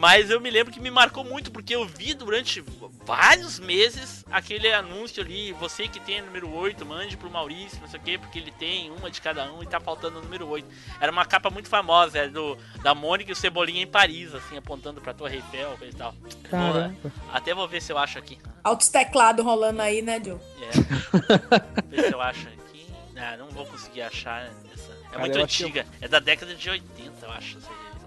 Mas 0.01 0.31
eu 0.31 0.41
me 0.41 0.49
lembro 0.51 0.73
que 0.73 0.81
me 0.81 0.91
marcou 0.91 1.23
muito, 1.23 1.51
porque 1.51 1.77
eu 1.77 1.85
vi 1.85 2.15
durante 2.15 2.65
vários 3.05 3.59
meses 3.59 4.25
aquele 4.31 4.73
anúncio 4.73 5.23
ali, 5.23 5.53
você 5.53 5.87
que 5.89 6.01
tem 6.01 6.21
a 6.21 6.23
número 6.23 6.51
8, 6.51 6.87
mande 6.87 7.19
pro 7.19 7.31
Maurício, 7.31 7.79
não 7.83 7.87
sei 7.87 8.01
o 8.01 8.03
quê, 8.03 8.17
porque 8.17 8.39
ele 8.39 8.51
tem 8.51 8.91
uma 8.91 9.11
de 9.11 9.21
cada 9.21 9.53
um 9.53 9.63
e 9.63 9.67
tá 9.67 9.79
faltando 9.79 10.19
o 10.19 10.23
número 10.23 10.49
8. 10.49 10.67
Era 10.99 11.13
uma 11.13 11.27
capa 11.27 11.51
muito 11.51 11.69
famosa, 11.69 12.17
era 12.17 12.31
do, 12.31 12.57
da 12.83 12.95
Mônica 12.95 13.31
e 13.31 13.35
o 13.35 13.37
Cebolinha 13.37 13.83
em 13.83 13.87
Paris, 13.87 14.35
assim, 14.35 14.57
apontando 14.57 15.03
pra 15.03 15.13
Torre 15.13 15.37
Eiffel 15.37 15.77
coisa 15.77 15.95
e 15.95 15.99
tal. 15.99 16.15
Caramba. 16.45 16.97
Até 17.31 17.53
vou 17.53 17.69
ver 17.69 17.83
se 17.83 17.93
eu 17.93 17.99
acho 17.99 18.19
aqui. 18.19 18.39
Altos 18.65 18.89
teclados 18.89 19.45
rolando 19.45 19.83
aí, 19.83 20.01
né, 20.01 20.19
Joe? 20.25 20.41
É. 20.63 21.85
ver 21.95 22.05
se 22.05 22.15
eu 22.15 22.23
acho 22.23 22.49
aqui. 22.49 22.87
Ah, 23.15 23.37
não 23.37 23.51
vou 23.51 23.67
conseguir 23.67 24.01
achar 24.01 24.47
essa. 24.73 24.90
É 25.11 25.13
Cara, 25.13 25.21
muito 25.21 25.39
eu 25.39 25.45
antiga. 25.45 25.87
É 26.01 26.09
da 26.09 26.19
década 26.21 26.55
de 26.55 26.71
80, 26.71 27.27
eu 27.27 27.33
acho. 27.33 27.59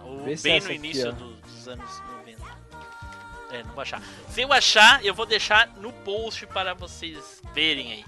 Ou 0.03 0.23
Vê 0.23 0.35
bem 0.37 0.59
no 0.59 0.65
aqui, 0.67 0.75
início 0.75 1.11
do- 1.13 1.33
dos 1.33 1.67
anos 1.67 2.01
90. 2.17 2.41
É, 3.51 3.63
não 3.63 3.71
vou 3.73 3.81
achar. 3.81 4.01
Se 4.29 4.41
eu 4.41 4.51
achar, 4.53 5.03
eu 5.05 5.13
vou 5.13 5.25
deixar 5.25 5.67
no 5.77 5.91
post 5.93 6.45
para 6.47 6.73
vocês 6.73 7.41
verem 7.53 7.91
aí. 7.91 8.05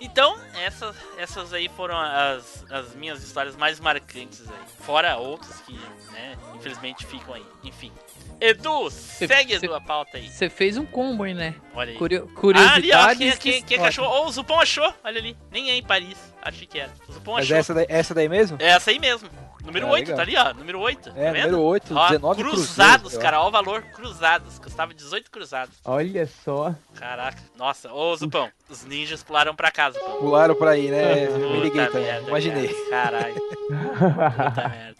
Então, 0.00 0.38
essas, 0.54 0.96
essas 1.16 1.52
aí 1.52 1.68
foram 1.68 1.98
as, 1.98 2.64
as 2.70 2.94
minhas 2.94 3.22
histórias 3.22 3.56
mais 3.56 3.80
marcantes 3.80 4.48
aí. 4.48 4.64
Fora 4.84 5.16
outras 5.16 5.60
que, 5.62 5.72
né, 6.12 6.38
infelizmente 6.54 7.04
ficam 7.04 7.34
aí. 7.34 7.44
Enfim. 7.64 7.92
Edu, 8.40 8.90
segue 8.90 9.58
cê- 9.58 9.66
a 9.66 9.80
pauta 9.80 10.16
aí. 10.16 10.28
Você 10.28 10.48
fez 10.48 10.76
um 10.76 10.86
combo, 10.86 11.26
hein, 11.26 11.34
né? 11.34 11.54
Olha 11.74 11.90
aí. 11.92 11.96
Curio- 11.98 12.24
Ah, 12.24 12.74
ali, 12.74 12.92
ó, 12.92 13.04
curiosidades. 13.04 13.18
quem, 13.18 13.30
que 13.32 13.38
quem, 13.62 13.78
quem 13.78 13.86
achou? 13.86 14.04
Oh, 14.06 14.26
o 14.26 14.32
Zupão 14.32 14.60
achou, 14.60 14.92
olha 15.04 15.18
ali. 15.18 15.36
Nem 15.50 15.70
é 15.70 15.74
em 15.76 15.82
Paris, 15.82 16.16
achei 16.42 16.66
que 16.66 16.78
era. 16.78 16.90
O 17.08 17.12
Zupão 17.12 17.34
mas 17.34 17.44
achou. 17.44 17.56
essa 17.56 17.74
daí, 17.74 17.86
essa 17.88 18.14
daí 18.14 18.28
mesmo? 18.28 18.56
É 18.60 18.68
essa 18.68 18.90
aí 18.90 18.98
mesmo. 18.98 19.28
Número 19.64 19.86
Ah, 19.86 19.90
8, 19.90 20.06
legal. 20.12 20.16
tá 20.16 20.22
ali, 20.22 20.36
ó. 20.36 20.54
Número 20.54 20.80
8. 20.80 21.10
É, 21.10 21.26
tá 21.26 21.32
vendo? 21.32 21.50
número 21.50 21.60
8, 21.62 21.94
Ó, 21.94 22.06
19 22.08 22.42
cruzados, 22.42 23.18
cara. 23.18 23.40
Ó 23.42 23.48
o 23.48 23.50
valor, 23.50 23.82
cruzados. 23.82 24.58
Custava 24.58 24.94
18 24.94 25.30
cruzados. 25.30 25.74
Olha 25.84 26.26
só. 26.42 26.74
Caraca. 26.94 27.38
Nossa, 27.54 27.92
ô 27.92 28.16
Zupão, 28.16 28.48
os 28.70 28.84
ninjas 28.84 29.22
pularam 29.22 29.54
pra 29.54 29.70
casa, 29.70 29.98
Zupão. 29.98 30.20
Pularam 30.20 30.54
por 30.54 30.68
aí, 30.68 30.88
né? 30.90 31.26
Me 31.26 31.60
liguei 31.60 31.84
também. 31.86 32.02
merda, 32.04 32.28
Imaginei. 32.28 32.68
cara. 32.88 33.18
Caralho. 33.18 33.34
Puta 33.98 34.68
merda. 34.68 34.96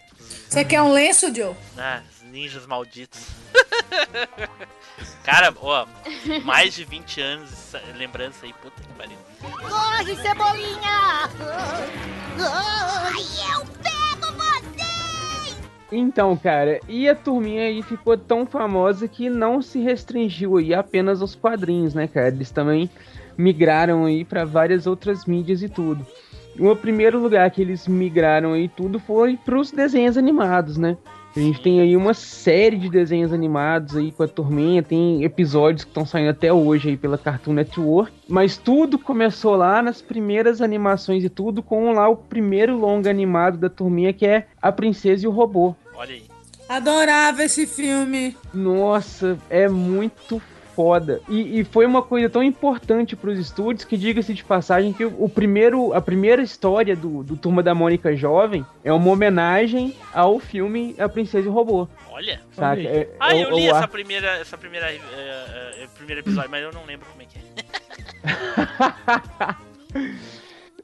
Você 0.49 0.65
quer 0.65 0.83
um 0.83 0.93
lenço, 0.93 1.35
Joe? 1.35 1.55
Ah, 1.79 2.03
ninjas 2.39 2.67
malditos. 2.67 3.27
Cara, 5.25 5.53
ó, 5.61 5.87
mais 6.45 6.75
de 6.75 6.85
20 6.85 7.21
anos, 7.21 7.73
lembrança 7.97 8.47
aí, 8.47 8.53
puta 8.53 8.81
que 8.81 8.93
pariu. 8.95 9.19
Corre, 9.69 10.15
Cebolinha! 10.17 11.29
Ai, 12.39 13.25
eu 13.53 13.67
pego 13.83 14.33
você! 14.37 15.57
Então, 15.91 16.37
cara, 16.37 16.81
e 16.89 17.09
a 17.09 17.15
turminha 17.15 17.65
aí 17.65 17.83
ficou 17.83 18.17
tão 18.17 18.47
famosa 18.47 19.09
que 19.09 19.29
não 19.29 19.61
se 19.61 19.81
restringiu 19.81 20.59
aí 20.59 20.73
apenas 20.73 21.21
aos 21.21 21.35
quadrinhos, 21.35 21.93
né, 21.93 22.07
cara? 22.07 22.29
Eles 22.29 22.51
também 22.51 22.89
migraram 23.37 24.05
aí 24.05 24.25
pra 24.25 24.45
várias 24.45 24.87
outras 24.87 25.25
mídias 25.27 25.63
e 25.63 25.69
tudo. 25.69 26.07
O 26.59 26.75
primeiro 26.75 27.21
lugar 27.21 27.51
que 27.51 27.63
eles 27.63 27.87
migraram 27.87 28.53
aí 28.53 28.69
tudo 28.69 28.99
foi 28.99 29.37
pros 29.37 29.71
desenhos 29.71 30.17
animados, 30.17 30.77
né? 30.77 30.97
A 31.39 31.41
gente 31.41 31.61
tem 31.61 31.81
aí 31.81 31.97
uma 31.97 32.15
série 32.15 32.77
de 32.77 32.91
desenhos 32.91 33.33
animados 33.33 33.97
aí 33.97 34.11
com 34.11 34.25
a 34.25 34.29
turminha, 34.29 34.83
tem 34.83 35.23
episódios 35.23 35.85
que 35.85 35.91
estão 35.91 36.05
saindo 36.05 36.31
até 36.31 36.53
hoje 36.53 36.89
aí 36.89 36.97
pela 36.97 37.17
Cartoon 37.17 37.53
Network, 37.53 38.13
mas 38.29 38.57
tudo 38.57 38.99
começou 38.99 39.55
lá 39.55 39.81
nas 39.81 40.03
primeiras 40.03 40.61
animações 40.61 41.23
e 41.23 41.29
tudo 41.29 41.63
com 41.63 41.93
lá 41.93 42.09
o 42.09 42.17
primeiro 42.17 42.77
longa 42.77 43.09
animado 43.09 43.57
da 43.57 43.71
turminha 43.71 44.13
que 44.13 44.27
é 44.27 44.49
A 44.61 44.73
Princesa 44.73 45.27
e 45.27 45.29
o 45.29 45.31
Robô. 45.31 45.77
Olha 45.95 46.13
aí. 46.13 46.25
Adorava 46.69 47.45
esse 47.45 47.69
filme. 47.69 48.37
Nossa, 48.53 49.39
é 49.49 49.69
muito 49.69 50.43
foda. 50.79 51.21
E, 51.29 51.59
e 51.59 51.65
foi 51.65 51.85
uma 51.85 52.01
coisa 52.03 52.31
tão 52.31 52.41
importante 52.41 53.17
pros 53.17 53.37
estúdios 53.37 53.85
que, 53.85 53.97
diga-se 53.97 54.33
de 54.33 54.45
passagem, 54.45 54.93
que 54.93 55.05
o, 55.05 55.25
o 55.25 55.29
primeiro, 55.29 55.93
a 55.93 56.01
primeira 56.01 56.41
história 56.41 56.95
do, 56.95 57.25
do 57.25 57.37
Turma 57.37 57.65
da 57.65 57.75
Mônica 57.75 58.15
Jovem 58.15 58.65
é 58.85 58.93
uma 58.93 59.11
homenagem 59.11 59.93
ao 60.15 60.39
filme 60.39 60.95
A 60.97 61.09
Princesa 61.09 61.47
e 61.47 61.51
o 61.51 61.53
Robô. 61.53 61.89
Olha. 62.13 62.41
Saca? 62.53 62.81
É- 62.81 63.09
Ah, 63.19 63.35
é 63.35 63.43
eu 63.43 63.49
o- 63.53 63.57
li 63.59 63.67
o 63.67 63.71
essa 63.71 63.79
ar- 63.81 63.89
primeira, 63.89 64.29
essa 64.39 64.57
primeira, 64.57 64.89
eh, 64.93 65.01
eh, 65.83 65.87
primeiro 65.97 66.21
episódio, 66.21 66.49
mas 66.49 66.63
eu 66.63 66.71
não 66.73 66.85
lembro 66.87 67.09
como 67.11 67.23
é 67.23 67.25
que 67.25 67.39
é. 67.39 67.43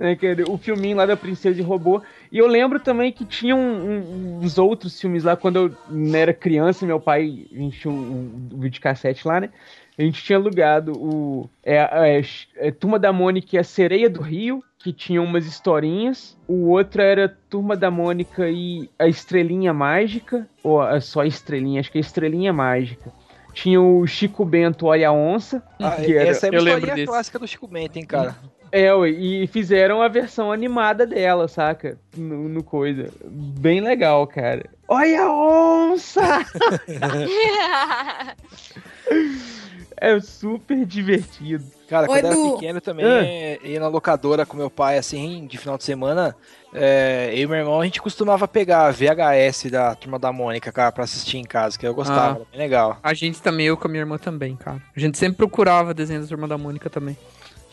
É, 0.00 0.16
o 0.48 0.58
filminho 0.58 0.96
lá 0.96 1.06
da 1.06 1.16
Princesa 1.16 1.60
e 1.60 1.62
Robô. 1.62 2.02
E 2.32 2.38
eu 2.38 2.48
lembro 2.48 2.80
também 2.80 3.12
que 3.12 3.24
tinha 3.24 3.54
um- 3.54 3.60
um- 3.60 4.38
uns 4.42 4.58
outros 4.58 5.00
filmes 5.00 5.22
lá, 5.22 5.36
quando 5.36 5.56
eu 5.56 5.76
né, 5.88 6.18
era 6.18 6.34
criança, 6.34 6.84
meu 6.84 6.98
pai, 6.98 7.46
a 7.52 7.56
gente 7.56 7.78
tinha 7.78 7.94
um, 7.94 8.48
um 8.52 8.58
videocassete 8.58 9.26
lá, 9.26 9.40
né? 9.40 9.50
A 9.96 10.02
gente 10.02 10.22
tinha 10.24 10.36
alugado 10.38 10.92
o 10.96 11.48
é, 11.62 11.76
é, 12.18 12.22
é, 12.56 12.70
Turma 12.72 12.98
da 12.98 13.12
Mônica 13.12 13.54
e 13.54 13.58
a 13.58 13.64
Sereia 13.64 14.10
do 14.10 14.20
Rio, 14.20 14.62
que 14.78 14.92
tinha 14.92 15.22
umas 15.22 15.46
historinhas. 15.46 16.36
O 16.48 16.68
outro 16.70 17.00
era 17.00 17.28
Turma 17.48 17.76
da 17.76 17.90
Mônica 17.92 18.48
e 18.50 18.90
a 18.98 19.06
Estrelinha 19.06 19.72
Mágica, 19.72 20.48
ou 20.64 20.82
é 20.86 20.98
só 21.00 21.20
a 21.20 21.26
Estrelinha, 21.26 21.80
acho 21.80 21.92
que 21.92 21.98
é 21.98 22.00
a 22.00 22.04
Estrelinha 22.04 22.52
Mágica. 22.52 23.12
Tinha 23.52 23.80
o 23.80 24.04
Chico 24.04 24.44
Bento 24.44 24.86
Olha 24.86 25.10
a 25.10 25.12
Onça, 25.12 25.62
Ah, 25.80 25.92
que 25.92 26.12
era- 26.12 26.28
essa 26.30 26.48
é 26.48 26.50
uma 26.50 26.56
eu 26.58 26.62
lembro 26.64 26.78
historinha 26.80 26.94
desse. 26.96 27.06
clássica 27.06 27.38
do 27.38 27.46
Chico 27.46 27.68
Bento, 27.68 27.96
hein, 27.96 28.04
cara. 28.04 28.34
É, 28.72 28.92
ué, 28.92 29.08
e 29.10 29.46
fizeram 29.46 30.02
a 30.02 30.08
versão 30.08 30.50
animada 30.50 31.06
dela, 31.06 31.46
saca? 31.46 31.96
No, 32.16 32.48
no 32.48 32.64
coisa. 32.64 33.08
Bem 33.24 33.80
legal, 33.80 34.26
cara. 34.26 34.64
Olha 34.88 35.22
a 35.22 35.32
onça! 35.32 36.20
É 39.96 40.18
super 40.20 40.84
divertido. 40.84 41.64
Cara, 41.88 42.10
Oi, 42.10 42.20
quando 42.20 42.32
eu 42.32 42.44
era 42.46 42.54
pequeno 42.54 42.80
também, 42.80 43.04
Ah. 43.04 43.24
é, 43.24 43.58
ia 43.64 43.78
na 43.80 43.88
locadora 43.88 44.44
com 44.46 44.56
meu 44.56 44.70
pai, 44.70 44.98
assim, 44.98 45.46
de 45.46 45.58
final 45.58 45.76
de 45.78 45.84
semana. 45.84 46.34
É, 46.72 47.30
eu 47.34 47.42
e 47.42 47.46
meu 47.46 47.56
irmão, 47.56 47.80
a 47.80 47.84
gente 47.84 48.02
costumava 48.02 48.48
pegar 48.48 48.86
a 48.86 48.90
VHS 48.90 49.70
da 49.70 49.94
Turma 49.94 50.18
da 50.18 50.32
Mônica, 50.32 50.72
cara, 50.72 50.90
pra 50.90 51.04
assistir 51.04 51.38
em 51.38 51.44
casa, 51.44 51.78
que 51.78 51.86
eu 51.86 51.94
gostava, 51.94 52.20
Ah. 52.32 52.36
era 52.36 52.46
bem 52.50 52.58
legal. 52.60 52.98
A 53.02 53.14
gente 53.14 53.40
também, 53.40 53.66
eu 53.66 53.76
com 53.76 53.86
a 53.86 53.90
minha 53.90 54.00
irmã 54.02 54.18
também, 54.18 54.56
cara. 54.56 54.82
A 54.96 54.98
gente 54.98 55.16
sempre 55.18 55.36
procurava 55.36 55.94
desenho 55.94 56.20
da 56.22 56.26
Turma 56.26 56.48
da 56.48 56.58
Mônica 56.58 56.90
também. 56.90 57.16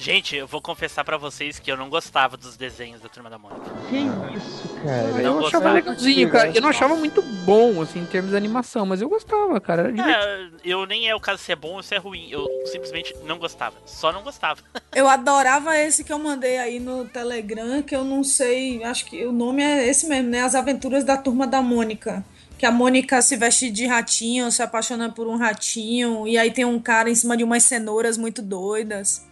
Gente, 0.01 0.35
eu 0.35 0.47
vou 0.47 0.59
confessar 0.59 1.03
pra 1.03 1.15
vocês 1.15 1.59
que 1.59 1.71
eu 1.71 1.77
não 1.77 1.87
gostava 1.87 2.35
dos 2.35 2.57
desenhos 2.57 3.01
da 3.01 3.07
Turma 3.07 3.29
da 3.29 3.37
Mônica. 3.37 3.61
Que 3.87 3.97
isso, 4.35 4.67
cara? 4.83 5.03
Não 5.09 5.19
eu 5.19 5.31
achava 5.31 5.41
gostava. 5.41 5.71
legalzinho, 5.73 6.31
cara. 6.31 6.51
Eu 6.55 6.59
não 6.59 6.69
achava 6.69 6.95
muito 6.95 7.21
bom, 7.21 7.79
assim, 7.83 7.99
em 7.99 8.05
termos 8.05 8.31
de 8.31 8.35
animação, 8.37 8.83
mas 8.83 8.99
eu 8.99 9.07
gostava, 9.07 9.61
cara. 9.61 9.93
É, 9.95 10.47
eu 10.65 10.87
nem 10.87 11.07
é 11.07 11.13
o 11.13 11.19
caso 11.19 11.43
se 11.43 11.51
é 11.51 11.55
bom 11.55 11.75
ou 11.75 11.83
se 11.83 11.93
é 11.93 11.99
ruim. 11.99 12.27
Eu 12.31 12.47
simplesmente 12.65 13.15
não 13.25 13.37
gostava. 13.37 13.75
Só 13.85 14.11
não 14.11 14.23
gostava. 14.23 14.59
Eu 14.91 15.07
adorava 15.07 15.77
esse 15.77 16.03
que 16.03 16.11
eu 16.11 16.19
mandei 16.19 16.57
aí 16.57 16.77
no 16.77 17.05
Telegram, 17.05 17.81
que 17.81 17.95
eu 17.95 18.03
não 18.03 18.25
sei, 18.25 18.83
acho 18.83 19.05
que 19.05 19.25
o 19.25 19.31
nome 19.31 19.63
é 19.63 19.87
esse 19.87 20.05
mesmo, 20.05 20.29
né? 20.29 20.41
As 20.41 20.53
Aventuras 20.53 21.05
da 21.05 21.15
Turma 21.15 21.47
da 21.47 21.61
Mônica. 21.61 22.25
Que 22.57 22.65
a 22.65 22.71
Mônica 22.71 23.21
se 23.21 23.37
veste 23.37 23.71
de 23.71 23.85
ratinho, 23.87 24.51
se 24.51 24.61
apaixona 24.61 25.09
por 25.09 25.27
um 25.27 25.37
ratinho, 25.37 26.27
e 26.27 26.37
aí 26.37 26.51
tem 26.51 26.65
um 26.65 26.77
cara 26.77 27.09
em 27.09 27.15
cima 27.15 27.37
de 27.37 27.43
umas 27.45 27.63
cenouras 27.63 28.17
muito 28.17 28.41
doidas. 28.41 29.25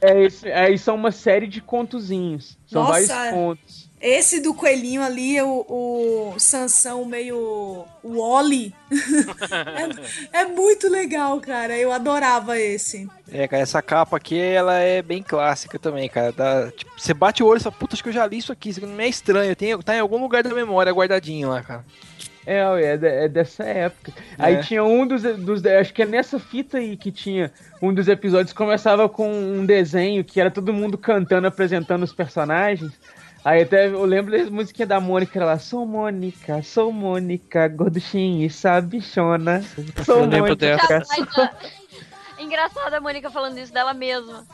É, 0.00 0.22
esse, 0.24 0.48
é, 0.48 0.76
são 0.76 0.94
uma 0.94 1.12
série 1.12 1.46
de 1.46 1.60
contozinhos. 1.60 2.58
São 2.66 2.82
Nossa, 2.82 2.92
vários 2.92 3.10
é. 3.10 3.30
contos. 3.32 3.92
Esse 4.00 4.40
do 4.40 4.52
coelhinho 4.52 5.00
ali, 5.00 5.40
o, 5.40 5.64
o 5.68 6.34
Sansão 6.36 7.04
meio 7.04 7.84
Wally. 8.02 8.74
é, 10.32 10.40
é 10.40 10.44
muito 10.44 10.88
legal, 10.88 11.40
cara. 11.40 11.78
Eu 11.78 11.92
adorava 11.92 12.58
esse. 12.58 13.08
É, 13.30 13.46
cara, 13.46 13.62
essa 13.62 13.80
capa 13.80 14.16
aqui, 14.16 14.36
ela 14.40 14.76
é 14.76 15.02
bem 15.02 15.22
clássica 15.22 15.78
também, 15.78 16.08
cara. 16.08 16.32
Dá- 16.32 16.72
tipo, 16.72 16.90
você 16.98 17.14
bate 17.14 17.44
o 17.44 17.46
olho 17.46 17.60
e 17.60 17.62
fala, 17.62 17.76
puta, 17.76 17.94
acho 17.94 18.02
que 18.02 18.08
eu 18.08 18.12
já 18.12 18.26
li 18.26 18.38
isso 18.38 18.50
aqui, 18.50 18.70
isso 18.70 18.80
aqui 18.80 18.88
não 18.88 19.00
é 19.00 19.08
estranho, 19.08 19.54
tem, 19.54 19.78
tá 19.78 19.94
em 19.94 20.00
algum 20.00 20.20
lugar 20.20 20.42
da 20.42 20.52
memória 20.52 20.92
guardadinho 20.92 21.50
lá, 21.50 21.62
cara. 21.62 21.84
É, 22.44 22.58
é, 22.84 22.96
de- 22.96 23.06
é 23.06 23.28
dessa 23.28 23.62
época. 23.64 24.12
Aí 24.38 24.54
É. 24.56 24.60
tinha 24.62 24.82
um 24.82 25.06
dos, 25.06 25.22
dos. 25.22 25.64
Acho 25.64 25.92
que 25.94 26.02
é 26.02 26.06
nessa 26.06 26.38
fita 26.40 26.78
aí 26.78 26.96
que 26.96 27.12
tinha. 27.12 27.52
Um 27.80 27.94
dos 27.94 28.08
episódios 28.08 28.52
começava 28.52 29.08
com 29.08 29.30
um 29.32 29.64
desenho 29.64 30.24
que 30.24 30.40
era 30.40 30.50
todo 30.50 30.72
mundo 30.72 30.98
cantando, 30.98 31.46
apresentando 31.46 32.02
os 32.02 32.12
personagens. 32.12 32.92
Aí 33.44 33.62
até 33.62 33.86
eu 33.88 34.04
lembro 34.04 34.30
da 34.36 34.50
musiquinha 34.50 34.86
da 34.86 35.00
Mônica 35.00 35.44
lá. 35.44 35.58
Sou 35.58 35.84
Mônica, 35.86 36.62
sou 36.62 36.92
Mônica, 36.92 37.66
gorduchinha 37.68 38.46
e 38.46 38.50
sabichona. 38.50 39.62
Sou 40.04 40.20
Eu 40.20 40.26
Mônica. 40.28 40.56
dessa. 40.56 41.02
sou- 41.04 41.48
Engraçada 42.38 42.96
a 42.96 43.00
Mônica 43.00 43.30
falando 43.30 43.58
isso 43.58 43.72
dela 43.72 43.94
mesma. 43.94 44.44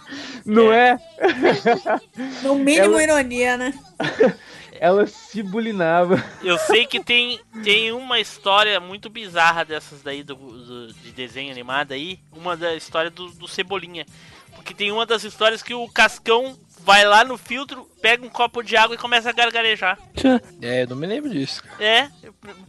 Não 0.45 0.71
é? 0.73 0.99
No 2.43 2.55
mínimo 2.57 2.99
Ela- 2.99 3.03
ironia, 3.03 3.57
né? 3.57 3.73
Ela 4.81 5.07
se 5.07 5.43
bulinava. 5.43 6.23
Eu 6.43 6.59
sei 6.59 6.87
que 6.87 7.03
tem, 7.03 7.41
tem 7.65 7.93
uma 7.93 8.19
história 8.21 8.79
muito 8.81 9.09
bizarra 9.11 9.65
dessas 9.65 10.03
daí 10.03 10.23
do, 10.23 10.35
do- 10.35 10.93
de 10.95 11.11
desenho 11.13 11.51
animado 11.51 11.93
aí. 11.93 12.21
Uma 12.33 12.57
da 12.57 12.75
história 12.75 13.11
do, 13.11 13.29
do 13.31 13.49
Cebolinha. 13.49 14.07
Porque 14.55 14.75
tem 14.75 14.91
uma 14.91 15.07
das 15.07 15.23
histórias 15.25 15.63
que 15.63 15.75
o 15.75 15.89
Cascão 15.89 16.59
vai 16.81 17.05
lá 17.05 17.23
no 17.25 17.37
filtro, 17.37 17.89
pega 18.01 18.25
um 18.25 18.29
copo 18.31 18.63
de 18.63 18.77
água 18.77 18.95
e 18.95 18.99
começa 18.99 19.29
a 19.29 19.33
gargarejar. 19.33 19.99
É, 20.63 20.83
eu 20.83 20.89
não 20.89 20.97
me 20.97 21.07
lembro 21.07 21.31
disso. 21.31 21.63
É, 21.79 22.09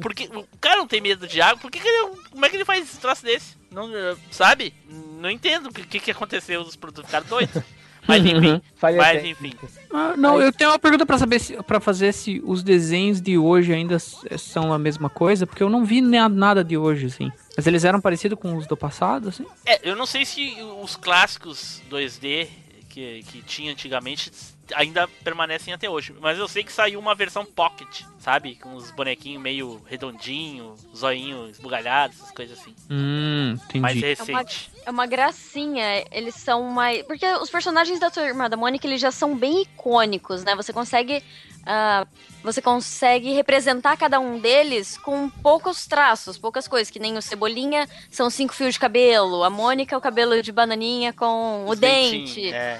porque 0.01 0.25
o 0.33 0.45
cara 0.59 0.77
não 0.77 0.87
tem 0.87 0.99
medo 1.01 1.25
de 1.27 1.41
água, 1.41 1.57
por 1.61 1.71
que, 1.71 1.79
que 1.79 1.87
ele, 1.87 2.15
como 2.29 2.45
é 2.45 2.49
que 2.49 2.57
ele 2.57 2.65
faz 2.65 2.83
esse 2.83 2.99
troço 2.99 3.23
desse? 3.23 3.55
Não, 3.71 3.89
sabe? 4.29 4.73
Não 4.87 5.29
entendo 5.29 5.69
o 5.69 5.73
que, 5.73 5.83
que, 5.85 5.99
que 5.99 6.11
aconteceu, 6.11 6.61
os 6.61 6.75
produtos 6.75 7.05
ficaram 7.05 7.27
doidos. 7.27 7.61
Mas 8.07 8.25
enfim, 8.25 8.61
Falha 8.75 8.97
mas 8.97 9.23
enfim. 9.23 9.53
Ah, 9.93 10.15
não, 10.17 10.41
eu 10.41 10.51
tenho 10.51 10.69
uma 10.71 10.79
pergunta 10.79 11.05
pra 11.05 11.17
saber 11.17 11.39
se, 11.39 11.61
para 11.63 11.79
fazer 11.79 12.11
se 12.13 12.41
os 12.45 12.63
desenhos 12.63 13.21
de 13.21 13.37
hoje 13.37 13.73
ainda 13.73 13.95
s- 13.95 14.17
são 14.37 14.73
a 14.73 14.79
mesma 14.79 15.09
coisa, 15.09 15.45
porque 15.45 15.61
eu 15.61 15.69
não 15.69 15.85
vi 15.85 16.01
na- 16.01 16.27
nada 16.29 16.63
de 16.63 16.77
hoje, 16.77 17.07
assim. 17.07 17.31
Mas 17.55 17.67
eles 17.67 17.83
eram 17.83 17.99
parecidos 18.01 18.39
com 18.39 18.55
os 18.55 18.65
do 18.65 18.75
passado, 18.77 19.29
assim? 19.29 19.45
É, 19.65 19.79
eu 19.87 19.95
não 19.95 20.05
sei 20.05 20.25
se 20.25 20.55
os 20.81 20.95
clássicos 20.95 21.81
2D 21.89 22.47
que, 22.89 23.23
que 23.27 23.41
tinha 23.43 23.71
antigamente 23.71 24.31
ainda 24.75 25.07
permanecem 25.23 25.73
até 25.73 25.89
hoje. 25.89 26.13
Mas 26.19 26.37
eu 26.37 26.47
sei 26.47 26.63
que 26.63 26.71
saiu 26.71 26.99
uma 26.99 27.15
versão 27.15 27.45
pocket, 27.45 28.01
sabe? 28.19 28.55
Com 28.55 28.75
os 28.75 28.91
bonequinhos 28.91 29.41
meio 29.41 29.81
redondinho, 29.85 30.75
zoinho 30.95 31.47
esbugalhado, 31.49 32.13
essas 32.13 32.31
coisas 32.31 32.59
assim. 32.59 32.75
Hum, 32.89 33.53
entendi. 33.65 33.79
Mais 33.79 34.01
É 34.03 34.23
uma, 34.31 34.39
recente. 34.39 34.71
é 34.85 34.91
uma 34.91 35.05
gracinha. 35.05 36.05
Eles 36.11 36.35
são 36.35 36.63
mais. 36.63 37.03
Porque 37.03 37.25
os 37.25 37.49
personagens 37.49 37.99
da 37.99 38.09
Turma 38.09 38.49
da 38.49 38.57
Mônica 38.57 38.85
eles 38.87 39.01
já 39.01 39.11
são 39.11 39.35
bem 39.37 39.61
icônicos, 39.63 40.43
né? 40.43 40.55
Você 40.55 40.71
consegue. 40.73 41.23
ah, 41.65 42.05
você 42.41 42.61
consegue 42.61 43.33
representar 43.33 43.97
cada 43.97 44.17
um 44.17 44.39
deles 44.39 44.97
com 44.97 45.29
poucos 45.29 45.85
traços, 45.85 46.37
poucas 46.37 46.67
coisas. 46.69 46.89
Que 46.89 46.97
nem 46.99 47.17
o 47.17 47.21
Cebolinha 47.21 47.85
são 48.09 48.29
cinco 48.29 48.53
fios 48.53 48.75
de 48.75 48.79
cabelo. 48.79 49.43
A 49.43 49.49
Mônica, 49.49 49.97
o 49.97 50.01
cabelo 50.01 50.41
de 50.41 50.51
bananinha 50.51 51.11
com 51.11 51.65
o 51.65 51.71
Os 51.71 51.79
dente. 51.79 52.53
É. 52.53 52.79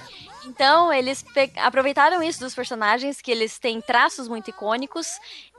Então, 0.49 0.91
eles 0.91 1.23
aproveitaram 1.57 2.23
isso 2.23 2.39
dos 2.39 2.55
personagens, 2.55 3.21
que 3.21 3.29
eles 3.31 3.59
têm 3.59 3.79
traços 3.79 4.27
muito 4.27 4.49
icônicos, 4.49 5.07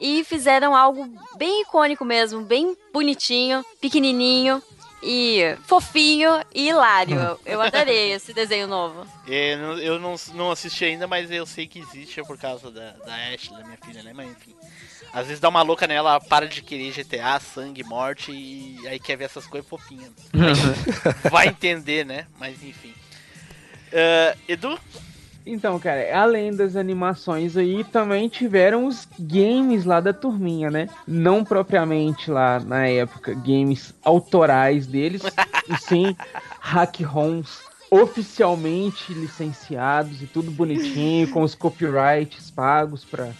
e 0.00 0.24
fizeram 0.24 0.74
algo 0.74 1.08
bem 1.36 1.62
icônico 1.62 2.04
mesmo, 2.04 2.42
bem 2.42 2.76
bonitinho, 2.92 3.64
pequenininho 3.80 4.60
e 5.02 5.56
fofinho 5.66 6.44
e 6.54 6.68
hilário. 6.68 7.16
Eu, 7.18 7.40
eu 7.46 7.60
adorei 7.62 8.12
esse 8.12 8.34
desenho 8.34 8.66
novo. 8.66 9.06
É, 9.28 9.56
não- 9.56 9.78
eu 9.78 9.98
não, 9.98 10.16
não 10.34 10.50
assisti 10.50 10.84
ainda, 10.84 11.06
mas 11.06 11.30
eu 11.30 11.46
sei 11.46 11.66
que 11.66 11.78
existe 11.78 12.22
por 12.24 12.36
causa 12.36 12.70
da, 12.70 12.90
da 12.92 13.14
Ashley, 13.32 13.56
da 13.56 13.64
minha 13.64 13.78
filha, 13.78 14.02
né? 14.02 14.12
Mas 14.12 14.28
enfim. 14.30 14.54
Às 15.12 15.26
vezes 15.26 15.40
dá 15.40 15.48
uma 15.48 15.62
louca 15.62 15.86
nela, 15.86 16.10
ela 16.10 16.20
para 16.20 16.46
de 16.46 16.62
querer 16.62 16.92
GTA, 16.92 17.40
sangue, 17.40 17.82
morte 17.82 18.30
e 18.30 18.86
aí 18.86 18.98
quer 18.98 19.16
ver 19.16 19.24
essas 19.24 19.46
coisas 19.46 19.68
fofinhas. 19.68 20.12
Vai 21.30 21.48
entender, 21.48 22.04
né? 22.04 22.26
Mas 22.38 22.62
enfim. 22.62 22.94
Ah, 23.92 24.34
Edu? 24.48 24.78
Então, 25.46 25.78
cara, 25.78 26.16
além 26.16 26.54
das 26.54 26.76
animações 26.76 27.56
aí, 27.56 27.82
também 27.82 28.28
tiveram 28.28 28.86
os 28.86 29.08
games 29.18 29.84
lá 29.84 29.98
da 29.98 30.12
turminha, 30.12 30.70
né? 30.70 30.88
Não 31.08 31.42
propriamente 31.44 32.30
lá 32.30 32.60
na 32.60 32.86
época 32.86 33.34
games 33.34 33.94
autorais 34.04 34.86
deles, 34.86 35.22
e 35.68 35.76
sim 35.78 36.14
hack 36.60 37.00
ROMs 37.00 37.70
oficialmente 37.90 39.12
licenciados 39.12 40.22
e 40.22 40.26
tudo 40.26 40.50
bonitinho, 40.50 41.28
com 41.28 41.42
os 41.42 41.56
copyrights 41.56 42.50
pagos 42.50 43.04
pra 43.04 43.32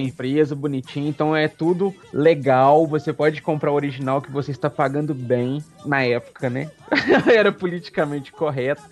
empresa, 0.00 0.54
bonitinho. 0.54 1.08
Então 1.08 1.34
é 1.34 1.48
tudo 1.48 1.94
legal. 2.12 2.86
Você 2.86 3.12
pode 3.12 3.40
comprar 3.40 3.70
o 3.72 3.74
original 3.74 4.20
que 4.20 4.30
você 4.30 4.50
está 4.50 4.68
pagando 4.68 5.14
bem 5.14 5.64
na 5.86 6.02
época, 6.02 6.50
né? 6.50 6.70
Era 7.34 7.50
politicamente 7.50 8.30
correto. 8.32 8.82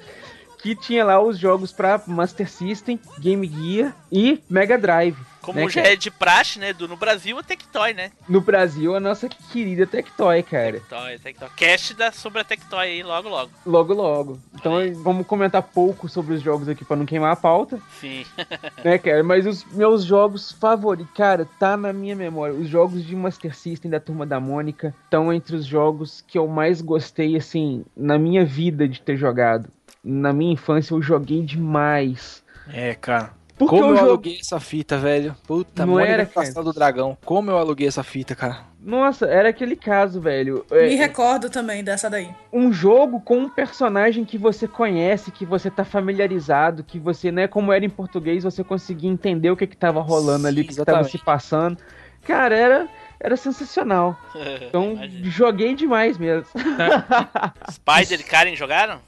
Que 0.65 0.75
tinha 0.75 1.05
lá 1.05 1.23
os 1.23 1.39
jogos 1.39 1.73
pra 1.73 2.01
Master 2.07 2.51
System, 2.51 2.99
Game 3.19 3.47
Gear 3.47 3.95
e 4.11 4.43
Mega 4.49 4.79
Drive. 4.79 5.19
Como 5.43 5.59
né, 5.59 5.69
já 5.69 5.83
cara? 5.83 5.93
é 5.93 5.97
de 5.97 6.11
praxe, 6.11 6.59
né, 6.59 6.71
Edu? 6.71 6.89
No 6.89 6.97
Brasil 6.97 7.39
é 7.39 7.43
Tectoy, 7.43 7.93
né? 7.93 8.11
No 8.27 8.41
Brasil, 8.41 8.97
a 8.97 8.99
nossa 8.99 9.29
querida 9.29 9.87
Tectoy, 9.87 10.43
cara. 10.43 10.81
Tectoy, 10.81 11.19
Tectoy. 11.19 11.49
Cast 11.55 11.93
da, 11.93 12.11
sobre 12.11 12.41
a 12.41 12.45
Tectoy 12.45 12.87
aí 12.87 13.03
logo, 13.03 13.29
logo. 13.29 13.51
Logo, 13.67 13.93
logo. 13.93 14.41
Então 14.55 14.73
vamos 15.03 15.27
comentar 15.27 15.63
pouco 15.63 16.09
sobre 16.09 16.33
os 16.33 16.41
jogos 16.41 16.67
aqui 16.67 16.83
pra 16.83 16.97
não 16.97 17.05
queimar 17.05 17.33
a 17.33 17.37
pauta. 17.37 17.79
Sim. 18.01 18.25
né, 18.83 18.97
cara? 18.97 19.23
Mas 19.23 19.47
os 19.47 19.67
meus 19.67 20.03
jogos 20.03 20.51
favoritos, 20.51 21.13
cara, 21.15 21.47
tá 21.61 21.77
na 21.77 21.93
minha 21.93 22.17
memória. 22.17 22.55
Os 22.55 22.71
jogos 22.71 23.05
de 23.05 23.15
Master 23.15 23.55
System 23.55 23.91
da 23.91 24.01
Turma 24.01 24.25
da 24.25 24.41
Mônica 24.41 24.95
estão 25.05 25.31
entre 25.31 25.57
os 25.57 25.67
jogos 25.67 26.25
que 26.27 26.39
eu 26.39 26.49
mais 26.49 26.81
gostei, 26.81 27.37
assim, 27.37 27.85
na 27.95 28.19
minha 28.19 28.47
vida 28.47 28.89
de 28.89 29.03
ter 29.03 29.19
jogado. 29.19 29.69
Na 30.05 30.33
minha 30.33 30.53
infância 30.53 30.93
eu 30.95 31.01
joguei 31.03 31.43
demais. 31.43 32.43
É, 32.73 32.95
cara. 32.95 33.31
Porque 33.57 33.77
Como 33.77 33.87
o 33.87 33.91
eu 33.93 33.97
jogo. 33.97 34.09
aluguei 34.09 34.39
essa 34.41 34.59
fita, 34.59 34.99
velho. 34.99 35.35
Puta, 35.47 35.87
Não 35.87 36.01
era, 36.01 36.25
do 36.25 36.31
Castelo 36.33 36.65
do 36.65 36.73
Dragão. 36.73 37.17
Como 37.25 37.51
eu 37.53 37.57
aluguei 37.57 37.87
essa 37.87 38.03
fita, 38.03 38.35
cara. 38.35 38.63
Nossa, 38.81 39.27
era 39.27 39.49
aquele 39.49 39.77
caso, 39.77 40.21
velho. 40.21 40.67
É, 40.73 40.89
Me 40.89 40.97
recordo 40.97 41.49
também 41.49 41.83
dessa 41.85 42.11
daí. 42.11 42.29
um 42.53 42.73
jogo 42.73 43.21
com 43.21 43.39
um 43.39 43.49
personagem 43.49 44.25
que 44.25 44.37
você 44.37 44.67
conhece, 44.67 45.31
que 45.31 45.47
você 45.47 45.71
tá 45.71 45.85
familiarizado, 45.85 46.83
que 46.83 46.99
você, 46.99 47.31
né, 47.31 47.47
como 47.47 47.73
era 47.73 47.85
em 47.85 47.89
português, 47.89 48.43
você 48.43 48.65
conseguia 48.65 49.09
entender 49.09 49.51
o 49.53 49.57
que 49.57 49.69
que 49.69 49.77
tava 49.77 50.01
rolando 50.01 50.49
ali, 50.49 50.63
o 50.63 50.65
que, 50.67 50.75
que 50.75 50.85
tava 50.85 51.05
se 51.05 51.17
passando. 51.19 51.79
Cara, 52.27 52.57
era, 52.57 52.89
era 53.21 53.37
sensacional. 53.37 54.19
Então, 54.67 54.95
Imagina. 54.95 55.31
joguei 55.31 55.75
demais 55.77 56.19
mesmo. 56.19 56.47
Spider 57.71 58.19
e 58.21 58.25
Karen 58.25 58.57
jogaram? 58.57 58.99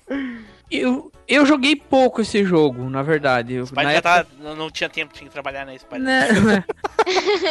Eu, 0.71 1.11
eu 1.29 1.47
joguei 1.47 1.77
pouco 1.77 2.21
esse 2.21 2.45
jogo, 2.45 2.91
na 2.91 3.01
verdade. 3.03 3.55
Eu, 3.55 3.67
Spider 3.67 3.85
na 3.85 3.91
já 3.93 3.99
época- 3.99 4.27
tava, 4.43 4.55
não- 4.57 4.71
tinha 4.71 4.89
tempo, 4.91 5.15
tinha 5.15 5.29
que 5.29 5.33
trabalhar 5.33 5.65
na 5.65 5.79
Spider. 5.79 6.01
Né? 6.03 6.65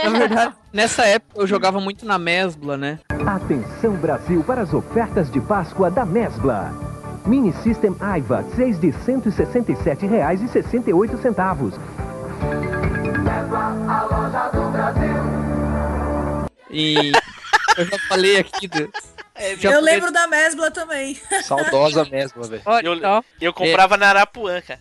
na 0.04 0.10
verdade, 0.10 0.54
nessa 0.74 1.06
época 1.06 1.40
eu 1.40 1.48
jogava 1.48 1.80
muito 1.80 2.06
na 2.06 2.20
Mesbla, 2.20 2.76
né? 2.76 3.00
Atenção 3.26 3.94
Brasil 3.94 4.44
para 4.44 4.62
as 4.64 4.74
ofertas 4.74 5.32
de 5.32 5.40
Páscoa 5.40 5.90
da 5.90 6.06
Mesbla. 6.06 6.74
Mini 7.26 7.54
System 7.64 7.96
Aiva, 8.02 8.44
6 8.56 8.78
de 8.80 8.90
R$ 8.90 8.98
167,68. 9.06 11.80
E 16.70 17.12
eu 17.78 17.86
já 17.86 17.98
falei 18.10 18.38
aqui 18.38 18.68
do. 18.68 18.90
Já 19.58 19.72
eu 19.72 19.82
lembro 19.82 20.12
da 20.12 20.28
Mesbla 20.28 20.72
também. 20.72 21.20
Saudosa 21.44 22.06
mesmo, 22.06 22.44
velho. 22.44 22.64
Eu- 22.84 22.94
então, 22.96 23.24
Eu 23.42 23.54
comprava 23.54 23.98
na 23.98 24.08
Arapuã, 24.08 24.62
cara. 24.62 24.80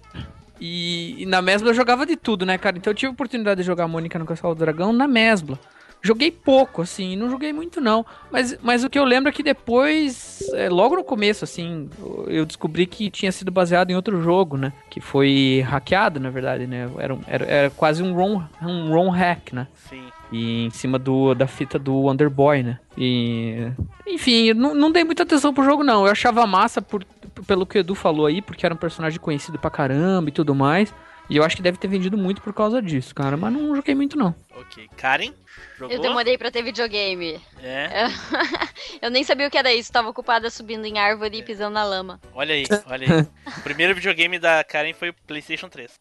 E, 0.61 1.23
e 1.23 1.27
na 1.27 1.43
Mesbla 1.43 1.71
eu 1.71 1.75
jogava 1.75 2.07
de 2.07 2.17
tudo, 2.17 2.47
né, 2.47 2.57
cara? 2.57 2.77
Então 2.79 2.91
eu 2.91 2.95
tive 2.95 3.09
a 3.09 3.13
oportunidade 3.13 3.61
de 3.61 3.67
jogar 3.67 3.89
Mônica 3.89 4.19
no 4.19 4.25
Castelo 4.27 4.55
do 4.55 4.59
Dragão 4.61 4.93
na 4.93 5.09
Mesbla. 5.09 5.59
Joguei 6.01 6.31
pouco, 6.31 6.83
assim, 6.83 7.17
não 7.17 7.31
joguei 7.31 7.51
muito 7.51 7.81
não. 7.81 8.05
Mas, 8.31 8.57
mas 8.63 8.85
o 8.85 8.91
que 8.91 8.99
eu 8.99 9.05
lembro 9.05 9.31
é 9.31 9.33
que 9.33 9.43
depois, 9.43 10.39
é, 10.53 10.69
logo 10.69 10.95
no 10.97 11.03
começo, 11.03 11.45
assim, 11.45 11.89
eu 12.27 12.45
descobri 12.45 12.87
que 12.87 13.11
tinha 13.11 13.33
sido 13.33 13.51
baseado 13.51 13.91
em 13.91 13.97
outro 13.97 14.23
jogo, 14.23 14.59
né? 14.59 14.71
Que 14.91 15.01
foi 15.01 15.65
hackeado, 15.67 16.21
na 16.21 16.29
verdade, 16.29 16.67
né? 16.67 16.91
Era, 16.99 17.15
um- 17.15 17.23
era, 17.27 17.45
era 17.47 17.71
quase 17.71 18.03
um 18.03 18.13
ROM, 18.15 18.43
um 18.63 18.91
ROM 18.93 19.09
hack, 19.09 19.53
né? 19.55 19.67
Sim. 19.89 20.05
E 20.35 20.65
em 20.65 20.71
cima 20.71 20.99
do, 20.99 21.33
da 21.33 21.47
fita 21.47 21.79
do 21.79 21.95
Wonder 21.95 22.29
Boy, 22.29 22.65
né? 22.65 22.81
E. 22.99 23.71
Enfim, 24.05 24.47
eu 24.49 24.55
não, 24.57 24.75
não 24.75 24.91
dei 24.91 25.05
muita 25.05 25.23
atenção 25.23 25.55
pro 25.55 25.65
jogo, 25.65 25.85
não. 25.85 26.05
Eu 26.05 26.11
achava 26.11 26.45
massa 26.45 26.83
por, 26.83 27.05
pelo 27.47 27.65
que 27.65 27.79
o 27.79 27.81
Edu 27.81 27.95
falou 27.95 28.27
aí, 28.27 28.43
porque 28.43 28.67
era 28.67 28.75
um 28.75 28.79
personagem 28.79 29.21
conhecido 29.21 29.61
pra 29.61 29.71
caramba 29.71 30.31
e 30.31 30.33
tudo 30.33 30.53
mais. 30.53 30.93
E 31.31 31.37
eu 31.37 31.45
acho 31.45 31.55
que 31.55 31.63
deve 31.63 31.79
ter 31.79 31.87
vendido 31.87 32.19
muito 32.19 32.43
por 32.43 32.53
causa 32.53 32.83
disso, 32.83 33.15
cara. 33.15 33.37
Mas 33.37 33.53
não 33.53 33.77
joguei 33.77 33.95
muito, 33.95 34.19
não. 34.19 34.35
Ok. 34.57 34.91
Karen? 34.97 35.33
Jogou? 35.79 35.95
Eu 35.95 36.03
demorei 36.03 36.37
pra 36.37 36.51
ter 36.51 36.65
videogame. 36.65 37.41
É. 37.63 38.07
Eu 39.01 39.13
nem 39.13 39.23
sabia 39.23 39.47
o 39.47 39.51
que 39.51 39.57
era 39.57 39.73
isso, 39.73 39.93
tava 39.93 40.09
ocupada 40.09 40.51
subindo 40.51 40.85
em 40.85 40.99
árvore 40.99 41.39
e 41.39 41.43
pisando 41.45 41.75
na 41.75 41.85
lama. 41.85 42.21
Olha 42.35 42.55
aí, 42.55 42.65
olha 42.91 43.07
aí. 43.07 43.53
o 43.57 43.61
primeiro 43.63 43.95
videogame 43.95 44.41
da 44.41 44.65
Karen 44.65 44.95
foi 44.95 45.11
o 45.11 45.15
PlayStation 45.29 45.69
3. 45.69 45.93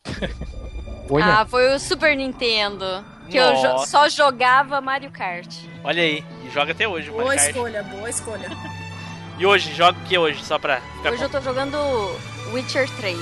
Olha. 1.07 1.41
Ah, 1.41 1.45
foi 1.45 1.71
o 1.75 1.79
Super 1.79 2.17
Nintendo. 2.17 3.05
Que 3.33 3.37
eu 3.39 3.55
jo- 3.55 3.85
só 3.87 4.07
jogava 4.07 4.79
Mario 4.79 5.09
Kart. 5.09 5.47
Olha 5.83 6.03
aí. 6.03 6.23
E 6.45 6.49
joga 6.51 6.71
até 6.71 6.87
hoje 6.87 7.09
Boa 7.09 7.23
Mario 7.25 7.39
Kart. 7.39 7.49
escolha, 7.49 7.83
boa 7.83 8.09
escolha. 8.09 8.49
E 9.39 9.47
hoje, 9.47 9.73
joga 9.73 9.97
o 9.97 10.03
que 10.03 10.15
hoje? 10.15 10.45
Só 10.45 10.59
pra 10.59 10.79
ficar 10.79 11.11
Hoje 11.11 11.23
eu 11.23 11.29
tô 11.29 11.41
jogando 11.41 11.75
Witcher 12.53 12.87
3. 12.97 13.17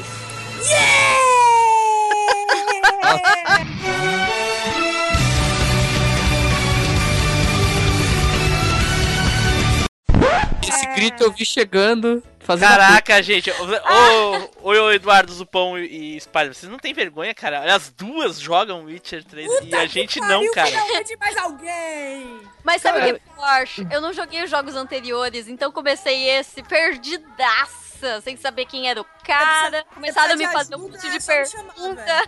Esse 10.67 10.85
grito 10.95 11.23
eu 11.23 11.31
vi 11.31 11.45
chegando, 11.45 12.23
fazendo. 12.43 12.69
Caraca, 12.69 13.21
gente. 13.21 13.51
Ô, 13.51 14.61
ô, 14.61 14.69
ô, 14.69 14.91
Eduardo 14.91 15.33
Zupão 15.33 15.77
e 15.77 16.19
Spider, 16.19 16.53
vocês 16.53 16.71
não 16.71 16.79
têm 16.79 16.93
vergonha, 16.93 17.33
cara? 17.33 17.73
As 17.73 17.89
duas 17.89 18.39
jogam 18.39 18.85
Witcher 18.85 19.23
3 19.23 19.49
e 19.63 19.75
a 19.75 19.85
gente 19.85 20.19
não, 20.19 20.39
Pariu, 20.39 20.51
cara. 20.53 20.67
finalmente 20.67 21.17
mais 21.17 21.37
alguém! 21.37 22.41
Mas 22.63 22.81
sabe 22.81 22.99
o 22.99 23.19
que 23.19 23.21
eu 23.37 23.43
acho? 23.43 23.87
Eu 23.91 24.01
não 24.01 24.13
joguei 24.13 24.43
os 24.43 24.49
jogos 24.49 24.75
anteriores, 24.75 25.47
então 25.47 25.71
comecei 25.71 26.29
esse 26.29 26.61
perdidaça, 26.63 28.21
sem 28.21 28.37
saber 28.37 28.65
quem 28.65 28.89
era 28.89 29.01
o 29.01 29.05
cara. 29.23 29.83
Começaram 29.93 30.33
a 30.33 30.37
me 30.37 30.47
fazer 30.47 30.75
um 30.75 30.79
monte 30.79 31.09
de 31.09 31.19
pergunta. 31.25 32.23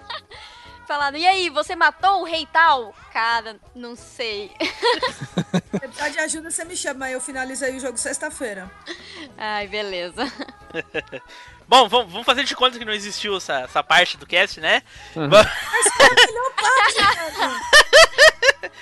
Falando, 0.93 1.17
e 1.17 1.25
aí, 1.25 1.49
você 1.49 1.75
matou 1.75 2.21
o 2.21 2.23
rei 2.23 2.47
tal? 2.53 2.93
Cara, 3.11 3.55
não 3.73 3.95
sei. 3.95 4.51
Se 4.59 5.79
precisar 5.79 6.09
de 6.09 6.19
ajuda, 6.19 6.51
você 6.51 6.63
me 6.63 6.77
chama. 6.77 7.09
Eu 7.09 7.19
finalizei 7.19 7.75
o 7.75 7.79
jogo 7.79 7.97
sexta-feira. 7.97 8.69
Ai, 9.35 9.65
beleza. 9.67 10.23
Bom, 11.67 11.89
vamos, 11.89 12.23
fazer 12.23 12.43
de 12.43 12.55
conta 12.55 12.77
que 12.77 12.85
não 12.85 12.93
existiu 12.93 13.37
essa, 13.37 13.61
essa 13.61 13.81
parte 13.81 14.17
do 14.17 14.27
cast, 14.27 14.61
né? 14.61 14.83
Uhum. 15.15 15.29
Va- 15.29 15.43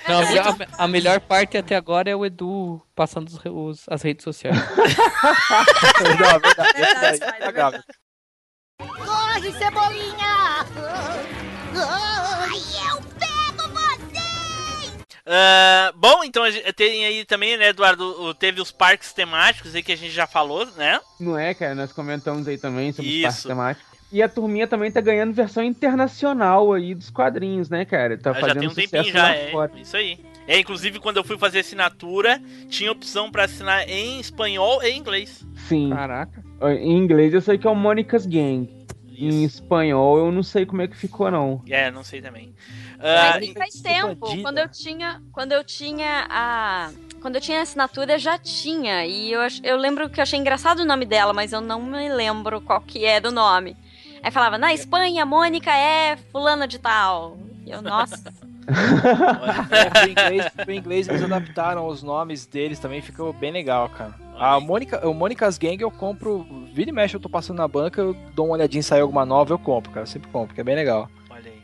Não, 0.06 0.20
a, 0.20 0.84
a 0.84 0.88
melhor 0.88 1.18
parte 1.18 1.56
até 1.56 1.74
agora 1.76 2.10
é 2.10 2.14
o 2.14 2.26
Edu 2.26 2.86
passando 2.94 3.28
os, 3.28 3.40
os- 3.46 3.88
as 3.88 4.02
redes 4.02 4.22
sociais. 4.22 4.54
Não, 6.20 6.38
verdade, 6.40 6.72
Verdade, 6.74 7.18
pai, 7.20 7.30
é 7.32 7.36
impagável. 7.38 7.82
Corre, 8.78 9.52
Cebolinha! 9.52 11.31
Ai, 11.74 12.58
eu 12.90 13.02
pego 13.18 13.68
você! 13.72 15.02
Ah, 15.26 15.92
bom, 15.94 16.22
então 16.24 16.42
tem 16.76 17.04
aí 17.06 17.24
também, 17.24 17.56
né, 17.56 17.68
Eduardo? 17.68 18.34
Teve 18.34 18.60
os 18.60 18.70
parques 18.70 19.12
temáticos 19.12 19.74
aí 19.74 19.82
que 19.82 19.92
a 19.92 19.96
gente 19.96 20.12
já 20.12 20.26
falou, 20.26 20.66
né? 20.76 21.00
Não 21.20 21.38
é, 21.38 21.54
cara? 21.54 21.74
Nós 21.74 21.92
comentamos 21.92 22.46
aí 22.48 22.58
também 22.58 22.92
sobre 22.92 23.08
os 23.10 23.14
Isso. 23.16 23.22
parques 23.24 23.42
temáticos. 23.44 23.92
E 24.12 24.22
a 24.22 24.28
turminha 24.28 24.66
também 24.66 24.92
tá 24.92 25.00
ganhando 25.00 25.32
versão 25.32 25.62
internacional 25.62 26.70
aí 26.74 26.94
dos 26.94 27.08
quadrinhos, 27.08 27.70
né, 27.70 27.86
cara? 27.86 28.18
Tá 28.18 28.32
Ah, 28.32 28.34
já 28.34 28.40
fazendo 28.40 28.58
tem 28.58 28.68
um 28.68 28.74
tempinho 28.74 29.10
já, 29.12 29.34
é. 29.34 29.50
fora. 29.50 29.72
Isso 29.80 29.96
aí. 29.96 30.18
É, 30.46 30.58
inclusive 30.58 30.98
quando 30.98 31.16
eu 31.16 31.24
fui 31.24 31.38
fazer 31.38 31.60
assinatura, 31.60 32.38
tinha 32.68 32.92
opção 32.92 33.30
pra 33.30 33.44
assinar 33.44 33.88
em 33.88 34.20
espanhol 34.20 34.82
e 34.82 34.90
inglês. 34.92 35.46
Sim. 35.66 35.88
Caraca. 35.90 36.42
Em 36.62 36.96
inglês 36.98 37.32
eu 37.32 37.40
sei 37.40 37.56
que 37.56 37.66
é 37.66 37.70
o 37.70 37.74
Monica's 37.74 38.26
Gang. 38.26 38.68
Em 39.16 39.44
Isso. 39.44 39.56
espanhol 39.58 40.18
eu 40.18 40.32
não 40.32 40.42
sei 40.42 40.64
como 40.66 40.82
é 40.82 40.88
que 40.88 40.96
ficou, 40.96 41.30
não. 41.30 41.62
É, 41.68 41.90
não 41.90 42.02
sei 42.02 42.20
também. 42.22 42.54
Ah, 42.98 43.38
Mas 43.40 43.52
faz 43.52 43.74
tempo. 43.80 44.14
bandida. 44.16 44.42
Quando 44.42 44.58
eu 44.58 44.68
tinha. 44.68 45.22
Quando 45.32 45.52
eu 45.52 45.64
tinha 45.64 46.26
a. 46.30 46.90
Quando 47.20 47.36
eu 47.36 47.40
tinha 47.40 47.58
a 47.60 47.62
assinatura, 47.62 48.18
já 48.18 48.38
tinha. 48.38 49.04
E 49.06 49.32
eu, 49.32 49.40
ach- 49.40 49.60
eu 49.62 49.76
lembro 49.76 50.08
que 50.10 50.18
eu 50.18 50.22
achei 50.22 50.38
engraçado 50.38 50.80
o 50.80 50.84
nome 50.84 51.04
dela, 51.06 51.32
mas 51.32 51.52
eu 51.52 51.60
não 51.60 51.80
me 51.82 52.08
lembro 52.08 52.60
qual 52.60 52.80
que 52.80 53.04
é 53.04 53.20
do 53.20 53.30
nome. 53.30 53.76
Aí 54.22 54.30
falava, 54.30 54.56
na 54.58 54.72
Espanha, 54.72 55.24
Mônica 55.26 55.70
é 55.72 56.16
fulana 56.30 56.66
de 56.66 56.78
tal. 56.78 57.36
E 57.66 57.70
eu, 57.70 57.82
nossa. 57.82 58.32
É, 59.70 59.90
pro, 59.90 60.10
inglês, 60.10 60.48
pro 60.50 60.72
inglês 60.72 61.08
eles 61.08 61.22
adaptaram 61.22 61.86
os 61.86 62.02
nomes 62.02 62.46
deles 62.46 62.78
também, 62.78 63.00
ficou 63.02 63.32
bem 63.32 63.50
legal, 63.50 63.88
cara. 63.88 64.14
A 64.38 64.58
Mônica, 64.60 65.06
o 65.06 65.14
Mônica's 65.14 65.58
Gang 65.58 65.80
eu 65.80 65.90
compro, 65.90 66.46
vira 66.72 66.90
e 66.90 66.92
mexe, 66.92 67.16
eu 67.16 67.20
tô 67.20 67.28
passando 67.28 67.58
na 67.58 67.68
banca, 67.68 68.00
eu 68.00 68.14
dou 68.34 68.46
uma 68.46 68.54
olhadinha, 68.54 68.82
sai 68.82 69.00
alguma 69.00 69.24
nova, 69.24 69.52
eu 69.52 69.58
compro, 69.58 69.92
cara, 69.92 70.04
eu 70.04 70.08
sempre 70.08 70.30
compro, 70.30 70.54
que 70.54 70.60
é 70.60 70.64
bem 70.64 70.74
legal. 70.74 71.08
Olha 71.30 71.50
aí. 71.50 71.62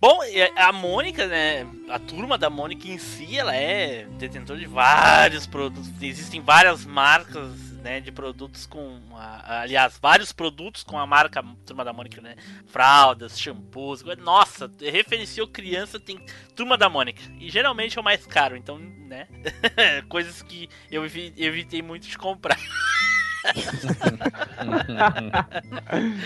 Bom, 0.00 0.20
a 0.56 0.72
Mônica, 0.72 1.26
né? 1.26 1.66
A 1.88 1.98
turma 1.98 2.38
da 2.38 2.48
Mônica 2.48 2.88
em 2.88 2.98
si, 2.98 3.38
ela 3.38 3.54
é 3.54 4.06
detentor 4.18 4.56
de 4.56 4.66
vários 4.66 5.46
produtos. 5.46 5.90
Existem 6.00 6.40
várias 6.40 6.84
marcas, 6.84 7.67
né? 7.82 8.00
De 8.00 8.10
produtos 8.12 8.66
com. 8.66 9.00
a- 9.14 9.60
aliás, 9.62 9.98
vários 10.00 10.32
produtos 10.32 10.82
com 10.82 10.98
a 10.98 11.06
marca 11.06 11.42
Turma 11.66 11.84
da 11.84 11.92
Mônica, 11.92 12.20
né? 12.20 12.36
Fraldas, 12.66 13.38
shampoos. 13.38 14.02
Nossa, 14.18 14.70
referenciou 14.80 15.46
criança, 15.48 15.98
tem 16.00 16.18
Turma 16.54 16.76
da 16.76 16.88
Mônica. 16.88 17.22
E 17.38 17.50
geralmente 17.50 17.98
é 17.98 18.00
o 18.00 18.04
mais 18.04 18.26
caro, 18.26 18.56
então, 18.56 18.78
né? 18.78 19.26
Coisas 20.08 20.42
que 20.42 20.68
eu 20.90 21.04
evi- 21.04 21.32
evitei 21.36 21.82
muito 21.82 22.06
de 22.08 22.16
comprar. 22.18 22.58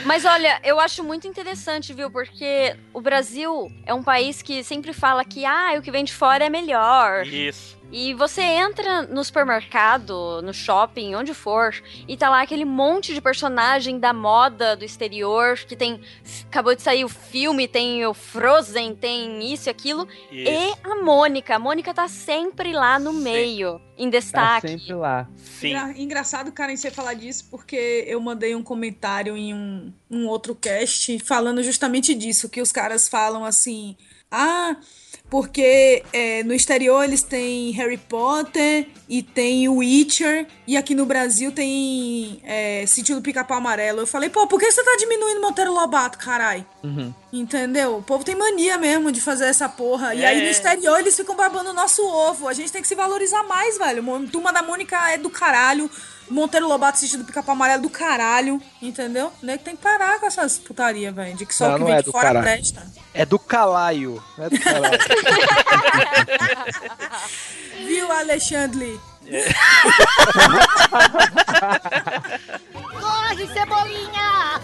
Mas 0.07 0.25
olha, 0.25 0.61
eu 0.65 0.81
acho 0.81 1.05
muito 1.05 1.27
interessante, 1.29 1.93
viu? 1.93 2.11
Porque 2.11 2.77
o 2.93 3.01
Brasil 3.01 3.71
é 3.87 3.95
um 3.95 4.03
país 4.03 4.43
que 4.43 4.65
sempre 4.65 4.93
fala 4.93 5.25
que 5.25 5.45
ah, 5.45 5.75
o 5.79 5.83
que 5.83 5.91
vem 5.91 6.05
de 6.05 6.13
fora 6.13 6.45
é 6.47 6.51
melhor. 6.51 7.27
Isso. 7.27 7.81
E 7.93 8.15
você 8.15 8.41
entra 8.41 9.03
no 9.03 9.23
supermercado, 9.23 10.41
no 10.43 10.53
shopping, 10.55 11.15
onde 11.15 11.35
for, 11.35 11.75
e 12.09 12.17
tá 12.17 12.31
lá 12.31 12.41
aquele 12.43 12.65
monte 12.65 13.13
de 13.13 13.21
personagem 13.21 13.99
da 13.99 14.13
moda 14.15 14.75
do 14.75 14.85
exterior, 14.85 15.59
que 15.59 15.77
tem. 15.77 16.01
Acabou 16.47 16.75
de 16.75 16.81
sair 16.83 17.05
o 17.05 17.09
filme, 17.09 17.69
tem 17.69 18.05
o 18.07 18.15
Frozen, 18.15 18.95
tem 18.95 19.53
isso 19.53 19.69
e 19.69 19.71
aquilo. 19.71 20.09
Isso. 20.31 20.51
E 20.51 20.73
a 20.91 21.03
Mônica. 21.03 21.55
A 21.55 21.59
Mônica 21.59 21.93
tá 21.93 22.09
sempre 22.09 22.73
lá 22.73 22.99
no 22.99 23.13
meio, 23.13 23.81
em 23.99 24.11
Tá 24.11 24.19
destaque. 24.19 24.69
sempre 24.69 24.95
lá. 24.95 25.29
Sim. 25.37 25.69
Engra- 25.71 25.95
Engraçado, 25.99 26.51
Karen, 26.53 26.75
você 26.77 26.91
falar 26.91 27.15
disso, 27.15 27.47
porque 27.51 28.05
eu 28.07 28.21
mandei 28.21 28.55
um 28.55 28.63
comentário 28.63 29.37
em 29.37 29.53
um, 29.53 29.93
um 30.11 30.27
outro 30.29 30.55
cast 30.55 31.19
falando 31.19 31.63
justamente 31.63 32.15
disso, 32.15 32.49
que 32.49 32.61
os 32.63 32.73
caras 32.73 33.07
falam 33.09 33.45
assim, 33.45 33.97
ah, 34.31 34.77
porque 35.33 36.03
é, 36.13 36.43
no 36.43 36.53
exterior 36.53 37.03
eles 37.05 37.23
têm 37.23 37.71
Harry 37.71 37.97
Potter 37.97 38.87
e 39.09 39.23
tem 39.23 39.67
o 39.67 39.77
Witcher, 39.77 40.47
e 40.67 40.77
aqui 40.77 40.95
no 40.95 41.07
Brasil 41.07 41.51
tem 41.51 42.39
é, 42.45 42.85
Sítio 42.87 43.15
do 43.15 43.23
Pica-Pau 43.23 43.57
Amarelo. 43.57 44.01
Eu 44.01 44.07
falei, 44.07 44.29
pô, 44.29 44.47
por 44.47 44.61
que 44.61 44.71
você 44.71 44.85
tá 44.85 44.95
diminuindo 44.99 45.41
Monteiro 45.41 45.73
Lobato, 45.73 46.19
carai? 46.19 46.67
Uhum. 46.85 47.15
Entendeu? 47.33 47.97
O 47.97 48.03
povo 48.03 48.23
tem 48.23 48.35
mania 48.35 48.77
mesmo 48.77 49.11
de 49.11 49.23
fazer 49.23 49.47
essa 49.47 49.71
porra. 49.71 50.15
E 50.15 50.23
É. 50.23 50.27
aí 50.27 50.43
no 50.43 50.51
exterior 50.51 51.01
eles 51.01 51.17
ficam 51.17 51.35
babando 51.35 51.71
o 51.71 51.75
nosso 51.75 52.07
ovo. 52.07 52.47
A 52.47 52.53
gente 52.53 52.71
tem 52.71 52.83
que 52.83 52.89
se 52.89 52.95
valorizar 52.95 53.43
mais, 53.45 53.79
velho. 53.79 54.05
Turma 54.31 54.53
da 54.53 54.63
Mônica 54.63 54.99
é 55.13 55.17
do 55.17 55.31
caralho. 55.31 55.91
Monteiro 56.33 56.67
Lobato 56.67 56.97
assistindo 56.97 57.21
do 57.21 57.27
pica-pau 57.27 57.55
amarelo 57.55 57.81
é 57.81 57.83
do 57.83 57.91
caralho. 57.91 58.61
Entendeu? 58.81 59.31
Nem 59.43 59.59
que 59.59 59.65
tem 59.65 59.77
que 59.77 59.83
parar 59.83 60.19
com 60.19 60.27
essas 60.27 60.59
putaria, 60.59 61.13
velho. 61.13 61.37
De 61.37 61.45
que 61.47 61.55
só 61.55 61.69
Não, 61.69 61.75
o 61.75 61.79
que 61.79 61.85
vem 61.85 61.95
é 61.95 61.99
de 61.99 62.05
do 62.05 62.13
fora 62.13 62.25
caralho. 62.29 62.45
presta. 62.47 62.87
É 63.15 63.27
do 63.27 63.39
calaio, 63.39 64.23
é 64.39 64.49
do 64.51 64.59
caralho. 64.61 64.99
Viu, 67.87 68.11
Alexandre? 68.11 68.99
Corre, 73.01 73.47
Cebolinha! 73.53 74.61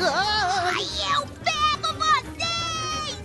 Ai, 0.00 0.86
eu! 1.14 1.41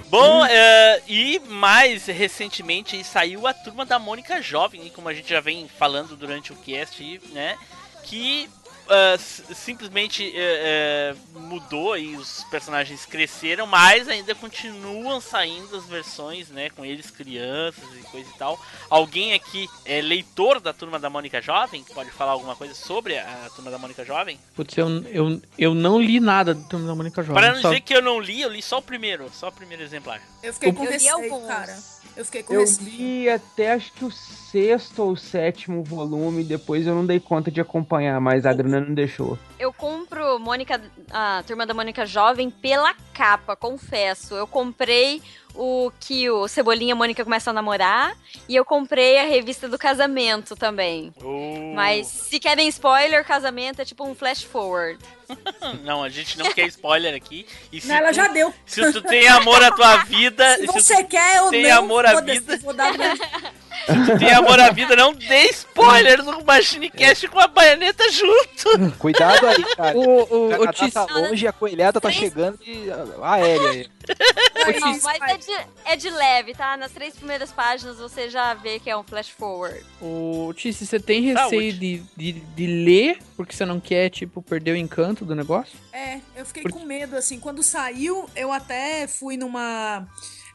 Bom, 0.09 0.45
é, 0.45 1.01
e 1.07 1.39
mais 1.47 2.05
recentemente 2.05 3.03
saiu 3.03 3.45
a 3.45 3.53
turma 3.53 3.85
da 3.85 3.99
Mônica 3.99 4.41
Jovem, 4.41 4.89
como 4.95 5.09
a 5.09 5.13
gente 5.13 5.29
já 5.29 5.41
vem 5.41 5.67
falando 5.67 6.15
durante 6.15 6.53
o 6.53 6.55
cast, 6.55 7.21
né? 7.33 7.57
Que 8.03 8.49
ah, 8.89 9.17
simplesmente 9.53 10.23
é, 10.35 11.13
é, 11.15 11.15
mudou 11.39 11.97
e 11.97 12.15
os 12.15 12.43
personagens 12.45 13.05
cresceram, 13.05 13.65
mas 13.67 14.07
ainda 14.07 14.33
continuam 14.35 15.19
saindo 15.21 15.75
as 15.75 15.85
versões, 15.85 16.49
né? 16.49 16.69
Com 16.69 16.83
eles 16.85 17.09
crianças 17.11 17.83
e 17.97 18.03
coisa 18.03 18.29
e 18.29 18.37
tal. 18.37 18.59
Alguém 18.89 19.33
aqui 19.33 19.67
é 19.85 20.01
leitor 20.01 20.59
da 20.59 20.73
turma 20.73 20.99
da 20.99 21.09
Mônica 21.09 21.41
Jovem? 21.41 21.83
Pode 21.93 22.11
falar 22.11 22.31
alguma 22.31 22.55
coisa 22.55 22.73
sobre 22.73 23.17
a, 23.17 23.49
turma 23.55 23.71
da 23.71 23.77
Mônica 23.77 24.03
Jovem? 24.05 24.39
Putz, 24.55 24.77
eu, 24.77 24.87
eu, 25.07 25.41
eu 25.57 25.73
não 25.73 25.99
li 26.01 26.19
nada 26.19 26.53
do 26.53 26.63
Turma 26.67 26.87
da 26.87 26.95
Mônica 26.95 27.21
Jovem. 27.23 27.41
Para 27.41 27.53
não 27.53 27.61
só- 27.61 27.69
dizer 27.69 27.81
que 27.81 27.93
eu 27.95 28.01
não 28.01 28.19
li, 28.19 28.41
eu 28.41 28.49
li 28.49 28.61
só 28.61 28.77
o 28.79 28.81
primeiro, 28.81 29.29
só 29.33 29.49
o 29.49 29.51
primeiro 29.51 29.83
exemplar. 29.83 30.21
Eu 30.43 30.53
fiquei 30.53 30.71
com 30.71 30.83
Eu 30.83 30.87
li 30.87 30.93
receio, 30.93 31.13
alguns. 31.13 31.47
cara. 31.47 31.77
Eu 32.15 32.25
fiquei 32.25 32.41
com 32.41 32.53
Eu 32.53 32.65
li 32.81 33.29
até 33.29 33.73
acho 33.73 33.93
que 33.93 34.03
o 34.03 34.11
sexto 34.11 35.03
ou 35.03 35.15
sétimo 35.15 35.83
volume, 35.83 36.43
depois 36.43 36.87
eu 36.87 36.95
não 36.95 37.05
dei 37.05 37.19
conta 37.19 37.51
de 37.51 37.61
acompanhar, 37.61 38.19
mas 38.19 38.43
a 38.45 38.49
Adriana 38.49 38.76
não 38.79 38.93
deixou. 38.93 39.37
Eu 39.59 39.73
compro 39.73 40.39
Mônica, 40.39 40.81
a 41.11 41.43
turma 41.45 41.65
da 41.65 41.73
Mônica 41.73 42.05
Jovem 42.05 42.49
pela 42.49 42.93
capa, 43.13 43.55
confesso. 43.55 44.35
Eu 44.35 44.47
comprei 44.47 45.21
o 45.57 45.91
que 45.99 46.29
o 46.29 46.47
Cebolinha 46.47 46.89
e 46.89 46.93
a 46.93 46.95
Mônica 46.95 47.23
começam 47.23 47.51
a 47.51 47.53
namorar 47.53 48.15
e 48.47 48.55
eu 48.55 48.63
comprei 48.63 49.17
a 49.19 49.23
revista 49.25 49.67
do 49.67 49.77
casamento 49.77 50.55
também. 50.55 51.13
Oh. 51.21 51.73
Mas 51.75 52.07
se 52.07 52.39
querem 52.39 52.67
spoiler, 52.69 53.25
casamento 53.25 53.81
é 53.81 53.85
tipo 53.85 54.05
um 54.07 54.13
flash 54.15 54.43
forward. 54.43 54.99
Não, 55.83 56.03
a 56.03 56.07
gente 56.09 56.37
não 56.37 56.53
quer 56.53 56.67
spoiler 56.67 57.13
aqui. 57.13 57.45
E 57.69 57.81
se, 57.81 57.87
Não, 57.89 57.95
ela 57.97 58.09
tu, 58.11 58.15
já 58.15 58.27
deu. 58.29 58.53
se 58.65 58.93
tu 58.93 59.01
tem 59.01 59.27
amor 59.27 59.61
à 59.61 59.71
tua 59.71 59.97
vida, 60.05 60.55
Se 60.55 60.61
se 60.61 60.67
tu 60.67 60.73
você 60.73 61.03
quer 61.03 61.41
ou 61.41 61.49
tem 61.49 61.63
não, 61.63 61.79
amor 61.79 62.05
à 62.05 62.21
vida. 62.21 62.57
dar 62.73 62.93
minha- 62.97 64.17
tem 64.17 64.31
amor 64.31 64.57
à 64.59 64.69
vida, 64.69 64.95
não 64.95 65.13
dê 65.13 65.43
spoiler 65.49 66.23
no 66.23 66.43
Machinecast 66.45 67.27
com 67.27 67.39
a 67.39 67.47
baioneta 67.47 68.09
junto. 68.09 68.91
Cuidado 68.97 69.47
aí, 69.47 69.63
cara. 69.75 69.97
O, 69.97 70.01
o, 70.03 70.49
O 70.55 70.63
o 70.63 70.71
Tis- 70.73 70.93
tá 70.93 71.05
longe 71.05 71.43
e 71.43 71.47
a 71.47 71.51
coelhada 71.51 71.99
tá 71.99 72.09
chegando 72.11 72.57
de 72.57 72.89
ah, 72.89 73.33
aérea 73.33 73.89
Não, 74.81 74.99
mas 75.01 75.21
é 75.21 75.37
de, 75.37 75.67
é 75.85 75.95
de 75.95 76.09
leve, 76.09 76.53
tá? 76.53 76.75
Nas 76.75 76.91
três 76.91 77.15
primeiras 77.15 77.51
páginas 77.51 77.97
você 77.97 78.29
já 78.29 78.53
vê 78.53 78.79
que 78.79 78.89
é 78.89 78.97
um 78.97 79.03
flash 79.03 79.29
forward. 79.29 79.83
O 80.01 80.53
Tice, 80.55 80.85
você 80.85 80.99
tem 80.99 81.21
receio 81.21 81.73
de, 81.73 82.03
de, 82.15 82.31
de 82.33 82.67
ler 82.67 83.19
porque 83.35 83.55
você 83.55 83.65
não 83.65 83.79
quer, 83.79 84.09
tipo, 84.09 84.41
perder 84.41 84.71
o 84.71 84.75
encanto 84.75 85.23
do 85.23 85.35
negócio? 85.35 85.77
É, 85.93 86.19
eu 86.35 86.45
fiquei 86.45 86.63
Por- 86.63 86.71
com 86.71 86.83
medo, 86.83 87.15
assim. 87.15 87.39
Quando 87.39 87.61
saiu, 87.63 88.27
eu 88.35 88.51
até 88.51 89.07
fui 89.07 89.37
numa. 89.37 90.07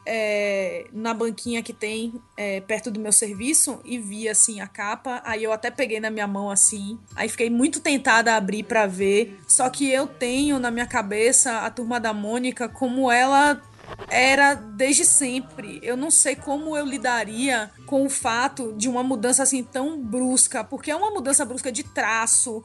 É, 0.05 0.87
na 0.93 1.15
banquinha 1.15 1.63
que 1.63 1.73
tem 1.73 2.15
é, 2.37 2.61
perto 2.61 2.91
do 2.91 3.01
meu 3.01 3.13
serviço 3.13 3.81
e 3.85 3.99
vi 3.99 4.29
assim 4.29 4.61
a 4.61 4.67
capa. 4.67 5.23
Aí 5.25 5.45
eu 5.45 5.53
até 5.53 5.71
peguei 5.71 6.01
na 6.01 6.11
minha 6.11 6.27
mão 6.27 6.51
assim. 6.51 6.99
Aí 7.15 7.29
fiquei 7.29 7.51
muito 7.51 7.81
tentada 7.81 8.33
a 8.33 8.37
abrir 8.37 8.65
pra 8.65 8.87
ver. 8.87 9.39
Só 9.47 9.69
que 9.71 9.91
eu 9.91 10.07
tenho 10.07 10.59
na 10.59 10.71
minha 10.71 10.87
cabeça 10.87 11.61
a 11.61 11.71
turma 11.71 12.01
da 12.01 12.13
Mônica 12.13 12.69
como 12.69 13.11
ela 13.11 13.61
era 14.09 14.55
desde 14.55 15.05
sempre. 15.05 15.81
Eu 15.83 15.97
não 15.97 16.11
sei 16.11 16.37
como 16.37 16.77
eu 16.77 16.85
lidaria 16.85 17.71
com 17.87 18.05
o 18.05 18.11
fato 18.11 18.73
de 18.77 18.89
uma 18.89 19.03
mudança 19.03 19.43
assim 19.43 19.63
tão 19.63 20.01
brusca, 20.01 20.65
porque 20.65 20.91
é 20.91 20.97
uma 20.97 21.11
mudança 21.11 21.45
brusca 21.45 21.71
de 21.71 21.83
traço, 21.83 22.63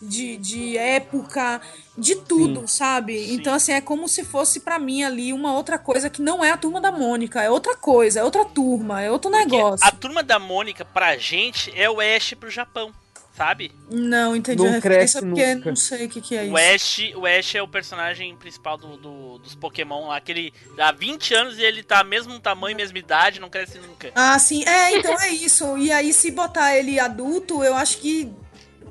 de, 0.00 0.36
de 0.38 0.76
época, 0.78 1.60
de 1.96 2.16
tudo, 2.16 2.66
sabe? 2.66 3.18
Sim. 3.26 3.34
Então, 3.34 3.54
assim, 3.54 3.72
é 3.72 3.80
como 3.80 4.08
se 4.08 4.24
fosse 4.24 4.60
pra 4.60 4.78
mim 4.78 5.02
ali 5.02 5.32
uma 5.32 5.54
outra 5.54 5.78
coisa 5.78 6.08
que 6.08 6.22
não 6.22 6.42
é 6.44 6.50
a 6.50 6.56
turma 6.56 6.80
da 6.80 6.90
Mônica, 6.90 7.42
é 7.42 7.50
outra 7.50 7.76
coisa, 7.76 8.20
é 8.20 8.24
outra 8.24 8.44
turma, 8.44 9.02
é 9.02 9.10
outro 9.10 9.30
Porque 9.30 9.44
negócio. 9.44 9.86
a 9.86 9.90
turma 9.90 10.22
da 10.22 10.38
Mônica, 10.38 10.84
pra 10.84 11.16
gente, 11.16 11.72
é 11.78 11.88
o 11.90 12.00
Ash 12.00 12.32
pro 12.38 12.48
Japão, 12.50 12.92
sabe? 13.36 13.72
Não 13.90 14.34
entendi 14.34 14.62
Não 14.62 14.70
a 14.70 14.72
referência 14.74 15.20
cresce 15.20 15.34
porque 15.34 15.54
nunca. 15.54 15.68
não 15.70 15.76
sei 15.76 16.06
o 16.06 16.08
que, 16.08 16.20
que 16.20 16.36
é 16.36 16.44
isso. 16.44 16.54
O 16.54 16.56
Ash, 16.56 16.98
o 17.16 17.26
Ash 17.26 17.54
é 17.54 17.62
o 17.62 17.68
personagem 17.68 18.34
principal 18.36 18.78
do, 18.78 18.96
do- 18.96 19.38
dos 19.38 19.54
Pokémon 19.54 20.08
lá, 20.08 20.20
que 20.20 20.32
ele 20.32 20.54
há 20.78 20.92
20 20.92 21.34
anos 21.34 21.58
e 21.58 21.62
ele 21.62 21.82
tá 21.82 22.02
mesmo 22.02 22.38
tamanho, 22.40 22.76
mesma 22.76 22.98
idade, 22.98 23.38
não 23.40 23.50
cresce 23.50 23.78
nunca. 23.78 24.10
Ah, 24.14 24.38
sim. 24.38 24.64
É, 24.66 24.96
então 24.96 25.14
é 25.20 25.28
isso. 25.30 25.76
E 25.78 25.90
aí, 25.92 26.12
se 26.12 26.30
botar 26.30 26.74
ele 26.76 26.98
adulto, 26.98 27.62
eu 27.62 27.74
acho 27.74 27.98
que. 27.98 28.32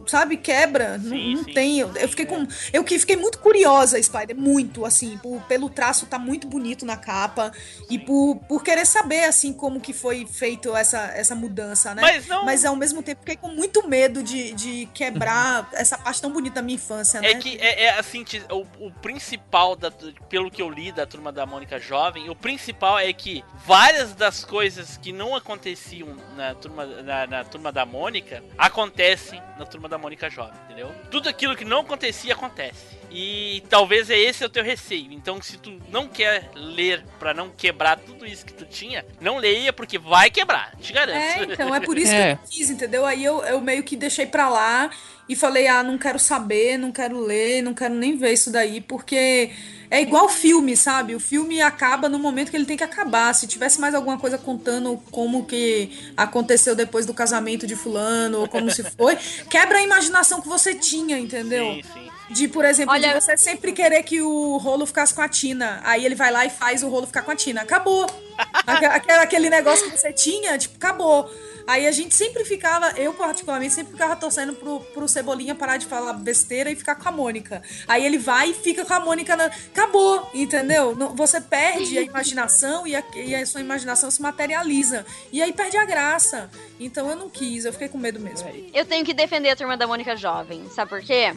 Sabe, 0.10 0.38
quebra. 0.38 0.98
Não- 0.98 1.10
Sim, 1.10 1.36
não 1.36 1.44
sim, 1.44 1.54
tem. 1.54 1.80
Eu, 1.80 1.96
eu 1.96 2.10
fiquei 2.10 2.26
é. 2.26 2.28
com. 2.28 2.48
Eu 2.74 2.84
que 2.84 2.98
fiquei 2.98 3.16
muito 3.16 3.40
curiosa, 3.40 4.02
Spider. 4.02 4.36
Muito, 4.36 4.86
assim. 4.86 5.18
por- 5.18 5.42
pelo 5.44 5.70
traço 5.70 6.06
tá 6.06 6.18
muito 6.18 6.48
bonito 6.48 6.86
na 6.86 6.98
capa. 6.98 7.52
E 7.90 8.00
por, 8.00 8.38
por 8.48 8.64
querer 8.64 8.86
saber, 8.86 9.26
assim, 9.26 9.54
como 9.54 9.80
que 9.80 9.94
foi 9.94 10.26
feito 10.26 10.76
essa, 10.76 11.00
essa 11.16 11.36
mudança, 11.36 11.94
né? 11.94 12.02
Mas 12.02 12.28
não. 12.28 12.46
Mas 12.46 12.66
ao 12.66 12.76
mesmo 12.76 13.04
tempo 13.04 13.22
fiquei 13.22 13.36
com 13.38 13.50
muito 13.50 13.88
medo 13.88 14.24
de, 14.24 14.54
de 14.54 14.90
quebrar 14.94 15.70
essa 15.74 15.98
parte 15.98 16.22
tão 16.22 16.32
bonita 16.32 16.56
da 16.56 16.62
minha 16.62 16.76
infância, 16.76 17.22
né? 17.22 17.32
É 17.32 17.36
que 17.36 17.58
é, 17.60 17.84
é 17.86 18.00
assim, 18.00 18.26
o, 18.50 18.88
o 18.88 18.92
principal, 18.92 19.76
da, 19.76 19.92
pelo 20.30 20.50
que 20.50 20.62
eu 20.62 20.70
li 20.70 20.92
da 20.92 21.06
turma 21.06 21.32
da 21.32 21.46
Mônica 21.46 21.80
Jovem, 21.80 22.30
o 22.30 22.36
principal 22.36 22.98
é 22.98 23.12
que 23.14 23.44
várias 23.66 24.14
das 24.14 24.44
coisas 24.44 24.98
que 24.98 25.12
não 25.12 25.36
aconteciam 25.36 26.16
na 26.36 26.56
turma, 26.56 26.86
na, 26.86 27.28
na 27.28 27.44
turma 27.44 27.72
da 27.72 27.86
Mônica 27.86 28.44
acontecem 28.58 29.42
na 29.58 29.66
turma 29.66 29.88
da 29.88 29.98
Mônica 30.00 30.30
Jovem, 30.30 30.60
entendeu? 30.66 30.94
Tudo 31.12 31.30
aquilo 31.30 31.56
que 31.56 31.66
não 31.66 31.82
acontecia 31.82 32.34
acontece. 32.34 32.99
E 33.12 33.64
talvez 33.70 34.10
é 34.10 34.18
esse 34.20 34.44
o 34.46 34.50
teu 34.50 34.64
receio. 34.64 35.12
Então, 35.12 35.42
se 35.42 35.58
tu 35.58 35.72
não 35.92 36.08
quer 36.08 36.52
ler 36.56 37.04
pra 37.18 37.34
não 37.34 37.50
quebrar 37.50 37.98
tudo 37.98 38.26
isso 38.26 38.46
que 38.46 38.54
tu 38.54 38.66
tinha, 38.66 39.06
não 39.20 39.38
leia 39.38 39.74
porque 39.74 39.98
vai 39.98 40.30
quebrar, 40.30 40.76
te 40.80 40.94
garanto. 40.94 41.18
É, 41.18 41.44
então, 41.54 41.74
é 41.74 41.80
por 41.80 41.98
isso 42.00 42.12
É. 42.12 42.36
que 42.36 42.42
eu 42.44 42.48
quis, 42.50 42.70
entendeu? 42.70 43.06
Aí 43.06 43.24
eu, 43.24 43.44
eu 43.44 43.60
meio 43.62 43.84
que 43.84 43.96
deixei 43.96 44.26
pra 44.26 44.48
lá 44.50 44.92
e 45.28 45.36
falei, 45.36 45.68
ah, 45.68 45.82
não 45.84 45.98
quero 45.98 46.20
saber, 46.20 46.78
não 46.78 46.92
quero 46.92 47.20
ler, 47.20 47.62
não 47.62 47.74
quero 47.74 47.94
nem 47.94 48.16
ver 48.18 48.34
isso 48.34 48.52
daí, 48.52 48.82
porque 48.82 49.52
é 49.92 50.02
igual 50.02 50.28
filme, 50.30 50.76
sabe? 50.78 51.16
O 51.16 51.20
filme 51.20 51.62
acaba 51.62 52.08
no 52.10 52.18
momento 52.20 52.50
que 52.52 52.58
ele 52.58 52.66
tem 52.66 52.78
que 52.78 52.84
acabar. 52.84 53.34
Se 53.34 53.48
tivesse 53.48 53.80
mais 53.82 53.94
alguma 53.96 54.18
coisa 54.20 54.38
contando 54.38 55.02
como 55.12 55.46
que 55.46 56.12
aconteceu 56.16 56.76
depois 56.76 57.06
do 57.08 57.14
casamento 57.14 57.66
de 57.66 57.76
fulano, 57.76 58.40
ou 58.42 58.48
como 58.48 58.70
se 58.72 58.84
foi, 58.84 59.16
quebra 59.50 59.80
a 59.80 59.82
imaginação 59.82 60.42
que 60.42 60.48
você 60.48 60.74
tinha, 60.76 61.18
entendeu? 61.18 61.74
Sim, 61.74 61.82
sim. 61.94 62.09
De, 62.30 62.48
por 62.48 62.64
exemplo, 62.66 62.94
Olha- 62.94 63.14
de 63.14 63.22
você 63.22 63.36
sempre 63.38 63.72
querer 63.72 64.04
que 64.04 64.22
o 64.22 64.58
rolo 64.58 64.86
ficasse 64.86 65.14
com 65.14 65.22
a 65.22 65.28
Tina. 65.30 65.82
Aí 65.84 66.06
ele 66.06 66.16
vai 66.16 66.32
lá 66.32 66.46
e 66.46 66.50
faz 66.50 66.84
o 66.84 66.90
rolo 66.90 67.08
ficar 67.08 67.24
com 67.24 67.32
a 67.32 67.36
Tina. 67.36 67.62
Acabou. 67.62 68.06
Aque- 68.68 68.86
Aquele, 68.86 69.20
aquele 69.20 69.50
negócio 69.50 69.90
que 69.90 69.98
você 69.98 70.14
tinha, 70.14 70.58
tipo, 70.58 70.76
acabou. 70.78 71.30
Aí 71.68 71.86
a 71.86 71.92
gente 71.92 72.16
sempre 72.16 72.44
ficava, 72.46 72.90
eu 72.98 73.14
particularmente, 73.14 73.74
sempre 73.76 73.92
ficava 73.94 74.16
torcendo 74.16 74.54
pro, 74.54 74.80
pro 74.80 75.08
Cebolinha 75.08 75.54
parar 75.54 75.78
de 75.78 75.86
falar 75.86 76.14
besteira 76.14 76.72
e 76.72 76.76
ficar 76.76 76.96
com 76.96 77.08
a 77.08 77.12
Mônica. 77.12 77.62
Aí 77.88 78.04
ele 78.04 78.18
vai 78.18 78.50
e 78.50 78.54
fica 78.56 78.84
com 78.84 78.94
a 78.94 79.00
Mônica. 79.00 79.36
Na... 79.36 79.46
Acabou, 79.46 80.28
entendeu? 80.34 80.96
Não- 80.96 81.16
Você 81.16 81.40
perde 81.40 81.96
a 81.98 82.02
imaginação 82.02 82.88
e 82.88 82.96
a, 82.96 83.04
e 83.16 83.36
a 83.36 83.46
sua 83.46 83.62
imaginação 83.62 84.10
se 84.10 84.20
materializa. 84.20 85.06
E 85.32 85.44
aí 85.44 85.54
perde 85.54 85.78
a 85.78 85.86
graça. 85.86 86.50
Então 86.80 87.08
eu 87.10 87.16
não 87.16 87.30
quis, 87.30 87.66
eu 87.66 87.74
fiquei 87.74 87.88
com 87.90 87.98
medo 88.00 88.20
mesmo. 88.20 88.50
Eu 88.74 88.86
tenho 88.86 89.06
que 89.06 89.14
defender 89.14 89.50
a 89.50 89.56
Turma 89.56 89.78
da 89.78 89.86
Mônica 89.86 90.16
Jovem, 90.16 90.68
sabe 90.72 90.90
por 90.90 91.02
quê? 91.02 91.36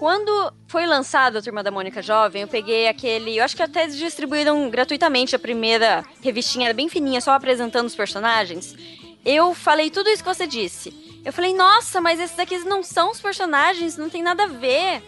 Quando 0.00 0.50
foi 0.66 0.86
lançada 0.86 1.38
a 1.40 1.42
Turma 1.42 1.62
da 1.62 1.70
Mônica 1.70 2.00
Jovem, 2.00 2.40
eu 2.40 2.48
peguei 2.48 2.88
aquele. 2.88 3.36
Eu 3.36 3.44
acho 3.44 3.54
que 3.54 3.62
até 3.62 3.86
distribuíram 3.86 4.70
gratuitamente 4.70 5.36
a 5.36 5.38
primeira 5.38 6.02
revistinha, 6.22 6.72
bem 6.72 6.88
fininha, 6.88 7.20
só 7.20 7.32
apresentando 7.32 7.86
os 7.86 7.94
personagens. 7.94 8.74
Eu 9.22 9.54
falei 9.54 9.90
tudo 9.90 10.08
isso 10.08 10.22
que 10.22 10.34
você 10.34 10.46
disse. 10.46 11.20
Eu 11.22 11.34
falei, 11.34 11.52
nossa, 11.52 12.00
mas 12.00 12.18
esses 12.18 12.38
aqui 12.38 12.56
não 12.60 12.82
são 12.82 13.10
os 13.10 13.20
personagens, 13.20 13.98
não 13.98 14.08
tem 14.08 14.22
nada 14.22 14.44
a 14.44 14.46
ver. 14.46 15.02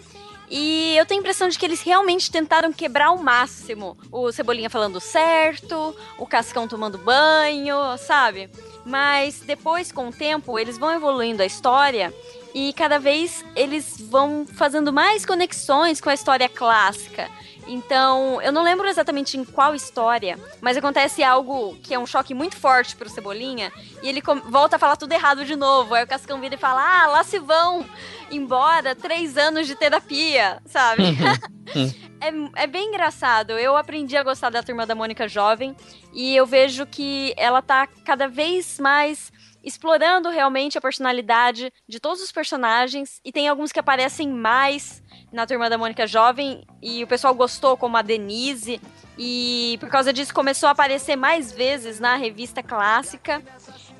E 0.55 0.95
eu 0.99 1.07
tenho 1.07 1.21
a 1.21 1.23
impressão 1.23 1.49
de 1.49 1.59
que 1.59 1.65
eles 1.65 1.81
realmente 1.81 2.31
tentaram 2.31 2.71
quebrar 2.75 3.07
ao 3.07 3.17
máximo. 3.17 3.97
O 4.11 4.31
Cebolinha 4.31 4.69
falando 4.69 5.01
certo, 5.01 5.97
o 6.19 6.27
Cascão 6.27 6.69
tomando 6.69 6.99
banho, 6.99 7.75
sabe? 7.97 8.51
Mas 8.85 9.41
depois, 9.41 9.91
com 9.91 10.09
o 10.09 10.13
tempo, 10.13 10.59
eles 10.59 10.77
vão 10.77 10.93
evoluindo 10.93 11.43
a 11.43 11.47
história 11.47 12.13
e 12.55 12.75
cada 12.75 12.99
vez 12.99 13.43
eles 13.57 13.97
vão 13.99 14.45
fazendo 14.47 14.93
mais 14.93 15.25
conexões 15.25 16.03
com 16.03 16.11
a 16.11 16.15
história 16.15 16.51
clássica. 16.51 17.31
Então, 17.67 18.41
eu 18.43 18.53
não 18.53 18.63
lembro 18.63 18.87
exatamente 18.89 19.37
em 19.37 19.45
qual 19.45 19.75
história, 19.75 20.39
mas 20.61 20.77
acontece 20.77 21.23
algo 21.23 21.77
que 21.83 21.95
é 21.95 21.99
um 21.99 22.07
choque 22.07 22.35
muito 22.35 22.57
forte 22.57 22.97
pro 22.97 23.09
Cebolinha 23.09 23.73
e 24.03 24.09
ele 24.09 24.23
volta 24.47 24.77
a 24.77 24.79
falar 24.79 24.97
tudo 24.97 25.13
errado 25.13 25.45
de 25.45 25.57
novo. 25.57 25.95
Aí 25.95 26.05
o 26.05 26.07
Cascão 26.07 26.41
vira 26.41 26.55
e 26.55 26.59
fala: 26.59 26.83
Ah, 26.83 27.07
lá 27.07 27.25
se 27.25 27.39
vão 27.39 27.85
embora 28.31 28.95
três 28.95 29.37
anos 29.37 29.67
de 29.67 29.75
terapia, 29.75 30.61
sabe? 30.67 31.03
É, 32.23 32.63
é 32.63 32.67
bem 32.69 32.87
engraçado. 32.87 33.59
Eu 33.59 33.77
aprendi 33.77 34.17
a 34.17 34.23
gostar 34.23 34.49
da 34.49 34.63
Turma 34.63 34.87
da 34.87 34.95
Mônica 34.95 35.27
jovem 35.27 35.75
e 36.13 36.37
eu 36.37 36.47
vejo 36.47 36.87
que 36.87 37.35
ela 37.37 37.61
tá 37.61 37.85
cada 38.05 38.29
vez 38.29 38.79
mais 38.79 39.33
explorando 39.65 40.29
realmente 40.29 40.79
a 40.79 40.81
personalidade 40.81 41.73
de 41.89 41.99
todos 41.99 42.23
os 42.23 42.31
personagens 42.31 43.21
e 43.25 43.33
tem 43.33 43.49
alguns 43.49 43.73
que 43.73 43.81
aparecem 43.81 44.29
mais 44.29 45.03
na 45.33 45.47
Turma 45.47 45.71
da 45.71 45.79
Mônica 45.79 46.07
jovem 46.07 46.63
e 46.81 47.03
o 47.03 47.07
pessoal 47.07 47.35
gostou, 47.35 47.77
como 47.77 47.97
a 47.97 48.03
Denise, 48.03 48.81
e 49.19 49.77
por 49.81 49.89
causa 49.89 50.13
disso 50.13 50.33
começou 50.35 50.69
a 50.69 50.73
aparecer 50.73 51.17
mais 51.17 51.51
vezes 51.53 51.99
na 51.99 52.17
revista 52.17 52.63
clássica. 52.63 53.43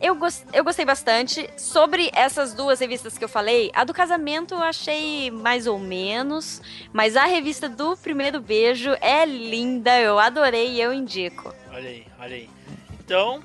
Eu, 0.01 0.19
eu 0.53 0.65
gostei 0.65 0.85
bastante. 0.85 1.49
Sobre 1.57 2.11
essas 2.13 2.53
duas 2.55 2.81
revistas 2.81 3.17
que 3.17 3.25
eu 3.25 3.29
falei, 3.29 3.71
a 3.75 3.85
do 3.85 3.95
casamento 3.95 4.55
eu 4.55 4.63
achei 4.63 5.31
mais 5.31 5.67
ou 5.67 5.79
menos, 5.79 6.61
mas 6.93 7.17
a 7.17 7.25
revista 7.25 7.69
do 7.69 7.97
primeiro 7.97 8.41
beijo 8.41 8.91
é 9.01 9.25
linda, 9.25 9.99
eu 10.01 10.19
adorei 10.19 10.73
e 10.73 10.81
eu 10.81 10.93
indico. 10.93 11.55
Olha 11.71 11.89
aí, 11.89 12.07
olha 12.19 12.35
aí. 12.35 12.51
Então, 12.99 13.43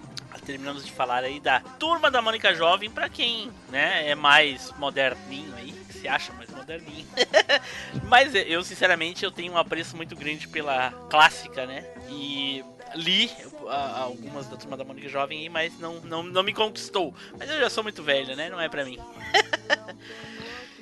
terminamos 0.47 0.85
de 0.85 0.91
falar 0.93 1.25
aí 1.25 1.41
da 1.41 1.59
Turma 1.59 2.09
da 2.09 2.21
Mônica 2.21 2.55
Jovem, 2.55 2.89
pra 2.89 3.09
quem, 3.09 3.51
né, 3.69 4.09
é 4.09 4.15
mais 4.15 4.71
moderninho 4.77 5.53
aí, 5.57 5.73
acha 6.07 6.33
mais 6.33 6.49
moderninho. 6.49 7.07
Mas 8.03 8.33
eu, 8.33 8.63
sinceramente, 8.63 9.23
eu 9.23 9.31
tenho 9.31 9.53
um 9.53 9.57
apreço 9.57 9.95
muito 9.95 10.15
grande 10.15 10.47
pela 10.47 10.91
clássica, 11.09 11.65
né? 11.65 11.85
E 12.09 12.63
li 12.95 13.29
algumas 13.67 14.47
da 14.47 14.57
Turma 14.57 14.77
da 14.77 14.83
Mônica 14.83 15.09
Jovem 15.09 15.39
aí, 15.39 15.49
mas 15.49 15.77
não, 15.77 15.99
não, 16.01 16.23
não 16.23 16.41
me 16.41 16.53
conquistou. 16.53 17.13
Mas 17.37 17.49
eu 17.49 17.59
já 17.59 17.69
sou 17.69 17.83
muito 17.83 18.01
velho, 18.01 18.35
né? 18.35 18.49
Não 18.49 18.61
é 18.61 18.69
pra 18.69 18.85
mim. 18.85 18.97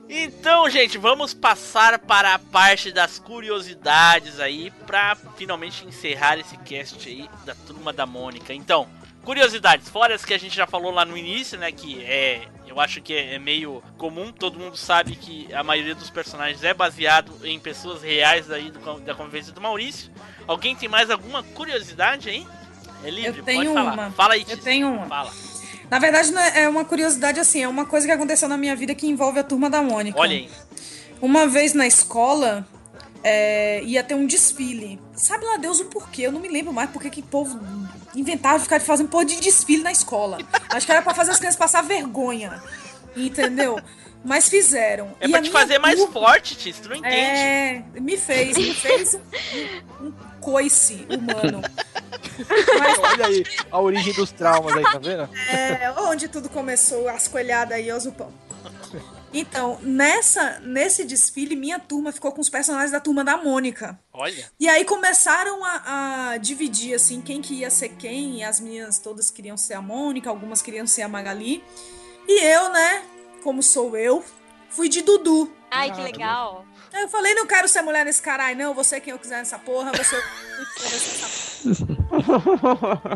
Então, 0.08 0.70
gente, 0.70 1.00
vamos 1.00 1.34
passar 1.34 1.98
para 1.98 2.36
a 2.36 2.40
parte 2.40 2.92
das 2.92 3.18
curiosidades 3.18 4.40
aí, 4.40 4.70
pra 4.86 5.16
finalmente 5.36 5.84
encerrar 5.84 6.38
esse 6.38 6.56
cast 6.58 7.10
aí 7.10 7.28
da 7.44 7.56
Turma 7.56 7.92
da 7.92 8.06
Mônica. 8.06 8.54
Então, 8.54 8.88
curiosidades, 9.26 9.90
fora 9.90 10.16
as 10.16 10.24
que 10.24 10.34
a 10.34 10.38
gente 10.38 10.56
já 10.56 10.68
falou 10.68 10.92
lá 10.92 11.04
no 11.04 11.18
início, 11.18 11.58
né, 11.58 11.72
que 11.72 12.02
é, 12.04 12.48
eu 12.68 12.80
acho 12.80 13.02
que 13.02 13.14
é, 13.14 13.34
é 13.34 13.40
meio 13.40 13.84
comum, 13.98 14.32
todo 14.32 14.60
mundo 14.60 14.78
sabe 14.78 15.16
que 15.16 15.52
a 15.54 15.64
maioria 15.64 15.96
dos 15.96 16.10
personagens 16.10 16.64
é 16.64 16.74
baseado 16.74 17.34
em 17.44 17.60
pessoas 17.60 18.04
reais 18.04 18.50
aí 18.52 18.72
do, 18.72 19.00
da 19.02 19.16
convivência 19.16 19.52
do 19.52 19.60
Maurício. 19.60 20.12
Alguém 20.48 20.76
tem 20.76 20.88
mais 20.88 21.10
alguma 21.10 21.42
curiosidade 21.44 22.30
aí? 22.30 22.48
É 23.04 23.10
livre, 23.10 23.40
Eu 23.40 23.44
tenho 23.44 23.64
pode 23.64 23.74
falar. 23.74 23.94
uma. 23.94 24.12
Fala 24.12 24.34
aí, 24.36 24.46
Eu 24.48 24.58
tenho 24.58 24.88
uma. 24.90 25.08
Fala. 25.08 25.34
Na 25.90 26.00
verdade, 26.00 26.36
é 26.36 26.64
é 26.64 26.70
uma 26.70 26.86
curiosidade 26.86 27.40
assim, 27.40 27.62
é 27.62 27.68
uma 27.68 27.86
coisa 27.86 28.06
que 28.08 28.12
aconteceu 28.12 28.48
na 28.48 28.58
minha 28.58 28.76
vida 28.76 28.96
que 28.96 29.08
envolve 29.08 29.40
a 29.40 29.44
turma 29.44 29.70
da 29.70 29.82
Mônica. 29.82 30.20
Olha 30.20 30.36
aí. 30.36 30.50
Uma 31.22 31.48
vez 31.48 31.74
na 31.74 31.88
escola, 31.88 32.68
é, 33.24 33.84
ia 33.84 34.04
ter 34.04 34.16
um 34.16 34.26
desfile. 34.26 35.00
Sabe 35.14 35.46
lá 35.46 35.58
Deus 35.58 35.80
o 35.80 35.86
porquê? 35.86 36.24
Eu 36.24 36.32
não 36.32 36.40
me 36.40 36.48
lembro 36.48 36.74
mais 36.74 36.90
porque 36.90 37.10
que 37.10 37.22
o 37.22 37.60
povo 38.16 38.20
inventava 38.20 38.60
ficar 38.60 38.80
fazendo 38.82 39.10
porra 39.10 39.26
de 39.26 39.40
desfile 39.40 39.84
na 39.84 39.92
escola. 39.92 40.38
Acho 40.70 40.86
que 40.86 40.92
era 40.92 41.02
pra 41.02 41.14
fazer 41.14 41.32
as 41.32 41.38
crianças 41.38 41.58
passar 41.58 41.82
vergonha. 41.84 42.62
Entendeu? 43.16 43.80
Mas 44.24 44.50
fizeram. 44.50 45.16
É 45.20 45.28
E 45.28 45.30
pra 45.30 45.40
a 45.40 45.42
te 45.44 45.52
fazer 45.52 45.78
mais 45.78 45.96
turma- 46.00 46.14
forte, 46.14 46.56
Tis, 46.56 46.80
tu 46.80 46.90
não 46.90 46.96
entende. 46.96 47.16
É, 47.16 47.84
me 48.00 48.18
fez, 48.18 48.58
me 48.58 48.74
fez 48.74 49.20
um, 50.02 50.08
um 50.08 50.14
coice 50.42 51.06
humano. 51.10 51.62
Olha 53.04 53.28
aí 53.28 53.44
a 53.72 53.80
origem 53.80 54.14
dos 54.14 54.32
traumas 54.32 54.76
aí, 54.76 54.84
tá 54.84 54.98
vendo? 54.98 55.30
É, 55.50 55.94
onde 56.00 56.28
tudo 56.28 56.50
começou, 56.50 57.08
as 57.08 57.28
coelhadas 57.28 57.78
aí, 57.78 57.92
Zupão. 58.00 58.34
Então, 59.38 59.78
nessa, 59.82 60.62
nesse 60.62 61.04
desfile, 61.04 61.58
minha 61.58 61.78
turma 61.78 62.14
ficou 62.14 62.32
com 62.32 62.40
os 62.40 62.50
personagens 62.50 62.92
da 62.92 63.02
turma 63.02 63.22
da 63.22 63.36
Mônica. 63.36 64.00
Olha. 64.14 64.50
E 64.58 64.70
aí 64.70 64.86
começaram 64.86 65.62
a, 65.66 66.32
a 66.32 66.38
dividir, 66.38 66.96
assim, 66.96 67.20
quem 67.20 67.42
que 67.42 67.56
ia 67.56 67.70
ser 67.70 67.90
quem. 67.90 68.40
E 68.40 68.44
as 68.46 68.62
minhas 68.62 68.98
todas 68.98 69.30
queriam 69.30 69.58
ser 69.58 69.74
a 69.74 69.82
Mônica, 69.82 70.30
algumas 70.30 70.62
queriam 70.62 70.88
ser 70.88 71.02
a 71.02 71.10
Magali. 71.10 71.62
E 72.26 72.44
eu, 72.46 72.70
né, 72.72 73.04
como 73.44 73.62
sou 73.62 73.98
eu, 73.98 74.24
fui 74.70 74.88
de 74.88 75.02
Dudu. 75.02 75.52
Ai, 75.70 75.92
que 75.92 76.00
legal. 76.00 76.66
Eu 76.94 77.10
falei, 77.10 77.34
não 77.34 77.46
quero 77.46 77.68
ser 77.68 77.82
mulher 77.82 78.06
nesse 78.06 78.22
caralho, 78.22 78.58
não. 78.58 78.74
Você 78.74 79.02
quem 79.02 79.12
eu 79.12 79.20
quiser 79.20 79.40
nessa 79.40 79.60
porra, 79.60 79.92
você. 79.92 80.16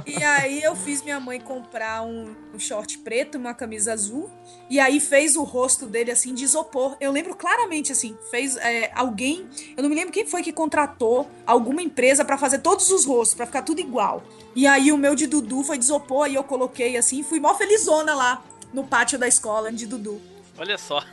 e 0.05 0.23
aí 0.23 0.61
eu 0.61 0.75
fiz 0.75 1.01
minha 1.01 1.19
mãe 1.19 1.39
comprar 1.39 2.03
um, 2.03 2.35
um 2.53 2.59
short 2.59 2.97
preto, 2.99 3.37
uma 3.37 3.53
camisa 3.53 3.93
azul. 3.93 4.29
E 4.69 4.79
aí 4.79 4.99
fez 4.99 5.35
o 5.35 5.43
rosto 5.43 5.85
dele 5.85 6.11
assim 6.11 6.33
de 6.33 6.43
isopor. 6.43 6.95
Eu 6.99 7.11
lembro 7.11 7.35
claramente 7.35 7.91
assim, 7.91 8.17
fez 8.29 8.55
é, 8.57 8.91
alguém, 8.93 9.47
eu 9.75 9.83
não 9.83 9.89
me 9.89 9.95
lembro 9.95 10.11
quem 10.11 10.25
foi 10.25 10.41
que 10.43 10.51
contratou 10.51 11.29
alguma 11.45 11.81
empresa 11.81 12.23
pra 12.23 12.37
fazer 12.37 12.59
todos 12.59 12.89
os 12.91 13.05
rostos, 13.05 13.35
pra 13.35 13.45
ficar 13.45 13.61
tudo 13.61 13.79
igual. 13.79 14.23
E 14.55 14.67
aí 14.67 14.91
o 14.91 14.97
meu 14.97 15.15
de 15.15 15.27
Dudu 15.27 15.63
foi 15.63 15.77
de 15.77 15.85
isopor 15.85 16.27
e 16.27 16.35
eu 16.35 16.43
coloquei 16.43 16.97
assim, 16.97 17.23
fui 17.23 17.39
mó 17.39 17.55
felizona 17.55 18.13
lá 18.13 18.43
no 18.73 18.83
pátio 18.83 19.17
da 19.17 19.27
escola 19.27 19.71
de 19.71 19.87
Dudu. 19.87 20.21
Olha 20.57 20.77
só. 20.77 21.03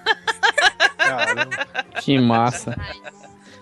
Que 2.02 2.18
massa. 2.18 2.76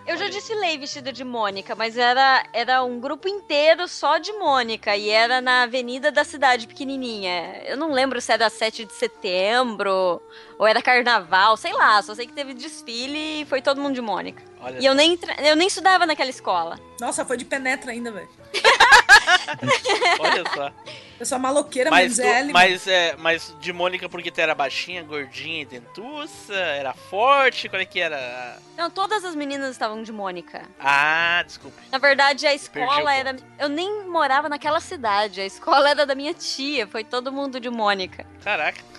Eu 0.07 0.19
já 0.19 0.29
desfilei 0.29 0.77
vestida 0.77 1.11
de 1.11 1.25
Mônica, 1.25 1.75
mas 1.75 1.97
era, 1.97 2.45
era 2.53 2.83
um 2.85 3.01
grupo 3.01 3.27
inteiro 3.27 3.89
só 3.89 4.19
de 4.19 4.33
Mônica. 4.35 4.95
E 4.95 5.09
era 5.09 5.41
na 5.41 5.63
avenida 5.63 6.13
da 6.13 6.25
cidade, 6.25 6.67
pequenininha. 6.67 7.63
Eu 7.65 7.77
não 7.79 7.91
lembro 7.91 8.21
se 8.21 8.31
era 8.31 8.51
7 8.51 8.85
de 8.85 8.93
setembro 8.93 10.21
ou 10.59 10.67
era 10.67 10.83
carnaval, 10.83 11.57
sei 11.57 11.73
lá. 11.73 12.03
Só 12.03 12.15
sei 12.15 12.27
que 12.27 12.35
teve 12.35 12.53
desfile 12.53 13.43
e 13.43 13.47
foi 13.47 13.63
todo 13.63 13.81
mundo 13.81 13.95
de 13.95 14.03
Mônica. 14.03 14.43
Olha 14.61 14.79
E 14.79 14.85
eu 14.85 14.95
nem, 14.95 15.19
eu 15.39 15.57
nem 15.57 15.69
estudava 15.69 16.05
naquela 16.05 16.31
escola. 16.31 16.79
Nossa, 17.01 17.25
foi 17.25 17.39
de 17.39 17.47
penetra 17.47 17.91
ainda, 17.91 18.13
velho. 18.13 18.29
Olha 20.21 20.45
só. 20.55 20.73
Eu 21.19 21.27
sou 21.27 21.39
maloqueira, 21.39 21.91
Mas, 21.91 22.19
mas, 22.19 22.19
é 22.19 22.45
mas, 22.45 22.87
é, 22.87 23.17
mas 23.17 23.57
de 23.61 23.73
Mônica 23.73 24.09
porque 24.09 24.31
tu 24.31 24.41
era 24.41 24.55
baixinha, 24.55 25.03
gordinha 25.03 25.63
e 25.63 25.65
dentuça? 25.65 26.55
Era 26.55 26.93
forte? 26.93 27.69
Qual 27.69 27.81
é 27.81 27.85
que 27.85 28.01
era? 28.01 28.59
Não, 28.77 28.91
todas 28.91 29.25
as 29.25 29.35
meninas 29.35 29.71
estavam 29.71 30.03
de 30.03 30.11
Mônica. 30.13 30.63
Ah, 30.81 31.43
desculpe. 31.47 31.79
Na 31.91 31.99
verdade, 31.99 32.47
a 32.47 32.55
escola 32.55 33.15
era. 33.15 33.37
Eu 33.59 33.69
nem 33.69 34.05
morava 34.07 34.49
naquela 34.49 34.81
cidade. 34.81 35.41
A 35.41 35.47
escola 35.47 35.91
era 35.91 36.05
da 36.05 36.15
minha 36.15 36.35
tia. 36.35 36.87
Foi 36.87 37.05
todo 37.05 37.33
mundo 37.33 37.61
de 37.61 37.71
Mônica. 37.71 38.27
Caraca. 38.43 38.94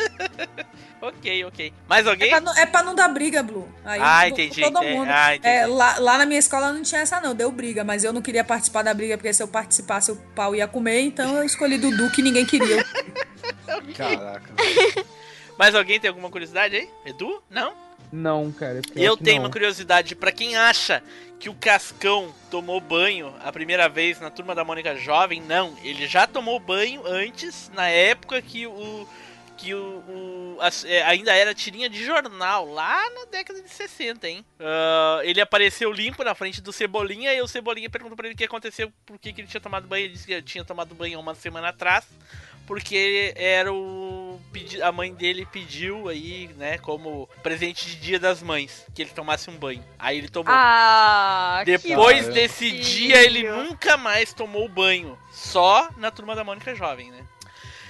ok, 1.00 1.44
ok. 1.44 1.72
Mais 1.88 2.06
alguém? 2.06 2.28
É 2.28 2.30
pra, 2.30 2.40
não, 2.40 2.56
é 2.56 2.66
pra 2.66 2.82
não 2.82 2.94
dar 2.94 3.08
briga, 3.08 3.42
Blue. 3.42 3.68
Aí 3.84 4.00
Ah, 4.02 4.28
entendi, 4.28 4.60
Todo 4.60 4.78
entendi. 4.78 4.94
mundo. 4.94 5.08
Ah, 5.10 5.34
entendi. 5.34 5.54
É, 5.54 5.66
lá, 5.66 5.98
lá 5.98 6.18
na 6.18 6.26
minha 6.26 6.38
escola 6.38 6.72
não 6.72 6.82
tinha 6.82 7.00
essa, 7.00 7.20
não. 7.20 7.34
Deu 7.34 7.50
briga, 7.50 7.84
mas 7.84 8.04
eu 8.04 8.12
não 8.12 8.22
queria 8.22 8.44
participar 8.44 8.82
da 8.82 8.94
briga, 8.94 9.16
porque 9.16 9.32
se 9.32 9.42
eu 9.42 9.48
participasse, 9.48 10.10
o 10.12 10.16
pau 10.34 10.54
ia 10.54 10.66
comer. 10.68 11.00
Então 11.00 11.36
eu 11.36 11.44
escolhi 11.44 11.78
Dudu, 11.78 12.10
que 12.10 12.22
ninguém 12.22 12.44
queria. 12.46 12.84
Caraca. 13.96 14.52
Mais 15.58 15.74
alguém 15.74 16.00
tem 16.00 16.08
alguma 16.08 16.30
curiosidade 16.30 16.76
aí? 16.76 16.88
Edu? 17.04 17.42
Não? 17.50 17.72
Não, 18.12 18.52
cara. 18.52 18.80
Eu 18.94 19.16
tenho 19.16 19.36
não. 19.36 19.44
uma 19.44 19.50
curiosidade. 19.50 20.14
Pra 20.14 20.30
quem 20.32 20.56
acha 20.56 21.02
que 21.38 21.48
o 21.48 21.54
Cascão 21.54 22.32
tomou 22.50 22.80
banho 22.80 23.32
a 23.42 23.50
primeira 23.50 23.88
vez 23.88 24.20
na 24.20 24.30
turma 24.30 24.54
da 24.54 24.64
Mônica 24.64 24.94
Jovem, 24.96 25.40
não. 25.40 25.74
Ele 25.82 26.06
já 26.06 26.26
tomou 26.26 26.60
banho 26.60 27.02
antes, 27.06 27.70
na 27.74 27.88
época 27.88 28.40
que 28.42 28.66
o. 28.66 29.08
Que 29.56 29.74
o, 29.74 29.78
o- 29.78 30.58
as- 30.60 30.84
é, 30.84 31.02
ainda 31.04 31.32
era 31.34 31.54
tirinha 31.54 31.88
de 31.88 32.04
jornal, 32.04 32.66
lá 32.72 33.08
na 33.10 33.24
década 33.26 33.60
de 33.62 33.68
60, 33.68 34.28
hein? 34.28 34.44
Ah, 34.58 35.20
ele 35.22 35.40
apareceu 35.40 35.92
limpo 35.92 36.24
na 36.24 36.34
frente 36.34 36.60
do 36.60 36.72
Cebolinha 36.72 37.32
e 37.34 37.40
o 37.42 37.46
Cebolinha 37.48 37.88
perguntou 37.90 38.16
pra 38.16 38.26
ele 38.26 38.34
o 38.34 38.36
que 38.38 38.44
aconteceu, 38.44 38.92
por 39.06 39.18
que, 39.18 39.32
que 39.32 39.40
ele 39.40 39.48
tinha 39.48 39.60
tomado 39.60 39.86
banho. 39.86 40.04
Ele 40.06 40.12
disse 40.14 40.26
que 40.26 40.32
ele 40.32 40.42
tinha 40.42 40.64
tomado 40.64 40.94
banho 40.94 41.20
uma 41.20 41.34
semana 41.34 41.68
atrás, 41.68 42.06
porque 42.66 43.32
era 43.36 43.72
o. 43.72 44.40
A 44.82 44.92
mãe 44.92 45.12
dele 45.14 45.46
pediu 45.50 46.08
aí, 46.08 46.48
né, 46.56 46.78
como 46.78 47.28
presente 47.42 47.86
de 47.86 47.96
dia 47.96 48.18
das 48.18 48.42
mães, 48.42 48.86
que 48.94 49.02
ele 49.02 49.10
tomasse 49.10 49.48
um 49.50 49.56
banho. 49.56 49.84
Aí 49.98 50.18
ele 50.18 50.28
tomou. 50.28 50.52
Ah, 50.54 51.62
Depois 51.64 52.26
desse 52.34 52.70
dia, 52.72 53.22
ele 53.22 53.42
nunca 53.64 53.96
mais 53.96 54.32
tomou 54.32 54.68
banho. 54.68 55.18
Só 55.30 55.88
na 55.96 56.10
turma 56.10 56.34
da 56.34 56.44
Mônica 56.44 56.74
Jovem, 56.74 57.10
né? 57.10 57.24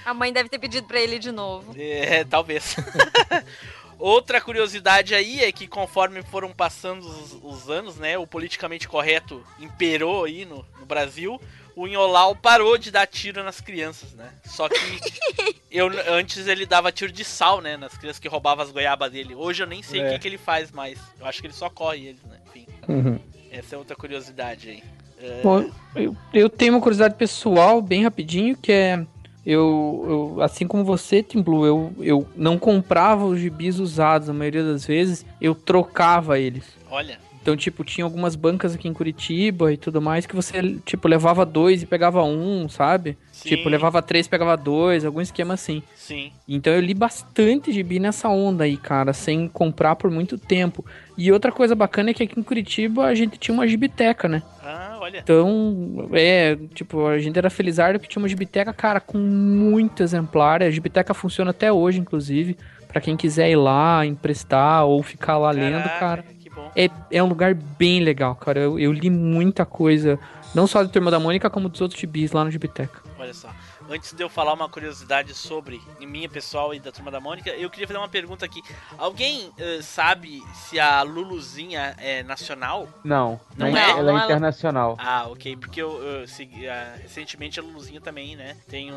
A 0.05 0.13
mãe 0.13 0.31
deve 0.33 0.49
ter 0.49 0.59
pedido 0.59 0.87
pra 0.87 0.99
ele 0.99 1.17
de 1.19 1.31
novo. 1.31 1.73
É, 1.77 2.23
talvez. 2.23 2.75
Outra 3.99 4.41
curiosidade 4.41 5.15
aí 5.15 5.41
é 5.43 5.51
que 5.51 5.65
conforme 5.67 6.21
foram 6.23 6.51
passando 6.51 7.05
os, 7.07 7.37
os 7.41 7.69
anos, 7.69 7.95
né, 7.97 8.17
o 8.17 8.27
politicamente 8.27 8.87
correto 8.87 9.41
imperou 9.59 10.25
aí 10.25 10.43
no, 10.45 10.65
no 10.79 10.85
Brasil, 10.85 11.39
o 11.75 11.87
Inholau 11.87 12.35
parou 12.35 12.77
de 12.77 12.91
dar 12.91 13.07
tiro 13.07 13.43
nas 13.43 13.61
crianças, 13.61 14.11
né? 14.13 14.29
Só 14.43 14.67
que 14.67 14.75
eu, 15.71 15.89
antes 16.09 16.47
ele 16.47 16.65
dava 16.65 16.91
tiro 16.91 17.11
de 17.13 17.23
sal, 17.23 17.61
né, 17.61 17.77
nas 17.77 17.95
crianças 17.97 18.19
que 18.19 18.27
roubavam 18.27 18.65
as 18.65 18.71
goiabas 18.71 19.11
dele. 19.11 19.35
Hoje 19.35 19.63
eu 19.63 19.67
nem 19.67 19.81
sei 19.81 20.01
o 20.01 20.05
É. 20.07 20.13
que, 20.13 20.19
que 20.19 20.27
ele 20.27 20.37
faz 20.37 20.69
mais. 20.71 20.99
Eu 21.19 21.25
acho 21.25 21.39
que 21.39 21.47
ele 21.47 21.53
só 21.53 21.69
corre 21.69 22.07
eles, 22.07 22.23
né? 22.23 22.39
Enfim, 22.49 22.67
Uhum. 22.89 23.19
essa 23.51 23.75
é 23.75 23.77
outra 23.77 23.95
curiosidade 23.95 24.69
aí. 24.69 24.83
É, 25.19 25.41
Bom, 25.41 25.71
eu, 25.95 26.17
eu 26.33 26.49
tenho 26.49 26.73
uma 26.73 26.81
curiosidade 26.81 27.15
pessoal, 27.15 27.81
bem 27.81 28.03
rapidinho, 28.03 28.57
que 28.57 28.71
é. 28.71 29.05
Eu, 29.45 30.33
eu 30.37 30.41
assim 30.41 30.65
como 30.65 30.85
você, 30.85 31.21
Tim 31.21 31.41
Blue, 31.41 31.65
eu, 31.65 31.93
eu 31.99 32.27
não 32.35 32.57
comprava 32.57 33.25
os 33.25 33.39
gibis 33.39 33.79
usados, 33.79 34.29
a 34.29 34.33
maioria 34.33 34.63
das 34.63 34.85
vezes, 34.85 35.25
eu 35.41 35.53
trocava 35.53 36.39
eles. 36.39 36.63
olha, 36.89 37.19
Então, 37.41 37.57
tipo, 37.57 37.83
tinha 37.83 38.05
algumas 38.05 38.37
bancas 38.37 38.73
aqui 38.73 38.87
em 38.87 38.93
Curitiba 38.93 39.73
e 39.73 39.75
tudo 39.75 40.01
mais 40.01 40.25
que 40.25 40.33
você, 40.33 40.77
tipo, 40.85 41.09
levava 41.09 41.45
dois 41.45 41.83
e 41.83 41.85
pegava 41.85 42.23
um, 42.23 42.69
sabe? 42.69 43.17
Sim. 43.33 43.49
Tipo, 43.49 43.67
levava 43.67 44.01
três, 44.01 44.29
pegava 44.29 44.55
dois, 44.55 45.03
algum 45.03 45.19
esquema 45.19 45.55
assim. 45.55 45.83
Sim. 45.93 46.31
Então 46.47 46.71
eu 46.71 46.79
li 46.79 46.93
bastante 46.93 47.69
gibi 47.73 47.99
nessa 47.99 48.29
onda 48.29 48.63
aí, 48.63 48.77
cara, 48.77 49.11
sem 49.11 49.49
comprar 49.49 49.97
por 49.97 50.09
muito 50.09 50.37
tempo. 50.37 50.85
E 51.17 51.33
outra 51.33 51.51
coisa 51.51 51.75
bacana 51.75 52.11
é 52.11 52.13
que 52.13 52.23
aqui 52.23 52.39
em 52.39 52.43
Curitiba 52.43 53.03
a 53.07 53.13
gente 53.13 53.37
tinha 53.37 53.53
uma 53.53 53.67
gibiteca, 53.67 54.29
né? 54.29 54.41
Ah, 54.63 54.92
olha. 55.03 55.19
Então, 55.19 56.09
é, 56.13 56.57
tipo, 56.73 57.05
a 57.07 57.19
gente 57.19 57.37
era 57.37 57.49
felizardo 57.49 57.99
que 57.99 58.07
tinha 58.07 58.21
uma 58.21 58.27
gibiteca, 58.27 58.73
cara, 58.73 58.99
com 58.99 59.17
muito 59.17 60.01
exemplar. 60.01 60.63
A 60.63 60.69
gibiteca 60.69 61.13
funciona 61.13 61.51
até 61.51 61.71
hoje, 61.71 61.99
inclusive, 61.99 62.57
pra 62.87 63.01
quem 63.01 63.15
quiser 63.15 63.49
ir 63.49 63.55
lá, 63.55 64.05
emprestar 64.05 64.85
ou 64.85 65.01
ficar 65.03 65.37
lá 65.37 65.51
lendo, 65.51 65.83
Caraca, 65.83 65.99
cara. 65.99 66.25
Que 66.39 66.49
bom. 66.49 66.71
É, 66.75 66.89
é 67.11 67.23
um 67.23 67.27
lugar 67.27 67.53
bem 67.53 68.01
legal, 68.01 68.35
cara. 68.35 68.59
Eu, 68.59 68.79
eu 68.79 68.91
li 68.91 69.09
muita 69.09 69.65
coisa, 69.65 70.19
não 70.55 70.67
só 70.67 70.83
da 70.83 70.89
Turma 70.89 71.11
da 71.11 71.19
Mônica, 71.19 71.49
como 71.49 71.69
dos 71.69 71.81
outros 71.81 71.99
gibis 71.99 72.31
lá 72.31 72.43
na 72.43 72.49
gibiteca. 72.49 73.01
Olha 73.19 73.33
só. 73.33 73.49
Antes 73.93 74.11
de 74.11 74.23
eu 74.23 74.27
falar 74.29 74.53
uma 74.53 74.67
curiosidade 74.67 75.35
sobre 75.35 75.79
minha 75.99 76.27
pessoal 76.27 76.73
e 76.73 76.79
da 76.79 76.91
turma 76.91 77.11
da 77.11 77.19
Mônica, 77.19 77.51
eu 77.51 77.69
queria 77.69 77.85
fazer 77.85 77.99
uma 77.99 78.09
pergunta 78.09 78.43
aqui. 78.43 78.59
Alguém 78.97 79.51
eh, 79.55 79.81
sabe 79.83 80.41
se 80.55 80.79
a 80.79 81.03
Luluzinha 81.03 81.95
é 81.99 82.23
nacional? 82.23 82.89
Não, 83.03 83.39
Não 83.55 83.69
não 83.69 83.77
é? 83.77 83.85
é, 83.85 83.89
ela 83.91 84.01
Não, 84.01 84.09
é 84.09 84.13
ela- 84.13 84.23
internacional. 84.25 84.95
Ah, 84.97 85.27
ok. 85.29 85.55
Porque 85.57 85.79
eu, 85.79 86.01
eu 86.01 86.27
segui, 86.27 86.67
ah, 86.67 86.95
recentemente 87.03 87.59
a 87.59 87.63
Luluzinha 87.63 88.01
também, 88.01 88.35
né? 88.35 88.57
Tem 88.67 88.91
um, 88.91 88.95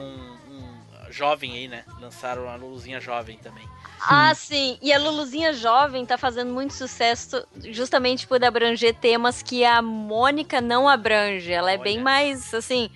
um 0.49 0.77
jovem 1.11 1.53
aí, 1.53 1.69
né? 1.69 1.85
Lançaram 2.01 2.49
a 2.49 2.57
Luluzinha 2.57 2.99
jovem 2.99 3.37
também. 3.37 3.69
Ah, 4.01 4.35
sim. 4.35 4.79
E 4.81 4.95
a 4.95 4.99
Luluzinha 4.99 5.53
Jovem 5.53 6.07
tá 6.07 6.17
fazendo 6.17 6.53
muito 6.55 6.73
sucesso 6.73 7.47
justamente 7.71 8.27
por 8.27 8.43
abranger 8.43 8.95
temas 8.95 9.43
que 9.43 9.63
a 9.63 9.83
Mônica 9.83 10.59
não 10.61 10.89
abrange. 10.89 11.53
Ela 11.53 11.71
é 11.71 11.75
Olha. 11.75 11.83
bem 11.83 12.01
mais, 12.01 12.55
assim, 12.55 12.89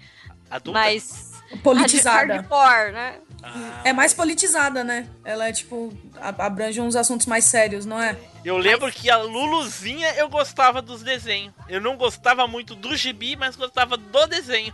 Adulta? 0.50 0.78
mais... 0.78 1.29
Politizada. 1.62 2.34
Hardcore, 2.34 2.92
né? 2.92 3.18
Ah, 3.42 3.80
É 3.84 3.92
mais 3.92 4.12
politizada, 4.14 4.84
né? 4.84 5.08
Ela 5.24 5.48
é 5.48 5.52
tipo. 5.52 5.92
abrange 6.38 6.80
uns 6.80 6.94
assuntos 6.94 7.26
mais 7.26 7.44
sérios, 7.44 7.84
não 7.86 8.00
é? 8.00 8.16
Eu 8.44 8.56
lembro 8.56 8.90
que 8.92 9.10
a 9.10 9.16
Luluzinha 9.18 10.14
eu 10.14 10.28
gostava 10.28 10.80
dos 10.80 11.02
desenhos. 11.02 11.52
Eu 11.68 11.80
não 11.80 11.96
gostava 11.96 12.46
muito 12.46 12.74
do 12.74 12.96
gibi, 12.96 13.36
mas 13.36 13.56
gostava 13.56 13.96
do 13.96 14.26
desenho. 14.26 14.72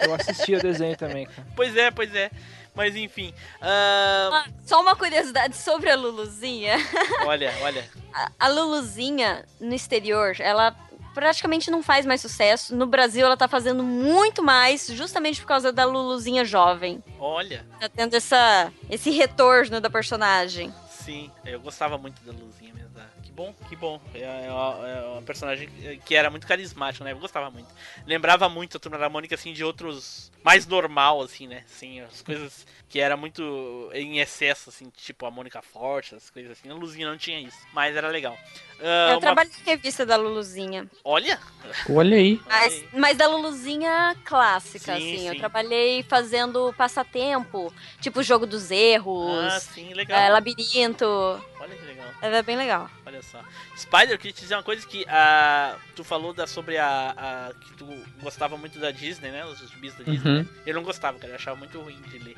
Eu 0.00 0.14
assistia 0.14 0.58
desenho 0.58 0.96
também, 0.96 1.26
cara. 1.26 1.46
Pois 1.56 1.76
é, 1.76 1.90
pois 1.90 2.14
é. 2.14 2.30
Mas 2.74 2.96
enfim. 2.96 3.32
ah, 3.62 4.44
Ah, 4.44 4.50
Só 4.66 4.80
uma 4.82 4.96
curiosidade 4.96 5.56
sobre 5.56 5.90
a 5.90 5.96
Luluzinha. 5.96 6.76
olha, 7.24 7.52
olha. 7.62 7.88
A- 8.12 8.30
A 8.38 8.48
Luluzinha, 8.48 9.44
no 9.60 9.74
exterior, 9.74 10.36
ela 10.40 10.74
praticamente 11.14 11.70
não 11.70 11.82
faz 11.82 12.04
mais 12.04 12.20
sucesso. 12.20 12.74
No 12.74 12.86
Brasil, 12.86 13.24
ela 13.24 13.36
tá 13.36 13.48
fazendo 13.48 13.82
muito 13.82 14.42
mais, 14.42 14.88
justamente 14.88 15.40
por 15.40 15.46
causa 15.46 15.72
da 15.72 15.84
Luluzinha 15.84 16.44
jovem. 16.44 17.02
Olha. 17.18 17.64
Tá 17.80 17.88
tendo 17.88 18.14
essa, 18.14 18.72
esse 18.90 19.10
retorno 19.10 19.80
da 19.80 19.88
personagem. 19.88 20.74
Sim, 20.90 21.30
eu 21.44 21.60
gostava 21.60 21.96
muito 21.96 22.22
da 22.24 22.32
Luzinha 22.32 22.74
mesmo. 22.74 22.83
Que 23.34 23.36
bom, 23.36 23.54
que 23.68 23.76
bom. 23.76 24.00
É, 24.14 24.46
é 24.46 24.52
uma, 24.52 24.88
é 24.88 25.02
uma 25.08 25.22
personagem 25.22 25.68
que 26.06 26.14
era 26.14 26.30
muito 26.30 26.46
carismática, 26.46 27.04
né? 27.04 27.10
Eu 27.10 27.18
gostava 27.18 27.50
muito. 27.50 27.66
Lembrava 28.06 28.48
muito 28.48 28.76
a 28.76 28.80
Turma 28.80 28.96
da 28.96 29.08
Mônica, 29.08 29.34
assim, 29.34 29.52
de 29.52 29.64
outros... 29.64 30.30
Mais 30.44 30.66
normal, 30.66 31.20
assim, 31.22 31.48
né? 31.48 31.64
Assim, 31.66 32.00
as 32.02 32.20
coisas 32.22 32.64
que 32.88 33.00
era 33.00 33.16
muito 33.16 33.90
em 33.94 34.20
excesso, 34.20 34.68
assim, 34.68 34.88
tipo 34.94 35.24
a 35.26 35.30
Mônica 35.30 35.60
Forte, 35.62 36.14
as 36.14 36.28
coisas 36.30 36.52
assim. 36.52 36.70
A 36.70 36.74
Luzinha 36.74 37.08
não 37.10 37.16
tinha 37.16 37.40
isso, 37.40 37.56
mas 37.72 37.96
era 37.96 38.08
legal. 38.08 38.36
Ah, 38.78 39.08
eu 39.08 39.14
uma- 39.14 39.20
trabalhei 39.20 39.50
em 39.58 39.64
revista 39.64 40.04
da 40.04 40.16
Luluzinha. 40.16 40.88
Olha! 41.02 41.40
Olha 41.88 42.16
aí. 42.18 42.38
Mas, 42.46 42.84
mas 42.92 43.16
da 43.16 43.26
Luluzinha 43.26 44.14
clássica, 44.22 44.98
Sim, 45.00 45.14
assim. 45.14 45.26
Eu 45.28 45.32
sim. 45.32 45.38
trabalhei 45.40 46.02
fazendo 46.02 46.74
passatempo, 46.76 47.72
tipo 48.00 48.22
jogo 48.22 48.46
dos 48.46 48.70
erros, 48.70 49.54
Ah, 49.54 49.60
sim, 49.60 49.94
legal. 49.94 50.20
é, 50.20 50.28
labirinto. 50.28 51.06
Olha 51.58 51.74
legal. 52.04 52.32
É 52.34 52.42
bem 52.42 52.56
legal. 52.56 52.90
Olha 53.06 53.22
só. 53.22 53.42
Spider, 53.76 54.10
eu 54.12 54.18
queria 54.18 54.32
te 54.32 54.40
dizer 54.40 54.54
uma 54.56 54.62
coisa 54.62 54.86
que 54.86 55.04
ah, 55.08 55.76
tu 55.96 56.04
falou 56.04 56.32
da, 56.32 56.46
sobre 56.46 56.78
a, 56.78 57.14
a- 57.16 57.52
que 57.60 57.72
tu 57.74 57.86
gostava 58.22 58.56
muito 58.56 58.78
da 58.78 58.90
Disney, 58.90 59.30
né? 59.30 59.44
Os 59.46 59.58
gibis 59.70 59.94
da 59.94 60.04
Disney. 60.04 60.30
Uhum. 60.30 60.38
né? 60.42 60.46
Eu 60.66 60.74
não 60.74 60.82
gostava, 60.82 61.18
cara. 61.18 61.32
Eu 61.32 61.36
achava 61.36 61.56
muito 61.56 61.80
ruim 61.80 62.00
de 62.02 62.18
ler. 62.18 62.36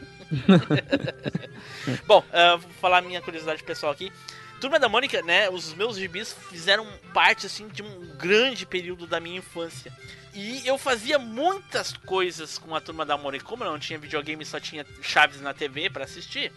Bom, 2.06 2.24
ah, 2.32 2.56
vou 2.56 2.70
falar 2.80 2.98
a 2.98 3.02
minha 3.02 3.20
curiosidade 3.20 3.62
pessoal 3.62 3.92
aqui. 3.92 4.12
Turma 4.60 4.78
da 4.78 4.88
Mônica, 4.88 5.20
né? 5.22 5.50
Os 5.50 5.74
meus 5.74 5.96
gibis 5.96 6.32
fizeram 6.48 6.86
parte, 7.12 7.44
assim, 7.46 7.68
de 7.68 7.82
um 7.82 8.06
grande 8.16 8.64
período 8.64 9.06
da 9.06 9.20
minha 9.20 9.38
infância. 9.38 9.92
E 10.32 10.66
eu 10.66 10.76
fazia 10.78 11.18
muitas 11.18 11.92
coisas 11.92 12.58
com 12.58 12.74
a 12.74 12.80
Turma 12.80 13.04
da 13.04 13.16
Mônica. 13.16 13.44
Como 13.44 13.64
eu 13.64 13.70
não 13.70 13.78
tinha 13.78 13.98
videogame 13.98 14.44
só 14.44 14.58
tinha 14.60 14.84
chaves 15.02 15.40
na 15.40 15.52
TV 15.54 15.88
pra 15.90 16.04
assistir, 16.04 16.52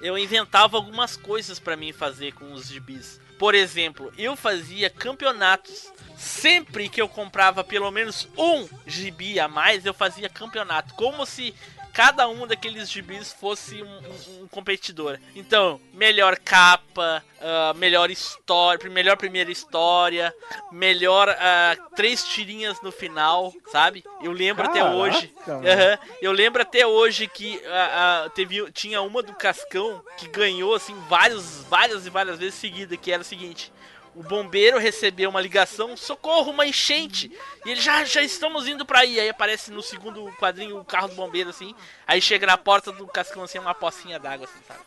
eu 0.00 0.18
inventava 0.18 0.76
algumas 0.76 1.16
coisas 1.16 1.58
pra 1.58 1.76
mim 1.76 1.92
fazer 1.92 2.32
com 2.32 2.52
os 2.52 2.68
gibis. 2.68 3.20
Por 3.38 3.54
exemplo, 3.54 4.12
eu 4.16 4.36
fazia 4.36 4.88
campeonatos. 4.88 5.92
Sempre 6.16 6.88
que 6.88 7.02
eu 7.02 7.08
comprava 7.08 7.64
pelo 7.64 7.90
menos 7.90 8.28
um 8.38 8.68
gibi 8.86 9.40
a 9.40 9.48
mais, 9.48 9.84
eu 9.84 9.92
fazia 9.92 10.28
campeonato. 10.28 10.94
Como 10.94 11.26
se 11.26 11.52
cada 11.94 12.28
um 12.28 12.46
daqueles 12.46 12.90
gibis 12.90 13.32
fosse 13.32 13.80
um, 13.82 13.86
um- 13.86 14.42
um 14.42 14.48
competidor. 14.48 15.18
Então, 15.34 15.80
melhor 15.92 16.36
capa, 16.38 17.24
ah, 17.40 17.72
melhor 17.76 18.10
história, 18.10 18.90
melhor 18.90 19.16
primeira 19.16 19.50
história, 19.50 20.34
melhor 20.72 21.28
ah, 21.30 21.76
três 21.94 22.24
tirinhas 22.24 22.80
no 22.82 22.90
final, 22.90 23.54
sabe? 23.70 24.04
Eu 24.20 24.32
lembro 24.32 24.64
até 24.66 24.80
Caraca, 24.80 24.96
hoje. 24.96 25.32
mano. 25.46 25.68
Aham. 25.68 25.98
Eu 26.20 26.32
lembro 26.32 26.60
até 26.62 26.84
hoje 26.86 27.28
que 27.28 27.62
ah, 27.66 28.28
teve, 28.34 28.70
tinha 28.72 29.00
uma 29.00 29.22
do 29.22 29.32
Cascão 29.34 30.02
que 30.18 30.26
ganhou 30.28 30.74
assim 30.74 30.94
vários, 31.08 31.60
várias 31.70 32.06
e 32.06 32.10
várias 32.10 32.38
vezes 32.38 32.56
seguida, 32.56 32.96
que 32.96 33.12
era 33.12 33.22
o 33.22 33.24
seguinte. 33.24 33.72
O 34.14 34.22
bombeiro 34.22 34.78
recebeu 34.78 35.28
uma 35.28 35.40
ligação, 35.40 35.96
socorro, 35.96 36.52
uma 36.52 36.66
enchente. 36.66 37.30
E 37.66 37.70
ele 37.70 37.80
já, 37.80 38.04
já 38.04 38.22
estamos 38.22 38.68
indo 38.68 38.86
pra 38.86 39.00
aí. 39.00 39.18
Aí 39.18 39.28
aparece 39.28 39.72
no 39.72 39.82
segundo 39.82 40.30
quadrinho 40.38 40.78
o 40.78 40.84
carro 40.84 41.08
do 41.08 41.14
bombeiro, 41.14 41.50
assim. 41.50 41.74
Aí 42.06 42.20
chega 42.20 42.46
na 42.46 42.56
porta 42.56 42.92
do 42.92 43.06
cascão, 43.06 43.42
assim, 43.42 43.58
uma 43.58 43.74
pocinha 43.74 44.18
d'água, 44.18 44.46
assim, 44.46 44.60
sabe? 44.68 44.80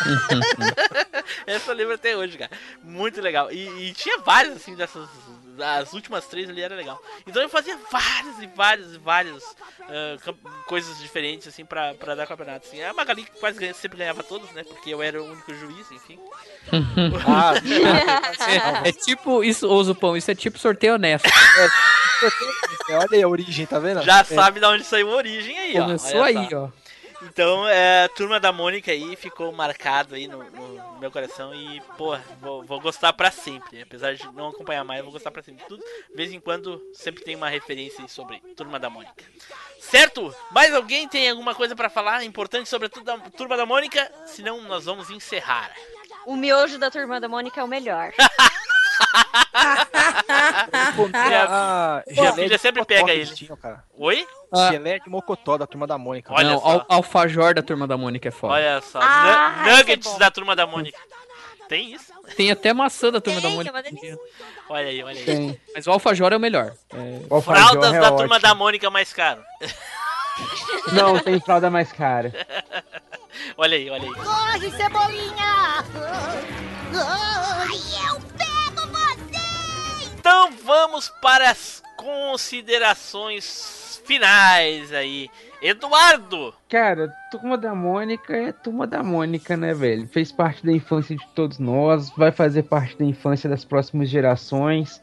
Essa 1.46 1.70
eu 1.70 1.76
lembro 1.76 1.94
até 1.94 2.16
hoje, 2.16 2.38
cara. 2.38 2.50
Muito 2.82 3.20
legal. 3.20 3.52
E, 3.52 3.88
e 3.88 3.92
tinha 3.92 4.18
várias, 4.18 4.56
assim, 4.56 4.74
dessas. 4.74 5.08
As 5.62 5.92
últimas 5.92 6.26
três 6.26 6.48
ali 6.48 6.60
era 6.62 6.74
legal. 6.74 7.00
Então 7.26 7.42
eu 7.42 7.48
fazia 7.48 7.76
várias 7.90 8.38
e 8.40 8.46
várias 8.48 8.94
e 8.94 8.98
várias 8.98 9.42
cam- 10.24 10.34
coisas 10.66 10.98
diferentes, 10.98 11.48
assim, 11.48 11.64
pra, 11.64 11.94
pra 11.94 12.14
dar 12.14 12.26
campeonato. 12.26 12.66
Assim. 12.66 12.82
A 12.82 12.92
Magali 12.92 13.26
quase 13.38 13.58
ganha- 13.58 13.74
sempre 13.74 13.98
ganhava 13.98 14.22
todos, 14.22 14.50
né? 14.52 14.64
Porque 14.64 14.90
eu 14.92 15.02
era 15.02 15.20
o 15.22 15.26
único 15.32 15.54
juiz, 15.54 15.90
enfim. 15.92 16.18
Ah, 17.26 17.54
É, 18.84 18.88
é 18.88 18.92
tipo 18.92 19.42
isso, 19.44 19.68
ô 19.68 19.82
Zupão, 19.84 20.16
isso 20.16 20.30
é 20.30 20.34
tipo 20.34 20.58
sorteio 20.60 20.94
honesto. 20.94 21.28
olha 22.90 23.08
aí 23.12 23.22
a 23.22 23.28
origem, 23.28 23.66
tá 23.66 23.78
vendo? 23.78 24.02
Já 24.02 24.20
É. 24.20 24.24
sabe 24.24 24.60
de 24.60 24.66
onde 24.66 24.84
saiu 24.84 25.10
a 25.12 25.16
origem 25.16 25.58
aí, 25.58 25.78
ó. 25.78 25.84
Começou 25.84 26.22
aí, 26.22 26.48
ó. 26.54 26.68
Então, 27.22 27.68
é, 27.68 28.04
a 28.04 28.08
Turma 28.08 28.40
da 28.40 28.50
Mônica 28.50 28.90
aí 28.90 29.14
ficou 29.14 29.52
marcado 29.52 30.14
aí 30.14 30.26
no, 30.26 30.42
no 30.42 30.98
meu 30.98 31.10
coração 31.10 31.54
e, 31.54 31.80
pô, 31.98 32.16
vou, 32.40 32.64
vou 32.64 32.80
gostar 32.80 33.12
pra 33.12 33.30
sempre. 33.30 33.82
Apesar 33.82 34.14
de 34.14 34.26
não 34.32 34.48
acompanhar 34.48 34.84
mais, 34.84 35.02
vou 35.02 35.12
gostar 35.12 35.30
pra 35.30 35.42
sempre. 35.42 35.64
Tudo, 35.66 35.82
de 35.82 36.16
vez 36.16 36.32
em 36.32 36.40
quando, 36.40 36.82
sempre 36.94 37.22
tem 37.22 37.36
uma 37.36 37.48
referência 37.48 38.06
sobre 38.08 38.40
Turma 38.56 38.78
da 38.78 38.88
Mônica. 38.88 39.24
Certo? 39.78 40.34
Mais 40.50 40.74
alguém 40.74 41.08
tem 41.08 41.28
alguma 41.28 41.54
coisa 41.54 41.76
pra 41.76 41.90
falar 41.90 42.24
importante 42.24 42.68
sobre 42.68 42.86
a 42.86 43.30
Turma 43.30 43.56
da 43.56 43.66
Mônica? 43.66 44.10
Senão, 44.26 44.62
nós 44.62 44.86
vamos 44.86 45.10
encerrar. 45.10 45.70
O 46.26 46.36
miojo 46.36 46.78
da 46.78 46.90
turma 46.90 47.20
da 47.20 47.28
Mônica 47.28 47.60
é 47.60 47.64
o 47.64 47.68
melhor. 47.68 48.12
Ah, 51.48 52.02
filha 52.08 52.48
de 52.48 52.58
sempre 52.58 52.80
mocotó 52.80 52.98
pega 53.00 53.12
ele. 53.12 53.26
tinham, 53.34 53.56
cara. 53.56 53.84
Oi? 53.96 54.26
Ah. 54.52 54.70
Gelé 54.72 54.98
de 54.98 55.08
mocotó 55.08 55.56
da 55.56 55.66
turma 55.66 55.86
da 55.86 55.96
Mônica. 55.98 56.32
Olha 56.32 56.50
Não, 56.50 56.60
só. 56.60 56.66
al 56.68 56.86
alfajor 56.88 57.54
da 57.54 57.62
turma 57.62 57.86
da 57.86 57.96
Mônica 57.96 58.28
é 58.28 58.30
foda. 58.30 58.54
Olha 58.54 58.80
só. 58.80 58.98
Ah, 59.02 59.64
é 59.66 59.76
nuggets 59.76 60.16
da 60.18 60.30
Turma 60.30 60.54
da 60.56 60.66
Mônica. 60.66 60.98
Tem 61.68 61.92
isso? 61.94 62.12
Tem 62.36 62.50
até 62.50 62.72
maçã 62.72 63.12
da 63.12 63.20
turma 63.20 63.40
Tem, 63.40 63.48
da 63.48 63.54
é 63.54 63.56
Mônica. 63.56 63.82
delícia. 63.82 64.18
Olha 64.68 64.86
aí, 64.88 65.02
olha 65.04 65.18
aí. 65.18 65.24
Tem. 65.24 65.60
Mas 65.74 65.86
o 65.86 65.90
alfajor 65.92 66.32
é 66.32 66.36
o 66.36 66.40
melhor. 66.40 66.72
É, 66.92 66.96
O 67.30 67.40
Fraldas 67.40 67.92
é 67.94 68.00
da 68.00 68.06
ótimo. 68.06 68.18
Turma 68.18 68.40
da 68.40 68.54
Mônica 68.54 68.90
mais 68.90 69.12
caro. 69.12 69.40
Não, 70.92 71.18
tem 71.18 71.38
fralda 71.40 71.68
mais 71.70 71.92
cara. 71.92 72.32
Olha 73.56 73.76
aí, 73.76 73.88
olha 73.90 74.04
aí. 74.08 74.14
Corre, 74.14 74.70
Cebolinha! 74.70 75.84
Ai, 76.94 77.78
eu 78.08 78.20
pego 78.36 78.50
você! 78.54 78.59
Então 80.20 80.50
vamos 80.66 81.08
para 81.22 81.50
as 81.50 81.82
considerações 81.96 84.02
finais 84.04 84.92
aí. 84.92 85.30
Eduardo! 85.62 86.52
Cara, 86.68 87.08
Turma 87.30 87.56
da 87.56 87.74
Mônica 87.74 88.36
é 88.36 88.52
Turma 88.52 88.86
da 88.86 89.02
Mônica, 89.02 89.56
né, 89.56 89.72
velho? 89.72 90.06
Fez 90.08 90.30
parte 90.30 90.64
da 90.64 90.72
infância 90.72 91.16
de 91.16 91.26
todos 91.28 91.58
nós, 91.58 92.10
vai 92.10 92.30
fazer 92.30 92.64
parte 92.64 92.98
da 92.98 93.04
infância 93.06 93.48
das 93.48 93.64
próximas 93.64 94.10
gerações. 94.10 95.00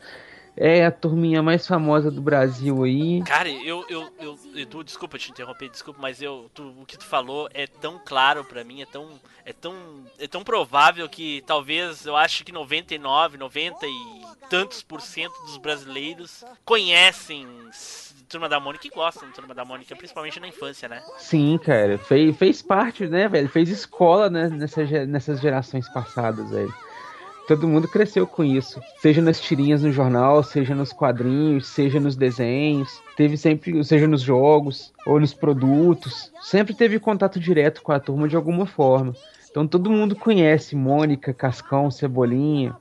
É 0.60 0.86
a 0.86 0.92
turminha 0.92 1.44
mais 1.44 1.68
famosa 1.68 2.10
do 2.10 2.20
Brasil 2.20 2.84
aí. 2.84 3.22
Cara, 3.24 3.48
eu, 3.48 3.86
eu, 3.88 4.10
eu, 4.20 4.40
Edu, 4.56 4.84
desculpa 4.84 5.18
te 5.20 5.30
interromper, 5.30 5.70
desculpa, 5.70 6.00
mas 6.02 6.20
eu, 6.22 6.50
tu- 6.54 6.74
o 6.82 6.86
que 6.86 6.98
tu 6.98 7.06
falou 7.06 7.48
é 7.54 7.68
tão 7.68 8.02
claro 8.04 8.44
pra 8.44 8.64
mim, 8.64 8.82
é 8.82 8.86
tão, 8.88 9.08
é 9.46 9.54
tão, 9.54 9.76
é 10.18 10.28
tão 10.28 10.44
provável 10.44 11.08
que 11.08 11.44
talvez 11.46 12.06
eu 12.08 12.16
acho 12.16 12.44
que 12.44 12.52
99, 12.52 13.38
90 13.38 13.86
e 13.86 14.22
tantos 14.50 14.82
por 14.82 15.00
cento 15.00 15.34
dos 15.46 15.58
brasileiros 15.58 16.44
conhecem 16.66 17.48
Turma 18.28 18.50
da 18.50 18.60
Mônica 18.60 18.86
e 18.86 18.90
gostam 18.90 19.28
de 19.30 19.34
Turma 19.36 19.54
da 19.54 19.64
Mônica, 19.64 19.96
principalmente 19.96 20.40
na 20.40 20.48
infância, 20.48 20.90
né? 20.90 21.02
Sim, 21.18 21.58
cara, 21.64 21.98
fez, 21.98 22.36
fez 22.36 22.62
parte, 22.62 23.08
né, 23.08 23.28
velho? 23.30 23.48
Fez 23.48 23.70
escola 23.70 24.30
né, 24.30 24.50
nessa, 24.50 24.84
nessas 25.06 25.40
gerações 25.40 25.88
passadas, 25.88 26.50
velho. 26.50 26.74
Todo 27.48 27.68
mundo 27.68 27.88
cresceu 27.88 28.28
com 28.28 28.44
isso. 28.44 28.82
Seja 29.02 29.22
nas 29.22 29.40
tirinhas 29.40 29.82
no 29.82 29.92
jornal, 29.92 30.44
seja 30.44 30.76
nos 30.76 30.92
quadrinhos, 30.92 31.68
seja 31.68 31.98
nos 31.98 32.16
desenhos. 32.16 33.02
Teve 33.16 33.38
sempre, 33.38 33.82
seja 33.86 34.06
nos 34.06 34.22
jogos 34.22 34.92
ou 35.06 35.18
nos 35.18 35.34
produtos. 35.34 36.30
Sempre 36.42 36.74
teve 36.74 37.00
contato 37.00 37.40
direto 37.40 37.82
com 37.82 37.94
a 37.94 38.00
turma 38.02 38.28
de 38.28 38.36
alguma 38.36 38.66
forma. 38.66 39.16
Então 39.58 39.68
todo 39.68 39.90
mundo 39.90 40.16
conhece 40.16 40.76
Mônica, 40.76 41.34
Cascão, 41.34 41.90
Cebolinha, 41.90 42.78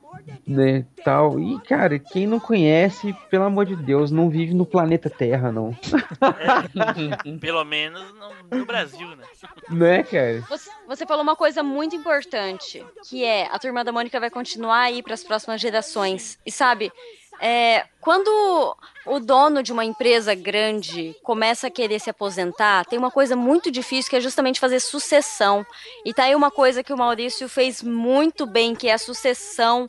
né, 0.46 0.84
tal. 1.02 1.40
E, 1.40 1.58
cara, 1.62 1.98
quem 1.98 2.26
não 2.26 2.38
conhece, 2.38 3.16
pelo 3.30 3.44
amor 3.44 3.64
de 3.64 3.74
Deus, 3.74 4.10
não 4.10 4.28
vive 4.28 4.52
no 4.52 4.66
planeta 4.66 5.08
Terra, 5.08 5.50
não. 5.50 5.74
Pelo 7.40 7.64
menos 7.64 8.02
no, 8.12 8.58
no 8.58 8.66
Brasil, 8.66 9.08
né? 9.16 9.24
Né, 9.70 10.02
cara? 10.02 10.42
Você, 10.50 10.70
você 10.86 11.06
falou 11.06 11.22
uma 11.22 11.34
coisa 11.34 11.62
muito 11.62 11.96
importante, 11.96 12.84
que 13.08 13.24
é 13.24 13.46
a 13.50 13.58
turma 13.58 13.82
da 13.82 13.90
Mônica 13.90 14.20
vai 14.20 14.28
continuar 14.28 14.80
aí 14.80 15.02
para 15.02 15.14
as 15.14 15.24
próximas 15.24 15.62
gerações. 15.62 16.38
E 16.44 16.52
sabe, 16.52 16.92
é, 17.40 17.84
quando 18.00 18.76
o 19.04 19.20
dono 19.20 19.62
de 19.62 19.72
uma 19.72 19.84
empresa 19.84 20.34
grande 20.34 21.14
começa 21.22 21.66
a 21.66 21.70
querer 21.70 22.00
se 22.00 22.10
aposentar, 22.10 22.84
tem 22.86 22.98
uma 22.98 23.10
coisa 23.10 23.36
muito 23.36 23.70
difícil 23.70 24.10
que 24.10 24.16
é 24.16 24.20
justamente 24.20 24.60
fazer 24.60 24.80
sucessão. 24.80 25.64
E 26.04 26.14
tá 26.14 26.24
aí 26.24 26.34
uma 26.34 26.50
coisa 26.50 26.82
que 26.82 26.92
o 26.92 26.98
Maurício 26.98 27.48
fez 27.48 27.82
muito 27.82 28.46
bem, 28.46 28.74
que 28.74 28.88
é 28.88 28.94
a 28.94 28.98
sucessão. 28.98 29.86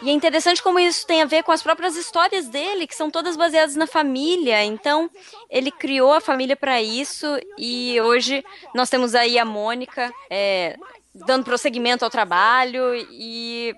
E 0.00 0.10
é 0.10 0.12
interessante 0.12 0.62
como 0.62 0.78
isso 0.78 1.06
tem 1.06 1.22
a 1.22 1.26
ver 1.26 1.42
com 1.42 1.52
as 1.52 1.62
próprias 1.62 1.96
histórias 1.96 2.48
dele, 2.48 2.86
que 2.86 2.94
são 2.94 3.10
todas 3.10 3.36
baseadas 3.36 3.76
na 3.76 3.86
família. 3.86 4.62
Então, 4.64 5.10
ele 5.50 5.70
criou 5.70 6.12
a 6.12 6.20
família 6.20 6.56
para 6.56 6.80
isso 6.80 7.26
e 7.58 8.00
hoje 8.00 8.44
nós 8.74 8.90
temos 8.90 9.14
aí 9.14 9.38
a 9.38 9.44
Mônica 9.44 10.12
é, 10.30 10.76
dando 11.14 11.44
prosseguimento 11.44 12.04
ao 12.04 12.10
trabalho 12.10 12.94
e 13.10 13.74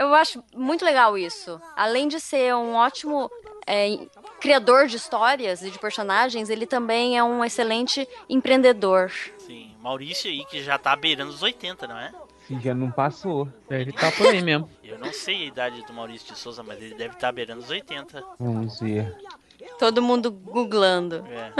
eu 0.00 0.14
acho 0.14 0.42
muito 0.56 0.82
legal 0.82 1.18
isso. 1.18 1.60
Além 1.76 2.08
de 2.08 2.18
ser 2.18 2.54
um 2.54 2.74
ótimo 2.74 3.30
é, 3.66 3.98
criador 4.40 4.86
de 4.86 4.96
histórias 4.96 5.62
e 5.62 5.70
de 5.70 5.78
personagens, 5.78 6.48
ele 6.48 6.66
também 6.66 7.18
é 7.18 7.22
um 7.22 7.44
excelente 7.44 8.08
empreendedor. 8.26 9.12
Sim, 9.38 9.72
Maurício 9.78 10.30
aí 10.30 10.42
que 10.46 10.62
já 10.62 10.78
tá 10.78 10.96
beirando 10.96 11.30
os 11.30 11.42
80, 11.42 11.86
não 11.86 11.98
é? 11.98 12.12
Se 12.46 12.58
já 12.58 12.74
não 12.74 12.90
passou. 12.90 13.46
Ele 13.68 13.92
tá 13.92 14.10
por 14.10 14.28
aí 14.28 14.42
mesmo. 14.42 14.70
Eu 14.82 14.98
não 14.98 15.12
sei 15.12 15.42
a 15.42 15.46
idade 15.46 15.84
do 15.86 15.92
Maurício 15.92 16.32
de 16.32 16.38
Souza, 16.38 16.62
mas 16.62 16.80
ele 16.80 16.94
deve 16.94 17.14
estar 17.14 17.30
beirando 17.30 17.60
os 17.60 17.68
80. 17.68 18.24
Vamos 18.38 18.80
ver. 18.80 19.14
Todo 19.78 20.00
mundo 20.00 20.30
googlando. 20.32 21.24
É. 21.28 21.52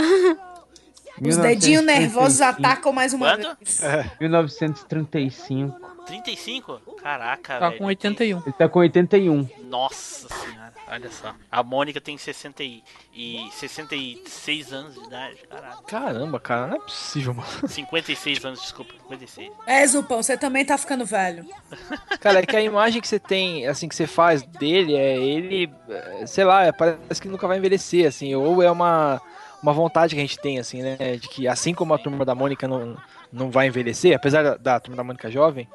Os 1.21 1.37
dedinhos 1.37 1.85
1935. 1.85 1.85
nervosos 1.85 2.41
atacam 2.41 2.93
mais 2.93 3.13
uma 3.13 3.37
Quanto? 3.37 3.57
vez. 3.59 3.83
1935. 4.19 5.90
35? 6.07 6.81
Caraca, 7.03 7.59
Tá 7.59 7.69
velho. 7.69 7.79
com 7.79 7.85
81. 7.87 8.39
Ele 8.45 8.53
tá 8.53 8.69
com 8.69 8.79
81. 8.81 9.49
Nossa 9.65 10.29
senhora, 10.29 10.73
olha 10.89 11.11
só. 11.11 11.35
A 11.51 11.63
Mônica 11.63 12.01
tem 12.01 12.17
60 12.19 12.63
e, 12.65 12.83
e 13.15 13.49
66 13.53 14.73
anos 14.73 14.95
de 14.95 15.01
idade. 15.07 15.37
Caraca. 15.49 15.83
Caramba, 15.87 16.41
cara, 16.41 16.67
não 16.69 16.77
é 16.77 16.81
possível, 16.81 17.35
mano. 17.35 17.49
56 17.69 18.45
anos, 18.45 18.61
desculpa. 18.61 18.93
56. 19.03 19.53
É, 19.67 19.87
Zupão, 19.87 20.23
você 20.23 20.37
também 20.37 20.65
tá 20.65 20.77
ficando 20.77 21.05
velho. 21.05 21.45
Cara, 22.21 22.41
é 22.41 22.47
que 22.47 22.57
a 22.57 22.63
imagem 22.63 23.01
que 23.01 23.09
você 23.09 23.19
tem, 23.19 23.67
assim, 23.67 23.89
que 23.89 23.95
você 23.95 24.07
faz 24.07 24.43
dele, 24.43 24.95
é 24.97 25.17
ele, 25.17 25.71
é, 25.89 26.27
sei 26.27 26.45
lá, 26.45 26.65
é, 26.65 26.73
parece 26.73 27.21
que 27.21 27.29
nunca 27.29 27.47
vai 27.47 27.59
envelhecer, 27.59 28.07
assim, 28.07 28.35
ou 28.35 28.63
é 28.63 28.71
uma, 28.71 29.21
uma 29.63 29.73
vontade 29.73 30.15
que 30.15 30.21
a 30.21 30.25
gente 30.25 30.39
tem, 30.39 30.59
assim, 30.59 30.83
né, 30.83 30.97
de 31.17 31.29
que 31.29 31.47
assim 31.49 31.73
como 31.75 31.95
a 31.95 31.99
Turma 31.99 32.25
da 32.25 32.35
Mônica 32.35 32.67
não, 32.69 32.97
não 33.33 33.51
vai 33.51 33.67
envelhecer, 33.69 34.15
apesar 34.17 34.43
da, 34.43 34.57
da 34.57 34.81
Turma 34.81 34.97
da 34.97 35.05
Mônica 35.05 35.31
jovem, 35.31 35.69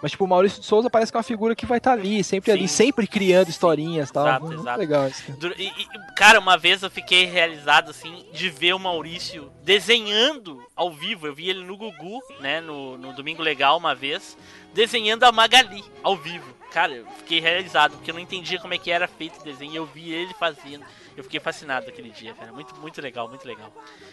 mas, 0.00 0.12
tipo, 0.12 0.24
o 0.24 0.28
Maurício 0.28 0.60
de 0.60 0.66
Souza 0.66 0.88
parece 0.88 1.10
que 1.10 1.16
é 1.16 1.18
uma 1.18 1.24
figura 1.24 1.56
que 1.56 1.66
vai 1.66 1.78
estar 1.78 1.90
ali, 1.92 2.22
sempre 2.22 2.52
ali, 2.52 2.68
Sim. 2.68 2.84
sempre 2.84 3.04
criando 3.04 3.48
historinhas 3.48 4.08
e 4.08 4.12
tal. 4.12 4.26
Exato, 4.28 4.44
Muito 4.46 4.60
exato. 4.60 4.78
legal 4.78 5.08
isso. 5.08 5.24
cara. 5.40 5.54
E- 5.58 5.66
e, 5.66 6.14
cara, 6.14 6.38
uma 6.38 6.56
vez 6.56 6.84
eu 6.84 6.90
fiquei 6.90 7.24
realizado, 7.24 7.90
assim, 7.90 8.24
de 8.32 8.48
ver 8.48 8.74
o 8.74 8.78
Maurício 8.78 9.50
desenhando 9.64 10.62
ao 10.76 10.92
vivo. 10.92 11.26
Eu 11.26 11.34
vi 11.34 11.48
ele 11.50 11.64
no 11.64 11.76
Gugu, 11.76 12.20
né, 12.40 12.60
no, 12.60 12.96
no 12.96 13.12
Domingo 13.12 13.42
Legal 13.42 13.76
uma 13.76 13.92
vez, 13.92 14.36
desenhando 14.72 15.24
a 15.24 15.32
Magali 15.32 15.82
ao 16.02 16.16
vivo. 16.16 16.54
Cara, 16.70 16.92
eu 16.92 17.06
fiquei 17.18 17.40
realizado, 17.40 17.92
porque 17.96 18.10
eu 18.10 18.14
não 18.14 18.20
entendia 18.20 18.60
como 18.60 18.74
é 18.74 18.78
que 18.78 18.90
era 18.92 19.08
feito 19.08 19.40
o 19.40 19.44
desenho, 19.44 19.74
eu 19.74 19.86
vi 19.86 20.12
ele 20.12 20.32
fazendo. 20.38 20.84
Eu 21.18 21.24
fiquei 21.24 21.40
fascinado 21.40 21.88
aquele 21.88 22.10
dia, 22.10 22.32
cara. 22.32 22.52
Muito, 22.52 22.74
muito 22.76 23.00
legal, 23.02 23.28
muito 23.28 23.44
legal. 23.46 23.72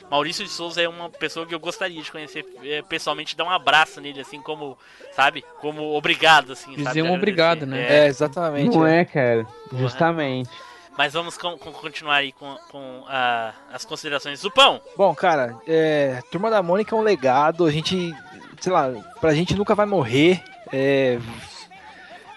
Maurício 0.09 0.43
de 0.43 0.49
Souza 0.49 0.81
é 0.81 0.89
uma 0.89 1.07
pessoa 1.09 1.45
que 1.45 1.53
eu 1.53 1.59
gostaria 1.59 2.01
de 2.01 2.11
conhecer 2.11 2.43
é, 2.63 2.81
pessoalmente, 2.81 3.37
dar 3.37 3.43
um 3.43 3.49
abraço 3.51 4.01
nele, 4.01 4.19
assim, 4.21 4.41
como, 4.41 4.75
sabe? 5.15 5.43
Como 5.61 5.95
obrigado, 5.95 6.53
assim, 6.53 6.71
sabe? 6.71 6.77
Dizer 6.77 7.01
um 7.03 7.05
Agradecer. 7.05 7.17
obrigado, 7.17 7.65
né? 7.67 8.05
É, 8.05 8.07
exatamente. 8.07 8.75
Não 8.75 8.87
é. 8.87 9.01
é, 9.01 9.05
cara? 9.05 9.45
Justamente. 9.71 10.49
Mas 10.97 11.13
vamos 11.13 11.37
com- 11.37 11.57
com- 11.57 11.73
continuar 11.73 12.15
aí 12.15 12.31
com, 12.31 12.55
com 12.71 13.03
ah, 13.07 13.53
as 13.71 13.85
considerações 13.85 14.41
do 14.41 14.49
pão. 14.49 14.81
Bom, 14.97 15.13
cara, 15.13 15.55
é, 15.67 16.21
Turma 16.31 16.49
da 16.49 16.63
Mônica 16.63 16.95
é 16.95 16.97
um 16.97 17.01
legado, 17.03 17.65
a 17.65 17.71
gente, 17.71 18.13
sei 18.59 18.71
lá, 18.71 18.89
pra 19.21 19.33
gente 19.33 19.55
nunca 19.55 19.75
vai 19.75 19.85
morrer. 19.85 20.41
é, 20.73 21.19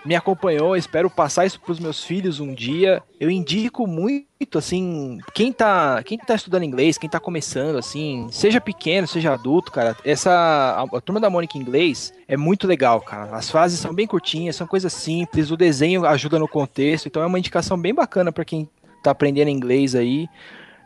me 0.04 0.14
acompanhou, 0.14 0.76
espero 0.76 1.10
passar 1.10 1.46
isso 1.46 1.60
pros 1.60 1.78
meus 1.78 2.02
filhos 2.02 2.40
um 2.40 2.54
dia. 2.54 3.02
Eu 3.18 3.30
indico 3.30 3.86
muito, 3.86 4.58
assim, 4.58 5.18
quem 5.34 5.52
tá, 5.52 6.02
quem 6.02 6.16
tá 6.18 6.34
estudando 6.34 6.62
inglês, 6.62 6.96
quem 6.96 7.10
tá 7.10 7.20
começando, 7.20 7.76
assim, 7.76 8.26
seja 8.30 8.60
pequeno, 8.60 9.06
seja 9.06 9.34
adulto, 9.34 9.72
cara, 9.72 9.96
essa, 10.04 10.30
a, 10.32 10.96
a 10.96 11.00
Turma 11.00 11.20
da 11.20 11.28
Mônica 11.28 11.58
em 11.58 11.60
inglês 11.60 12.12
é 12.26 12.36
muito 12.36 12.66
legal, 12.66 13.00
cara. 13.00 13.36
As 13.36 13.50
frases 13.50 13.80
são 13.80 13.92
bem 13.92 14.06
curtinhas, 14.06 14.56
são 14.56 14.66
coisas 14.66 14.92
simples, 14.92 15.50
o 15.50 15.56
desenho 15.56 16.06
ajuda 16.06 16.38
no 16.38 16.48
contexto, 16.48 17.06
então 17.06 17.22
é 17.22 17.26
uma 17.26 17.38
indicação 17.38 17.78
bem 17.78 17.94
bacana 17.94 18.32
pra 18.32 18.44
quem 18.44 18.68
tá 19.02 19.10
aprendendo 19.10 19.50
inglês 19.50 19.94
aí. 19.94 20.28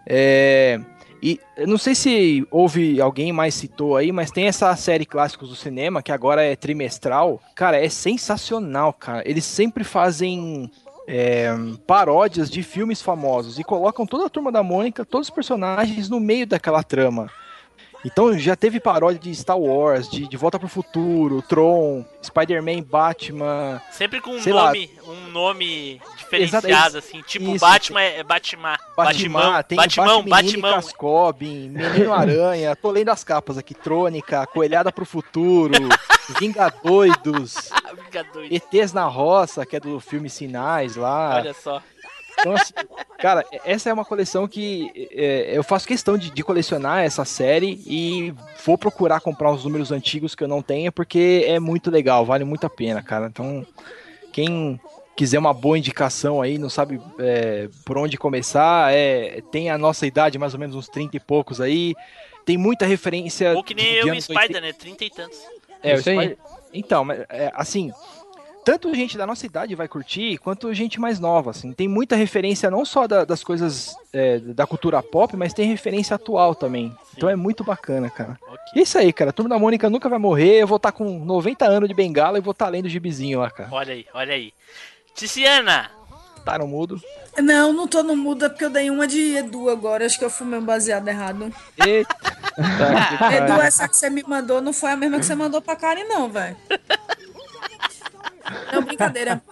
É, 0.06 0.80
e 1.23 1.40
não 1.69 1.78
sei 1.78 1.94
se 1.94 2.44
houve 2.51 3.01
alguém 3.01 3.32
mais 3.32 3.55
citou 3.55 3.97
aí, 3.97 4.11
mas 4.11 4.32
tem 4.32 4.47
essa 4.47 4.74
série 4.74 5.07
Clássicos 5.07 5.51
do 5.51 5.55
Cinema, 5.55 6.03
que 6.03 6.11
agora 6.11 6.43
é 6.43 6.57
trimestral. 6.57 7.40
Cara, 7.55 7.82
é 7.82 7.89
sensacional, 7.89 8.93
cara. 8.93 9.23
Eles 9.24 9.44
sempre 9.44 9.85
fazem 9.85 10.69
é, 11.07 11.49
paródias 11.86 12.51
de 12.51 12.62
filmes 12.65 13.01
famosos 13.01 13.59
e 13.59 13.65
colocam 13.65 14.05
toda 14.05 14.27
a 14.27 14.31
turma 14.31 14.51
da 14.51 14.65
Mônica, 14.65 15.05
todos 15.05 15.28
os 15.28 15.35
personagens 15.35 16.09
no 16.09 16.19
meio 16.19 16.47
daquela 16.47 16.82
trama. 16.82 17.31
Então 18.05 18.37
já 18.39 18.57
teve 18.57 18.81
paródia 18.81 19.20
de 19.20 19.35
Star 19.35 19.59
Wars, 19.59 20.09
de, 20.11 20.27
de 20.27 20.37
Volta 20.37 20.59
pro 20.59 20.69
Futuro, 20.69 21.41
Tron, 21.43 22.05
Spider-Man, 22.23 22.83
Batman. 22.83 23.81
Sempre 23.93 24.20
com 24.20 24.33
um 24.33 24.41
Sei 24.41 24.53
lá. 24.53 24.66
nome, 24.66 24.91
um 25.07 25.31
nome 25.31 26.01
diferenciado, 26.16 26.99
assim. 26.99 27.23
Tipo, 27.23 27.55
isso. 27.55 27.61
Batman 27.65 28.01
é 28.03 28.23
Batman. 28.23 28.77
Batman, 28.97 29.62
tem 29.62 29.77
Batimão, 29.77 30.23
Batman, 30.24 30.31
Batimão. 30.31 30.74
Cascobin, 30.74 31.69
Menino 31.69 32.12
Aranha, 32.12 32.74
tô 32.74 32.91
lendo 32.91 33.11
as 33.11 33.23
capas 33.23 33.57
aqui, 33.57 33.74
Trônica, 33.74 34.47
Coelhada 34.47 34.91
pro 34.91 35.05
Futuro, 35.07 35.73
Vingadoidos, 36.41 37.70
Fica 38.05 38.24
doido. 38.24 38.53
ETs 38.53 38.93
na 38.93 39.05
Roça, 39.05 39.65
que 39.65 39.77
é 39.77 39.81
do 39.81 40.01
filme 40.01 40.29
Sinais 40.29 40.97
lá. 40.97 41.37
Olha 41.37 41.55
só. 41.55 41.83
Então, 42.38 42.52
assim, 42.54 42.72
cara, 43.18 43.44
essa 43.64 43.90
é 43.90 43.92
uma 43.92 44.04
coleção 44.04 44.48
que 44.48 45.09
é, 45.12 45.50
eu 45.56 45.62
faço 45.62 45.86
questão 45.86 46.16
de, 46.18 46.30
de 46.30 46.42
colecionar 46.42 47.04
essa 47.04 47.24
série 47.24 47.80
e 47.86 48.34
vou 48.64 48.76
procurar 48.76 49.20
comprar 49.20 49.50
os 49.52 49.64
números 49.64 49.92
antigos 49.92 50.34
que 50.34 50.42
eu 50.42 50.48
não 50.48 50.62
tenho, 50.62 50.90
porque 50.90 51.44
é 51.46 51.60
muito 51.60 51.90
legal, 51.90 52.24
vale 52.24 52.44
muito 52.44 52.66
a 52.66 52.70
pena, 52.70 53.02
cara. 53.02 53.26
Então, 53.26 53.64
quem 54.32 54.80
quiser 55.14 55.38
uma 55.38 55.52
boa 55.52 55.78
indicação 55.78 56.40
aí, 56.40 56.59
não 56.59 56.70
sabe 56.70 57.00
é, 57.18 57.68
por 57.84 57.98
onde 57.98 58.16
começar, 58.16 58.92
é, 58.92 59.42
tem 59.52 59.70
a 59.70 59.76
nossa 59.78 60.06
idade, 60.06 60.38
mais 60.38 60.54
ou 60.54 60.60
menos 60.60 60.74
uns 60.74 60.88
30 60.88 61.16
e 61.16 61.20
poucos 61.20 61.60
aí. 61.60 61.94
Tem 62.44 62.56
muita 62.56 62.86
referência. 62.86 63.54
Ou 63.54 63.62
que 63.62 63.74
nem 63.74 63.92
eu 63.92 64.12
e 64.12 64.20
Spider, 64.20 64.60
né? 64.60 64.72
Trinta 64.72 65.04
e 65.04 65.10
tantos. 65.10 65.38
é, 65.82 65.92
o 65.92 65.94
Isso. 65.94 66.10
Spider- 66.10 66.38
Então, 66.72 67.06
é, 67.28 67.52
assim, 67.54 67.92
tanto 68.64 68.94
gente 68.94 69.16
da 69.18 69.26
nossa 69.26 69.44
idade 69.47 69.74
vai 69.74 69.89
curtir, 69.89 70.39
quanto 70.39 70.72
gente 70.72 71.01
mais 71.01 71.18
nova, 71.18 71.51
assim. 71.51 71.72
Tem 71.72 71.89
muita 71.89 72.14
referência 72.16 72.70
não 72.70 72.84
só 72.84 73.06
da- 73.06 73.24
das 73.24 73.43
coisas 73.43 73.94
é, 74.12 74.39
da 74.39 74.66
cultura 74.66 75.02
pop, 75.02 75.36
mas 75.36 75.52
tem 75.52 75.66
referência 75.66 76.14
atual 76.14 76.55
também. 76.55 76.94
Então 77.16 77.28
é 77.28 77.34
muito 77.36 77.64
bacana, 77.64 78.09
cara. 78.10 78.39
E 78.74 78.78
é 78.80 78.82
isso 78.82 78.97
aí, 78.98 79.12
cara. 79.12 79.30
A 79.30 79.32
Turma 79.32 79.48
da 79.51 79.59
Mônica 79.59 79.89
nunca 79.90 80.09
vai 80.09 80.18
morrer. 80.18 80.62
Eu 80.62 80.66
vou 80.66 80.76
estar 80.76 80.93
com 80.93 81.24
90 81.24 81.64
anos 81.64 81.89
de 81.89 81.94
bengala 81.94 82.39
e 82.39 82.40
vou 82.43 82.52
estar 82.52 82.68
lendo 82.68 82.86
o 82.86 82.89
gibizinho 82.89 83.40
lá, 83.40 83.51
cara. 83.51 83.68
Olha 83.72 83.93
aí, 83.94 84.06
olha 84.14 84.34
aí. 84.34 84.52
Ticiana, 85.14 85.90
Tá 86.44 86.59
no 86.59 86.66
mudo. 86.66 87.01
Não, 87.39 87.72
não 87.72 87.86
tô 87.86 88.02
no 88.02 88.16
mudo, 88.16 88.44
é 88.44 88.48
porque 88.48 88.64
eu 88.64 88.70
dei 88.70 88.90
uma 88.90 89.06
de 89.06 89.36
Edu 89.36 89.70
agora. 89.70 90.05
Acho 90.05 90.18
que 90.18 90.24
eu 90.24 90.30
fumei 90.30 90.59
um 90.59 90.64
baseado 90.64 91.06
errado. 91.06 91.55
Eita. 91.78 92.16
Edu, 93.36 93.60
essa 93.60 93.86
que 93.89 93.97
você 93.97 94.10
me 94.10 94.24
mandou 94.26 94.60
não 94.60 94.72
foi 94.72 94.90
a 94.90 94.97
mesma 94.97 95.20
que 95.20 95.24
você 95.26 95.36
mandou 95.36 95.62
pra 95.62 95.76
Karen, 95.76 96.02
não, 96.05 96.28
velho. 96.28 96.56
Não, 98.73 98.82
brincadeira. 98.82 99.43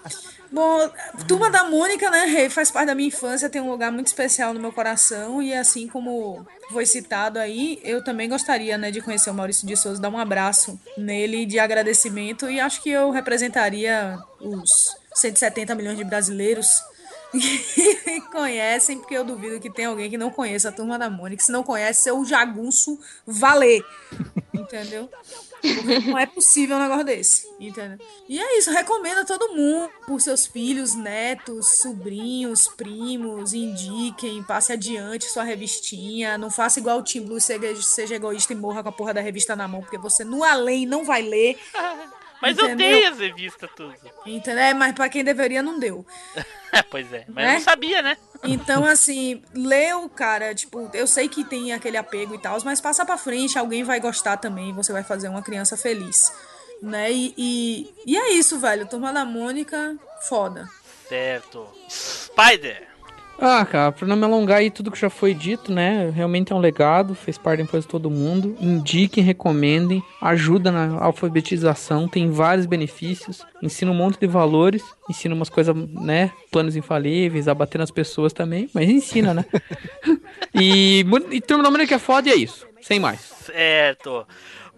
Bom, 0.52 0.90
Turma 1.28 1.48
da 1.48 1.64
Mônica, 1.64 2.10
né, 2.10 2.24
Rei, 2.24 2.50
faz 2.50 2.70
parte 2.70 2.88
da 2.88 2.94
minha 2.94 3.08
infância, 3.08 3.48
tem 3.48 3.60
um 3.60 3.70
lugar 3.70 3.92
muito 3.92 4.08
especial 4.08 4.52
no 4.52 4.58
meu 4.58 4.72
coração 4.72 5.40
e 5.40 5.54
assim 5.54 5.86
como 5.86 6.44
foi 6.72 6.84
citado 6.84 7.38
aí, 7.38 7.80
eu 7.84 8.02
também 8.02 8.28
gostaria, 8.28 8.76
né, 8.76 8.90
de 8.90 9.00
conhecer 9.00 9.30
o 9.30 9.34
Maurício 9.34 9.66
de 9.66 9.76
Souza, 9.76 10.00
dar 10.00 10.08
um 10.08 10.18
abraço 10.18 10.78
nele 10.96 11.46
de 11.46 11.60
agradecimento 11.60 12.50
e 12.50 12.58
acho 12.58 12.82
que 12.82 12.90
eu 12.90 13.10
representaria 13.10 14.18
os 14.40 14.96
170 15.14 15.74
milhões 15.76 15.96
de 15.96 16.04
brasileiros 16.04 16.82
conhecem, 18.32 18.98
porque 18.98 19.14
eu 19.14 19.24
duvido 19.24 19.60
que 19.60 19.70
tenha 19.70 19.88
alguém 19.88 20.10
que 20.10 20.18
não 20.18 20.30
conheça 20.30 20.68
a 20.68 20.72
Turma 20.72 20.98
da 20.98 21.08
Mônica. 21.08 21.42
Se 21.42 21.52
não 21.52 21.62
conhece, 21.62 22.02
seu 22.02 22.24
jagunço 22.24 22.98
valer. 23.26 23.84
Entendeu? 24.52 25.08
Não 26.06 26.18
é 26.18 26.26
possível 26.26 26.76
um 26.76 26.80
negócio 26.80 27.04
desse. 27.04 27.48
Entendeu? 27.58 27.98
E 28.28 28.40
é 28.40 28.58
isso, 28.58 28.70
recomendo 28.70 29.18
a 29.18 29.24
todo 29.24 29.54
mundo, 29.54 29.90
por 30.06 30.20
seus 30.20 30.46
filhos, 30.46 30.94
netos, 30.94 31.80
sobrinhos, 31.80 32.68
primos, 32.68 33.52
indiquem, 33.52 34.42
passe 34.42 34.72
adiante 34.72 35.26
sua 35.26 35.42
revistinha. 35.42 36.38
Não 36.38 36.50
faça 36.50 36.80
igual 36.80 36.98
o 36.98 37.02
Tim 37.02 37.22
Blue, 37.22 37.40
seja, 37.40 37.82
seja 37.82 38.14
egoísta 38.14 38.52
e 38.52 38.56
morra 38.56 38.82
com 38.82 38.88
a 38.88 38.92
porra 38.92 39.14
da 39.14 39.20
revista 39.20 39.54
na 39.54 39.68
mão, 39.68 39.80
porque 39.80 39.98
você 39.98 40.24
no 40.24 40.42
além 40.42 40.86
não 40.86 41.04
vai 41.04 41.22
ler. 41.22 41.58
Mas 42.40 42.56
eu 42.58 42.64
Entendeu? 42.66 42.88
dei 42.88 43.06
as 43.06 43.18
revistas 43.18 43.70
tudo. 43.76 43.94
Entendeu? 44.26 44.62
É, 44.62 44.74
Mas 44.74 44.94
pra 44.94 45.08
quem 45.08 45.22
deveria, 45.24 45.62
não 45.62 45.78
deu. 45.78 46.04
pois 46.90 47.12
é, 47.12 47.24
mas 47.28 47.34
Né? 47.44 47.50
eu 47.50 47.54
não 47.54 47.60
sabia, 47.60 48.02
né? 48.02 48.16
Então, 48.42 48.84
assim, 48.86 49.42
leu, 49.54 50.08
cara, 50.08 50.54
tipo, 50.54 50.88
eu 50.94 51.06
sei 51.06 51.28
que 51.28 51.44
tem 51.44 51.72
aquele 51.72 51.96
apego 51.96 52.34
e 52.34 52.38
tal, 52.38 52.56
mas 52.64 52.80
passa 52.80 53.04
pra 53.04 53.18
frente, 53.18 53.58
alguém 53.58 53.82
vai 53.84 54.00
gostar 54.00 54.36
também, 54.38 54.72
você 54.72 54.92
vai 54.92 55.02
fazer 55.02 55.28
uma 55.28 55.42
criança 55.42 55.76
feliz. 55.76 56.32
Né? 56.80 57.12
E, 57.12 57.34
e, 57.36 57.94
e 58.06 58.16
é 58.16 58.32
isso, 58.32 58.58
velho. 58.58 58.86
Turma 58.86 59.12
da 59.12 59.24
Mônica, 59.26 59.96
foda. 60.22 60.66
Certo. 61.08 61.68
Spider. 61.90 62.88
Ah, 63.42 63.64
cara, 63.64 63.90
pra 63.90 64.06
não 64.06 64.16
me 64.16 64.24
alongar 64.24 64.58
aí 64.58 64.70
tudo 64.70 64.90
que 64.90 65.00
já 65.00 65.08
foi 65.08 65.32
dito, 65.32 65.72
né? 65.72 66.10
Realmente 66.10 66.52
é 66.52 66.54
um 66.54 66.58
legado, 66.58 67.14
fez 67.14 67.38
parte 67.38 67.62
depois 67.62 67.84
de 67.84 67.88
todo 67.88 68.10
mundo. 68.10 68.54
Indiquem, 68.60 69.24
recomendem, 69.24 70.02
ajuda 70.20 70.70
na 70.70 71.02
alfabetização, 71.02 72.06
tem 72.06 72.30
vários 72.30 72.66
benefícios, 72.66 73.46
ensina 73.62 73.90
um 73.90 73.94
monte 73.94 74.20
de 74.20 74.26
valores, 74.26 74.84
ensina 75.08 75.34
umas 75.34 75.48
coisas, 75.48 75.74
né? 75.74 76.30
Planos 76.50 76.76
infalíveis, 76.76 77.48
a 77.48 77.54
bater 77.54 77.78
nas 77.78 77.90
pessoas 77.90 78.34
também, 78.34 78.68
mas 78.74 78.90
ensina, 78.90 79.32
né? 79.32 79.46
e, 80.54 81.02
e 81.30 81.40
turma 81.40 81.62
da 81.62 81.70
Mônica 81.70 81.94
é 81.94 81.98
foda 81.98 82.28
e 82.28 82.32
é 82.32 82.36
isso, 82.36 82.66
sem 82.82 83.00
mais. 83.00 83.20
Certo. 83.20 84.26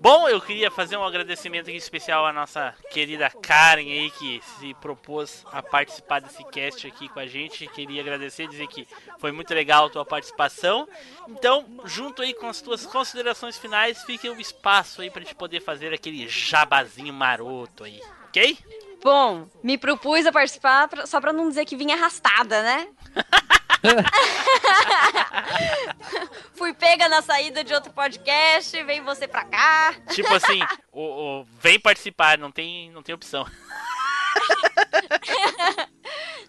Bom, 0.02 0.28
eu 0.28 0.40
queria 0.40 0.68
fazer 0.68 0.96
um 0.96 1.04
agradecimento 1.04 1.68
aqui 1.68 1.76
especial 1.76 2.26
à 2.26 2.32
nossa 2.32 2.74
querida 2.90 3.30
Karen 3.30 3.82
aí 3.82 4.10
que 4.10 4.42
se 4.58 4.74
propôs 4.74 5.44
a 5.52 5.62
participar 5.62 6.20
desse 6.20 6.42
cast 6.46 6.88
aqui 6.88 7.08
com 7.08 7.20
a 7.20 7.26
gente. 7.28 7.68
Queria 7.68 8.00
agradecer, 8.00 8.48
dizer 8.48 8.66
que 8.66 8.84
foi 9.20 9.30
muito 9.30 9.54
legal 9.54 9.86
a 9.86 9.90
tua 9.90 10.04
participação. 10.04 10.88
Então, 11.28 11.64
junto 11.84 12.20
aí 12.20 12.34
com 12.34 12.48
as 12.48 12.60
tuas 12.60 12.84
considerações 12.84 13.56
finais, 13.56 14.02
fica 14.02 14.28
o 14.28 14.40
espaço 14.40 15.02
aí 15.02 15.08
pra 15.08 15.22
gente 15.22 15.36
poder 15.36 15.60
fazer 15.60 15.94
aquele 15.94 16.26
jabazinho 16.26 17.14
maroto 17.14 17.84
aí, 17.84 18.02
ok? 18.26 18.58
Bom, 19.04 19.48
me 19.62 19.78
propus 19.78 20.26
a 20.26 20.32
participar 20.32 20.88
só 21.06 21.20
pra 21.20 21.32
não 21.32 21.48
dizer 21.48 21.64
que 21.64 21.76
vim 21.76 21.92
arrastada, 21.92 22.60
né? 22.60 22.88
Fui 26.54 26.72
pega 26.72 27.08
na 27.08 27.22
saída 27.22 27.64
de 27.64 27.74
outro 27.74 27.92
podcast, 27.92 28.80
veio 28.84 29.04
você 29.04 29.26
pra 29.26 29.44
cá. 29.44 29.94
Tipo 30.10 30.32
assim, 30.34 30.60
o, 30.92 31.40
o- 31.40 31.46
vem 31.60 31.78
participar, 31.80 32.38
não 32.38 32.50
tem, 32.50 32.90
não 32.90 33.02
tem 33.02 33.14
opção. 33.14 33.46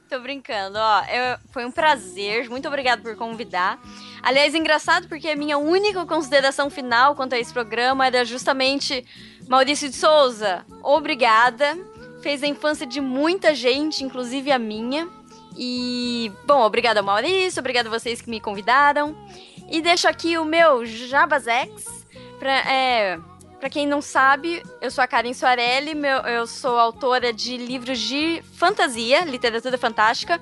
Tô 0.10 0.20
brincando, 0.20 0.78
ó. 0.78 1.00
eu- 1.06 1.38
foi 1.52 1.66
um 1.66 1.72
prazer, 1.72 2.50
muito 2.50 2.68
obrigado 2.68 3.02
por 3.02 3.16
convidar. 3.16 3.80
Aliás, 4.22 4.54
engraçado 4.54 5.08
porque 5.08 5.30
a 5.30 5.36
minha 5.36 5.58
única 5.58 6.06
consideração 6.06 6.70
final 6.70 7.16
quanto 7.16 7.34
a 7.34 7.40
esse 7.40 7.52
programa 7.52 8.06
era 8.06 8.24
justamente 8.24 9.06
Maurício 9.48 9.90
de 9.90 9.96
Souza. 9.96 10.66
Obrigada. 10.84 11.76
Fez 12.22 12.42
a 12.44 12.48
infância 12.48 12.86
de 12.86 13.02
muita 13.02 13.54
gente, 13.54 14.04
inclusive 14.04 14.52
a 14.52 14.60
minha. 14.60 15.10
E, 15.58 16.32
bom, 16.46 16.62
obrigada 16.62 17.02
Maurício, 17.02 17.60
obrigada 17.60 17.90
a 17.90 17.92
vocês 17.92 18.22
que 18.22 18.30
me 18.30 18.40
convidaram. 18.40 19.16
E 19.70 19.82
deixo 19.82 20.08
aqui 20.08 20.38
o 20.38 20.46
meu 20.46 20.86
Jabazex 20.86 22.06
pra, 22.40 22.52
é, 22.72 23.20
Pra 23.60 23.70
quem 23.70 23.88
não 23.88 24.02
sabe, 24.02 24.62
eu 24.82 24.92
sou 24.92 25.02
a 25.02 25.08
Karen 25.08 25.32
Soarelli, 25.34 25.96
meu- 25.96 26.20
eu 26.24 26.46
sou 26.46 26.78
autora 26.78 27.32
de 27.32 27.56
livros 27.56 27.98
de 27.98 28.44
fantasia, 28.58 29.24
literatura 29.24 29.78
fantástica, 29.78 30.38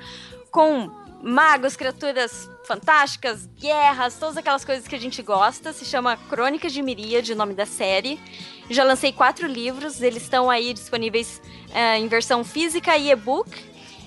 com 0.49 0.89
magos, 1.21 1.75
criaturas 1.75 2.49
fantásticas, 2.65 3.45
guerras, 3.59 4.17
todas 4.17 4.37
aquelas 4.37 4.65
coisas 4.65 4.87
que 4.87 4.95
a 4.95 4.99
gente 4.99 5.21
gosta. 5.21 5.71
Se 5.71 5.85
chama 5.85 6.17
Crônicas 6.17 6.73
de 6.73 6.81
Miríade, 6.81 7.33
o 7.33 7.35
nome 7.35 7.53
da 7.53 7.67
série. 7.67 8.19
Já 8.71 8.83
lancei 8.83 9.13
quatro 9.13 9.45
livros, 9.45 10.01
eles 10.01 10.23
estão 10.23 10.49
aí 10.49 10.73
disponíveis 10.73 11.39
eh, 11.75 11.99
em 11.99 12.07
versão 12.07 12.43
física 12.43 12.97
e 12.97 13.11
e-book. 13.11 13.51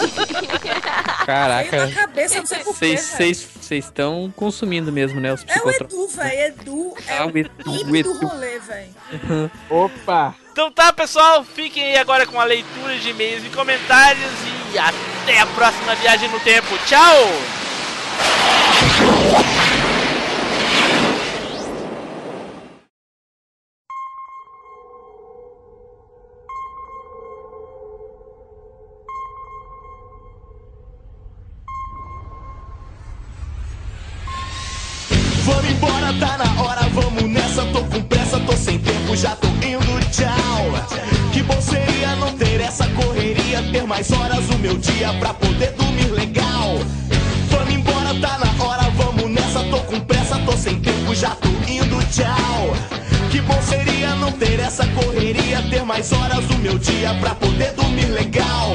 Veio 0.00 0.82
na 0.82 1.26
Caraca. 1.26 1.90
cabeça, 1.92 2.38
não 2.38 2.46
sei 2.46 2.58
porquê. 2.60 2.96
Vocês 2.96 3.46
estão 3.70 4.32
consumindo 4.34 4.90
mesmo, 4.90 5.20
né? 5.20 5.32
Os 5.34 5.44
É 5.46 5.60
o. 5.62 5.70
Edu, 5.70 6.08
velho. 6.08 6.40
Edu 6.40 6.94
é 7.06 7.18
Ah, 7.18 7.26
o 7.26 7.36
Edu, 7.36 7.96
Edu. 7.96 8.14
do 8.14 8.26
rolê, 8.26 8.58
velho. 8.58 9.50
Opa! 9.68 10.34
Então 10.52 10.70
tá, 10.72 10.92
pessoal, 10.92 11.44
fiquem 11.44 11.84
aí 11.84 11.98
agora 11.98 12.26
com 12.26 12.40
a 12.40 12.44
leitura 12.44 12.96
de 12.98 13.10
e-mails 13.10 13.44
e 13.44 13.50
comentários 13.50 14.30
e 14.72 14.78
até 14.78 15.40
a 15.40 15.46
próxima 15.46 15.94
viagem 15.96 16.28
no 16.30 16.40
tempo. 16.40 16.68
Tchau! 16.86 17.16
Tá 36.18 36.36
na 36.36 36.62
hora, 36.62 36.82
vamos 36.92 37.22
nessa. 37.30 37.64
Tô 37.66 37.84
com 37.84 38.02
pressa, 38.02 38.40
tô 38.40 38.52
sem 38.56 38.78
tempo, 38.78 39.14
já 39.14 39.36
tô 39.36 39.46
indo, 39.46 40.10
tchau. 40.10 41.00
Que 41.32 41.40
bom 41.42 41.60
seria 41.60 42.16
não 42.16 42.32
ter 42.32 42.60
essa 42.60 42.84
correria, 42.88 43.62
ter 43.70 43.84
mais 43.84 44.10
horas 44.10 44.44
no 44.48 44.58
meu 44.58 44.76
dia 44.76 45.12
pra 45.20 45.32
poder 45.32 45.72
dormir 45.72 46.10
legal. 46.10 46.78
Vamos 47.48 47.74
embora, 47.74 48.12
tá 48.20 48.38
na 48.38 48.64
hora, 48.64 48.90
vamos 48.96 49.30
nessa. 49.30 49.62
Tô 49.70 49.78
com 49.82 50.00
pressa, 50.00 50.36
tô 50.40 50.52
sem 50.56 50.80
tempo, 50.80 51.14
já 51.14 51.30
tô 51.36 51.48
indo, 51.70 52.04
tchau. 52.10 52.76
Que 53.30 53.40
bom 53.42 53.62
seria 53.62 54.16
não 54.16 54.32
ter 54.32 54.58
essa 54.58 54.86
correria, 54.88 55.62
ter 55.70 55.84
mais 55.84 56.12
horas 56.12 56.44
no 56.48 56.58
meu 56.58 56.76
dia 56.76 57.14
pra 57.20 57.36
poder 57.36 57.72
dormir 57.74 58.06
legal. 58.06 58.74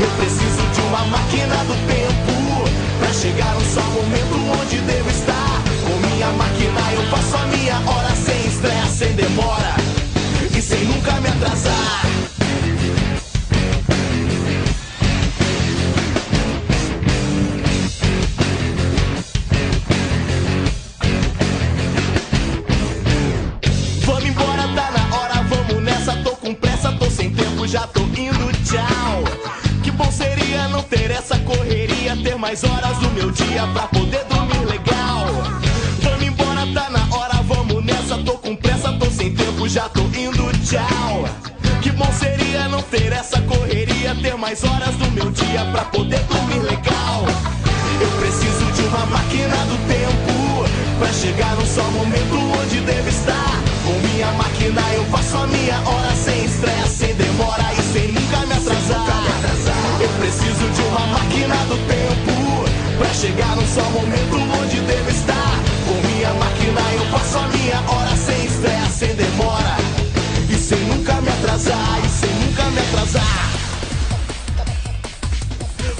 Eu 0.00 0.08
preciso 0.16 0.62
de 0.74 0.80
uma 0.82 1.04
máquina 1.06 1.56
do 1.64 1.74
tempo 1.88 2.70
pra 3.00 3.12
chegar 3.12 3.52
no 3.52 3.60
só 3.62 3.82
momento 3.82 4.60
onde 4.60 4.78
devo 4.78 5.10
estar. 5.10 5.41
Minha 6.22 6.34
máquina 6.34 6.92
eu 6.92 7.02
faço 7.10 7.36
a 7.36 7.46
minha 7.48 7.74
hora 7.80 8.14
sem 8.14 8.46
estresse, 8.46 8.98
sem 8.98 9.12
demora 9.14 9.74
e 10.56 10.62
sem 10.62 10.84
nunca 10.84 11.20
me 11.20 11.26
atrasar. 11.26 12.02
Vamos 24.06 24.24
embora, 24.24 24.62
tá 24.76 24.90
na 24.92 25.16
hora, 25.16 25.42
vamos 25.42 25.82
nessa. 25.82 26.12
Tô 26.22 26.36
com 26.36 26.54
pressa, 26.54 26.92
tô 26.92 27.10
sem 27.10 27.34
tempo, 27.34 27.66
já 27.66 27.84
tô 27.88 28.02
indo, 28.02 28.52
tchau. 28.62 29.24
Que 29.82 29.90
bom 29.90 30.08
seria 30.12 30.68
não 30.68 30.84
ter 30.84 31.10
essa 31.10 31.36
correria, 31.40 32.16
ter 32.22 32.36
mais 32.36 32.62
horas 32.62 32.96
no 33.00 33.10
meu 33.10 33.32
dia 33.32 33.66
pra 33.74 33.88
poder 33.88 34.31
Que 41.82 41.90
bom 41.90 42.10
seria 42.18 42.66
não 42.68 42.80
ter 42.80 43.12
essa 43.12 43.38
correria, 43.42 44.16
ter 44.22 44.34
mais 44.38 44.64
horas 44.64 44.96
no 44.96 45.10
meu 45.10 45.30
dia 45.30 45.66
pra 45.70 45.84
poder 45.84 46.20
dormir 46.20 46.60
legal. 46.60 47.26
Eu 48.00 48.08
preciso 48.18 48.72
de 48.72 48.80
uma 48.88 49.04
máquina 49.04 49.54
do 49.66 49.76
tempo 49.86 50.64
pra 50.98 51.12
chegar 51.12 51.56
num 51.56 51.66
só 51.66 51.82
momento 51.90 52.38
onde 52.58 52.80
devo 52.86 53.06
estar. 53.06 53.60
Com 53.84 53.92
minha 54.08 54.32
máquina 54.32 54.80
eu 54.94 55.04
faço 55.10 55.36
a 55.36 55.46
minha 55.48 55.78
hora 55.78 56.16
sem 56.16 56.42
estresse, 56.46 56.96
sem 56.96 57.14
demora 57.16 57.68
e 57.74 57.82
sem 57.92 58.12
nunca 58.12 58.46
me 58.46 58.54
atrasar. 58.54 59.26
Eu 60.00 60.08
preciso 60.20 60.70
de 60.70 60.80
uma 60.88 61.06
máquina 61.08 61.56
do 61.68 61.76
tempo 61.86 62.64
pra 62.96 63.12
chegar 63.12 63.56
num 63.56 63.66
só 63.66 63.82
momento 63.90 64.36
onde 64.58 64.80
devo 64.80 65.10
estar. 65.10 65.52
Com 65.84 66.08
minha 66.08 66.32
máquina 66.32 66.80
eu 66.94 67.04
faço 67.10 67.36
a 67.36 67.48
minha 67.48 67.78
hora 67.90 68.16
atrasar, 71.52 72.00
e 72.04 72.08
sem 72.08 72.30
nunca 72.30 72.64
me 72.70 72.78
atrasar. 72.78 73.52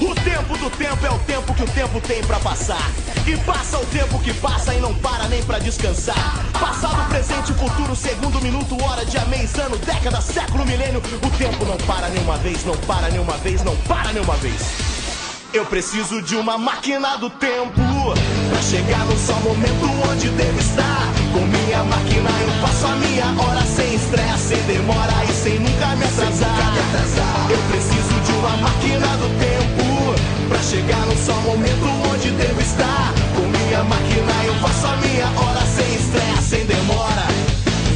O 0.01 0.15
tempo 0.15 0.59
do 0.59 0.71
tempo 0.71 1.07
é 1.07 1.11
o 1.11 1.19
tempo 1.21 1.55
que 1.55 1.63
o 1.63 1.67
tempo 1.67 2.01
tem 2.01 2.23
pra 2.25 2.41
passar. 2.41 2.91
E 3.27 3.37
passa 3.39 3.79
o 3.79 3.87
tempo 3.87 4.19
que 4.21 4.33
passa 4.35 4.75
e 4.75 4.81
não 4.81 4.95
para 4.95 5.29
nem 5.29 5.43
pra 5.43 5.59
descansar. 5.59 6.45
Passado, 6.59 7.09
presente, 7.09 7.53
futuro, 7.53 7.95
segundo, 7.95 8.41
minuto, 8.41 8.83
hora, 8.83 9.05
dia, 9.05 9.25
mês, 9.27 9.55
ano, 9.59 9.77
década, 9.79 10.21
século, 10.21 10.65
milênio. 10.65 11.01
O 11.01 11.31
tempo 11.37 11.65
não 11.65 11.77
para 11.77 12.09
nenhuma 12.09 12.39
vez, 12.39 12.65
não 12.65 12.77
para 12.79 13.11
nenhuma 13.11 13.37
vez, 13.39 13.63
não 13.63 13.77
para 13.77 14.13
nenhuma 14.13 14.37
vez. 14.37 14.61
Eu 15.53 15.67
preciso 15.67 16.23
de 16.23 16.35
uma 16.35 16.57
máquina 16.57 17.17
do 17.19 17.29
tempo 17.29 17.81
pra 18.49 18.63
chegar 18.63 19.05
no 19.05 19.19
só 19.19 19.35
momento 19.35 19.85
onde 20.11 20.29
devo 20.31 20.59
estar. 20.59 21.02
Minha 21.73 21.85
máquina 21.85 22.29
eu 22.29 22.51
faço 22.61 22.87
a 22.87 22.97
minha 22.97 23.25
hora 23.43 23.63
sem 23.65 23.95
estresse, 23.95 24.49
sem 24.49 24.63
demora 24.65 25.25
e 25.25 25.33
sem 25.33 25.59
nunca 25.59 25.97
me 25.97 26.05
atrasar. 26.05 27.47
Eu 27.49 27.57
preciso 27.71 28.21
de 28.27 28.33
uma 28.33 28.57
máquina 28.59 29.07
do 29.17 29.29
tempo 29.41 30.15
pra 30.51 30.59
chegar 30.59 31.01
no 31.07 31.17
só 31.17 31.33
momento 31.41 31.89
onde 32.13 32.31
devo 32.33 32.61
estar. 32.61 33.15
Com 33.35 33.49
minha 33.49 33.83
máquina 33.85 34.35
eu 34.45 34.55
faço 34.57 34.87
a 34.87 34.97
minha 34.99 35.25
hora 35.25 35.65
sem 35.65 35.95
estresse, 35.95 36.43
sem 36.51 36.67
demora 36.67 37.27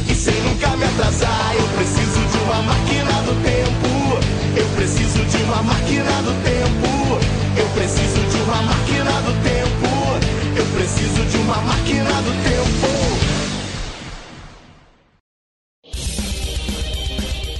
e 0.09 0.15
sem 0.15 0.33
nunca 0.41 0.75
me 0.75 0.83
atrasar. 0.83 1.53
Eu 1.55 1.67
preciso 1.77 2.19
de 2.31 2.37
uma 2.49 2.63
máquina 2.63 3.13
do 3.29 3.35
tempo. 3.45 4.17
Eu 4.57 4.65
preciso 4.75 5.23
de 5.23 5.37
uma 5.43 5.61
máquina 5.61 6.13
do 6.25 6.33
tempo. 6.41 7.19
Eu 7.55 7.67
preciso 7.77 8.25
de 8.25 8.41
uma 8.41 8.59
máquina 8.63 9.11
do 9.21 9.33
tempo. 9.45 10.57
Eu 10.57 10.65
preciso 10.65 11.23
de 11.29 11.37
uma 11.37 11.57
máquina 11.57 12.09
do 12.25 12.33
tempo. 12.41 13.36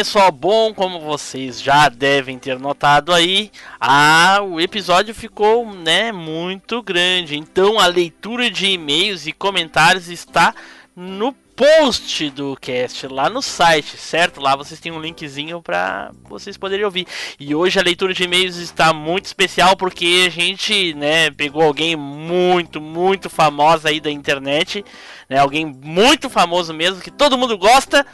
pessoal, 0.00 0.32
bom, 0.32 0.72
como 0.72 0.98
vocês 0.98 1.60
já 1.60 1.90
devem 1.90 2.38
ter 2.38 2.58
notado 2.58 3.12
aí, 3.12 3.50
ah, 3.78 4.38
o 4.42 4.58
episódio 4.58 5.14
ficou, 5.14 5.74
né, 5.74 6.10
muito 6.10 6.82
grande. 6.82 7.36
Então 7.36 7.78
a 7.78 7.84
leitura 7.86 8.50
de 8.50 8.64
e-mails 8.64 9.26
e 9.26 9.32
comentários 9.34 10.08
está 10.08 10.54
no 10.96 11.34
post 11.54 12.30
do 12.30 12.56
cast 12.58 13.08
lá 13.08 13.28
no 13.28 13.42
site, 13.42 13.98
certo? 13.98 14.40
Lá 14.40 14.56
vocês 14.56 14.80
têm 14.80 14.90
um 14.90 15.02
linkzinho 15.02 15.60
para 15.60 16.12
vocês 16.24 16.56
poderem 16.56 16.86
ouvir. 16.86 17.06
E 17.38 17.54
hoje 17.54 17.78
a 17.78 17.82
leitura 17.82 18.14
de 18.14 18.22
e-mails 18.22 18.56
está 18.56 18.94
muito 18.94 19.26
especial 19.26 19.76
porque 19.76 20.24
a 20.26 20.30
gente, 20.30 20.94
né, 20.94 21.30
pegou 21.30 21.60
alguém 21.60 21.94
muito, 21.94 22.80
muito 22.80 23.28
famosa 23.28 23.90
aí 23.90 24.00
da 24.00 24.10
internet, 24.10 24.82
né, 25.28 25.40
alguém 25.40 25.66
muito 25.66 26.30
famoso 26.30 26.72
mesmo 26.72 27.02
que 27.02 27.10
todo 27.10 27.36
mundo 27.36 27.58
gosta. 27.58 28.06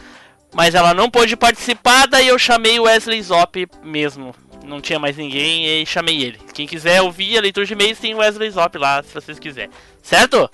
Mas 0.54 0.74
ela 0.74 0.94
não 0.94 1.10
pôde 1.10 1.36
participar, 1.36 2.06
daí 2.06 2.28
eu 2.28 2.38
chamei 2.38 2.78
o 2.78 2.84
Wesley 2.84 3.22
Zop 3.22 3.68
mesmo. 3.82 4.34
Não 4.64 4.80
tinha 4.80 4.98
mais 4.98 5.16
ninguém 5.16 5.82
e 5.82 5.86
chamei 5.86 6.22
ele. 6.22 6.38
Quem 6.52 6.66
quiser 6.66 7.02
ouvir 7.02 7.38
a 7.38 7.40
leitura 7.40 7.66
de 7.66 7.72
e-mails 7.72 7.98
tem 7.98 8.14
o 8.14 8.18
Wesley 8.18 8.50
Zop 8.50 8.76
lá, 8.78 9.02
se 9.02 9.12
vocês 9.14 9.38
quiserem. 9.38 9.70
Certo? 10.02 10.50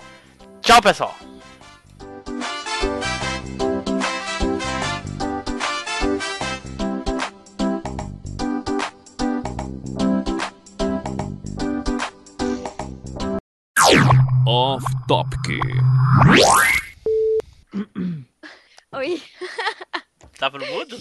Tchau, 0.61 0.81
pessoal. 0.81 1.15
Off 14.45 14.83
Topic. 15.07 15.59
Oi. 18.93 19.21
Tava 20.39 20.57
no 20.59 20.65
mudo? 20.67 20.97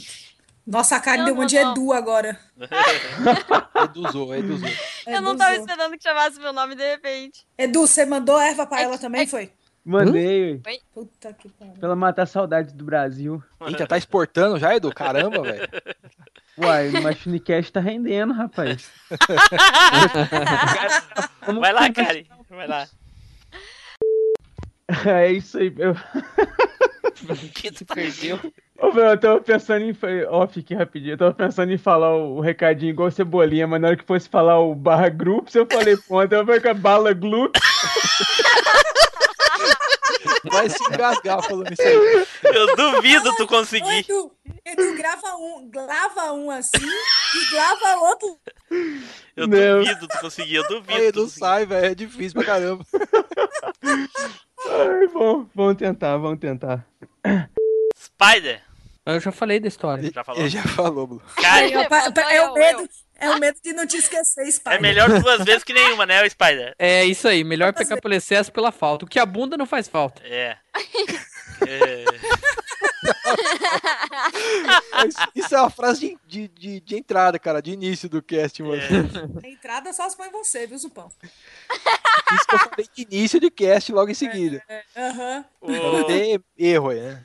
Nossa, 0.67 0.97
a 0.97 1.01
Karen 1.01 1.25
deu 1.25 1.35
uma 1.35 1.47
de 1.47 1.61
não. 1.61 1.73
Edu 1.73 1.93
agora. 1.93 2.39
Eduzou, 3.85 4.35
Eduzou. 4.35 4.69
Eu 5.07 5.21
não 5.21 5.37
tava 5.37 5.57
esperando 5.57 5.97
que 5.99 6.03
chamasse 6.03 6.39
meu 6.39 6.53
nome 6.53 6.75
de 6.77 6.89
repente. 6.89 7.45
Edu, 7.59 7.81
você 7.87 8.07
mandou 8.07 8.39
erva 8.41 8.67
pra 8.67 8.81
É 8.81 8.85
ela 8.85 8.97
também, 8.99 9.23
é- 9.23 9.27
foi? 9.27 9.53
Mandei, 9.85 10.61
ué, 10.65 10.79
Puta 10.95 11.33
que 11.33 11.49
pariu. 11.49 11.75
pra 11.75 11.89
ela 11.89 11.97
matar 11.97 12.23
a 12.23 12.27
saudade 12.27 12.73
do 12.73 12.85
Brasil. 12.85 13.43
Eita, 13.67 13.85
tá 13.85 13.99
exportando 13.99 14.57
já, 14.57 14.77
Edu? 14.77 14.95
Caramba, 14.95 15.43
velho. 15.43 15.69
Uai, 16.57 16.91
o 16.91 17.03
Machinecast 17.03 17.73
tá 17.73 17.81
rendendo, 17.81 18.33
rapaz. 18.33 18.89
Vai 21.61 21.73
lá. 21.73 21.93
Karen. 21.93 22.25
Vai 22.49 22.69
lá. 22.69 22.87
É 25.07 25.33
isso 25.33 25.57
aí. 25.59 25.73
Eu... 25.79 25.95
Que 27.55 27.71
tu- 27.73 27.85
Perdeu. 27.87 28.39
Ô, 28.79 28.91
velho, 28.93 29.11
eu 29.11 29.19
tava 29.21 29.41
pensando 29.41 29.85
em. 29.85 29.97
Ó, 30.29 30.47
fiquei 30.47 30.77
rapidinho. 30.77 31.15
Eu 31.15 31.19
tava 31.19 31.35
pensando 31.35 31.73
em 31.73 31.79
falar 31.79 32.15
o, 32.17 32.37
o 32.37 32.41
recadinho 32.41 32.91
igual 32.91 33.11
cebolinha, 33.11 33.67
mas 33.67 33.81
na 33.81 33.89
hora 33.89 33.97
que 33.97 34.05
fosse 34.05 34.29
falar 34.29 34.59
o 34.61 34.75
barra 34.75 35.09
grupos, 35.09 35.55
eu 35.55 35.67
falei, 35.71 35.97
ponta, 35.97 36.35
eu 36.37 36.45
falei 36.47 36.61
com 36.61 36.69
a 36.69 36.75
bala 36.75 37.13
glu. 37.13 37.51
Vai 40.45 40.69
se 40.69 40.83
engasgar 40.93 41.43
falando 41.43 41.73
isso 41.73 41.83
aí. 41.83 42.27
Eu 42.45 42.77
duvido 42.77 43.35
tu 43.37 43.47
conseguir. 43.47 44.01
Edu, 44.01 44.33
Edu, 44.65 44.95
grava 44.97 45.37
um, 45.37 45.69
grava 45.71 46.33
um 46.33 46.51
assim 46.51 46.79
e 46.85 47.51
grava 47.53 47.97
outro. 48.01 48.37
Eu 49.37 49.47
Não. 49.47 49.79
duvido 49.79 50.09
tu 50.09 50.19
conseguir, 50.21 50.57
eu 50.57 50.69
duvido. 50.69 50.93
Aí 50.95 51.13
conseguir. 51.13 51.39
sai, 51.39 51.67
velho. 51.67 51.87
É 51.87 51.95
difícil 51.95 52.35
pra 52.35 52.45
caramba. 52.45 52.85
Ai, 54.71 55.09
bom, 55.09 55.47
vamos 55.55 55.77
tentar, 55.77 56.17
vamos 56.19 56.39
tentar. 56.39 56.87
Spider, 57.97 58.61
Eu 59.05 59.21
já 59.21 59.33
falei 59.33 59.59
da 59.61 59.69
história. 59.69 60.11
já 60.13 60.25
falou? 60.25 60.41
Ele 60.41 60.49
já 60.51 60.63
falou, 60.63 61.07
Blue. 61.07 61.23
Cara, 61.37 61.67
É, 61.67 61.73
é 62.37 62.43
o 62.43 62.49
eu, 62.49 62.55
medo, 62.55 62.89
é 63.19 63.31
o 63.31 63.39
medo 63.39 63.59
de 63.63 63.73
não 63.73 63.87
te 63.87 63.97
esquecer, 63.97 64.47
é 64.47 64.51
Spider. 64.51 64.81
melhor 64.81 65.09
duas 65.21 65.45
vezes 65.45 65.65
que 65.65 65.73
nenhuma, 65.73 66.07
né, 66.07 66.23
o 66.25 66.31
Spider? 66.31 66.75
É 66.79 67.05
isso 67.05 67.27
aí, 67.29 67.43
melhor 67.45 67.73
pecar 67.73 68.01
pelo 68.01 68.15
excesso 68.15 68.53
pela 68.53 68.71
falta. 68.73 69.05
O 69.05 69.09
que 69.09 69.19
a 69.19 69.27
bunda 69.27 69.57
não 69.57 69.67
faz 69.67 69.89
falta. 69.89 70.23
É. 70.25 70.57
É. 71.65 72.05
Isso 75.35 75.55
é 75.55 75.61
uma 75.61 75.71
frase 75.71 76.19
de, 76.27 76.49
de, 76.49 76.49
de, 76.49 76.81
de 76.81 76.97
entrada, 76.97 77.39
cara, 77.39 77.61
de 77.61 77.73
início 77.73 78.09
do 78.09 78.23
cast, 78.23 78.63
mano. 78.63 78.81
É. 78.83 79.47
A 79.47 79.51
entrada 79.51 79.93
só 79.93 80.09
se 80.09 80.17
põe 80.17 80.31
você, 80.31 80.67
viu, 80.67 80.79
Zupão? 80.79 81.11
Isso 81.73 82.47
que 82.49 82.55
eu 82.55 82.59
falei 82.59 82.89
de 82.95 83.03
início 83.03 83.41
de 83.41 83.51
cast 83.51 83.93
logo 83.93 84.11
em 84.11 84.15
seguida. 84.15 84.63
Aham. 84.97 85.45
Pra 85.61 85.73
não 85.93 86.05
ter 86.05 86.41
erro 86.57 86.91
aí, 86.91 87.01
né? 87.01 87.25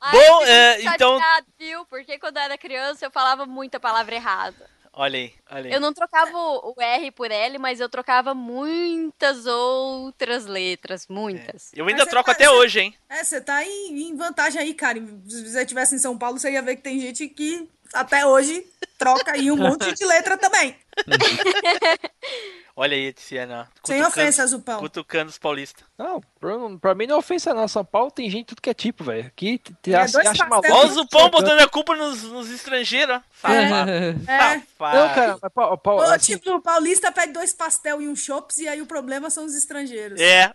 Ai, 0.00 0.12
Bom, 0.12 0.44
é, 0.44 0.82
então- 0.82 1.18
viu? 1.58 1.84
Porque 1.86 2.18
quando 2.18 2.36
eu 2.36 2.42
era 2.42 2.56
criança 2.58 3.04
eu 3.06 3.10
falava 3.10 3.46
muita 3.46 3.80
palavra 3.80 4.14
errada. 4.14 4.68
Olha 5.00 5.16
aí, 5.16 5.32
olha 5.48 5.66
aí. 5.68 5.72
Eu 5.72 5.80
não 5.80 5.92
trocava 5.94 6.36
o 6.36 6.74
R 6.76 7.12
por 7.12 7.30
L, 7.30 7.56
mas 7.58 7.78
eu 7.78 7.88
trocava 7.88 8.34
muitas 8.34 9.46
outras 9.46 10.44
letras, 10.44 11.06
muitas. 11.08 11.70
Eu 11.72 11.86
ainda 11.86 12.04
troco 12.04 12.28
você- 12.28 12.32
até 12.34 12.46
você- 12.46 12.54
hoje, 12.56 12.80
hein? 12.80 12.94
É, 13.08 13.22
você 13.22 13.40
tá 13.40 13.62
em, 13.64 14.08
em 14.08 14.16
vantagem 14.16 14.60
aí, 14.60 14.74
cara. 14.74 14.98
Se 15.28 15.46
você 15.48 15.60
estivesse 15.60 15.94
em 15.94 15.98
São 16.00 16.18
Paulo, 16.18 16.36
você 16.40 16.50
ia 16.50 16.60
ver 16.62 16.74
que 16.74 16.82
tem 16.82 16.98
gente 16.98 17.28
que 17.28 17.68
até 17.94 18.26
hoje 18.26 18.66
troca 18.98 19.34
aí 19.34 19.52
um 19.52 19.56
monte 19.56 19.92
de 19.94 20.04
letra 20.04 20.36
também. 20.36 20.74
Olha 22.80 22.96
aí, 22.96 23.12
Tiziana. 23.12 23.68
Sem 23.82 24.00
ofensa, 24.04 24.46
Zupão. 24.46 24.78
Cutucando 24.78 25.30
os 25.30 25.36
paulistas. 25.36 25.82
Não, 25.98 26.20
pra, 26.38 26.52
pra 26.80 26.94
mim 26.94 27.08
não 27.08 27.16
é 27.16 27.18
ofensa 27.18 27.52
não. 27.52 27.66
São 27.66 27.84
Paulo 27.84 28.08
tem 28.08 28.30
gente 28.30 28.42
de 28.42 28.44
tudo 28.50 28.62
que 28.62 28.70
é 28.70 28.74
tipo, 28.74 29.02
velho. 29.02 29.26
Aqui 29.26 29.58
te, 29.58 29.74
te 29.82 29.92
É, 29.92 29.96
acha, 29.96 30.12
dois 30.12 30.28
acha 30.28 30.46
maluco. 30.46 30.72
Olha 30.72 30.88
o 30.88 30.92
Zupão 30.94 31.28
botando 31.28 31.58
a 31.58 31.66
culpa 31.66 31.96
nos, 31.96 32.22
nos 32.22 32.48
estrangeiros, 32.48 33.16
ó. 33.16 33.20
Safado. 33.32 33.90
É. 33.90 34.12
Safado. 34.14 34.96
Não, 34.96 35.14
cara, 35.14 35.38
mas, 35.42 35.52
Paulo, 35.52 35.76
Paulo, 35.78 36.02
Ô, 36.02 36.04
assim, 36.04 36.36
tipo, 36.36 36.52
o 36.52 36.62
paulista 36.62 37.10
pede 37.10 37.32
dois 37.32 37.52
pastel 37.52 38.00
e 38.00 38.06
um 38.06 38.14
chops 38.14 38.58
e 38.58 38.68
aí 38.68 38.80
o 38.80 38.86
problema 38.86 39.28
são 39.28 39.44
os 39.44 39.56
estrangeiros. 39.56 40.20
É. 40.20 40.54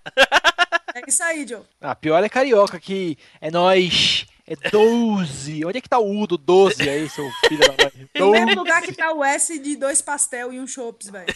É 0.96 1.02
isso 1.06 1.24
aí, 1.24 1.46
Joe. 1.46 1.64
a 1.82 1.94
pior 1.94 2.24
é 2.24 2.30
carioca, 2.30 2.80
que 2.80 3.18
é 3.42 3.52
nós, 3.52 4.26
é 4.48 4.56
12. 4.70 5.66
Onde 5.66 5.78
é 5.78 5.82
que 5.82 5.90
tá 5.90 6.00
o 6.00 6.22
U 6.22 6.28
do 6.28 6.38
12 6.38 6.88
aí, 6.90 7.10
seu 7.10 7.30
filho 7.50 7.68
da 7.68 7.84
mãe? 7.84 8.10
No 8.16 8.32
mesmo 8.32 8.46
12. 8.48 8.60
lugar 8.60 8.82
que 8.82 8.94
tá 8.94 9.12
o 9.12 9.24
S 9.24 9.58
de 9.60 9.76
dois 9.76 10.02
pastel 10.02 10.54
e 10.54 10.60
um 10.60 10.68
chops, 10.68 11.10
velho. 11.10 11.34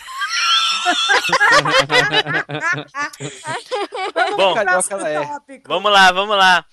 Bom, 4.35 4.57
é. 4.57 5.25
tópico. 5.25 5.67
Vamos 5.67 5.91
lá, 5.91 6.11
vamos 6.11 6.37
lá. 6.37 6.65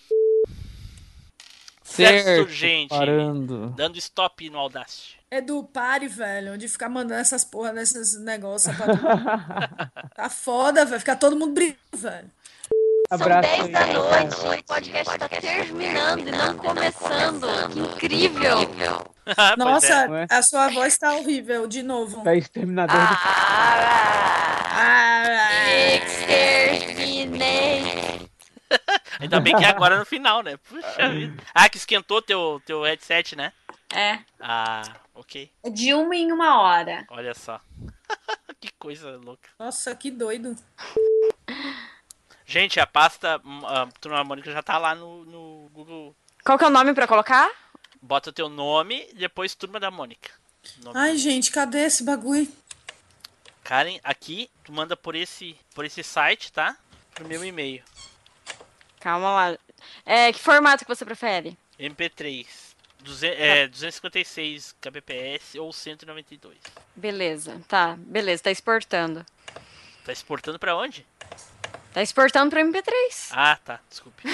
Certo, 1.82 2.42
urgente. 2.42 2.88
parando. 2.88 3.70
Dando 3.76 3.96
stop 3.98 4.50
no 4.50 4.58
Audacity. 4.58 5.18
Edu, 5.30 5.64
pare, 5.64 6.08
velho, 6.08 6.58
de 6.58 6.68
ficar 6.68 6.88
mandando 6.88 7.20
essas 7.20 7.44
porra 7.44 7.72
desses 7.72 8.18
negócios 8.20 8.74
pra 8.76 8.86
todo 8.86 9.02
mundo. 9.02 9.92
Tá 10.14 10.28
foda, 10.30 10.84
velho. 10.84 11.00
Ficar 11.00 11.16
todo 11.16 11.36
mundo 11.36 11.52
brincando, 11.54 11.78
velho. 11.92 12.30
Abraço 13.10 13.48
São 13.48 13.66
10 13.66 13.72
da 13.72 13.86
noite, 13.86 14.36
o 14.36 14.64
podcast 14.64 15.18
tá 15.18 15.28
terminando 15.28 16.28
e 16.28 16.32
não 16.32 16.56
começando. 16.56 17.68
Que 17.70 17.80
incrível! 17.80 19.13
Pois 19.34 19.38
é. 19.38 19.56
Nossa, 19.56 20.10
Ué? 20.10 20.26
a 20.30 20.42
sua 20.42 20.68
voz 20.68 20.98
tá 20.98 21.12
horrível, 21.14 21.66
de 21.66 21.82
novo. 21.82 22.22
Tá 22.22 22.34
exterminador 22.34 22.96
do. 22.96 23.14
Ah, 24.76 25.70
Exterminate. 26.94 28.30
Ainda 29.20 29.40
bem 29.40 29.56
que 29.56 29.64
é 29.64 29.68
agora 29.68 29.98
no 29.98 30.04
final, 30.04 30.42
né? 30.42 30.56
Puxa 30.68 31.08
vida. 31.08 31.42
Ah, 31.54 31.68
que 31.68 31.76
esquentou 31.76 32.20
teu, 32.20 32.60
teu 32.66 32.82
headset, 32.82 33.36
né? 33.36 33.52
É, 33.94 34.18
Ah, 34.40 34.82
ok. 35.14 35.50
de 35.72 35.94
uma 35.94 36.16
em 36.16 36.32
uma 36.32 36.60
hora. 36.60 37.06
Olha 37.10 37.32
só. 37.34 37.60
que 38.60 38.70
coisa 38.78 39.16
louca. 39.24 39.48
Nossa, 39.58 39.94
que 39.94 40.10
doido. 40.10 40.56
Gente, 42.44 42.78
a 42.80 42.86
pasta 42.86 43.40
a 43.66 43.86
Turma 44.00 44.22
Mônica 44.24 44.50
já 44.50 44.62
tá 44.62 44.76
lá 44.78 44.94
no, 44.94 45.24
no 45.24 45.70
Google. 45.72 46.14
Qual 46.44 46.58
que 46.58 46.64
é 46.64 46.66
o 46.66 46.70
nome 46.70 46.92
pra 46.92 47.06
colocar? 47.06 47.48
Bota 48.06 48.30
teu 48.30 48.50
nome 48.50 49.08
e 49.10 49.14
depois 49.14 49.54
Turma 49.54 49.80
da 49.80 49.90
Mônica. 49.90 50.30
Nome. 50.82 50.98
Ai, 50.98 51.16
gente, 51.16 51.50
cadê 51.50 51.84
esse 51.86 52.04
bagulho? 52.04 52.46
Karen, 53.62 53.98
aqui, 54.04 54.50
tu 54.62 54.72
manda 54.72 54.94
por 54.94 55.14
esse, 55.14 55.56
por 55.74 55.86
esse 55.86 56.02
site, 56.02 56.52
tá? 56.52 56.76
Pro 57.14 57.26
meu 57.26 57.42
e-mail. 57.42 57.82
Calma 59.00 59.30
lá. 59.30 59.58
É, 60.04 60.30
que 60.34 60.38
formato 60.38 60.84
que 60.84 60.94
você 60.94 61.02
prefere? 61.04 61.56
MP3. 61.80 62.46
Duze- 63.00 63.26
é, 63.26 63.66
256 63.68 64.74
kbps 64.82 65.54
ou 65.56 65.72
192. 65.72 66.58
Beleza, 66.94 67.58
tá. 67.66 67.96
Beleza, 67.98 68.42
tá 68.42 68.50
exportando. 68.50 69.24
Tá 70.04 70.12
exportando 70.12 70.58
pra 70.58 70.76
onde? 70.76 71.06
Tá 71.94 72.02
exportando 72.02 72.50
pro 72.50 72.60
MP3. 72.60 73.28
Ah, 73.30 73.56
tá. 73.64 73.78
Desculpe. 73.88 74.24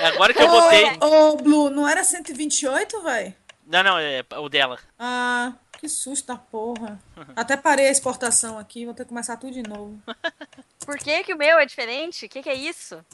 É 0.00 0.06
agora 0.08 0.32
que 0.32 0.42
eu 0.42 0.48
botei. 0.48 0.86
Ô, 0.98 1.34
ô, 1.34 1.36
Blue, 1.36 1.68
não 1.68 1.86
era 1.86 2.02
128, 2.02 3.02
velho? 3.02 3.34
Não, 3.66 3.82
não, 3.82 3.98
é 3.98 4.24
o 4.38 4.48
dela. 4.48 4.78
Ah, 4.98 5.52
que 5.78 5.90
susto 5.90 6.28
da 6.28 6.36
porra. 6.36 6.98
Até 7.36 7.54
parei 7.54 7.88
a 7.88 7.90
exportação 7.90 8.58
aqui, 8.58 8.86
vou 8.86 8.94
ter 8.94 9.02
que 9.02 9.10
começar 9.10 9.36
tudo 9.36 9.52
de 9.52 9.62
novo. 9.62 10.00
Por 10.86 10.96
que 10.96 11.22
que 11.24 11.34
o 11.34 11.36
meu 11.36 11.58
é 11.58 11.66
diferente? 11.66 12.24
O 12.24 12.28
que 12.30 12.42
que 12.42 12.48
é 12.48 12.54
isso? 12.54 13.04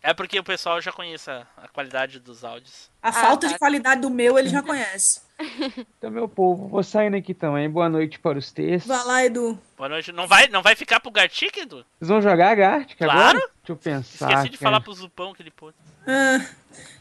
É 0.00 0.14
porque 0.14 0.38
o 0.38 0.44
pessoal 0.44 0.80
já 0.80 0.92
conhece 0.92 1.28
a, 1.32 1.44
a 1.56 1.66
qualidade 1.66 2.20
dos 2.20 2.44
áudios. 2.44 2.88
A 3.04 3.12
falta 3.12 3.46
tá. 3.46 3.52
de 3.52 3.58
qualidade 3.58 4.00
do 4.00 4.08
meu 4.10 4.38
ele 4.38 4.48
já 4.48 4.62
conhece. 4.62 5.20
Então, 5.98 6.10
meu 6.12 6.28
povo, 6.28 6.68
vou 6.68 6.82
saindo 6.82 7.16
aqui 7.16 7.34
também. 7.34 7.68
Boa 7.68 7.88
noite 7.88 8.18
para 8.20 8.38
os 8.38 8.52
textos. 8.52 8.86
Vai 8.86 9.04
lá, 9.04 9.24
Edu. 9.24 9.58
Boa 9.76 9.88
noite. 9.88 10.12
Não 10.12 10.28
vai, 10.28 10.46
não 10.46 10.62
vai 10.62 10.76
ficar 10.76 11.00
pro 11.00 11.10
Gartic, 11.10 11.56
Edu? 11.56 11.84
Vocês 11.98 12.08
vão 12.08 12.22
jogar 12.22 12.52
a 12.52 12.54
Gartic 12.54 12.96
Claro. 12.96 13.12
agora? 13.20 13.38
Deixa 13.38 13.72
eu 13.72 13.76
pensar. 13.76 14.28
Esqueci 14.30 14.48
de 14.50 14.58
cara. 14.58 14.70
falar 14.70 14.80
pro 14.80 14.92
Zupão 14.94 15.34
que 15.34 15.42
ele 15.42 15.50
pôs. 15.50 15.74
Ah, 16.06 16.46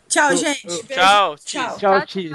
tchau, 0.07 0.31
Eu- 0.31 0.37
gente. 0.37 0.65
eu- 0.67 0.83
Beijo. 0.83 0.93
Tchau, 1.01 1.35
Tchau. 1.37 1.77
Tchau, 1.77 2.05
Tis. 2.07 2.31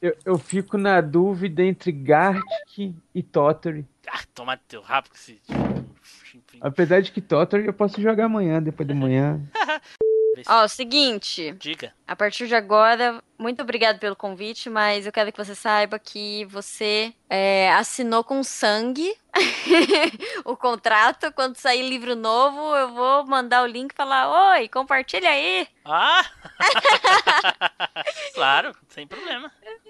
Eu, 0.00 0.16
eu 0.24 0.38
fico 0.38 0.78
na 0.78 1.00
dúvida 1.02 1.62
entre 1.62 1.92
Gartic 1.92 2.94
e 3.14 3.22
Totori. 3.22 3.84
Ah, 4.08 4.20
toma 4.34 4.56
teu 4.56 4.80
rabo 4.80 5.10
que 5.10 5.18
se. 5.18 5.40
Apesar 6.60 7.02
de 7.02 7.12
que 7.12 7.20
Totori 7.20 7.66
eu 7.66 7.72
posso 7.74 8.00
jogar 8.00 8.24
amanhã, 8.26 8.62
depois 8.62 8.88
de 8.88 8.94
manhã. 8.94 9.40
Ó, 10.46 10.64
o 10.64 10.68
seguinte. 10.68 11.52
Diga. 11.52 11.92
A 12.06 12.16
partir 12.16 12.46
de 12.46 12.54
agora, 12.54 13.22
muito 13.38 13.62
obrigado 13.62 13.98
pelo 13.98 14.16
convite, 14.16 14.68
mas 14.68 15.06
eu 15.06 15.12
quero 15.12 15.32
que 15.32 15.42
você 15.42 15.54
saiba 15.54 15.98
que 15.98 16.44
você 16.46 17.14
é, 17.28 17.72
assinou 17.74 18.22
com 18.24 18.42
sangue 18.42 19.16
o 20.44 20.56
contrato. 20.56 21.32
Quando 21.32 21.56
sair 21.56 21.88
livro 21.88 22.14
novo, 22.16 22.74
eu 22.76 22.88
vou 22.92 23.26
mandar 23.26 23.62
o 23.62 23.66
link 23.66 23.92
e 23.92 23.96
falar: 23.96 24.52
Oi, 24.52 24.68
compartilha 24.68 25.30
aí. 25.30 25.68
Ah! 25.84 26.24
claro, 28.34 28.74
sem 28.88 29.06
problema. 29.06 29.50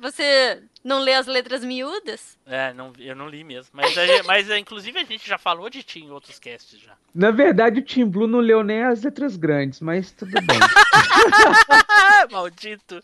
Você 0.00 0.62
não 0.84 1.00
lê 1.00 1.14
as 1.14 1.26
letras 1.26 1.64
miúdas? 1.64 2.38
É, 2.46 2.72
não, 2.72 2.92
eu 2.98 3.14
não 3.16 3.28
li 3.28 3.42
mesmo. 3.44 3.70
Mas, 3.72 3.96
a- 3.96 4.22
mas 4.24 4.48
é, 4.50 4.58
inclusive 4.58 4.98
a 4.98 5.04
gente 5.04 5.26
já 5.28 5.38
falou 5.38 5.68
de 5.70 5.82
ti 5.82 6.00
em 6.00 6.10
outros 6.10 6.38
casts 6.38 6.78
já. 6.80 6.96
Na 7.14 7.30
verdade, 7.30 7.80
o 7.80 7.84
Team 7.84 8.08
Blue 8.08 8.26
não 8.26 8.40
leu 8.40 8.62
nem 8.62 8.82
as 8.84 9.02
letras 9.02 9.36
grandes, 9.36 9.80
mas 9.80 10.10
tudo 10.12 10.32
bem. 10.32 10.58
Maldito. 12.30 13.02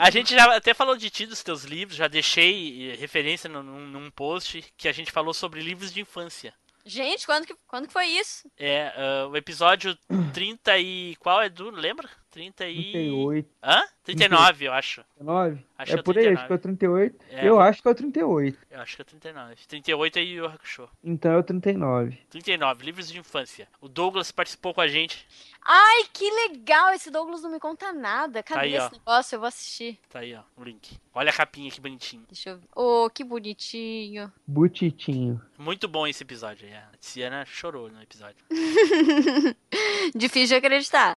A 0.00 0.10
gente 0.10 0.34
já 0.34 0.54
até 0.56 0.74
falou 0.74 0.96
de 0.96 1.10
ti 1.10 1.26
dos 1.26 1.42
teus 1.42 1.64
livros, 1.64 1.96
já 1.96 2.08
deixei 2.08 2.92
eh, 2.92 2.96
referência 2.96 3.48
num, 3.48 3.62
num- 3.62 4.10
post 4.10 4.64
que 4.76 4.88
a 4.88 4.92
gente 4.92 5.12
falou 5.12 5.34
sobre 5.34 5.60
livros 5.60 5.92
de 5.92 6.00
infância. 6.00 6.52
Gente, 6.84 7.26
quando 7.26 7.44
que, 7.46 7.54
quando 7.66 7.86
que 7.86 7.92
foi 7.92 8.06
isso? 8.06 8.50
É, 8.58 8.92
ah, 8.96 9.26
o 9.28 9.36
episódio 9.36 9.96
30 10.32 10.78
e. 10.78 11.16
Qual 11.16 11.42
é 11.42 11.48
do. 11.48 11.70
Lembra? 11.70 12.08
30 12.38 12.68
e... 12.68 12.92
38, 12.92 13.50
Hã? 13.60 13.82
39, 14.04 14.66
eu 14.68 14.72
acho. 14.72 15.04
39? 15.16 15.64
Acho 15.76 15.92
é 15.92 15.94
que 15.94 16.00
é 16.00 16.02
por 16.02 16.16
aí, 16.16 16.24
39. 16.24 16.38
acho 16.38 16.46
que 16.46 16.52
é 16.52 16.54
o 16.54 16.58
38. 16.58 17.24
É. 17.30 17.48
Eu 17.48 17.60
acho 17.60 17.82
que 17.82 17.88
é 17.88 17.90
o 17.90 17.94
38. 17.94 18.58
Eu 18.70 18.80
acho 18.80 18.96
que 18.96 19.02
é 19.02 19.04
39. 19.04 19.56
38 19.68 20.18
é 20.18 20.22
Yu 20.22 20.46
Hakusho. 20.46 20.88
Então 21.02 21.32
é 21.32 21.36
o 21.36 21.42
39. 21.42 22.18
39, 22.30 22.84
livros 22.84 23.08
de 23.08 23.18
infância. 23.18 23.68
O 23.80 23.88
Douglas 23.88 24.30
participou 24.30 24.72
com 24.72 24.80
a 24.80 24.86
gente. 24.86 25.26
Ai, 25.62 26.04
que 26.12 26.30
legal! 26.30 26.94
Esse 26.94 27.10
Douglas 27.10 27.42
não 27.42 27.50
me 27.50 27.58
conta 27.58 27.92
nada. 27.92 28.40
Cadê 28.42 28.60
Aí, 28.60 28.78
ó. 28.78 28.86
esse 28.86 28.92
negócio? 28.94 29.34
Eu 29.34 29.40
vou 29.40 29.48
assistir. 29.48 29.98
Tá 30.08 30.20
aí, 30.20 30.34
ó, 30.34 30.42
o 30.56 30.62
link. 30.62 30.96
Olha 31.12 31.30
a 31.30 31.34
capinha 31.34 31.70
que 31.70 31.80
bonitinho. 31.80 32.24
Deixa 32.30 32.50
eu 32.50 32.58
ver. 32.58 32.68
Oh, 32.74 33.10
que 33.12 33.24
bonitinho. 33.24 34.32
Butitinho. 34.46 35.42
Muito 35.58 35.88
bom 35.88 36.06
esse 36.06 36.22
episódio. 36.22 36.68
aí. 36.68 36.74
A 36.74 36.96
Tiziana 37.00 37.44
chorou 37.44 37.90
no 37.90 38.00
episódio. 38.00 38.44
Difícil 40.14 40.46
de 40.60 40.66
acreditar. 40.66 41.14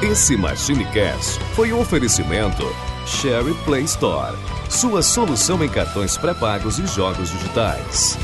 Esse 0.00 0.36
Machine 0.36 0.84
Cash 0.92 1.40
foi 1.56 1.72
um 1.72 1.80
oferecimento 1.80 2.62
Sherry 3.04 3.52
Play 3.64 3.82
Store. 3.82 4.36
Sua 4.70 5.02
solução 5.02 5.64
em 5.64 5.68
cartões 5.68 6.16
pré-pagos 6.16 6.78
e 6.78 6.86
jogos 6.86 7.30
digitais. 7.30 8.16